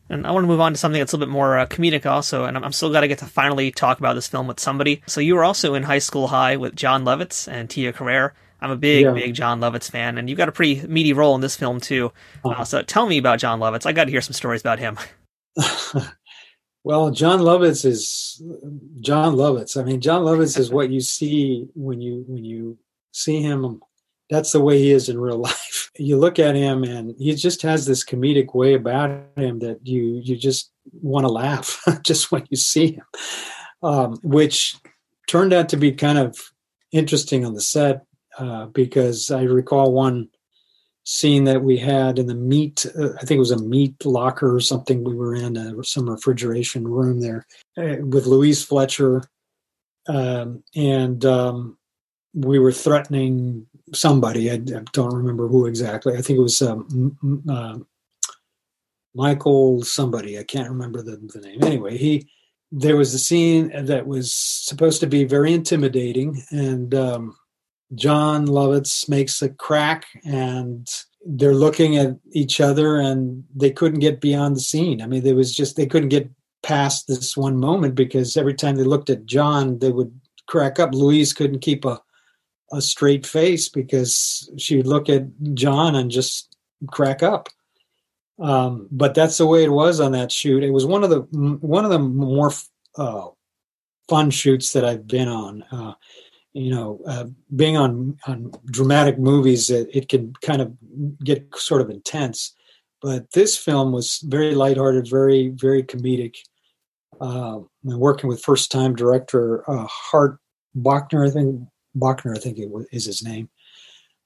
And 0.09 0.25
I 0.25 0.31
want 0.31 0.45
to 0.45 0.47
move 0.47 0.61
on 0.61 0.71
to 0.71 0.77
something 0.77 0.99
that's 0.99 1.11
a 1.11 1.17
little 1.17 1.27
bit 1.27 1.33
more 1.33 1.57
uh, 1.57 1.65
comedic, 1.65 2.05
also. 2.05 2.45
And 2.45 2.55
I'm, 2.55 2.63
I'm 2.63 2.71
still 2.71 2.91
got 2.91 3.01
to 3.01 3.09
get 3.09 3.19
to 3.19 3.25
finally 3.25 3.71
talk 3.71 3.99
about 3.99 4.13
this 4.13 4.27
film 4.27 4.47
with 4.47 4.57
somebody. 4.57 5.01
So 5.05 5.19
you 5.19 5.35
were 5.35 5.43
also 5.43 5.73
in 5.73 5.83
High 5.83 5.99
School 5.99 6.27
High 6.27 6.55
with 6.55 6.77
Jon 6.77 7.03
Lovitz 7.03 7.51
and 7.51 7.69
Tia 7.69 7.91
Carrere. 7.91 8.33
I'm 8.61 8.71
a 8.71 8.77
big, 8.77 9.03
yeah. 9.03 9.11
big 9.11 9.35
Jon 9.35 9.59
Lovitz 9.59 9.91
fan, 9.91 10.17
and 10.17 10.29
you've 10.29 10.37
got 10.37 10.49
a 10.49 10.53
pretty 10.53 10.87
meaty 10.87 11.13
role 11.13 11.35
in 11.35 11.41
this 11.41 11.55
film 11.55 11.79
too. 11.79 12.11
Uh-huh. 12.43 12.61
Uh, 12.61 12.63
so 12.63 12.81
tell 12.81 13.05
me 13.05 13.17
about 13.17 13.39
Jon 13.39 13.59
Lovitz. 13.59 13.85
I 13.85 13.91
got 13.91 14.05
to 14.05 14.11
hear 14.11 14.21
some 14.21 14.33
stories 14.33 14.61
about 14.61 14.79
him. 14.79 14.97
Well, 16.87 17.11
Jon 17.11 17.39
Lovitz 17.39 17.83
is 17.83 18.41
Jon 19.01 19.35
Lovitz. 19.35 19.75
I 19.75 19.83
mean, 19.83 19.99
Jon 19.99 20.23
Lovitz 20.23 20.57
is 20.57 20.71
what 20.71 20.89
you 20.89 21.01
see 21.01 21.67
when 21.75 21.99
you 21.99 22.23
when 22.29 22.45
you 22.45 22.77
see 23.11 23.41
him. 23.41 23.81
That's 24.29 24.53
the 24.53 24.61
way 24.61 24.79
he 24.79 24.91
is 24.91 25.09
in 25.09 25.19
real 25.19 25.37
life. 25.49 25.91
You 25.97 26.15
look 26.15 26.39
at 26.39 26.55
him, 26.55 26.85
and 26.85 27.13
he 27.19 27.35
just 27.35 27.61
has 27.63 27.85
this 27.85 28.05
comedic 28.05 28.55
way 28.55 28.73
about 28.73 29.09
him 29.35 29.59
that 29.59 29.85
you 29.85 30.21
you 30.23 30.37
just 30.37 30.71
want 31.01 31.25
to 31.25 31.29
laugh 31.29 31.83
just 32.03 32.31
when 32.31 32.47
you 32.49 32.55
see 32.55 32.93
him, 32.93 33.05
um, 33.83 34.17
which 34.23 34.77
turned 35.27 35.51
out 35.51 35.67
to 35.69 35.75
be 35.75 35.91
kind 35.91 36.17
of 36.17 36.39
interesting 36.93 37.43
on 37.43 37.53
the 37.53 37.59
set 37.59 38.05
uh, 38.39 38.67
because 38.67 39.29
I 39.29 39.41
recall 39.41 39.91
one 39.91 40.29
scene 41.09 41.45
that 41.45 41.63
we 41.63 41.77
had 41.77 42.19
in 42.19 42.27
the 42.27 42.35
meat 42.35 42.85
uh, 42.99 43.13
i 43.13 43.19
think 43.19 43.37
it 43.37 43.47
was 43.47 43.51
a 43.51 43.63
meat 43.63 44.05
locker 44.05 44.53
or 44.53 44.59
something 44.59 45.05
we 45.05 45.15
were 45.15 45.33
in 45.33 45.55
uh, 45.55 45.81
some 45.81 46.09
refrigeration 46.09 46.85
room 46.85 47.21
there 47.21 47.45
uh, 47.77 47.95
with 48.01 48.25
louise 48.25 48.63
fletcher. 48.63 49.23
Um, 50.09 50.63
and 50.75 51.23
um, 51.25 51.77
we 52.33 52.59
were 52.59 52.71
threatening 52.71 53.67
somebody. 53.93 54.49
I, 54.49 54.53
I, 54.53 54.83
don't 54.93 55.13
remember 55.13 55.49
who 55.49 55.65
exactly. 55.65 56.13
I 56.13 56.21
think 56.21 56.39
it 56.39 56.41
was 56.41 56.61
um, 56.61 57.43
uh, 57.49 57.77
michael 59.13 59.83
somebody. 59.83 60.37
I 60.39 60.43
can't 60.43 60.69
remember 60.69 61.01
the, 61.01 61.17
the 61.33 61.39
name. 61.39 61.63
Anyway 61.63 61.97
he 61.97 62.27
there 62.69 62.97
was 62.97 63.13
a 63.13 63.19
scene 63.19 63.71
that 63.85 64.07
was 64.07 64.33
supposed 64.33 64.99
to 64.99 65.07
be 65.07 65.23
very 65.23 65.53
intimidating 65.53 66.43
and 66.51 66.93
um, 66.93 67.35
Jon 67.95 68.47
Lovitz 68.47 69.07
makes 69.07 69.41
a 69.41 69.49
crack 69.49 70.05
and 70.25 70.87
they're 71.25 71.55
looking 71.55 71.97
at 71.97 72.15
each 72.31 72.59
other 72.61 72.97
and 72.97 73.43
they 73.55 73.71
couldn't 73.71 73.99
get 73.99 74.21
beyond 74.21 74.55
the 74.55 74.61
scene. 74.61 75.01
I 75.01 75.07
mean, 75.07 75.23
there 75.23 75.35
was 75.35 75.53
just, 75.53 75.75
they 75.75 75.85
couldn't 75.85 76.09
get 76.09 76.29
past 76.63 77.07
this 77.07 77.35
one 77.37 77.57
moment 77.57 77.95
because 77.95 78.37
every 78.37 78.53
time 78.53 78.75
they 78.75 78.83
looked 78.83 79.09
at 79.09 79.25
Jon, 79.25 79.79
they 79.79 79.91
would 79.91 80.19
crack 80.47 80.79
up. 80.79 80.93
Louise 80.93 81.33
couldn't 81.33 81.59
keep 81.59 81.85
a, 81.85 81.99
a 82.71 82.81
straight 82.81 83.25
face 83.25 83.69
because 83.69 84.49
she 84.57 84.77
would 84.77 84.87
look 84.87 85.09
at 85.09 85.27
Jon 85.53 85.95
and 85.95 86.11
just 86.11 86.55
crack 86.87 87.23
up. 87.23 87.49
Um, 88.39 88.87
but 88.91 89.15
that's 89.15 89.37
the 89.37 89.47
way 89.47 89.63
it 89.63 89.71
was 89.71 89.99
on 89.99 90.11
that 90.11 90.31
shoot. 90.31 90.63
It 90.63 90.71
was 90.71 90.85
one 90.85 91.03
of 91.03 91.09
the 91.09 91.21
one 91.61 91.85
of 91.85 91.91
the 91.91 91.99
more 91.99 92.51
uh, 92.95 93.27
fun 94.07 94.29
shoots 94.29 94.73
that 94.73 94.85
I've 94.85 95.07
been 95.07 95.27
on. 95.27 95.63
Uh, 95.71 95.93
you 96.57 96.71
know, 96.71 96.99
uh, 97.07 97.25
being 97.55 97.77
on 97.77 98.17
on 98.27 98.51
dramatic 98.65 99.19
movies, 99.19 99.69
it, 99.69 99.89
it, 99.93 100.09
can 100.09 100.33
kind 100.41 100.61
of 100.61 100.73
get 101.23 101.47
sort 101.55 101.81
of 101.81 101.89
intense. 101.89 102.53
But 103.01 103.31
this 103.31 103.55
film 103.57 103.91
was 103.91 104.19
very 104.25 104.55
lighthearted, 104.55 105.07
very 105.09 105.49
very 105.49 105.83
comedic. 105.83 106.35
Uh, 107.19 107.59
working 107.83 108.27
with 108.29 108.43
first 108.43 108.71
time 108.71 108.95
director 108.95 109.67
uh, 109.69 109.87
Hart 109.89 110.39
Bochner, 110.75 111.27
I 111.27 111.31
think 111.31 111.67
Bochner, 111.95 112.35
I 112.35 112.39
think 112.39 112.59
it 112.59 112.69
was, 112.69 112.85
is 112.91 113.05
his 113.05 113.23
name. 113.23 113.49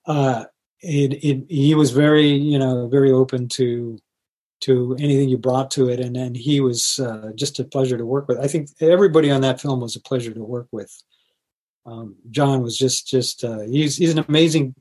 Uh, 0.05 0.45
it, 0.81 1.13
it 1.23 1.45
he 1.47 1.75
was 1.75 1.91
very 1.91 2.27
you 2.27 2.57
know 2.57 2.87
very 2.87 3.11
open 3.11 3.47
to 3.49 3.99
to 4.61 4.95
anything 4.99 5.29
you 5.29 5.37
brought 5.37 5.69
to 5.71 5.89
it 5.89 5.99
and 5.99 6.17
and 6.17 6.35
he 6.35 6.59
was 6.59 6.99
uh, 6.99 7.31
just 7.35 7.59
a 7.59 7.63
pleasure 7.63 7.97
to 7.97 8.05
work 8.05 8.27
with 8.27 8.39
i 8.39 8.47
think 8.47 8.69
everybody 8.79 9.29
on 9.29 9.41
that 9.41 9.61
film 9.61 9.79
was 9.79 9.95
a 9.95 10.01
pleasure 10.01 10.33
to 10.33 10.43
work 10.43 10.67
with 10.71 10.91
um, 11.85 12.15
jon 12.29 12.61
was 12.61 12.77
just 12.77 13.07
just 13.07 13.43
uh, 13.43 13.61
he's 13.61 13.97
he's 13.97 14.11
an 14.11 14.23
amazing 14.27 14.73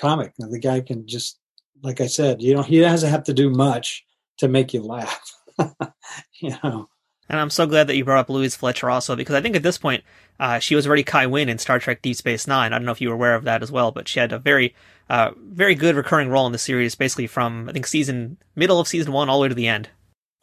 comic 0.00 0.32
the 0.38 0.58
guy 0.58 0.80
can 0.80 1.06
just 1.06 1.38
like 1.82 2.00
i 2.00 2.06
said 2.06 2.42
you 2.42 2.54
know 2.54 2.62
he 2.62 2.80
doesn't 2.80 3.10
have 3.10 3.24
to 3.24 3.34
do 3.34 3.50
much 3.50 4.04
to 4.38 4.48
make 4.48 4.74
you 4.74 4.82
laugh 4.82 5.32
you 6.40 6.54
know 6.62 6.88
and 7.28 7.40
I'm 7.40 7.50
so 7.50 7.66
glad 7.66 7.88
that 7.88 7.96
you 7.96 8.04
brought 8.04 8.20
up 8.20 8.30
Louise 8.30 8.54
Fletcher 8.54 8.88
also, 8.88 9.16
because 9.16 9.34
I 9.34 9.40
think 9.40 9.56
at 9.56 9.62
this 9.62 9.78
point, 9.78 10.04
uh, 10.38 10.58
she 10.58 10.76
was 10.76 10.86
already 10.86 11.02
Kai 11.02 11.26
Winn 11.26 11.48
in 11.48 11.58
Star 11.58 11.78
Trek 11.78 12.02
Deep 12.02 12.16
Space 12.16 12.46
Nine. 12.46 12.72
I 12.72 12.78
don't 12.78 12.86
know 12.86 12.92
if 12.92 13.00
you 13.00 13.08
were 13.08 13.14
aware 13.14 13.34
of 13.34 13.44
that 13.44 13.62
as 13.62 13.72
well, 13.72 13.90
but 13.90 14.06
she 14.06 14.20
had 14.20 14.32
a 14.32 14.38
very, 14.38 14.74
uh, 15.10 15.32
very 15.36 15.74
good 15.74 15.96
recurring 15.96 16.28
role 16.28 16.46
in 16.46 16.52
the 16.52 16.58
series, 16.58 16.94
basically 16.94 17.26
from, 17.26 17.68
I 17.68 17.72
think, 17.72 17.86
season, 17.86 18.36
middle 18.54 18.78
of 18.78 18.86
season 18.86 19.12
one 19.12 19.28
all 19.28 19.38
the 19.38 19.42
way 19.42 19.48
to 19.48 19.54
the 19.54 19.66
end. 19.66 19.88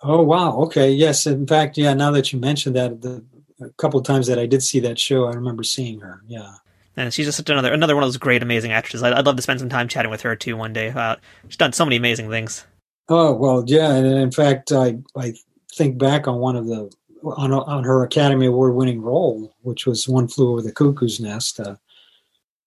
Oh, 0.02 0.24
wow. 0.24 0.58
Okay. 0.64 0.92
Yes. 0.92 1.26
In 1.26 1.48
fact, 1.48 1.78
yeah, 1.78 1.94
now 1.94 2.12
that 2.12 2.34
you 2.34 2.40
mentioned 2.40 2.76
that, 2.76 3.02
the 3.02 3.24
a 3.62 3.70
couple 3.78 4.00
of 4.00 4.06
times 4.06 4.28
that 4.28 4.40
I 4.40 4.46
did 4.46 4.64
see 4.64 4.80
that 4.82 5.00
show, 5.00 5.26
I 5.26 5.34
remember 5.34 5.64
seeing 5.64 6.00
her. 6.02 6.22
Yeah. 6.28 6.54
And 6.96 7.14
she's 7.14 7.26
just 7.26 7.50
another 7.50 7.74
another 7.74 7.96
one 7.96 8.04
of 8.04 8.08
those 8.08 8.18
great, 8.18 8.44
amazing 8.44 8.72
actresses. 8.72 9.02
I'd, 9.02 9.14
I'd 9.14 9.26
love 9.26 9.36
to 9.36 9.42
spend 9.42 9.60
some 9.60 9.70
time 9.70 9.88
chatting 9.88 10.12
with 10.12 10.22
her 10.22 10.36
too 10.36 10.56
one 10.56 10.74
day. 10.74 10.90
Uh, 10.90 11.16
she's 11.48 11.58
done 11.58 11.74
so 11.74 11.86
many 11.86 11.96
amazing 11.96 12.30
things. 12.30 12.66
Oh 13.10 13.34
well, 13.34 13.64
yeah. 13.66 13.94
And 13.94 14.06
in 14.06 14.32
fact, 14.32 14.72
I 14.72 15.00
I 15.16 15.34
think 15.74 15.98
back 15.98 16.28
on 16.28 16.38
one 16.38 16.56
of 16.56 16.68
the 16.68 16.92
on 17.24 17.52
on 17.52 17.84
her 17.84 18.04
Academy 18.04 18.46
Award 18.46 18.76
winning 18.76 19.02
role, 19.02 19.56
which 19.62 19.88
was 19.88 20.08
One 20.08 20.28
Flew 20.28 20.52
Over 20.52 20.62
the 20.62 20.72
Cuckoo's 20.72 21.20
Nest. 21.20 21.60
Uh, 21.60 21.76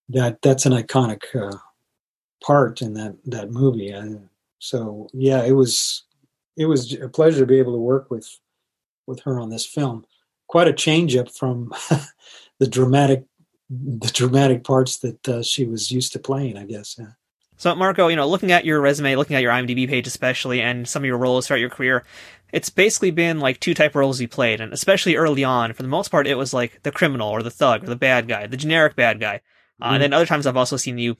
that 0.08 0.42
that's 0.42 0.66
an 0.66 0.72
iconic 0.72 1.22
uh, 1.34 1.56
part 2.42 2.82
in 2.82 2.94
that 2.94 3.16
that 3.26 3.50
movie. 3.50 3.90
And 3.90 4.28
so 4.58 5.08
yeah, 5.12 5.44
it 5.44 5.52
was 5.52 6.04
it 6.56 6.66
was 6.66 6.92
a 6.94 7.08
pleasure 7.08 7.40
to 7.40 7.46
be 7.46 7.58
able 7.58 7.72
to 7.72 7.78
work 7.78 8.10
with 8.10 8.28
with 9.06 9.20
her 9.20 9.38
on 9.38 9.50
this 9.50 9.66
film. 9.66 10.04
Quite 10.48 10.68
a 10.68 10.72
change 10.72 11.16
up 11.16 11.30
from 11.30 11.72
the 12.58 12.66
dramatic 12.66 13.24
the 13.68 14.10
dramatic 14.14 14.62
parts 14.62 14.98
that 14.98 15.28
uh, 15.28 15.42
she 15.42 15.64
was 15.64 15.90
used 15.90 16.12
to 16.12 16.20
playing, 16.20 16.56
I 16.56 16.64
guess. 16.64 16.96
Yeah. 16.98 17.12
So, 17.56 17.74
Marco, 17.74 18.08
you 18.08 18.16
know, 18.16 18.28
looking 18.28 18.52
at 18.52 18.64
your 18.64 18.80
resume, 18.80 19.16
looking 19.16 19.34
at 19.34 19.42
your 19.42 19.50
IMDb 19.50 19.88
page, 19.88 20.06
especially, 20.06 20.60
and 20.60 20.86
some 20.86 21.02
of 21.02 21.06
your 21.06 21.16
roles 21.16 21.46
throughout 21.46 21.60
your 21.60 21.70
career, 21.70 22.04
it's 22.52 22.68
basically 22.68 23.10
been 23.10 23.40
like 23.40 23.58
two 23.60 23.74
type 23.74 23.94
roles 23.94 24.20
you 24.20 24.28
played, 24.28 24.60
and 24.60 24.72
especially 24.72 25.16
early 25.16 25.42
on, 25.42 25.72
for 25.72 25.82
the 25.82 25.88
most 25.88 26.10
part, 26.10 26.26
it 26.26 26.34
was 26.34 26.52
like 26.52 26.82
the 26.82 26.92
criminal 26.92 27.28
or 27.28 27.42
the 27.42 27.50
thug 27.50 27.82
or 27.82 27.86
the 27.86 27.96
bad 27.96 28.28
guy, 28.28 28.46
the 28.46 28.58
generic 28.58 28.94
bad 28.94 29.20
guy. 29.20 29.40
Uh, 29.80 29.86
mm-hmm. 29.86 29.94
and 29.94 30.02
then 30.02 30.12
other 30.12 30.26
times, 30.26 30.46
I've 30.46 30.56
also 30.56 30.76
seen 30.76 30.98
you 30.98 31.16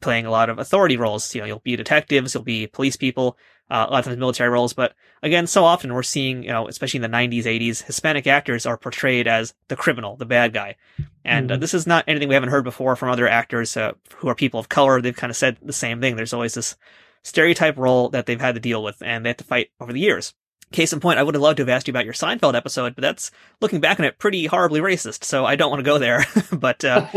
playing 0.00 0.26
a 0.26 0.30
lot 0.30 0.50
of 0.50 0.58
authority 0.58 0.96
roles. 0.96 1.34
You 1.34 1.40
know, 1.40 1.46
you'll 1.46 1.60
be 1.60 1.76
detectives, 1.76 2.34
you'll 2.34 2.42
be 2.42 2.66
police 2.66 2.96
people, 2.96 3.38
uh, 3.70 3.86
a 3.88 3.90
lot 3.90 3.98
of 4.00 4.04
times 4.04 4.16
military 4.18 4.50
roles. 4.50 4.72
But 4.72 4.94
again, 5.22 5.46
so 5.46 5.64
often 5.64 5.92
we're 5.92 6.02
seeing, 6.02 6.42
you 6.42 6.50
know, 6.50 6.68
especially 6.68 6.98
in 6.98 7.10
the 7.10 7.16
90s, 7.16 7.44
80s, 7.44 7.82
Hispanic 7.82 8.26
actors 8.26 8.66
are 8.66 8.76
portrayed 8.76 9.26
as 9.26 9.54
the 9.68 9.76
criminal, 9.76 10.16
the 10.16 10.26
bad 10.26 10.52
guy. 10.52 10.76
And 11.24 11.50
uh, 11.50 11.54
mm-hmm. 11.54 11.58
uh, 11.58 11.60
this 11.60 11.74
is 11.74 11.86
not 11.86 12.04
anything 12.06 12.28
we 12.28 12.34
haven't 12.34 12.50
heard 12.50 12.64
before 12.64 12.96
from 12.96 13.10
other 13.10 13.28
actors 13.28 13.76
uh, 13.76 13.92
who 14.16 14.28
are 14.28 14.34
people 14.34 14.60
of 14.60 14.68
color. 14.68 15.00
They've 15.00 15.16
kind 15.16 15.30
of 15.30 15.36
said 15.36 15.58
the 15.62 15.72
same 15.72 16.00
thing. 16.00 16.16
There's 16.16 16.32
always 16.32 16.54
this 16.54 16.76
stereotype 17.22 17.76
role 17.76 18.08
that 18.10 18.26
they've 18.26 18.40
had 18.40 18.54
to 18.54 18.60
deal 18.60 18.82
with 18.84 19.02
and 19.02 19.24
they 19.24 19.30
have 19.30 19.36
to 19.38 19.44
fight 19.44 19.70
over 19.80 19.92
the 19.92 20.00
years. 20.00 20.32
Case 20.72 20.92
in 20.92 20.98
point, 20.98 21.18
I 21.18 21.22
would 21.22 21.34
have 21.36 21.42
loved 21.42 21.58
to 21.58 21.62
have 21.62 21.68
asked 21.68 21.86
you 21.86 21.92
about 21.92 22.04
your 22.04 22.14
Seinfeld 22.14 22.56
episode, 22.56 22.96
but 22.96 23.02
that's 23.02 23.30
looking 23.60 23.80
back 23.80 24.00
on 24.00 24.06
it 24.06 24.18
pretty 24.18 24.46
horribly 24.46 24.80
racist. 24.80 25.22
So 25.22 25.44
I 25.44 25.54
don't 25.54 25.70
want 25.70 25.78
to 25.78 25.84
go 25.84 25.98
there. 25.98 26.24
but 26.52 26.84
uh, 26.84 27.06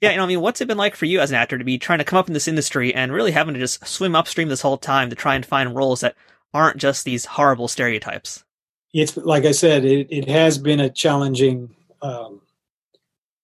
yeah, 0.00 0.10
you 0.10 0.16
know, 0.16 0.24
I 0.24 0.26
mean, 0.26 0.40
what's 0.40 0.62
it 0.62 0.68
been 0.68 0.78
like 0.78 0.96
for 0.96 1.04
you 1.04 1.20
as 1.20 1.30
an 1.30 1.36
actor 1.36 1.58
to 1.58 1.64
be 1.64 1.78
trying 1.78 1.98
to 1.98 2.04
come 2.04 2.18
up 2.18 2.28
in 2.28 2.32
this 2.32 2.48
industry 2.48 2.94
and 2.94 3.12
really 3.12 3.30
having 3.30 3.54
to 3.54 3.60
just 3.60 3.86
swim 3.86 4.16
upstream 4.16 4.48
this 4.48 4.62
whole 4.62 4.78
time 4.78 5.10
to 5.10 5.16
try 5.16 5.34
and 5.34 5.44
find 5.44 5.76
roles 5.76 6.00
that 6.00 6.16
aren't 6.54 6.78
just 6.78 7.04
these 7.04 7.26
horrible 7.26 7.68
stereotypes? 7.68 8.42
It's 8.94 9.16
like 9.18 9.44
I 9.44 9.52
said, 9.52 9.84
it, 9.84 10.08
it 10.10 10.28
has 10.28 10.56
been 10.56 10.80
a 10.80 10.88
challenging 10.88 11.74
um, 12.00 12.40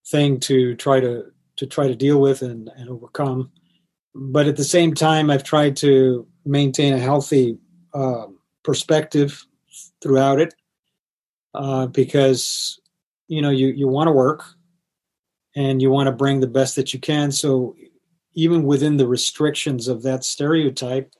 thing 0.06 0.40
to 0.40 0.74
try 0.76 1.00
to 1.00 1.26
to 1.56 1.66
try 1.66 1.86
to 1.86 1.94
deal 1.94 2.20
with 2.20 2.42
and, 2.42 2.70
and 2.76 2.88
overcome. 2.88 3.52
But 4.14 4.46
at 4.46 4.56
the 4.56 4.64
same 4.64 4.94
time, 4.94 5.30
I've 5.30 5.44
tried 5.44 5.76
to 5.78 6.26
maintain 6.44 6.94
a 6.94 6.98
healthy. 6.98 7.58
Um, 7.92 8.38
perspective 8.64 9.46
throughout 10.02 10.40
it 10.40 10.54
uh, 11.54 11.86
because 11.86 12.80
you 13.28 13.40
know 13.40 13.50
you 13.50 13.68
you 13.68 13.86
want 13.86 14.08
to 14.08 14.12
work 14.12 14.44
and 15.56 15.80
you 15.80 15.90
want 15.90 16.08
to 16.08 16.12
bring 16.12 16.40
the 16.40 16.46
best 16.48 16.74
that 16.76 16.92
you 16.92 16.98
can. 16.98 17.30
So 17.30 17.76
even 18.34 18.64
within 18.64 18.96
the 18.96 19.06
restrictions 19.06 19.86
of 19.86 20.02
that 20.02 20.24
stereotype 20.24 21.14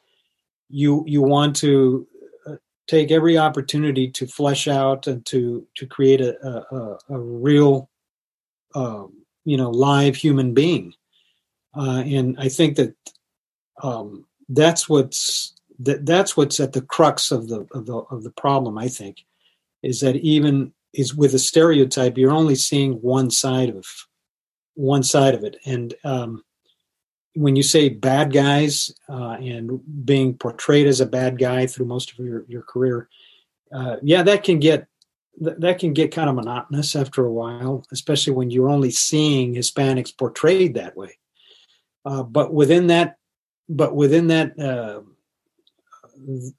you 0.69 1.05
you 1.07 1.23
want 1.23 1.55
to 1.55 2.07
uh, 2.47 2.57
take 2.89 3.11
every 3.11 3.39
opportunity 3.39 4.11
to 4.11 4.27
flesh 4.27 4.67
out 4.67 5.07
and 5.07 5.25
to 5.27 5.67
to 5.77 5.87
create 5.87 6.21
a 6.21 6.37
a, 6.45 6.99
a 7.11 7.19
real 7.19 7.89
uh, 8.75 9.05
you 9.45 9.57
know 9.57 9.71
live 9.71 10.17
human 10.17 10.55
being. 10.55 10.93
Uh, 11.77 12.05
and 12.07 12.37
i 12.39 12.49
think 12.49 12.77
that 12.77 12.95
um, 13.83 14.25
that's 14.49 14.89
what's 14.89 15.54
that 15.81 16.07
that's 16.07 16.37
what's 16.37 16.61
at 16.61 16.73
the 16.73 16.83
crux 16.83 17.31
of 17.31 17.49
the 17.49 17.67
of 17.73 17.87
the 17.87 17.97
of 18.11 18.23
the 18.23 18.31
problem. 18.31 18.79
I 18.79 18.89
think 18.89 19.25
is 19.83 20.01
that 20.01 20.17
even 20.17 20.73
is 20.93 21.15
with 21.15 21.35
a 21.35 21.39
stereotype, 21.39 22.17
you're 22.17 22.31
only 22.31 22.55
seeing 22.55 22.95
one 22.95 23.31
side 23.31 23.71
of 23.71 23.87
one 24.75 25.03
side 25.03 25.35
of 25.35 25.45
it, 25.45 25.57
and 25.67 25.95
um, 26.05 26.45
when 27.35 27.57
you 27.57 27.63
say 27.63 27.89
bad 27.89 28.33
guys 28.33 28.95
uh, 29.09 29.37
and 29.41 29.81
being 30.05 30.35
portrayed 30.35 30.87
as 30.87 31.01
a 31.01 31.07
bad 31.07 31.39
guy 31.39 31.67
through 31.67 31.87
most 31.87 32.13
of 32.13 32.19
your 32.25 32.45
your 32.49 32.63
career, 32.63 33.09
uh, 33.73 33.97
yeah, 34.03 34.23
that 34.23 34.45
can 34.45 34.59
get 34.59 34.87
that 35.41 35.81
can 35.81 35.93
get 35.93 36.13
kind 36.13 36.29
of 36.29 36.37
monotonous 36.37 36.95
after 36.95 37.25
a 37.27 37.33
while, 37.33 37.85
especially 37.91 38.33
when 38.33 38.51
you're 38.51 38.69
only 38.69 38.91
seeing 38.91 39.55
Hispanics 39.55 40.17
portrayed 40.17 40.75
that 40.75 40.97
way. 40.97 41.19
Uh, 42.05 42.23
but 42.23 42.53
within 42.55 42.87
that, 42.87 43.17
but 43.69 43.97
within 43.97 44.29
that 44.29 44.59
uh, 44.59 45.01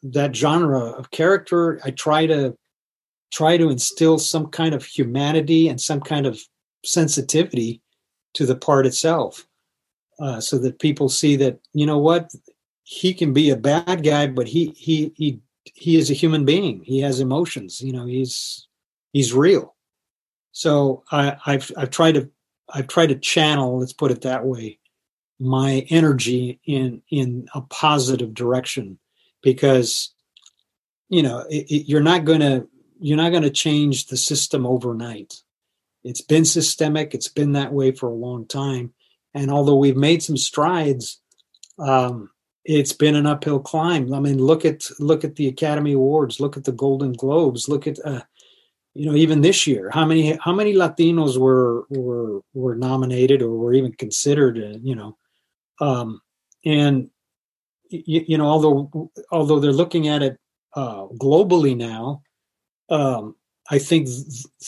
that 0.03 0.35
genre 0.35 0.79
of 0.79 1.11
character 1.11 1.79
i 1.85 1.91
try 1.91 2.25
to 2.25 2.55
try 3.31 3.57
to 3.57 3.69
instill 3.69 4.17
some 4.17 4.47
kind 4.47 4.73
of 4.73 4.85
humanity 4.85 5.67
and 5.67 5.79
some 5.81 5.99
kind 5.99 6.25
of 6.25 6.39
sensitivity 6.85 7.81
to 8.33 8.45
the 8.45 8.55
part 8.55 8.85
itself 8.85 9.45
uh, 10.19 10.39
so 10.39 10.57
that 10.57 10.79
people 10.79 11.09
see 11.09 11.35
that 11.35 11.59
you 11.73 11.85
know 11.85 11.97
what? 11.97 12.31
He 12.83 13.13
can 13.13 13.33
be 13.33 13.49
a 13.49 13.57
bad 13.57 14.03
guy 14.03 14.27
but 14.27 14.47
he 14.47 14.67
he 14.77 15.11
he 15.15 15.39
he 15.63 15.97
is 15.97 16.09
a 16.09 16.13
human 16.13 16.45
being. 16.45 16.81
He 16.83 17.01
has 17.01 17.19
emotions 17.19 17.81
you 17.81 17.91
know 17.91 18.05
he's 18.05 18.67
he's 19.11 19.33
real. 19.33 19.75
So 20.51 21.03
i 21.11 21.35
i've 21.45 21.71
i've 21.75 21.89
tried 21.89 22.13
to 22.13 22.29
i've 22.73 22.87
tried 22.87 23.07
to 23.07 23.15
channel 23.15 23.79
let's 23.79 23.93
put 23.93 24.11
it 24.11 24.21
that 24.21 24.45
way 24.45 24.79
my 25.39 25.85
energy 25.89 26.61
in 26.65 27.01
in 27.09 27.47
a 27.53 27.61
positive 27.61 28.33
direction 28.33 28.97
because 29.45 30.13
you 31.07 31.23
know 31.23 31.45
it, 31.49 31.71
it, 31.71 31.87
you're 31.87 32.01
not 32.01 32.25
going 32.25 32.41
to 32.41 32.67
you're 32.99 33.15
not 33.15 33.29
going 33.29 33.43
to 33.43 33.49
change 33.49 34.07
the 34.07 34.17
system 34.17 34.65
overnight. 34.65 35.35
It's 36.03 36.21
been 36.21 36.45
systemic. 36.45 37.13
It's 37.13 37.29
been 37.29 37.53
that 37.53 37.71
way 37.71 37.91
for 37.91 38.09
a 38.09 38.13
long 38.13 38.47
time. 38.47 38.93
And 39.33 39.49
although 39.51 39.75
we've 39.75 39.97
made 39.97 40.21
some 40.23 40.37
strides 40.37 41.21
um, 41.79 42.29
it's 42.63 42.93
been 42.93 43.15
an 43.15 43.27
uphill 43.27 43.59
climb. 43.59 44.13
I 44.13 44.19
mean 44.19 44.39
look 44.39 44.65
at 44.65 44.89
look 44.99 45.23
at 45.23 45.35
the 45.35 45.47
academy 45.47 45.93
awards. 45.93 46.39
Look 46.39 46.57
at 46.57 46.63
the 46.63 46.71
golden 46.71 47.13
globes. 47.13 47.69
Look 47.69 47.85
at 47.85 47.99
uh, 48.03 48.21
you 48.93 49.05
know 49.05 49.15
even 49.15 49.41
this 49.41 49.67
year 49.67 49.91
how 49.91 50.05
many 50.05 50.37
how 50.41 50.53
many 50.53 50.73
latinos 50.73 51.37
were 51.37 51.85
were 51.89 52.41
were 52.53 52.75
nominated 52.75 53.41
or 53.41 53.51
were 53.51 53.73
even 53.73 53.93
considered 53.93 54.57
uh, 54.57 54.79
you 54.81 54.95
know 54.95 55.17
um, 55.79 56.21
and 56.65 57.09
you, 57.89 58.25
you 58.27 58.37
know, 58.37 58.47
although 58.47 59.11
although 59.31 59.59
they're 59.59 59.71
looking 59.71 60.07
at 60.07 60.21
it 60.23 60.37
uh, 60.75 61.07
globally 61.19 61.75
now, 61.75 62.21
um, 62.89 63.35
I 63.69 63.79
think 63.79 64.07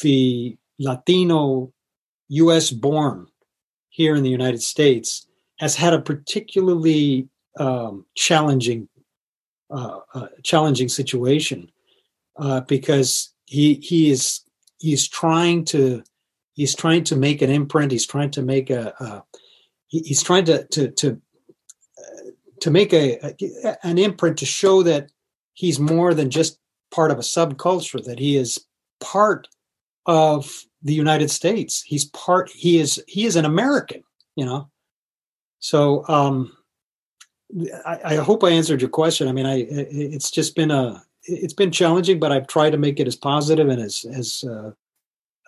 the 0.01 0.57
Latino 0.79 1.71
U.S. 2.29 2.71
born 2.71 3.27
here 3.89 4.15
in 4.15 4.23
the 4.23 4.29
United 4.29 4.61
States 4.61 5.27
has 5.59 5.75
had 5.75 5.93
a 5.93 6.01
particularly 6.01 7.29
um, 7.59 8.05
challenging 8.15 8.87
uh, 9.69 9.99
uh, 10.13 10.27
challenging 10.43 10.87
situation 10.87 11.69
uh, 12.37 12.61
because 12.61 13.33
he 13.45 13.75
he 13.75 14.09
is 14.09 14.41
he's 14.79 15.07
trying 15.07 15.65
to 15.65 16.03
he's 16.53 16.75
trying 16.75 17.03
to 17.05 17.15
make 17.15 17.41
an 17.41 17.49
imprint. 17.49 17.91
He's 17.91 18.07
trying 18.07 18.31
to 18.31 18.41
make 18.41 18.69
a, 18.69 18.93
a 18.99 19.23
he's 19.87 20.23
trying 20.23 20.45
to 20.45 20.65
to 20.67 20.91
to 20.91 21.21
to 22.61 22.71
make 22.71 22.93
a, 22.93 23.19
a, 23.63 23.77
an 23.83 23.97
imprint 23.97 24.37
to 24.39 24.45
show 24.45 24.83
that 24.83 25.11
he's 25.53 25.79
more 25.79 26.13
than 26.13 26.29
just 26.29 26.59
part 26.91 27.11
of 27.11 27.17
a 27.17 27.21
subculture. 27.21 28.03
That 28.03 28.19
he 28.19 28.37
is 28.37 28.65
part 28.99 29.47
of 30.05 30.63
the 30.81 30.93
United 30.93 31.29
States. 31.29 31.81
He's 31.81 32.05
part. 32.05 32.49
He 32.49 32.79
is 32.79 33.03
he 33.07 33.25
is 33.25 33.35
an 33.35 33.45
American. 33.45 34.03
You 34.35 34.45
know. 34.45 34.69
So 35.59 36.07
um, 36.07 36.55
I, 37.85 37.99
I 38.03 38.15
hope 38.15 38.43
I 38.43 38.49
answered 38.49 38.81
your 38.81 38.89
question. 38.89 39.27
I 39.27 39.31
mean, 39.31 39.45
I 39.45 39.65
it's 39.69 40.31
just 40.31 40.55
been 40.55 40.71
a 40.71 41.03
it's 41.23 41.53
been 41.53 41.71
challenging, 41.71 42.19
but 42.19 42.31
I've 42.31 42.47
tried 42.47 42.71
to 42.71 42.77
make 42.77 42.99
it 42.99 43.07
as 43.07 43.15
positive 43.15 43.69
and 43.69 43.81
as 43.81 44.05
as 44.13 44.43
uh, 44.47 44.71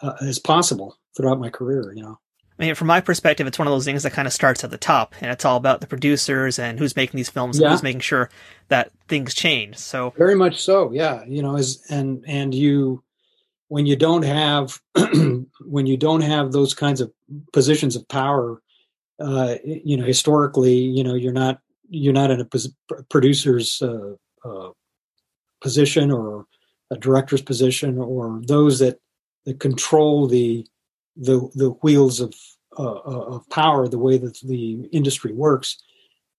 uh, 0.02 0.14
as 0.22 0.40
possible 0.40 0.98
throughout 1.16 1.40
my 1.40 1.50
career. 1.50 1.94
You 1.96 2.04
know. 2.04 2.20
I 2.60 2.66
mean, 2.66 2.76
from 2.76 2.88
my 2.88 3.00
perspective, 3.00 3.48
it's 3.48 3.58
one 3.58 3.68
of 3.68 3.72
those 3.72 3.86
things 3.86 4.04
that 4.04 4.12
kind 4.12 4.28
of 4.28 4.34
starts 4.34 4.66
at 4.66 4.72
the 4.72 4.78
top, 4.78 5.16
and 5.22 5.32
it's 5.32 5.46
all 5.46 5.56
about 5.56 5.80
the 5.80 5.88
producers 5.88 6.60
and 6.60 6.78
who's 6.78 6.96
making 6.96 7.18
these 7.18 7.30
films, 7.30 7.58
yeah. 7.58 7.66
and 7.66 7.72
who's 7.72 7.84
making 7.84 8.02
sure 8.02 8.30
that 8.68 8.92
things 9.08 9.34
change. 9.34 9.78
So 9.78 10.14
very 10.18 10.36
much 10.36 10.62
so, 10.62 10.92
yeah. 10.92 11.24
You 11.26 11.42
know, 11.42 11.56
as 11.56 11.82
and 11.90 12.24
and 12.28 12.54
you 12.54 13.02
when 13.70 13.86
you 13.86 13.96
don't 13.96 14.24
have 14.24 14.78
when 15.62 15.86
you 15.86 15.96
don't 15.96 16.22
have 16.22 16.52
those 16.52 16.74
kinds 16.74 17.00
of 17.00 17.14
positions 17.54 17.96
of 17.96 18.06
power, 18.10 18.62
uh, 19.22 19.56
you 19.64 19.96
know, 19.96 20.06
historically, 20.06 20.76
you 20.76 21.04
know, 21.04 21.16
you're 21.16 21.32
not 21.32 21.60
you're 21.90 22.14
not 22.14 22.30
in 22.30 22.42
a 22.42 23.04
producer's 23.10 23.82
uh, 23.82 24.16
uh, 24.44 24.70
position 25.62 26.12
or 26.12 26.46
a 26.92 26.98
director's 26.98 27.42
position 27.42 28.00
or 28.00 28.42
those 28.46 28.80
that 28.80 29.00
that 29.46 29.62
control 29.62 30.28
the 30.28 30.68
the 31.20 31.50
the 31.56 31.72
wheels 31.82 32.20
of 32.20 32.34
uh, 32.78 32.84
uh, 32.84 33.36
of 33.36 33.50
power 33.50 33.88
the 33.88 34.00
way 34.00 34.18
that 34.18 34.40
the 34.42 34.88
industry 34.92 35.34
works 35.34 35.78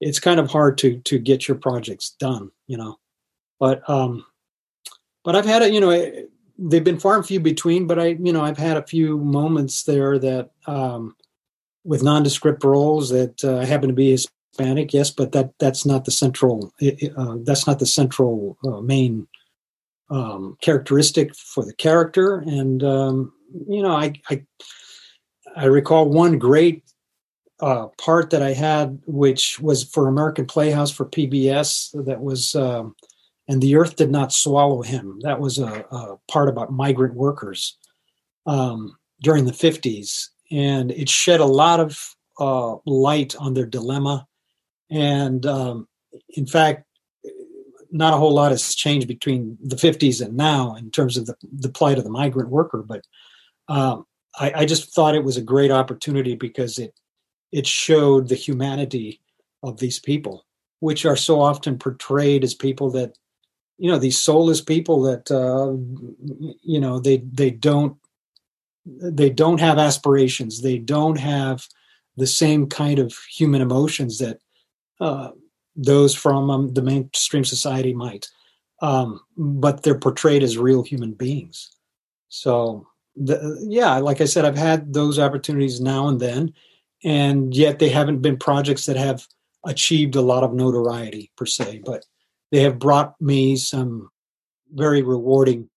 it's 0.00 0.18
kind 0.18 0.40
of 0.40 0.50
hard 0.50 0.78
to 0.78 0.98
to 1.00 1.18
get 1.18 1.46
your 1.46 1.56
projects 1.56 2.10
done 2.18 2.50
you 2.66 2.76
know 2.76 2.98
but 3.58 3.88
um 3.88 4.24
but 5.24 5.36
i've 5.36 5.44
had 5.44 5.62
a 5.62 5.70
you 5.70 5.80
know 5.80 5.90
they've 6.58 6.84
been 6.84 6.98
far 6.98 7.16
and 7.16 7.26
few 7.26 7.40
between 7.40 7.86
but 7.86 7.98
i 7.98 8.06
you 8.06 8.32
know 8.32 8.42
i've 8.42 8.58
had 8.58 8.76
a 8.76 8.86
few 8.86 9.18
moments 9.18 9.84
there 9.84 10.18
that 10.18 10.50
um 10.66 11.14
with 11.84 12.02
nondescript 12.02 12.64
roles 12.64 13.10
that 13.10 13.42
uh, 13.44 13.64
happen 13.64 13.88
to 13.88 13.94
be 13.94 14.10
hispanic 14.10 14.92
yes 14.94 15.10
but 15.10 15.32
that 15.32 15.52
that's 15.58 15.84
not 15.84 16.04
the 16.04 16.10
central 16.10 16.72
uh, 16.82 17.36
that's 17.42 17.66
not 17.66 17.78
the 17.78 17.86
central 17.86 18.56
uh, 18.64 18.80
main 18.80 19.26
um, 20.10 20.56
characteristic 20.60 21.34
for 21.34 21.64
the 21.64 21.72
character. 21.72 22.38
And 22.38 22.82
um, 22.82 23.32
you 23.68 23.82
know, 23.82 23.92
I, 23.92 24.12
I, 24.28 24.42
I 25.56 25.64
recall 25.66 26.08
one 26.08 26.38
great 26.38 26.84
uh, 27.60 27.88
part 27.98 28.30
that 28.30 28.42
I 28.42 28.52
had, 28.52 29.00
which 29.06 29.60
was 29.60 29.84
for 29.84 30.08
American 30.08 30.46
Playhouse 30.46 30.90
for 30.90 31.04
PBS. 31.06 32.04
That 32.06 32.20
was, 32.20 32.54
um, 32.54 32.94
and 33.48 33.60
the 33.60 33.76
earth 33.76 33.96
did 33.96 34.10
not 34.10 34.32
swallow 34.32 34.82
him. 34.82 35.18
That 35.22 35.40
was 35.40 35.58
a, 35.58 35.84
a 35.90 36.16
part 36.30 36.48
about 36.48 36.72
migrant 36.72 37.14
workers 37.14 37.76
um, 38.46 38.96
during 39.22 39.44
the 39.44 39.52
fifties, 39.52 40.30
and 40.50 40.90
it 40.90 41.08
shed 41.08 41.40
a 41.40 41.44
lot 41.44 41.80
of 41.80 42.14
uh, 42.38 42.76
light 42.86 43.36
on 43.38 43.54
their 43.54 43.66
dilemma. 43.66 44.26
And 44.90 45.44
um, 45.46 45.88
in 46.30 46.46
fact, 46.46 46.84
not 47.92 48.14
a 48.14 48.16
whole 48.16 48.34
lot 48.34 48.52
has 48.52 48.74
changed 48.74 49.08
between 49.08 49.58
the 49.62 49.76
50s 49.76 50.24
and 50.24 50.36
now 50.36 50.76
in 50.76 50.90
terms 50.90 51.16
of 51.16 51.26
the, 51.26 51.34
the 51.42 51.68
plight 51.68 51.98
of 51.98 52.04
the 52.04 52.10
migrant 52.10 52.48
worker. 52.48 52.82
But 52.86 53.04
um, 53.70 54.04
I, 54.38 54.52
I, 54.56 54.64
just 54.66 54.92
thought 54.92 55.14
it 55.14 55.24
was 55.24 55.36
a 55.36 55.42
great 55.42 55.70
opportunity 55.70 56.34
because 56.34 56.78
it 56.78 56.92
it 57.52 57.66
showed 57.66 58.28
the 58.28 58.34
humanity 58.34 59.20
of 59.62 59.78
these 59.78 59.98
people, 60.00 60.44
which 60.80 61.06
are 61.06 61.16
so 61.16 61.40
often 61.40 61.78
portrayed 61.78 62.42
as 62.42 62.52
people 62.52 62.90
that 62.90 63.16
you 63.78 63.90
know 63.90 63.98
these 63.98 64.18
soulless 64.18 64.60
people 64.60 65.02
that 65.02 65.30
uh, 65.30 65.72
you 66.62 66.80
know 66.80 66.98
they 66.98 67.18
they 67.32 67.50
don't 67.50 67.96
they 68.84 69.30
don't 69.30 69.60
have 69.60 69.78
aspirations 69.78 70.62
they 70.62 70.78
don't 70.78 71.18
have 71.18 71.66
the 72.16 72.26
same 72.26 72.66
kind 72.66 72.98
of 72.98 73.14
human 73.30 73.62
emotions 73.62 74.18
that 74.18 74.38
uh, 75.00 75.30
those 75.76 76.14
from 76.14 76.50
um, 76.50 76.74
the 76.74 76.82
mainstream 76.82 77.44
society 77.44 77.94
might, 77.94 78.26
um, 78.82 79.20
but 79.36 79.82
they're 79.82 79.98
portrayed 79.98 80.42
as 80.42 80.58
real 80.58 80.82
human 80.82 81.12
beings. 81.12 81.70
So, 82.28 82.86
the, 83.16 83.64
yeah, 83.68 83.96
like 83.98 84.20
I 84.20 84.24
said, 84.24 84.44
I've 84.44 84.56
had 84.56 84.92
those 84.92 85.18
opportunities 85.18 85.80
now 85.80 86.08
and 86.08 86.20
then, 86.20 86.52
and 87.04 87.54
yet 87.54 87.78
they 87.78 87.88
haven't 87.88 88.20
been 88.20 88.36
projects 88.36 88.86
that 88.86 88.96
have 88.96 89.26
achieved 89.64 90.16
a 90.16 90.22
lot 90.22 90.44
of 90.44 90.52
notoriety 90.54 91.30
per 91.36 91.46
se, 91.46 91.82
but 91.84 92.04
they 92.50 92.60
have 92.60 92.78
brought 92.78 93.20
me 93.20 93.56
some 93.56 94.08
very 94.72 95.02
rewarding 95.02 95.68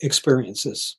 experiences. 0.00 0.96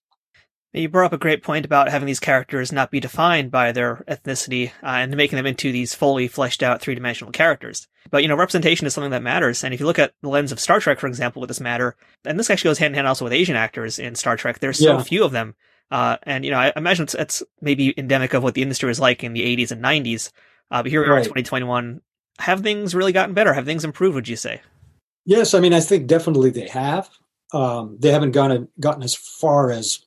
You 0.78 0.90
brought 0.90 1.08
up 1.08 1.14
a 1.14 1.18
great 1.18 1.42
point 1.42 1.66
about 1.66 1.90
having 1.90 2.06
these 2.06 2.20
characters 2.20 2.72
not 2.72 2.92
be 2.92 3.00
defined 3.00 3.50
by 3.50 3.72
their 3.72 4.04
ethnicity 4.08 4.70
uh, 4.84 5.02
and 5.02 5.18
making 5.18 5.38
them 5.38 5.48
into 5.48 5.72
these 5.72 5.96
fully 5.96 6.28
fleshed 6.28 6.62
out 6.62 6.82
three 6.82 6.94
dimensional 6.94 7.32
characters. 7.32 7.88
But, 8.12 8.22
you 8.22 8.30
know, 8.30 8.36
representation 8.36 8.86
is 8.86 8.94
something 8.94 9.12
that 9.12 9.24
matters. 9.24 9.64
And 9.64 9.74
if 9.74 9.80
you 9.80 9.88
look 9.88 9.98
at 9.98 10.14
the 10.22 10.30
lens 10.30 10.52
of 10.52 10.60
Star 10.60 10.80
Trek, 10.80 11.00
for 11.00 11.08
example, 11.08 11.40
with 11.40 11.48
this 11.48 11.60
matter, 11.60 11.96
and 12.26 12.40
this 12.40 12.50
actually 12.50 12.70
goes 12.70 12.78
hand 12.78 12.92
in 12.92 12.96
hand 12.96 13.08
also 13.08 13.26
with 13.26 13.34
Asian 13.34 13.56
actors 13.56 13.98
in 13.98 14.14
Star 14.16 14.38
Trek, 14.38 14.60
there's 14.60 14.78
so 14.78 14.98
yeah. 14.98 15.04
few 15.04 15.24
of 15.24 15.32
them. 15.32 15.56
Uh, 15.90 16.18
and, 16.24 16.46
you 16.46 16.52
know, 16.52 16.60
I 16.60 16.72
imagine 16.76 17.04
it's, 17.04 17.16
it's, 17.16 17.44
maybe 17.62 17.94
endemic 17.98 18.34
of 18.34 18.44
what 18.44 18.54
the 18.54 18.62
industry 18.62 18.88
was 18.88 19.00
like 19.00 19.24
in 19.24 19.34
the 19.34 19.42
80s 19.58 19.72
and 19.72 19.84
90s. 19.84 20.32
Uh, 20.70 20.84
but 20.84 20.92
here 20.92 21.02
we 21.02 21.08
are 21.08 21.18
in 21.18 21.24
2021. 21.24 22.02
Have 22.40 22.62
things 22.62 22.94
really 22.94 23.14
gotten 23.14 23.34
better? 23.34 23.54
Have 23.54 23.66
things 23.66 23.84
improved, 23.84 24.16
would 24.16 24.28
you 24.28 24.36
say? 24.36 24.62
Yes, 25.26 25.54
I 25.54 25.60
mean, 25.60 25.74
I 25.74 25.80
think 25.80 26.08
definitely 26.08 26.52
they 26.52 26.68
have. 26.68 27.10
Um, 27.54 27.98
they 28.00 28.12
haven't 28.12 28.32
gone, 28.32 28.68
gotten 28.80 29.04
as 29.04 29.16
far 29.16 29.72
as 29.72 30.06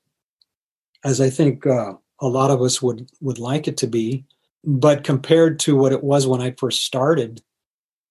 as 1.05 1.21
I 1.21 1.31
think 1.31 1.67
uh, 1.67 1.95
a 2.21 2.29
lot 2.29 2.51
of 2.51 2.63
us 2.63 2.81
would 2.83 3.11
would 3.21 3.39
like 3.39 3.69
it 3.69 3.77
to 3.79 3.87
be. 3.87 4.25
But 4.63 5.05
compared 5.05 5.59
to 5.61 5.77
what 5.77 5.93
it 5.93 6.05
was 6.05 6.27
when 6.27 6.43
I 6.43 6.51
first 6.53 6.85
started, 6.85 7.43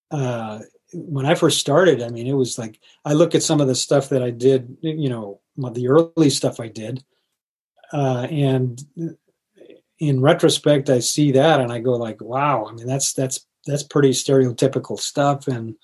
uh, 0.09 0.59
when 0.93 1.27
I 1.27 1.35
first 1.35 1.59
started, 1.59 2.01
I 2.01 2.09
mean, 2.09 2.25
it 2.25 2.33
was 2.33 2.57
like 2.57 2.79
I 3.05 3.13
look 3.13 3.35
at 3.35 3.43
some 3.43 3.61
of 3.61 3.67
the 3.67 3.75
stuff 3.75 4.09
that 4.09 4.23
I 4.23 4.31
did, 4.31 4.77
you 4.81 5.09
know, 5.09 5.41
the 5.57 5.89
early 5.89 6.29
stuff 6.31 6.59
I 6.59 6.67
did, 6.67 7.03
uh, 7.93 8.27
and 8.31 8.81
in 9.99 10.21
retrospect, 10.21 10.89
I 10.89 10.99
see 10.99 11.31
that 11.33 11.59
and 11.59 11.71
I 11.71 11.79
go 11.79 11.91
like, 11.91 12.21
wow. 12.21 12.65
I 12.65 12.73
mean, 12.73 12.87
that's 12.87 13.13
that's 13.13 13.45
that's 13.67 13.83
pretty 13.83 14.11
stereotypical 14.11 14.99
stuff. 14.99 15.47
And 15.47 15.75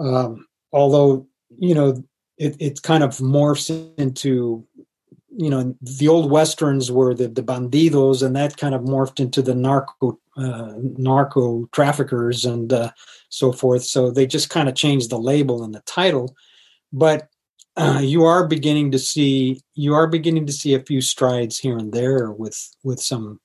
um, 0.00 0.46
although 0.72 1.26
you 1.58 1.74
know, 1.74 2.04
it, 2.38 2.56
it 2.58 2.82
kind 2.82 3.02
of 3.02 3.18
morphs 3.18 3.70
into 3.98 4.66
you 5.36 5.48
know 5.50 5.74
the 5.80 6.08
old 6.08 6.30
westerns 6.30 6.90
were 6.90 7.14
the, 7.14 7.28
the 7.28 7.42
bandidos 7.42 8.24
and 8.24 8.34
that 8.36 8.56
kind 8.56 8.74
of 8.74 8.82
morphed 8.82 9.20
into 9.20 9.42
the 9.42 9.54
narco 9.54 10.18
uh, 10.36 10.72
narco 10.76 11.66
traffickers 11.72 12.44
and 12.44 12.72
uh, 12.72 12.90
so 13.28 13.52
forth. 13.52 13.84
So 13.84 14.10
they 14.10 14.26
just 14.26 14.50
kind 14.50 14.68
of 14.68 14.74
changed 14.74 15.10
the 15.10 15.18
label 15.18 15.62
and 15.62 15.74
the 15.74 15.80
title. 15.80 16.34
But 16.92 17.28
uh, 17.76 18.00
you 18.02 18.24
are 18.24 18.46
beginning 18.46 18.90
to 18.92 18.98
see 18.98 19.60
you 19.74 19.94
are 19.94 20.06
beginning 20.06 20.46
to 20.46 20.52
see 20.52 20.74
a 20.74 20.82
few 20.82 21.00
strides 21.00 21.58
here 21.58 21.78
and 21.78 21.92
there 21.92 22.30
with 22.32 22.58
with 22.82 23.00
some 23.00 23.40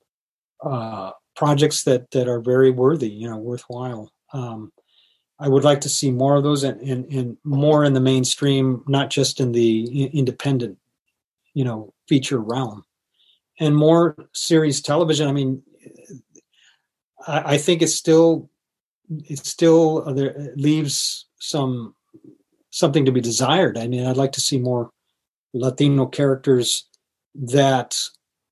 uh, 0.64 1.12
projects 1.36 1.84
that 1.84 2.10
that 2.10 2.28
are 2.28 2.40
very 2.40 2.70
worthy 2.70 3.08
you 3.08 3.30
know 3.30 3.38
worthwhile. 3.38 4.10
Um, 4.32 4.72
I 5.38 5.48
would 5.48 5.64
like 5.64 5.82
to 5.82 5.90
see 5.90 6.10
more 6.10 6.36
of 6.36 6.44
those 6.44 6.64
and, 6.64 6.80
and, 6.80 7.12
and 7.12 7.36
more 7.44 7.84
in 7.84 7.92
the 7.92 8.00
mainstream, 8.00 8.82
not 8.88 9.10
just 9.10 9.38
in 9.38 9.52
the 9.52 10.06
independent 10.06 10.78
you 11.56 11.64
know 11.64 11.92
feature 12.06 12.38
realm. 12.38 12.84
And 13.58 13.74
more 13.74 14.14
series 14.34 14.82
television 14.82 15.26
i 15.26 15.32
mean 15.32 15.62
i, 17.26 17.54
I 17.54 17.58
think 17.58 17.80
it's 17.80 17.94
still 17.94 18.50
it 19.24 19.38
still 19.38 20.04
uh, 20.06 20.12
there 20.12 20.26
it 20.26 20.58
leaves 20.58 21.26
some 21.40 21.94
something 22.70 23.06
to 23.06 23.12
be 23.12 23.22
desired. 23.22 23.78
I 23.78 23.88
mean 23.88 24.06
i'd 24.06 24.18
like 24.18 24.32
to 24.32 24.42
see 24.42 24.58
more 24.58 24.90
latino 25.54 26.04
characters 26.04 26.84
that 27.34 27.98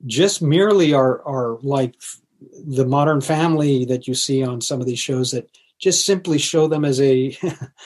just 0.06 0.40
merely 0.40 0.94
are 0.94 1.22
are 1.26 1.58
like 1.62 1.94
the 2.78 2.86
modern 2.86 3.20
family 3.20 3.84
that 3.84 4.08
you 4.08 4.14
see 4.14 4.42
on 4.42 4.62
some 4.62 4.80
of 4.80 4.86
these 4.86 4.98
shows 4.98 5.30
that 5.32 5.50
just 5.78 6.06
simply 6.06 6.38
show 6.38 6.66
them 6.68 6.86
as 6.86 6.98
a 7.02 7.36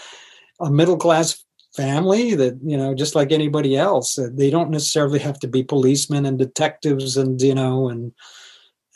a 0.61 0.71
middle 0.71 0.97
class 0.97 1.45
family 1.83 2.35
that 2.35 2.59
you 2.63 2.77
know 2.77 2.95
just 2.95 3.15
like 3.15 3.31
anybody 3.31 3.77
else 3.77 4.19
they 4.33 4.51
don't 4.51 4.71
necessarily 4.71 5.19
have 5.19 5.39
to 5.39 5.49
be 5.49 5.63
policemen 5.63 6.27
and 6.27 6.39
detectives 6.39 7.17
and 7.17 7.41
you 7.41 7.55
know 7.55 7.89
and 7.89 8.13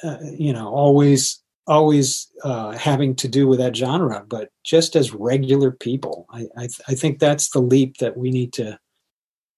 uh, 0.02 0.18
you 0.38 0.52
know 0.52 0.68
always 0.68 1.42
always 1.66 2.30
uh, 2.44 2.72
having 2.72 3.14
to 3.16 3.28
do 3.28 3.46
with 3.46 3.58
that 3.58 3.76
genre, 3.76 4.24
but 4.26 4.50
just 4.64 4.96
as 4.96 5.14
regular 5.14 5.70
people. 5.70 6.26
I, 6.30 6.46
I, 6.56 6.68
I 6.88 6.94
think 6.94 7.18
that's 7.18 7.50
the 7.50 7.60
leap 7.60 7.98
that 7.98 8.16
we 8.16 8.30
need 8.30 8.52
to 8.54 8.78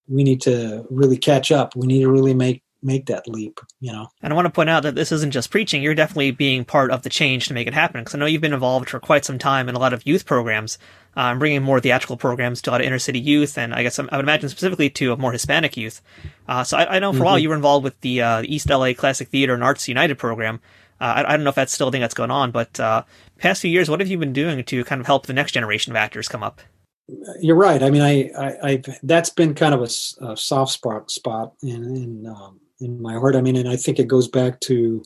we 0.07 0.23
need 0.23 0.43
to 0.43 0.85
really 0.91 1.17
catch 1.17 1.51
up. 1.51 1.75
We 1.75 1.87
need 1.87 2.03
to 2.03 2.11
really 2.11 2.35
make 2.35 2.63
make 2.83 3.07
that 3.07 3.27
leap, 3.27 3.59
you 3.81 3.91
know. 3.91 4.09
And 4.21 4.33
I 4.33 4.37
want 4.37 4.45
to 4.45 4.51
point 4.53 4.69
out 4.69 4.83
that 4.83 4.95
this 4.95 5.11
isn't 5.13 5.31
just 5.31 5.51
preaching. 5.51 5.83
You're 5.83 5.95
definitely 5.95 6.33
being 6.33 6.67
part 6.67 6.91
of 6.91 7.03
the 7.03 7.09
change 7.09 7.49
to 7.49 7.55
make 7.55 7.67
it 7.67 7.73
happen. 7.73 8.03
Because 8.03 8.15
I 8.15 8.19
know 8.19 8.27
you've 8.27 8.43
been 8.43 8.53
involved 8.53 8.91
for 8.91 9.01
quite 9.01 9.25
some 9.25 9.39
time 9.39 9.71
in 9.71 9.75
a 9.75 9.79
lot 9.79 9.95
of 9.95 10.07
youth 10.07 10.27
programs, 10.27 10.79
um, 11.17 11.39
bringing 11.39 11.63
more 11.63 11.81
theatrical 11.81 12.17
programs 12.17 12.63
to 12.63 12.71
a 12.71 12.73
lot 12.73 12.81
of 12.81 12.87
inner 12.87 12.99
city 12.99 13.21
youth, 13.21 13.57
and 13.59 13.75
I 13.75 13.83
guess 13.83 13.99
I 13.99 14.03
would 14.03 14.25
imagine 14.25 14.49
specifically 14.49 14.91
to 14.91 15.13
a 15.13 15.17
more 15.17 15.33
Hispanic 15.33 15.77
youth. 15.77 16.03
Uh, 16.49 16.65
so 16.65 16.77
I, 16.77 16.97
I, 16.97 16.99
know 16.99 17.13
for 17.13 17.17
mm-hmm. 17.17 17.23
a 17.23 17.25
while 17.25 17.35
mm-hmm. 17.37 17.43
you 17.43 17.49
were 17.51 17.55
involved 17.55 17.85
with 17.85 18.01
the, 18.01 18.23
uh, 18.23 18.43
East 18.45 18.69
LA 18.69 18.93
Classic 18.95 19.29
Theater 19.29 19.55
and 19.55 19.63
Arts 19.63 19.89
United 19.89 20.19
program. 20.19 20.61
Uh, 21.01 21.05
I, 21.05 21.33
I, 21.33 21.37
don't 21.37 21.45
know 21.45 21.51
if 21.51 21.57
that's 21.57 21.73
still 21.73 21.89
a 21.89 21.93
thing 21.93 22.01
that's 22.01 22.15
going 22.15 22.31
on, 22.31 22.51
but 22.51 22.79
uh, 22.79 23.03
past 23.39 23.63
few 23.63 23.71
years, 23.71 23.89
what 23.89 24.01
have 24.01 24.09
you 24.09 24.19
been 24.19 24.33
doing 24.33 24.63
to 24.65 24.85
kind 24.85 25.01
of 25.01 25.07
help 25.07 25.27
the 25.27 25.33
next 25.33 25.53
generation 25.53 25.93
of 25.93 25.97
actors 25.97 26.29
come 26.29 26.43
up? 26.43 26.61
You're 27.41 27.57
right. 27.57 27.83
I 27.83 27.91
mean, 27.91 28.03
I, 28.03 28.31
I, 28.63 28.71
have 28.87 28.99
that's 29.03 29.31
been 29.31 29.55
kind 29.55 29.75
of 29.75 29.81
a, 29.83 30.25
a 30.25 30.37
soft 30.37 30.73
spot 30.73 31.11
spot 31.11 31.53
in 31.63 31.85
in, 31.97 32.27
um, 32.27 32.61
in 32.81 33.03
my 33.03 33.15
heart. 33.15 33.37
I 33.37 33.43
mean, 33.43 33.57
and 33.57 33.69
I 33.69 33.77
think 33.77 33.99
it 33.99 34.09
goes 34.09 34.29
back 34.29 34.61
to 34.61 35.03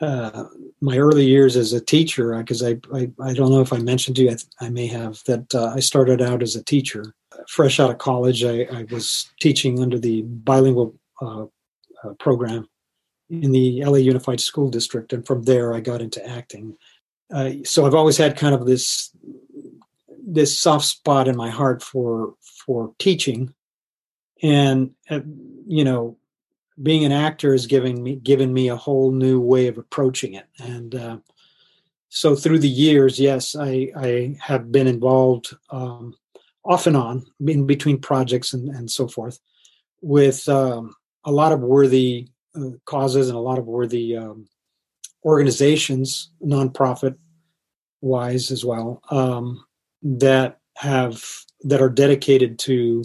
uh, 0.00 0.44
my 0.80 0.96
early 0.96 1.26
years 1.26 1.56
as 1.56 1.72
a 1.72 1.80
teacher 1.80 2.36
because 2.38 2.62
I, 2.62 2.78
I, 2.94 3.10
I 3.20 3.34
don't 3.34 3.50
know 3.50 3.60
if 3.60 3.72
I 3.72 3.78
mentioned 3.78 4.16
to 4.16 4.22
you 4.22 4.30
I, 4.30 4.66
I 4.66 4.68
may 4.70 4.86
have 4.86 5.22
that 5.24 5.54
uh, 5.54 5.72
I 5.74 5.80
started 5.80 6.22
out 6.22 6.42
as 6.42 6.56
a 6.56 6.64
teacher 6.64 7.14
fresh 7.48 7.78
out 7.78 7.90
of 7.90 7.98
college 7.98 8.44
I, 8.44 8.62
I 8.72 8.86
was 8.90 9.30
teaching 9.40 9.80
under 9.80 9.98
the 9.98 10.22
bilingual 10.22 10.94
uh, 11.20 11.44
uh 12.02 12.14
program 12.18 12.66
in 13.30 13.52
the 13.52 13.84
LA 13.84 13.98
Unified 13.98 14.40
School 14.40 14.68
District, 14.68 15.12
and 15.12 15.24
from 15.24 15.44
there 15.44 15.72
I 15.72 15.80
got 15.80 16.02
into 16.02 16.24
acting. 16.26 16.76
So 17.64 17.86
I've 17.86 17.94
always 17.94 18.16
had 18.16 18.36
kind 18.36 18.54
of 18.54 18.66
this 18.66 19.10
this 20.22 20.58
soft 20.58 20.84
spot 20.84 21.28
in 21.28 21.36
my 21.36 21.48
heart 21.48 21.82
for 21.82 22.34
for 22.42 22.92
teaching, 22.98 23.54
and 24.42 24.90
uh, 25.08 25.20
you 25.66 25.84
know, 25.84 26.16
being 26.82 27.04
an 27.04 27.12
actor 27.12 27.52
has 27.52 27.66
given 27.66 28.02
me 28.02 28.16
given 28.16 28.52
me 28.52 28.68
a 28.68 28.76
whole 28.76 29.12
new 29.12 29.40
way 29.40 29.66
of 29.66 29.78
approaching 29.78 30.34
it, 30.34 30.46
and 30.58 30.94
uh, 30.94 31.18
so 32.08 32.34
through 32.34 32.58
the 32.58 32.68
years, 32.68 33.20
yes, 33.20 33.54
I 33.56 33.90
I 33.96 34.36
have 34.40 34.72
been 34.72 34.86
involved 34.86 35.54
um, 35.70 36.14
off 36.64 36.86
and 36.86 36.96
on 36.96 37.24
in 37.46 37.66
between 37.66 38.00
projects 38.00 38.52
and 38.52 38.68
and 38.68 38.90
so 38.90 39.08
forth 39.08 39.38
with 40.02 40.48
um, 40.48 40.94
a 41.24 41.32
lot 41.32 41.52
of 41.52 41.60
worthy 41.60 42.28
uh, 42.54 42.70
causes 42.84 43.28
and 43.28 43.36
a 43.36 43.40
lot 43.40 43.58
of 43.58 43.66
worthy 43.66 44.16
um, 44.16 44.48
organizations, 45.24 46.30
nonprofit 46.42 47.16
wise 48.00 48.50
as 48.50 48.64
well, 48.64 49.02
um, 49.10 49.64
that 50.02 50.58
have 50.76 51.22
that 51.62 51.80
are 51.80 51.90
dedicated 51.90 52.58
to 52.58 53.04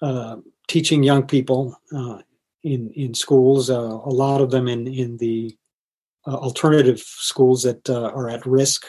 uh, 0.00 0.36
teaching 0.68 1.02
young 1.02 1.26
people 1.26 1.76
uh, 1.94 2.18
in 2.64 2.90
in 2.90 3.14
schools. 3.14 3.70
Uh, 3.70 3.98
a 4.04 4.10
lot 4.10 4.40
of 4.40 4.50
them 4.50 4.68
in 4.68 4.86
in 4.86 5.16
the 5.18 5.56
uh, 6.26 6.34
alternative 6.34 7.00
schools 7.00 7.62
that 7.62 7.88
uh, 7.88 8.10
are 8.14 8.28
at 8.28 8.46
risk, 8.46 8.86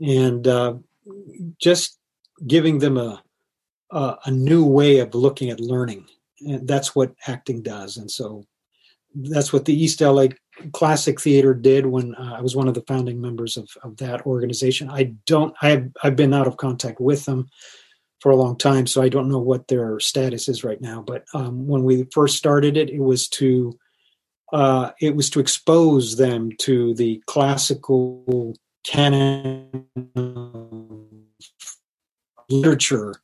and 0.00 0.46
just 1.58 1.98
giving 2.46 2.78
them 2.78 2.96
a, 2.96 3.22
a 3.90 4.16
a 4.26 4.30
new 4.30 4.64
way 4.64 4.98
of 4.98 5.14
looking 5.14 5.50
at 5.50 5.60
learning. 5.60 6.06
And 6.40 6.68
that's 6.68 6.94
what 6.94 7.14
acting 7.26 7.62
does. 7.62 7.96
And 7.96 8.10
so 8.10 8.44
that's 9.14 9.52
what 9.52 9.64
the 9.64 9.74
East 9.74 10.00
LA 10.00 10.26
Classic 10.72 11.20
Theater 11.20 11.54
did 11.54 11.86
when 11.86 12.14
uh, 12.14 12.34
I 12.38 12.40
was 12.40 12.56
one 12.56 12.68
of 12.68 12.74
the 12.74 12.84
founding 12.86 13.20
members 13.20 13.56
of, 13.56 13.68
of 13.82 13.96
that 13.98 14.26
organization. 14.26 14.90
I 14.90 15.14
don't, 15.26 15.54
I've, 15.62 15.90
I've 16.02 16.16
been 16.16 16.34
out 16.34 16.46
of 16.46 16.56
contact 16.56 17.00
with 17.00 17.24
them 17.24 17.48
for 18.26 18.32
a 18.32 18.36
long 18.36 18.58
time, 18.58 18.88
so 18.88 19.00
I 19.00 19.08
don't 19.08 19.28
know 19.28 19.38
what 19.38 19.68
their 19.68 20.00
status 20.00 20.48
is 20.48 20.64
right 20.64 20.80
now. 20.80 21.00
But 21.00 21.26
um, 21.32 21.68
when 21.68 21.84
we 21.84 22.08
first 22.12 22.36
started 22.36 22.76
it, 22.76 22.90
it 22.90 22.98
was 22.98 23.28
to, 23.28 23.78
uh, 24.52 24.90
it 25.00 25.14
was 25.14 25.30
to 25.30 25.38
expose 25.38 26.16
them 26.16 26.50
to 26.62 26.92
the 26.94 27.22
classical 27.26 28.56
canon 28.84 29.86
literature 32.50 33.14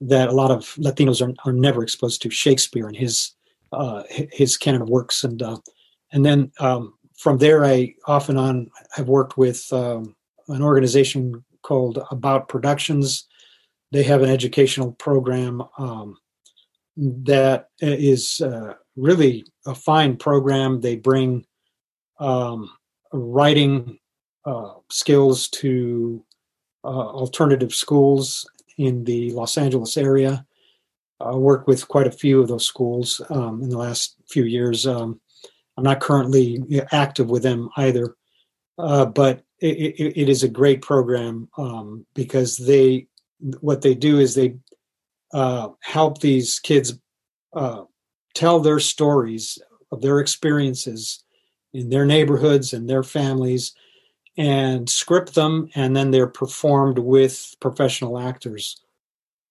that 0.00 0.28
a 0.28 0.32
lot 0.32 0.52
of 0.52 0.60
Latinos 0.76 1.20
are, 1.26 1.34
are 1.44 1.52
never 1.52 1.82
exposed 1.82 2.22
to. 2.22 2.30
Shakespeare 2.30 2.86
and 2.86 2.96
his 2.96 3.32
uh, 3.72 4.04
his 4.08 4.56
canon 4.56 4.82
of 4.82 4.88
works, 4.88 5.24
and 5.24 5.42
uh, 5.42 5.56
and 6.12 6.24
then 6.24 6.52
um, 6.60 6.94
from 7.18 7.38
there, 7.38 7.64
I 7.64 7.94
off 8.06 8.28
and 8.28 8.38
on 8.38 8.70
have 8.92 9.08
worked 9.08 9.36
with 9.36 9.66
um, 9.72 10.14
an 10.46 10.62
organization 10.62 11.44
called 11.62 11.98
About 12.12 12.46
Productions. 12.46 13.26
They 13.96 14.02
have 14.02 14.20
an 14.20 14.28
educational 14.28 14.92
program 14.92 15.62
um, 15.78 16.18
that 16.98 17.70
is 17.80 18.42
uh, 18.42 18.74
really 18.94 19.46
a 19.64 19.74
fine 19.74 20.18
program. 20.18 20.82
They 20.82 20.96
bring 20.96 21.46
um, 22.20 22.68
writing 23.10 23.98
uh, 24.44 24.74
skills 24.90 25.48
to 25.48 26.22
uh, 26.84 26.88
alternative 26.88 27.72
schools 27.72 28.46
in 28.76 29.04
the 29.04 29.30
Los 29.30 29.56
Angeles 29.56 29.96
area 29.96 30.44
uh, 31.24 31.34
worked 31.34 31.66
with 31.66 31.88
quite 31.88 32.06
a 32.06 32.10
few 32.12 32.42
of 32.42 32.48
those 32.48 32.66
schools 32.66 33.22
um, 33.30 33.62
in 33.62 33.70
the 33.70 33.78
last 33.78 34.16
few 34.28 34.44
years. 34.44 34.86
Um, 34.86 35.22
I'm 35.78 35.84
not 35.84 36.00
currently 36.00 36.62
active 36.92 37.30
with 37.30 37.44
them 37.44 37.70
either, 37.78 38.14
uh, 38.76 39.06
but 39.06 39.42
it, 39.60 39.78
it, 39.98 40.20
it 40.20 40.28
is 40.28 40.42
a 40.42 40.48
great 40.48 40.82
program 40.82 41.48
um, 41.56 42.04
because 42.12 42.58
they 42.58 43.08
what 43.60 43.82
they 43.82 43.94
do 43.94 44.18
is 44.18 44.34
they 44.34 44.56
uh, 45.32 45.68
help 45.80 46.20
these 46.20 46.58
kids 46.58 46.98
uh, 47.54 47.82
tell 48.34 48.60
their 48.60 48.80
stories 48.80 49.58
of 49.92 50.00
their 50.02 50.20
experiences 50.20 51.24
in 51.72 51.88
their 51.90 52.06
neighborhoods 52.06 52.72
and 52.72 52.88
their 52.88 53.02
families 53.02 53.74
and 54.38 54.88
script 54.88 55.34
them 55.34 55.68
and 55.74 55.96
then 55.96 56.10
they're 56.10 56.26
performed 56.26 56.98
with 56.98 57.54
professional 57.60 58.18
actors 58.18 58.82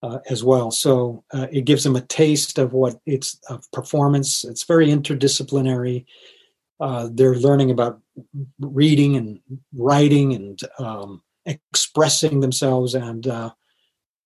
uh, 0.02 0.18
as 0.30 0.44
well. 0.44 0.70
So 0.70 1.24
uh, 1.32 1.46
it 1.50 1.62
gives 1.62 1.82
them 1.84 1.96
a 1.96 2.00
taste 2.00 2.58
of 2.58 2.72
what 2.72 3.00
it's 3.06 3.40
of 3.48 3.70
performance. 3.72 4.44
It's 4.44 4.64
very 4.64 4.88
interdisciplinary. 4.88 6.04
Uh, 6.78 7.08
they're 7.12 7.34
learning 7.36 7.70
about 7.70 8.00
reading 8.60 9.16
and 9.16 9.40
writing 9.74 10.34
and 10.34 10.60
um, 10.78 11.22
expressing 11.46 12.40
themselves. 12.40 12.94
And 12.94 13.26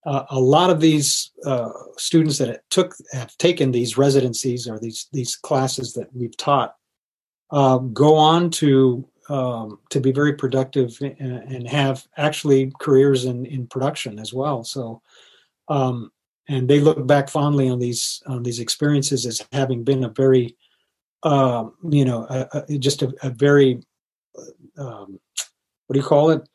uh, 0.06 0.24
a 0.30 0.40
lot 0.40 0.70
of 0.70 0.80
these 0.80 1.30
uh, 1.44 1.70
students 1.96 2.38
that 2.38 2.62
took 2.70 2.94
have 3.12 3.36
taken 3.36 3.70
these 3.70 3.98
residencies 3.98 4.66
or 4.66 4.78
these 4.78 5.08
these 5.12 5.36
classes 5.36 5.92
that 5.94 6.08
we've 6.14 6.36
taught 6.36 6.74
uh, 7.50 7.78
go 7.78 8.14
on 8.14 8.50
to 8.50 9.06
um, 9.28 9.78
to 9.90 10.00
be 10.00 10.10
very 10.10 10.32
productive 10.32 10.96
and, 11.00 11.20
and, 11.20 11.68
have 11.68 12.06
actually 12.16 12.72
careers 12.80 13.26
in 13.26 13.46
in 13.46 13.66
production 13.66 14.18
as 14.18 14.32
well. 14.32 14.64
So 14.64 15.02
um, 15.68 16.10
and 16.48 16.68
they 16.68 16.80
look 16.80 17.06
back 17.06 17.28
fondly 17.28 17.68
on 17.68 17.78
these 17.78 18.22
on 18.26 18.42
these 18.42 18.58
experiences 18.58 19.24
as 19.24 19.46
having 19.52 19.84
been 19.84 20.04
a 20.04 20.08
very, 20.08 20.56
uh, 21.22 21.66
you 21.88 22.04
know, 22.04 22.26
a, 22.28 22.64
a, 22.68 22.78
just 22.78 23.02
a, 23.02 23.14
a 23.22 23.30
very, 23.30 23.80
um, 24.76 25.20
what 25.86 25.94
do 25.94 26.00
you 26.00 26.06
call 26.06 26.30
it? 26.30 26.48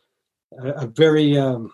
A, 0.60 0.88
very 0.88 1.38
um, 1.38 1.72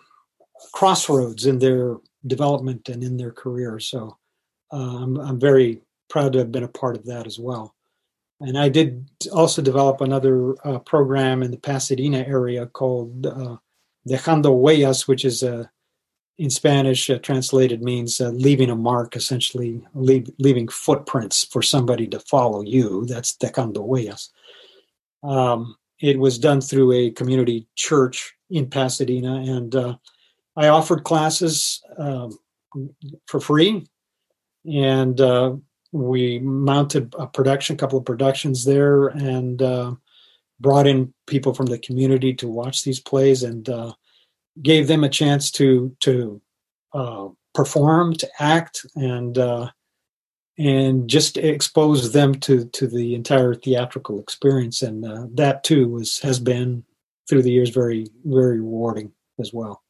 crossroads 0.72 1.46
in 1.46 1.58
their 1.58 1.96
development 2.26 2.88
and 2.88 3.02
in 3.02 3.16
their 3.16 3.32
career. 3.32 3.78
So 3.78 4.16
uh, 4.72 5.02
I'm, 5.02 5.18
I'm 5.18 5.40
very 5.40 5.82
proud 6.08 6.32
to 6.32 6.38
have 6.38 6.52
been 6.52 6.62
a 6.62 6.68
part 6.68 6.96
of 6.96 7.06
that 7.06 7.26
as 7.26 7.38
well. 7.38 7.74
And 8.40 8.58
I 8.58 8.68
did 8.68 9.08
also 9.32 9.62
develop 9.62 10.00
another 10.00 10.54
uh, 10.66 10.78
program 10.80 11.42
in 11.42 11.50
the 11.50 11.58
Pasadena 11.58 12.18
area 12.26 12.66
called 12.66 13.26
uh, 13.26 13.56
Dejando 14.08 14.50
Huellas, 14.50 15.06
which 15.06 15.24
is 15.24 15.42
a 15.42 15.70
in 16.38 16.50
Spanish, 16.50 17.10
uh, 17.10 17.18
translated 17.18 17.82
means 17.82 18.20
uh, 18.20 18.30
leaving 18.30 18.70
a 18.70 18.74
mark, 18.74 19.14
essentially 19.14 19.80
leave, 19.94 20.28
leaving 20.38 20.66
footprints 20.66 21.44
for 21.44 21.62
somebody 21.62 22.06
to 22.08 22.18
follow 22.18 22.62
you. 22.62 23.04
That's 23.06 23.36
dejando 23.36 23.86
huellas. 23.86 24.30
Um, 25.22 25.76
it 26.00 26.18
was 26.18 26.38
done 26.38 26.60
through 26.60 26.92
a 26.92 27.10
community 27.10 27.68
church 27.76 28.34
in 28.50 28.68
Pasadena, 28.68 29.36
and 29.36 29.74
uh, 29.74 29.96
I 30.56 30.68
offered 30.68 31.04
classes 31.04 31.82
um, 31.96 32.38
for 33.26 33.40
free, 33.40 33.86
and 34.64 35.20
uh, 35.20 35.56
we 35.92 36.38
mounted 36.40 37.14
a 37.18 37.26
production, 37.26 37.74
a 37.74 37.78
couple 37.78 37.98
of 37.98 38.04
productions 38.04 38.64
there, 38.64 39.08
and 39.08 39.60
uh, 39.62 39.94
brought 40.60 40.86
in 40.86 41.12
people 41.26 41.54
from 41.54 41.66
the 41.66 41.78
community 41.78 42.34
to 42.34 42.48
watch 42.48 42.84
these 42.84 43.00
plays, 43.00 43.42
and 43.42 43.68
uh, 43.68 43.92
gave 44.62 44.88
them 44.88 45.04
a 45.04 45.08
chance 45.08 45.50
to 45.52 45.94
to 46.00 46.40
uh, 46.92 47.28
perform, 47.54 48.14
to 48.14 48.28
act, 48.38 48.84
and 48.94 49.38
uh, 49.38 49.70
and 50.58 51.08
just 51.08 51.38
expose 51.38 52.12
them 52.12 52.34
to 52.40 52.66
to 52.66 52.86
the 52.86 53.14
entire 53.14 53.54
theatrical 53.54 54.20
experience. 54.20 54.82
And 54.82 55.04
uh, 55.04 55.26
that 55.34 55.64
too 55.64 55.88
was 55.88 56.18
has 56.20 56.38
been 56.38 56.84
through 57.28 57.42
the 57.42 57.52
years 57.52 57.70
very 57.70 58.06
very 58.24 58.60
rewarding 58.60 59.12
as 59.40 59.52
well. 59.52 59.82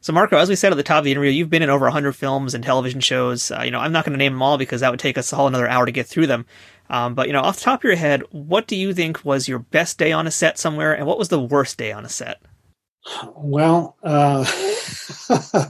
So, 0.00 0.12
Marco, 0.12 0.38
as 0.38 0.48
we 0.48 0.54
said 0.54 0.72
at 0.72 0.76
the 0.76 0.84
top 0.84 0.98
of 0.98 1.04
the 1.04 1.10
interview, 1.10 1.30
you've 1.30 1.50
been 1.50 1.62
in 1.62 1.70
over 1.70 1.86
100 1.86 2.12
films 2.12 2.54
and 2.54 2.62
television 2.62 3.00
shows. 3.00 3.50
Uh, 3.50 3.62
you 3.64 3.70
know, 3.70 3.80
I'm 3.80 3.92
not 3.92 4.04
going 4.04 4.12
to 4.12 4.18
name 4.18 4.34
them 4.34 4.42
all 4.42 4.56
because 4.56 4.80
that 4.80 4.90
would 4.90 5.00
take 5.00 5.18
us 5.18 5.32
a 5.32 5.36
whole 5.36 5.48
another 5.48 5.68
hour 5.68 5.86
to 5.86 5.92
get 5.92 6.06
through 6.06 6.28
them. 6.28 6.46
Um, 6.88 7.14
but, 7.14 7.26
you 7.26 7.32
know, 7.32 7.40
off 7.40 7.56
the 7.56 7.62
top 7.62 7.80
of 7.80 7.84
your 7.84 7.96
head, 7.96 8.22
what 8.30 8.66
do 8.66 8.76
you 8.76 8.94
think 8.94 9.24
was 9.24 9.48
your 9.48 9.58
best 9.58 9.98
day 9.98 10.12
on 10.12 10.26
a 10.26 10.30
set 10.30 10.58
somewhere, 10.58 10.94
and 10.94 11.06
what 11.06 11.18
was 11.18 11.28
the 11.28 11.40
worst 11.40 11.78
day 11.78 11.92
on 11.92 12.04
a 12.04 12.08
set? 12.08 12.40
Well, 13.36 13.96
uh, 14.02 14.44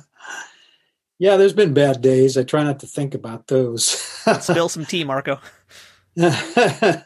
yeah, 1.19 1.37
there's 1.37 1.53
been 1.55 1.75
bad 1.75 2.03
days. 2.03 2.37
I 2.37 2.45
try 2.45 2.65
not 2.65 2.81
to 2.81 2.87
think 2.87 3.15
about 3.15 3.47
those. 3.47 3.87
Spill 4.41 4.69
some 4.69 4.85
tea, 4.85 5.05
Marco. 5.05 5.41
well, 6.17 7.05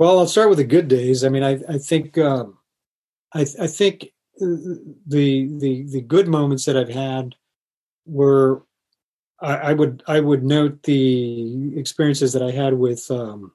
I'll 0.00 0.26
start 0.26 0.50
with 0.50 0.58
the 0.58 0.64
good 0.64 0.88
days. 0.88 1.24
I 1.24 1.28
mean, 1.28 1.42
I, 1.42 1.58
I 1.68 1.78
think, 1.78 2.18
um, 2.18 2.58
I, 3.32 3.46
I 3.60 3.66
think 3.66 4.12
the 4.38 5.52
the 5.56 5.84
the 5.84 6.00
good 6.02 6.28
moments 6.28 6.64
that 6.64 6.76
I've 6.76 6.88
had 6.88 7.34
were 8.06 8.62
I, 9.40 9.56
I 9.56 9.72
would 9.72 10.02
I 10.06 10.20
would 10.20 10.44
note 10.44 10.82
the 10.82 11.72
experiences 11.76 12.32
that 12.32 12.42
I 12.42 12.50
had 12.50 12.74
with 12.74 13.10
um, 13.10 13.52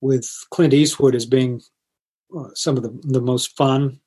with 0.00 0.28
Clint 0.50 0.74
Eastwood 0.74 1.14
as 1.14 1.26
being 1.26 1.62
uh, 2.36 2.48
some 2.54 2.76
of 2.76 2.82
the, 2.82 2.98
the 3.02 3.20
most 3.20 3.56
fun 3.56 4.00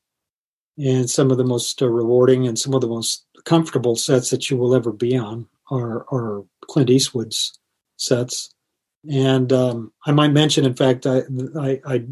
and 0.77 1.09
some 1.09 1.31
of 1.31 1.37
the 1.37 1.45
most 1.45 1.81
uh, 1.81 1.87
rewarding 1.87 2.47
and 2.47 2.59
some 2.59 2.73
of 2.73 2.81
the 2.81 2.87
most 2.87 3.25
comfortable 3.45 3.95
sets 3.95 4.29
that 4.29 4.49
you 4.49 4.57
will 4.57 4.75
ever 4.75 4.91
be 4.91 5.17
on 5.17 5.47
are, 5.71 6.05
are 6.11 6.43
Clint 6.67 6.89
Eastwood's 6.89 7.57
sets. 7.97 8.53
And 9.09 9.53
um, 9.53 9.93
I 10.05 10.11
might 10.11 10.33
mention, 10.33 10.65
in 10.65 10.73
fact, 10.73 11.05
I, 11.05 11.21
I, 11.57 11.79
I 11.85 12.05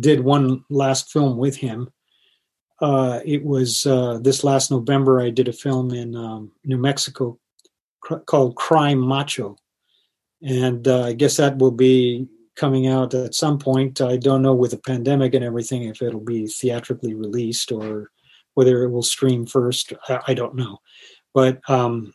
did 0.00 0.20
one 0.20 0.64
last 0.68 1.12
film 1.12 1.36
with 1.38 1.56
him 1.56 1.90
uh, 2.80 3.20
it 3.24 3.44
was 3.44 3.86
uh, 3.86 4.18
this 4.22 4.44
last 4.44 4.70
November. 4.70 5.20
I 5.20 5.30
did 5.30 5.48
a 5.48 5.52
film 5.52 5.92
in 5.92 6.14
um, 6.14 6.52
New 6.64 6.78
Mexico 6.78 7.38
cr- 8.00 8.16
called 8.16 8.56
Cry 8.56 8.94
Macho, 8.94 9.56
and 10.42 10.86
uh, 10.86 11.04
I 11.04 11.12
guess 11.12 11.36
that 11.38 11.58
will 11.58 11.72
be 11.72 12.28
coming 12.54 12.86
out 12.86 13.14
at 13.14 13.34
some 13.34 13.58
point. 13.58 14.00
I 14.00 14.16
don't 14.16 14.42
know 14.42 14.54
with 14.54 14.72
the 14.72 14.78
pandemic 14.78 15.34
and 15.34 15.44
everything 15.44 15.84
if 15.84 16.02
it'll 16.02 16.20
be 16.20 16.46
theatrically 16.46 17.14
released 17.14 17.72
or 17.72 18.10
whether 18.54 18.82
it 18.82 18.90
will 18.90 19.02
stream 19.02 19.46
first. 19.46 19.92
I, 20.08 20.20
I 20.28 20.34
don't 20.34 20.54
know, 20.54 20.78
but 21.34 21.60
um, 21.68 22.14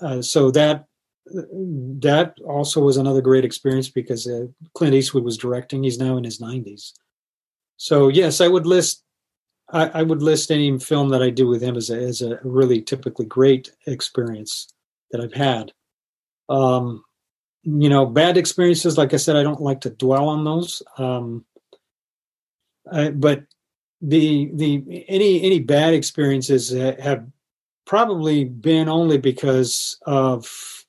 uh, 0.00 0.22
so 0.22 0.50
that 0.50 0.86
that 1.26 2.34
also 2.46 2.80
was 2.80 2.96
another 2.96 3.20
great 3.20 3.44
experience 3.44 3.88
because 3.88 4.26
uh, 4.26 4.46
Clint 4.74 4.94
Eastwood 4.94 5.24
was 5.24 5.36
directing. 5.36 5.82
He's 5.82 5.98
now 5.98 6.16
in 6.16 6.24
his 6.24 6.40
90s. 6.40 6.92
So 7.76 8.08
yes, 8.08 8.40
I 8.40 8.48
would 8.48 8.66
list 8.66 9.02
I, 9.70 9.88
I, 9.88 10.02
would 10.02 10.22
list 10.22 10.50
any 10.50 10.78
film 10.78 11.08
that 11.08 11.22
I 11.22 11.30
do 11.30 11.48
with 11.48 11.62
him 11.62 11.76
as 11.76 11.90
a, 11.90 11.96
as 11.96 12.22
a 12.22 12.38
really 12.44 12.80
typically 12.80 13.26
great 13.26 13.72
experience 13.86 14.68
that 15.10 15.20
I've 15.20 15.32
had. 15.32 15.72
Um, 16.48 17.02
you 17.64 17.88
know, 17.88 18.06
bad 18.06 18.36
experiences, 18.36 18.96
like 18.96 19.12
I 19.12 19.16
said, 19.16 19.34
I 19.34 19.42
don't 19.42 19.60
like 19.60 19.80
to 19.80 19.90
dwell 19.90 20.28
on 20.28 20.44
those. 20.44 20.82
Um, 20.98 21.44
I, 22.90 23.10
but 23.10 23.44
the 24.00 24.50
the 24.54 25.04
any 25.08 25.42
any 25.42 25.58
bad 25.58 25.94
experiences 25.94 26.70
have 26.70 27.26
probably 27.86 28.44
been 28.44 28.88
only 28.88 29.18
because 29.18 29.98
of 30.06 30.84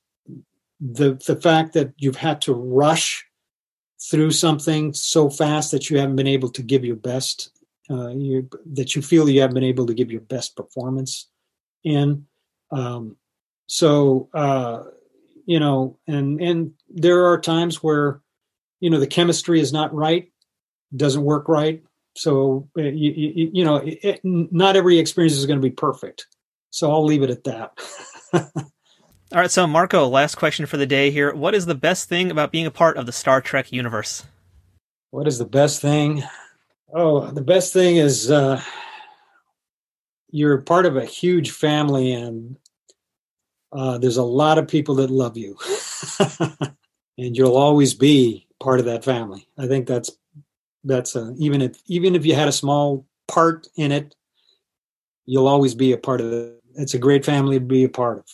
the 0.79 1.19
the 1.25 1.39
fact 1.41 1.73
that 1.73 1.93
you've 1.97 2.17
had 2.17 2.41
to 2.41 2.53
rush 2.53 3.25
through 3.99 4.31
something 4.31 4.93
so 4.93 5.29
fast 5.29 5.71
that 5.71 5.89
you 5.89 5.97
haven't 5.97 6.15
been 6.15 6.27
able 6.27 6.49
to 6.49 6.61
give 6.61 6.85
your 6.85 6.95
best 6.95 7.56
uh, 7.89 8.09
you, 8.09 8.49
that 8.73 8.95
you 8.95 9.01
feel 9.01 9.29
you 9.29 9.41
have 9.41 9.53
been 9.53 9.63
able 9.63 9.85
to 9.87 9.93
give 9.93 10.11
your 10.11 10.21
best 10.21 10.55
performance 10.55 11.29
in. 11.83 12.25
Um, 12.71 13.15
so 13.67 14.29
uh, 14.33 14.83
you 15.45 15.59
know, 15.59 15.97
and 16.07 16.41
and 16.41 16.73
there 16.89 17.25
are 17.25 17.39
times 17.39 17.81
where 17.81 18.21
you 18.79 18.89
know 18.89 18.99
the 18.99 19.07
chemistry 19.07 19.59
is 19.59 19.73
not 19.73 19.93
right, 19.93 20.31
doesn't 20.95 21.23
work 21.23 21.47
right. 21.47 21.83
So 22.15 22.67
uh, 22.77 22.81
you, 22.81 23.11
you, 23.11 23.51
you 23.53 23.65
know, 23.65 23.77
it, 23.77 23.99
it, 24.03 24.21
not 24.23 24.75
every 24.75 24.97
experience 24.97 25.35
is 25.35 25.45
going 25.45 25.59
to 25.59 25.63
be 25.63 25.71
perfect. 25.71 26.25
So 26.71 26.91
I'll 26.91 27.05
leave 27.05 27.23
it 27.23 27.29
at 27.29 27.43
that. 27.43 27.77
All 29.33 29.41
right, 29.41 29.51
so 29.51 29.67
Marco, 29.67 30.07
last 30.07 30.35
question 30.35 30.65
for 30.65 30.77
the 30.77 30.85
day 30.85 31.11
here. 31.11 31.33
What 31.33 31.53
is 31.53 31.65
the 31.65 31.75
best 31.75 32.09
thing 32.09 32.31
about 32.31 32.51
being 32.51 32.65
a 32.65 32.71
part 32.71 32.97
of 32.97 33.05
the 33.05 33.11
Star 33.11 33.41
Trek 33.41 33.71
universe? 33.71 34.25
What 35.11 35.27
is 35.27 35.37
the 35.37 35.45
best 35.45 35.81
thing? 35.81 36.23
Oh, 36.93 37.31
the 37.31 37.41
best 37.41 37.73
thing 37.73 37.97
is 37.97 38.31
uh, 38.31 38.61
you're 40.29 40.59
part 40.59 40.85
of 40.85 40.95
a 40.95 41.05
huge 41.05 41.51
family, 41.51 42.13
and 42.13 42.57
uh, 43.73 43.97
there's 43.97 44.17
a 44.17 44.23
lot 44.23 44.57
of 44.57 44.67
people 44.67 44.95
that 44.95 45.09
love 45.09 45.35
you, 45.35 45.57
and 47.17 47.35
you'll 47.35 47.57
always 47.57 47.93
be 47.93 48.47
part 48.59 48.79
of 48.79 48.85
that 48.85 49.03
family. 49.03 49.47
I 49.57 49.67
think 49.67 49.87
that's 49.87 50.11
that's 50.83 51.15
a, 51.15 51.33
even 51.37 51.61
if 51.61 51.81
even 51.87 52.15
if 52.15 52.25
you 52.25 52.35
had 52.35 52.47
a 52.47 52.53
small 52.53 53.05
part 53.27 53.67
in 53.75 53.91
it, 53.91 54.15
you'll 55.25 55.47
always 55.47 55.75
be 55.75 55.91
a 55.91 55.97
part 55.97 56.21
of 56.21 56.31
it. 56.31 56.61
It's 56.75 56.93
a 56.93 56.99
great 56.99 57.25
family 57.25 57.59
to 57.59 57.65
be 57.65 57.83
a 57.83 57.89
part 57.89 58.19
of. 58.19 58.25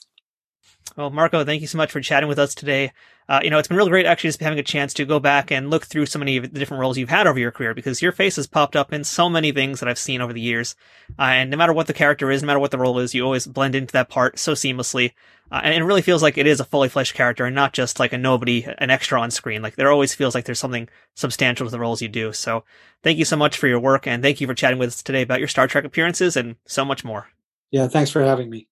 Well, 0.96 1.10
Marco, 1.10 1.44
thank 1.44 1.62
you 1.62 1.68
so 1.68 1.78
much 1.78 1.92
for 1.92 2.02
chatting 2.02 2.30
with 2.30 2.38
us 2.38 2.54
today. 2.54 2.92
Uh, 3.30 3.40
you 3.44 3.50
know, 3.50 3.58
it's 3.58 3.68
been 3.68 3.78
really 3.78 3.90
great 3.90 4.06
actually 4.06 4.30
just 4.30 4.42
having 4.42 4.60
a 4.60 4.64
chance 4.64 4.94
to 4.94 5.06
go 5.06 5.20
back 5.20 5.52
and 5.52 5.70
look 5.70 5.86
through 5.86 6.06
so 6.06 6.20
many 6.20 6.38
of 6.38 6.44
the 6.44 6.60
different 6.60 6.82
roles 6.82 6.98
you've 6.98 7.10
had 7.10 7.28
over 7.28 7.40
your 7.40 7.52
career 7.52 7.74
because 7.74 8.02
your 8.02 8.12
face 8.12 8.36
has 8.36 8.48
popped 8.48 8.76
up 8.76 8.92
in 8.92 9.04
so 9.04 9.30
many 9.30 9.52
things 9.52 9.80
that 9.80 9.90
I've 9.90 9.98
seen 9.98 10.22
over 10.22 10.34
the 10.34 10.42
years. 10.42 10.76
Uh, 11.18 11.24
and 11.24 11.50
no 11.52 11.58
matter 11.58 11.74
what 11.74 11.88
the 11.88 11.94
character 11.94 12.32
is, 12.32 12.42
no 12.42 12.48
matter 12.48 12.60
what 12.60 12.72
the 12.72 12.78
role 12.78 13.00
is, 13.00 13.14
you 13.14 13.24
always 13.24 13.48
blend 13.48 13.76
into 13.76 13.94
that 13.94 14.10
part 14.10 14.40
so 14.40 14.54
seamlessly. 14.54 15.12
Uh, 15.52 15.62
and 15.64 15.74
it 15.74 15.84
really 15.84 16.02
feels 16.02 16.24
like 16.24 16.38
it 16.38 16.48
is 16.48 16.60
a 16.60 16.66
fully 16.66 16.90
fleshed 16.90 17.14
character 17.14 17.46
and 17.46 17.56
not 17.56 17.74
just 17.74 18.00
like 18.00 18.12
a 18.12 18.18
nobody, 18.18 18.66
an 18.80 18.90
extra 18.90 19.22
on 19.22 19.30
screen. 19.30 19.62
Like 19.62 19.76
there 19.76 19.92
always 19.92 20.14
feels 20.14 20.34
like 20.34 20.46
there's 20.46 20.60
something 20.60 20.90
substantial 21.16 21.68
to 21.68 21.72
the 21.72 21.80
roles 21.80 22.02
you 22.02 22.08
do. 22.08 22.34
So 22.34 22.64
thank 23.04 23.20
you 23.20 23.26
so 23.26 23.38
much 23.38 23.58
for 23.58 23.68
your 23.68 23.80
work 23.80 24.08
and 24.08 24.24
thank 24.24 24.42
you 24.42 24.48
for 24.48 24.56
chatting 24.56 24.80
with 24.80 24.90
us 24.90 25.04
today 25.04 25.22
about 25.22 25.40
your 25.40 25.48
Star 25.48 25.68
Trek 25.68 25.86
appearances 25.86 26.36
and 26.36 26.56
so 26.66 26.84
much 26.84 27.04
more. 27.04 27.28
Yeah, 27.72 27.88
thanks 27.88 28.12
for 28.12 28.24
having 28.24 28.50
me. 28.50 28.68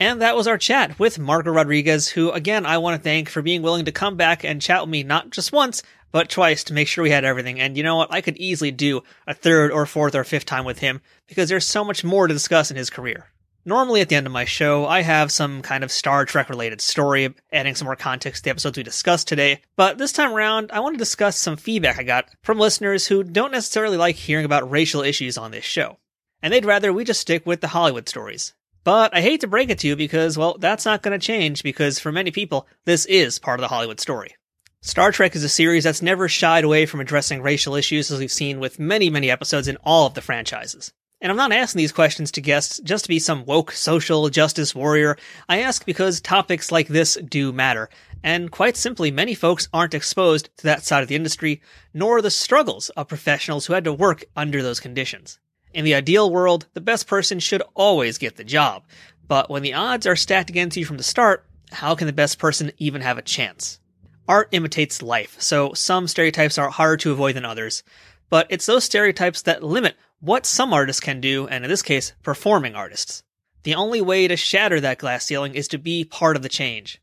And 0.00 0.22
that 0.22 0.36
was 0.36 0.46
our 0.46 0.58
chat 0.58 0.96
with 0.98 1.18
Marco 1.18 1.50
Rodriguez, 1.50 2.08
who 2.08 2.30
again 2.30 2.64
I 2.64 2.78
want 2.78 2.96
to 2.96 3.02
thank 3.02 3.28
for 3.28 3.42
being 3.42 3.62
willing 3.62 3.84
to 3.86 3.92
come 3.92 4.16
back 4.16 4.44
and 4.44 4.62
chat 4.62 4.82
with 4.82 4.90
me 4.90 5.02
not 5.02 5.30
just 5.30 5.50
once, 5.50 5.82
but 6.12 6.30
twice 6.30 6.62
to 6.64 6.72
make 6.72 6.86
sure 6.86 7.02
we 7.02 7.10
had 7.10 7.24
everything. 7.24 7.58
And 7.58 7.76
you 7.76 7.82
know 7.82 7.96
what? 7.96 8.12
I 8.12 8.20
could 8.20 8.36
easily 8.36 8.70
do 8.70 9.02
a 9.26 9.34
third 9.34 9.72
or 9.72 9.86
fourth 9.86 10.14
or 10.14 10.22
fifth 10.22 10.46
time 10.46 10.64
with 10.64 10.78
him 10.78 11.00
because 11.26 11.48
there's 11.48 11.66
so 11.66 11.84
much 11.84 12.04
more 12.04 12.28
to 12.28 12.34
discuss 12.34 12.70
in 12.70 12.76
his 12.76 12.90
career. 12.90 13.26
Normally 13.64 14.00
at 14.00 14.08
the 14.08 14.14
end 14.14 14.26
of 14.26 14.32
my 14.32 14.44
show, 14.44 14.86
I 14.86 15.02
have 15.02 15.32
some 15.32 15.62
kind 15.62 15.84
of 15.84 15.92
Star 15.92 16.24
Trek 16.24 16.48
related 16.48 16.80
story, 16.80 17.34
adding 17.52 17.74
some 17.74 17.86
more 17.86 17.96
context 17.96 18.40
to 18.40 18.44
the 18.44 18.50
episodes 18.50 18.78
we 18.78 18.84
discussed 18.84 19.28
today. 19.28 19.60
But 19.76 19.98
this 19.98 20.12
time 20.12 20.32
around, 20.32 20.70
I 20.72 20.80
want 20.80 20.94
to 20.94 20.98
discuss 20.98 21.36
some 21.36 21.56
feedback 21.56 21.98
I 21.98 22.04
got 22.04 22.30
from 22.42 22.58
listeners 22.58 23.08
who 23.08 23.24
don't 23.24 23.52
necessarily 23.52 23.96
like 23.96 24.14
hearing 24.14 24.46
about 24.46 24.70
racial 24.70 25.02
issues 25.02 25.36
on 25.36 25.50
this 25.50 25.64
show. 25.64 25.98
And 26.40 26.52
they'd 26.52 26.64
rather 26.64 26.92
we 26.92 27.04
just 27.04 27.20
stick 27.20 27.44
with 27.44 27.60
the 27.60 27.68
Hollywood 27.68 28.08
stories. 28.08 28.54
But 28.84 29.14
I 29.14 29.20
hate 29.20 29.40
to 29.42 29.46
break 29.46 29.70
it 29.70 29.78
to 29.80 29.88
you 29.88 29.96
because, 29.96 30.38
well, 30.38 30.56
that's 30.58 30.84
not 30.84 31.02
going 31.02 31.18
to 31.18 31.24
change 31.24 31.62
because 31.62 31.98
for 31.98 32.12
many 32.12 32.30
people, 32.30 32.66
this 32.84 33.04
is 33.06 33.38
part 33.38 33.60
of 33.60 33.62
the 33.62 33.68
Hollywood 33.68 34.00
story. 34.00 34.34
Star 34.80 35.10
Trek 35.10 35.34
is 35.34 35.42
a 35.42 35.48
series 35.48 35.84
that's 35.84 36.02
never 36.02 36.28
shied 36.28 36.64
away 36.64 36.86
from 36.86 37.00
addressing 37.00 37.42
racial 37.42 37.74
issues 37.74 38.10
as 38.10 38.20
we've 38.20 38.30
seen 38.30 38.60
with 38.60 38.78
many, 38.78 39.10
many 39.10 39.30
episodes 39.30 39.66
in 39.66 39.76
all 39.82 40.06
of 40.06 40.14
the 40.14 40.20
franchises. 40.20 40.92
And 41.20 41.32
I'm 41.32 41.36
not 41.36 41.50
asking 41.50 41.80
these 41.80 41.90
questions 41.90 42.30
to 42.32 42.40
guests 42.40 42.78
just 42.84 43.04
to 43.04 43.08
be 43.08 43.18
some 43.18 43.44
woke 43.44 43.72
social 43.72 44.28
justice 44.28 44.76
warrior. 44.76 45.16
I 45.48 45.62
ask 45.62 45.84
because 45.84 46.20
topics 46.20 46.70
like 46.70 46.86
this 46.86 47.16
do 47.16 47.52
matter. 47.52 47.90
And 48.22 48.52
quite 48.52 48.76
simply, 48.76 49.10
many 49.10 49.34
folks 49.34 49.68
aren't 49.72 49.94
exposed 49.94 50.48
to 50.58 50.64
that 50.64 50.84
side 50.84 51.02
of 51.02 51.08
the 51.08 51.16
industry, 51.16 51.60
nor 51.92 52.22
the 52.22 52.30
struggles 52.30 52.88
of 52.90 53.08
professionals 53.08 53.66
who 53.66 53.72
had 53.72 53.84
to 53.84 53.92
work 53.92 54.24
under 54.36 54.62
those 54.62 54.78
conditions. 54.78 55.40
In 55.78 55.84
the 55.84 55.94
ideal 55.94 56.28
world, 56.28 56.66
the 56.74 56.80
best 56.80 57.06
person 57.06 57.38
should 57.38 57.62
always 57.76 58.18
get 58.18 58.34
the 58.34 58.42
job. 58.42 58.82
But 59.28 59.48
when 59.48 59.62
the 59.62 59.74
odds 59.74 60.08
are 60.08 60.16
stacked 60.16 60.50
against 60.50 60.76
you 60.76 60.84
from 60.84 60.96
the 60.96 61.04
start, 61.04 61.46
how 61.70 61.94
can 61.94 62.08
the 62.08 62.12
best 62.12 62.40
person 62.40 62.72
even 62.78 63.00
have 63.02 63.16
a 63.16 63.22
chance? 63.22 63.78
Art 64.26 64.48
imitates 64.50 65.02
life, 65.02 65.36
so 65.40 65.72
some 65.74 66.08
stereotypes 66.08 66.58
are 66.58 66.68
harder 66.68 66.96
to 66.96 67.12
avoid 67.12 67.36
than 67.36 67.44
others. 67.44 67.84
But 68.28 68.48
it's 68.50 68.66
those 68.66 68.82
stereotypes 68.82 69.42
that 69.42 69.62
limit 69.62 69.94
what 70.18 70.46
some 70.46 70.72
artists 70.72 70.98
can 70.98 71.20
do, 71.20 71.46
and 71.46 71.64
in 71.64 71.70
this 71.70 71.82
case, 71.82 72.12
performing 72.24 72.74
artists. 72.74 73.22
The 73.62 73.76
only 73.76 74.00
way 74.00 74.26
to 74.26 74.36
shatter 74.36 74.80
that 74.80 74.98
glass 74.98 75.26
ceiling 75.26 75.54
is 75.54 75.68
to 75.68 75.78
be 75.78 76.02
part 76.02 76.34
of 76.34 76.42
the 76.42 76.48
change. 76.48 77.00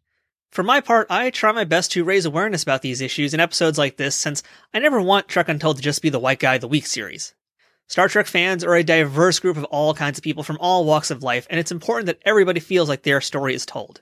For 0.52 0.64
my 0.64 0.82
part, 0.82 1.08
I 1.10 1.30
try 1.30 1.54
my 1.54 1.64
best 1.64 1.94
to 1.94 2.04
raise 2.04 2.26
awareness 2.26 2.64
about 2.64 2.82
these 2.82 3.00
issues 3.00 3.34
in 3.34 3.40
episodes 3.40 3.78
like 3.78 3.96
this 3.96 4.18
since 4.18 4.44
I 4.74 4.80
never 4.80 5.02
want 5.02 5.30
Trek 5.30 5.48
Untold 5.48 5.78
to 5.78 5.82
just 5.82 6.02
be 6.02 6.10
the 6.10 6.20
White 6.20 6.40
Guy 6.40 6.56
of 6.56 6.62
the 6.62 6.68
Week 6.68 6.86
series. 6.86 7.34
Star 7.88 8.08
Trek 8.08 8.26
fans 8.26 8.64
are 8.64 8.76
a 8.76 8.84
diverse 8.84 9.40
group 9.40 9.58
of 9.58 9.64
all 9.66 9.94
kinds 9.94 10.18
of 10.18 10.24
people 10.24 10.42
from 10.42 10.58
all 10.60 10.86
walks 10.86 11.12
of 11.12 11.22
life, 11.22 11.46
and 11.52 11.60
it's 11.60 11.72
important 11.72 12.08
that 12.08 12.20
everybody 12.26 12.60
feels 12.60 12.90
like 12.90 13.04
their 13.04 13.22
story 13.22 13.54
is 13.54 13.66
told. 13.66 14.02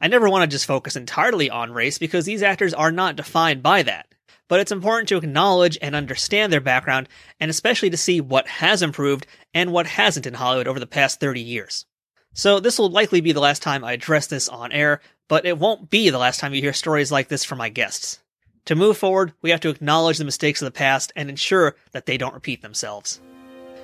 I 0.00 0.08
never 0.08 0.30
want 0.30 0.50
to 0.50 0.54
just 0.54 0.64
focus 0.64 0.96
entirely 0.96 1.50
on 1.50 1.72
race 1.72 1.98
because 1.98 2.24
these 2.24 2.42
actors 2.42 2.72
are 2.72 2.90
not 2.90 3.16
defined 3.16 3.62
by 3.62 3.82
that. 3.82 4.06
But 4.48 4.60
it's 4.60 4.72
important 4.72 5.10
to 5.10 5.18
acknowledge 5.18 5.76
and 5.82 5.94
understand 5.94 6.50
their 6.50 6.62
background, 6.62 7.06
and 7.38 7.50
especially 7.50 7.90
to 7.90 7.98
see 7.98 8.22
what 8.22 8.48
has 8.48 8.80
improved 8.80 9.26
and 9.52 9.72
what 9.72 9.86
hasn't 9.86 10.26
in 10.26 10.32
Hollywood 10.32 10.66
over 10.66 10.80
the 10.80 10.86
past 10.86 11.20
30 11.20 11.42
years. 11.42 11.84
So 12.32 12.60
this 12.60 12.78
will 12.78 12.88
likely 12.88 13.20
be 13.20 13.32
the 13.32 13.40
last 13.40 13.62
time 13.62 13.84
I 13.84 13.92
address 13.92 14.26
this 14.26 14.48
on 14.48 14.72
air, 14.72 15.00
but 15.28 15.44
it 15.44 15.58
won't 15.58 15.90
be 15.90 16.08
the 16.08 16.18
last 16.18 16.40
time 16.40 16.54
you 16.54 16.62
hear 16.62 16.72
stories 16.72 17.12
like 17.12 17.28
this 17.28 17.44
from 17.44 17.58
my 17.58 17.68
guests. 17.68 18.20
To 18.66 18.74
move 18.74 18.98
forward, 18.98 19.32
we 19.42 19.50
have 19.50 19.60
to 19.60 19.70
acknowledge 19.70 20.18
the 20.18 20.24
mistakes 20.24 20.60
of 20.60 20.66
the 20.66 20.72
past 20.72 21.12
and 21.16 21.28
ensure 21.28 21.76
that 21.92 22.06
they 22.06 22.18
don't 22.18 22.34
repeat 22.34 22.62
themselves. 22.62 23.20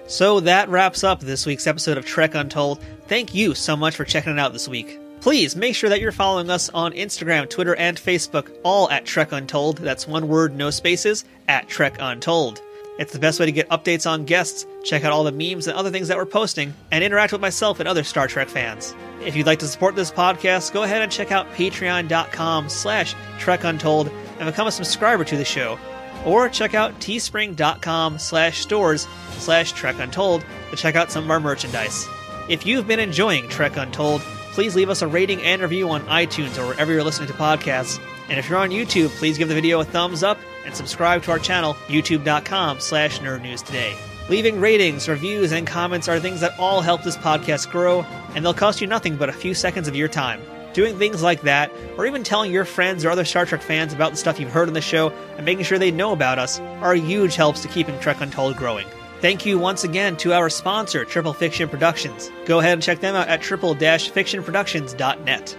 So 0.06 0.40
that 0.40 0.68
wraps 0.68 1.02
up 1.02 1.20
this 1.20 1.46
week's 1.46 1.66
episode 1.66 1.96
of 1.96 2.04
Trek 2.04 2.34
Untold. 2.34 2.82
Thank 3.08 3.34
you 3.34 3.54
so 3.54 3.76
much 3.76 3.96
for 3.96 4.04
checking 4.04 4.32
it 4.32 4.38
out 4.38 4.52
this 4.52 4.68
week. 4.68 5.00
Please 5.22 5.56
make 5.56 5.74
sure 5.74 5.88
that 5.88 6.00
you're 6.00 6.12
following 6.12 6.50
us 6.50 6.68
on 6.68 6.92
Instagram, 6.92 7.48
Twitter, 7.48 7.74
and 7.74 7.96
Facebook, 7.96 8.54
all 8.62 8.90
at 8.90 9.06
Trek 9.06 9.32
Untold. 9.32 9.78
That's 9.78 10.06
one 10.06 10.28
word, 10.28 10.54
no 10.54 10.68
spaces, 10.68 11.24
at 11.48 11.66
Trek 11.68 11.96
Untold. 11.98 12.60
It's 12.98 13.12
the 13.12 13.18
best 13.18 13.40
way 13.40 13.46
to 13.46 13.52
get 13.52 13.68
updates 13.70 14.08
on 14.08 14.24
guests, 14.24 14.66
check 14.84 15.02
out 15.02 15.12
all 15.12 15.24
the 15.24 15.32
memes 15.32 15.66
and 15.66 15.76
other 15.76 15.90
things 15.90 16.08
that 16.08 16.16
we're 16.16 16.26
posting, 16.26 16.74
and 16.92 17.02
interact 17.02 17.32
with 17.32 17.40
myself 17.40 17.80
and 17.80 17.88
other 17.88 18.04
Star 18.04 18.28
Trek 18.28 18.48
fans. 18.48 18.94
If 19.24 19.34
you'd 19.34 19.46
like 19.46 19.58
to 19.60 19.66
support 19.66 19.96
this 19.96 20.12
podcast, 20.12 20.72
go 20.72 20.82
ahead 20.84 21.02
and 21.02 21.10
check 21.10 21.32
out 21.32 21.50
patreon.com 21.54 22.68
slash 22.68 23.14
Trek 23.38 23.64
Untold 23.64 24.10
and 24.38 24.46
become 24.46 24.66
a 24.66 24.72
subscriber 24.72 25.24
to 25.24 25.36
the 25.36 25.44
show. 25.44 25.78
Or 26.24 26.48
check 26.48 26.74
out 26.74 26.98
teespring.com 27.00 28.18
slash 28.18 28.60
stores 28.60 29.06
slash 29.38 29.72
Trek 29.72 29.96
Untold 29.98 30.44
to 30.70 30.76
check 30.76 30.94
out 30.94 31.10
some 31.10 31.24
of 31.24 31.30
our 31.30 31.40
merchandise. 31.40 32.06
If 32.48 32.66
you've 32.66 32.86
been 32.86 33.00
enjoying 33.00 33.48
Trek 33.48 33.76
Untold, 33.76 34.20
please 34.52 34.74
leave 34.76 34.90
us 34.90 35.02
a 35.02 35.06
rating 35.06 35.42
and 35.42 35.60
review 35.60 35.90
on 35.90 36.02
iTunes 36.02 36.58
or 36.58 36.66
wherever 36.66 36.92
you're 36.92 37.02
listening 37.04 37.28
to 37.28 37.34
podcasts. 37.34 38.00
And 38.28 38.38
if 38.38 38.48
you're 38.48 38.58
on 38.58 38.70
YouTube, 38.70 39.08
please 39.18 39.36
give 39.36 39.48
the 39.48 39.54
video 39.54 39.80
a 39.80 39.84
thumbs 39.84 40.22
up 40.22 40.38
and 40.64 40.74
subscribe 40.74 41.22
to 41.24 41.30
our 41.30 41.38
channel, 41.38 41.74
youtube.com 41.88 42.80
slash 42.80 43.18
nerdnewstoday. 43.18 43.96
Leaving 44.30 44.58
ratings, 44.58 45.08
reviews, 45.08 45.52
and 45.52 45.66
comments 45.66 46.08
are 46.08 46.18
things 46.18 46.40
that 46.40 46.58
all 46.58 46.80
help 46.80 47.02
this 47.02 47.16
podcast 47.16 47.70
grow, 47.70 48.06
and 48.34 48.44
they'll 48.44 48.54
cost 48.54 48.80
you 48.80 48.86
nothing 48.86 49.16
but 49.16 49.28
a 49.28 49.32
few 49.32 49.52
seconds 49.52 49.88
of 49.88 49.94
your 49.94 50.08
time. 50.08 50.40
Doing 50.74 50.98
things 50.98 51.22
like 51.22 51.42
that, 51.42 51.72
or 51.96 52.04
even 52.04 52.24
telling 52.24 52.52
your 52.52 52.64
friends 52.64 53.04
or 53.04 53.10
other 53.10 53.24
Star 53.24 53.46
Trek 53.46 53.62
fans 53.62 53.92
about 53.92 54.10
the 54.10 54.16
stuff 54.16 54.40
you've 54.40 54.50
heard 54.50 54.66
on 54.68 54.74
the 54.74 54.80
show 54.80 55.10
and 55.36 55.46
making 55.46 55.64
sure 55.64 55.78
they 55.78 55.92
know 55.92 56.12
about 56.12 56.38
us, 56.38 56.58
are 56.82 56.94
huge 56.94 57.36
helps 57.36 57.62
to 57.62 57.68
keeping 57.68 57.98
Trek 58.00 58.20
Untold 58.20 58.56
growing. 58.56 58.86
Thank 59.20 59.46
you 59.46 59.58
once 59.58 59.84
again 59.84 60.16
to 60.18 60.34
our 60.34 60.50
sponsor, 60.50 61.04
Triple 61.04 61.32
Fiction 61.32 61.68
Productions. 61.68 62.30
Go 62.44 62.58
ahead 62.58 62.74
and 62.74 62.82
check 62.82 63.00
them 63.00 63.14
out 63.14 63.28
at 63.28 63.40
triple-fictionproductions.net. 63.40 65.56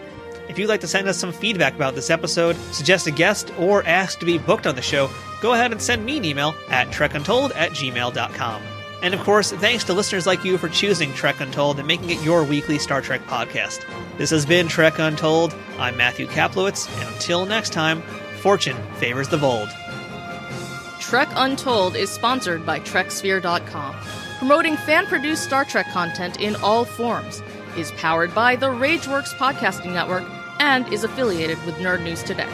If 0.49 0.59
you'd 0.59 0.69
like 0.69 0.81
to 0.81 0.87
send 0.87 1.07
us 1.07 1.17
some 1.17 1.31
feedback 1.31 1.75
about 1.75 1.95
this 1.95 2.11
episode, 2.11 2.55
suggest 2.71 3.07
a 3.07 3.11
guest, 3.11 3.51
or 3.57 3.83
ask 3.85 4.19
to 4.19 4.25
be 4.25 4.37
booked 4.37 4.67
on 4.67 4.75
the 4.75 4.81
show, 4.81 5.09
go 5.41 5.53
ahead 5.53 5.71
and 5.71 5.81
send 5.81 6.05
me 6.05 6.17
an 6.17 6.25
email 6.25 6.53
at 6.69 6.89
trekuntold 6.89 7.55
at 7.55 7.71
gmail.com. 7.71 8.61
And 9.05 9.13
of 9.13 9.19
course, 9.19 9.51
thanks 9.51 9.83
to 9.83 9.93
listeners 9.93 10.25
like 10.25 10.43
you 10.43 10.57
for 10.57 10.67
choosing 10.67 11.13
Trek 11.13 11.39
Untold 11.39 11.77
and 11.77 11.87
making 11.87 12.09
it 12.09 12.19
your 12.23 12.43
weekly 12.43 12.79
Star 12.79 13.01
Trek 13.01 13.21
podcast. 13.27 13.85
This 14.17 14.31
has 14.31 14.47
been 14.47 14.67
Trek 14.67 14.97
Untold. 14.97 15.53
I'm 15.77 15.95
Matthew 15.95 16.25
Kaplowitz, 16.25 16.89
and 16.99 17.13
until 17.13 17.45
next 17.45 17.71
time, 17.71 18.01
fortune 18.41 18.75
favors 18.95 19.27
the 19.27 19.37
bold. 19.37 19.69
Trek 20.99 21.29
Untold 21.35 21.95
is 21.95 22.09
sponsored 22.09 22.65
by 22.65 22.79
TrekSphere.com, 22.79 23.95
promoting 24.39 24.75
fan 24.75 25.05
produced 25.05 25.43
Star 25.43 25.65
Trek 25.65 25.87
content 25.91 26.41
in 26.41 26.55
all 26.55 26.83
forms, 26.83 27.43
is 27.77 27.91
powered 27.91 28.33
by 28.33 28.55
the 28.55 28.69
Rageworks 28.69 29.35
Podcasting 29.35 29.93
Network, 29.93 30.23
and 30.59 30.91
is 30.91 31.03
affiliated 31.03 31.63
with 31.67 31.75
Nerd 31.75 32.01
News 32.01 32.23
Today. 32.23 32.49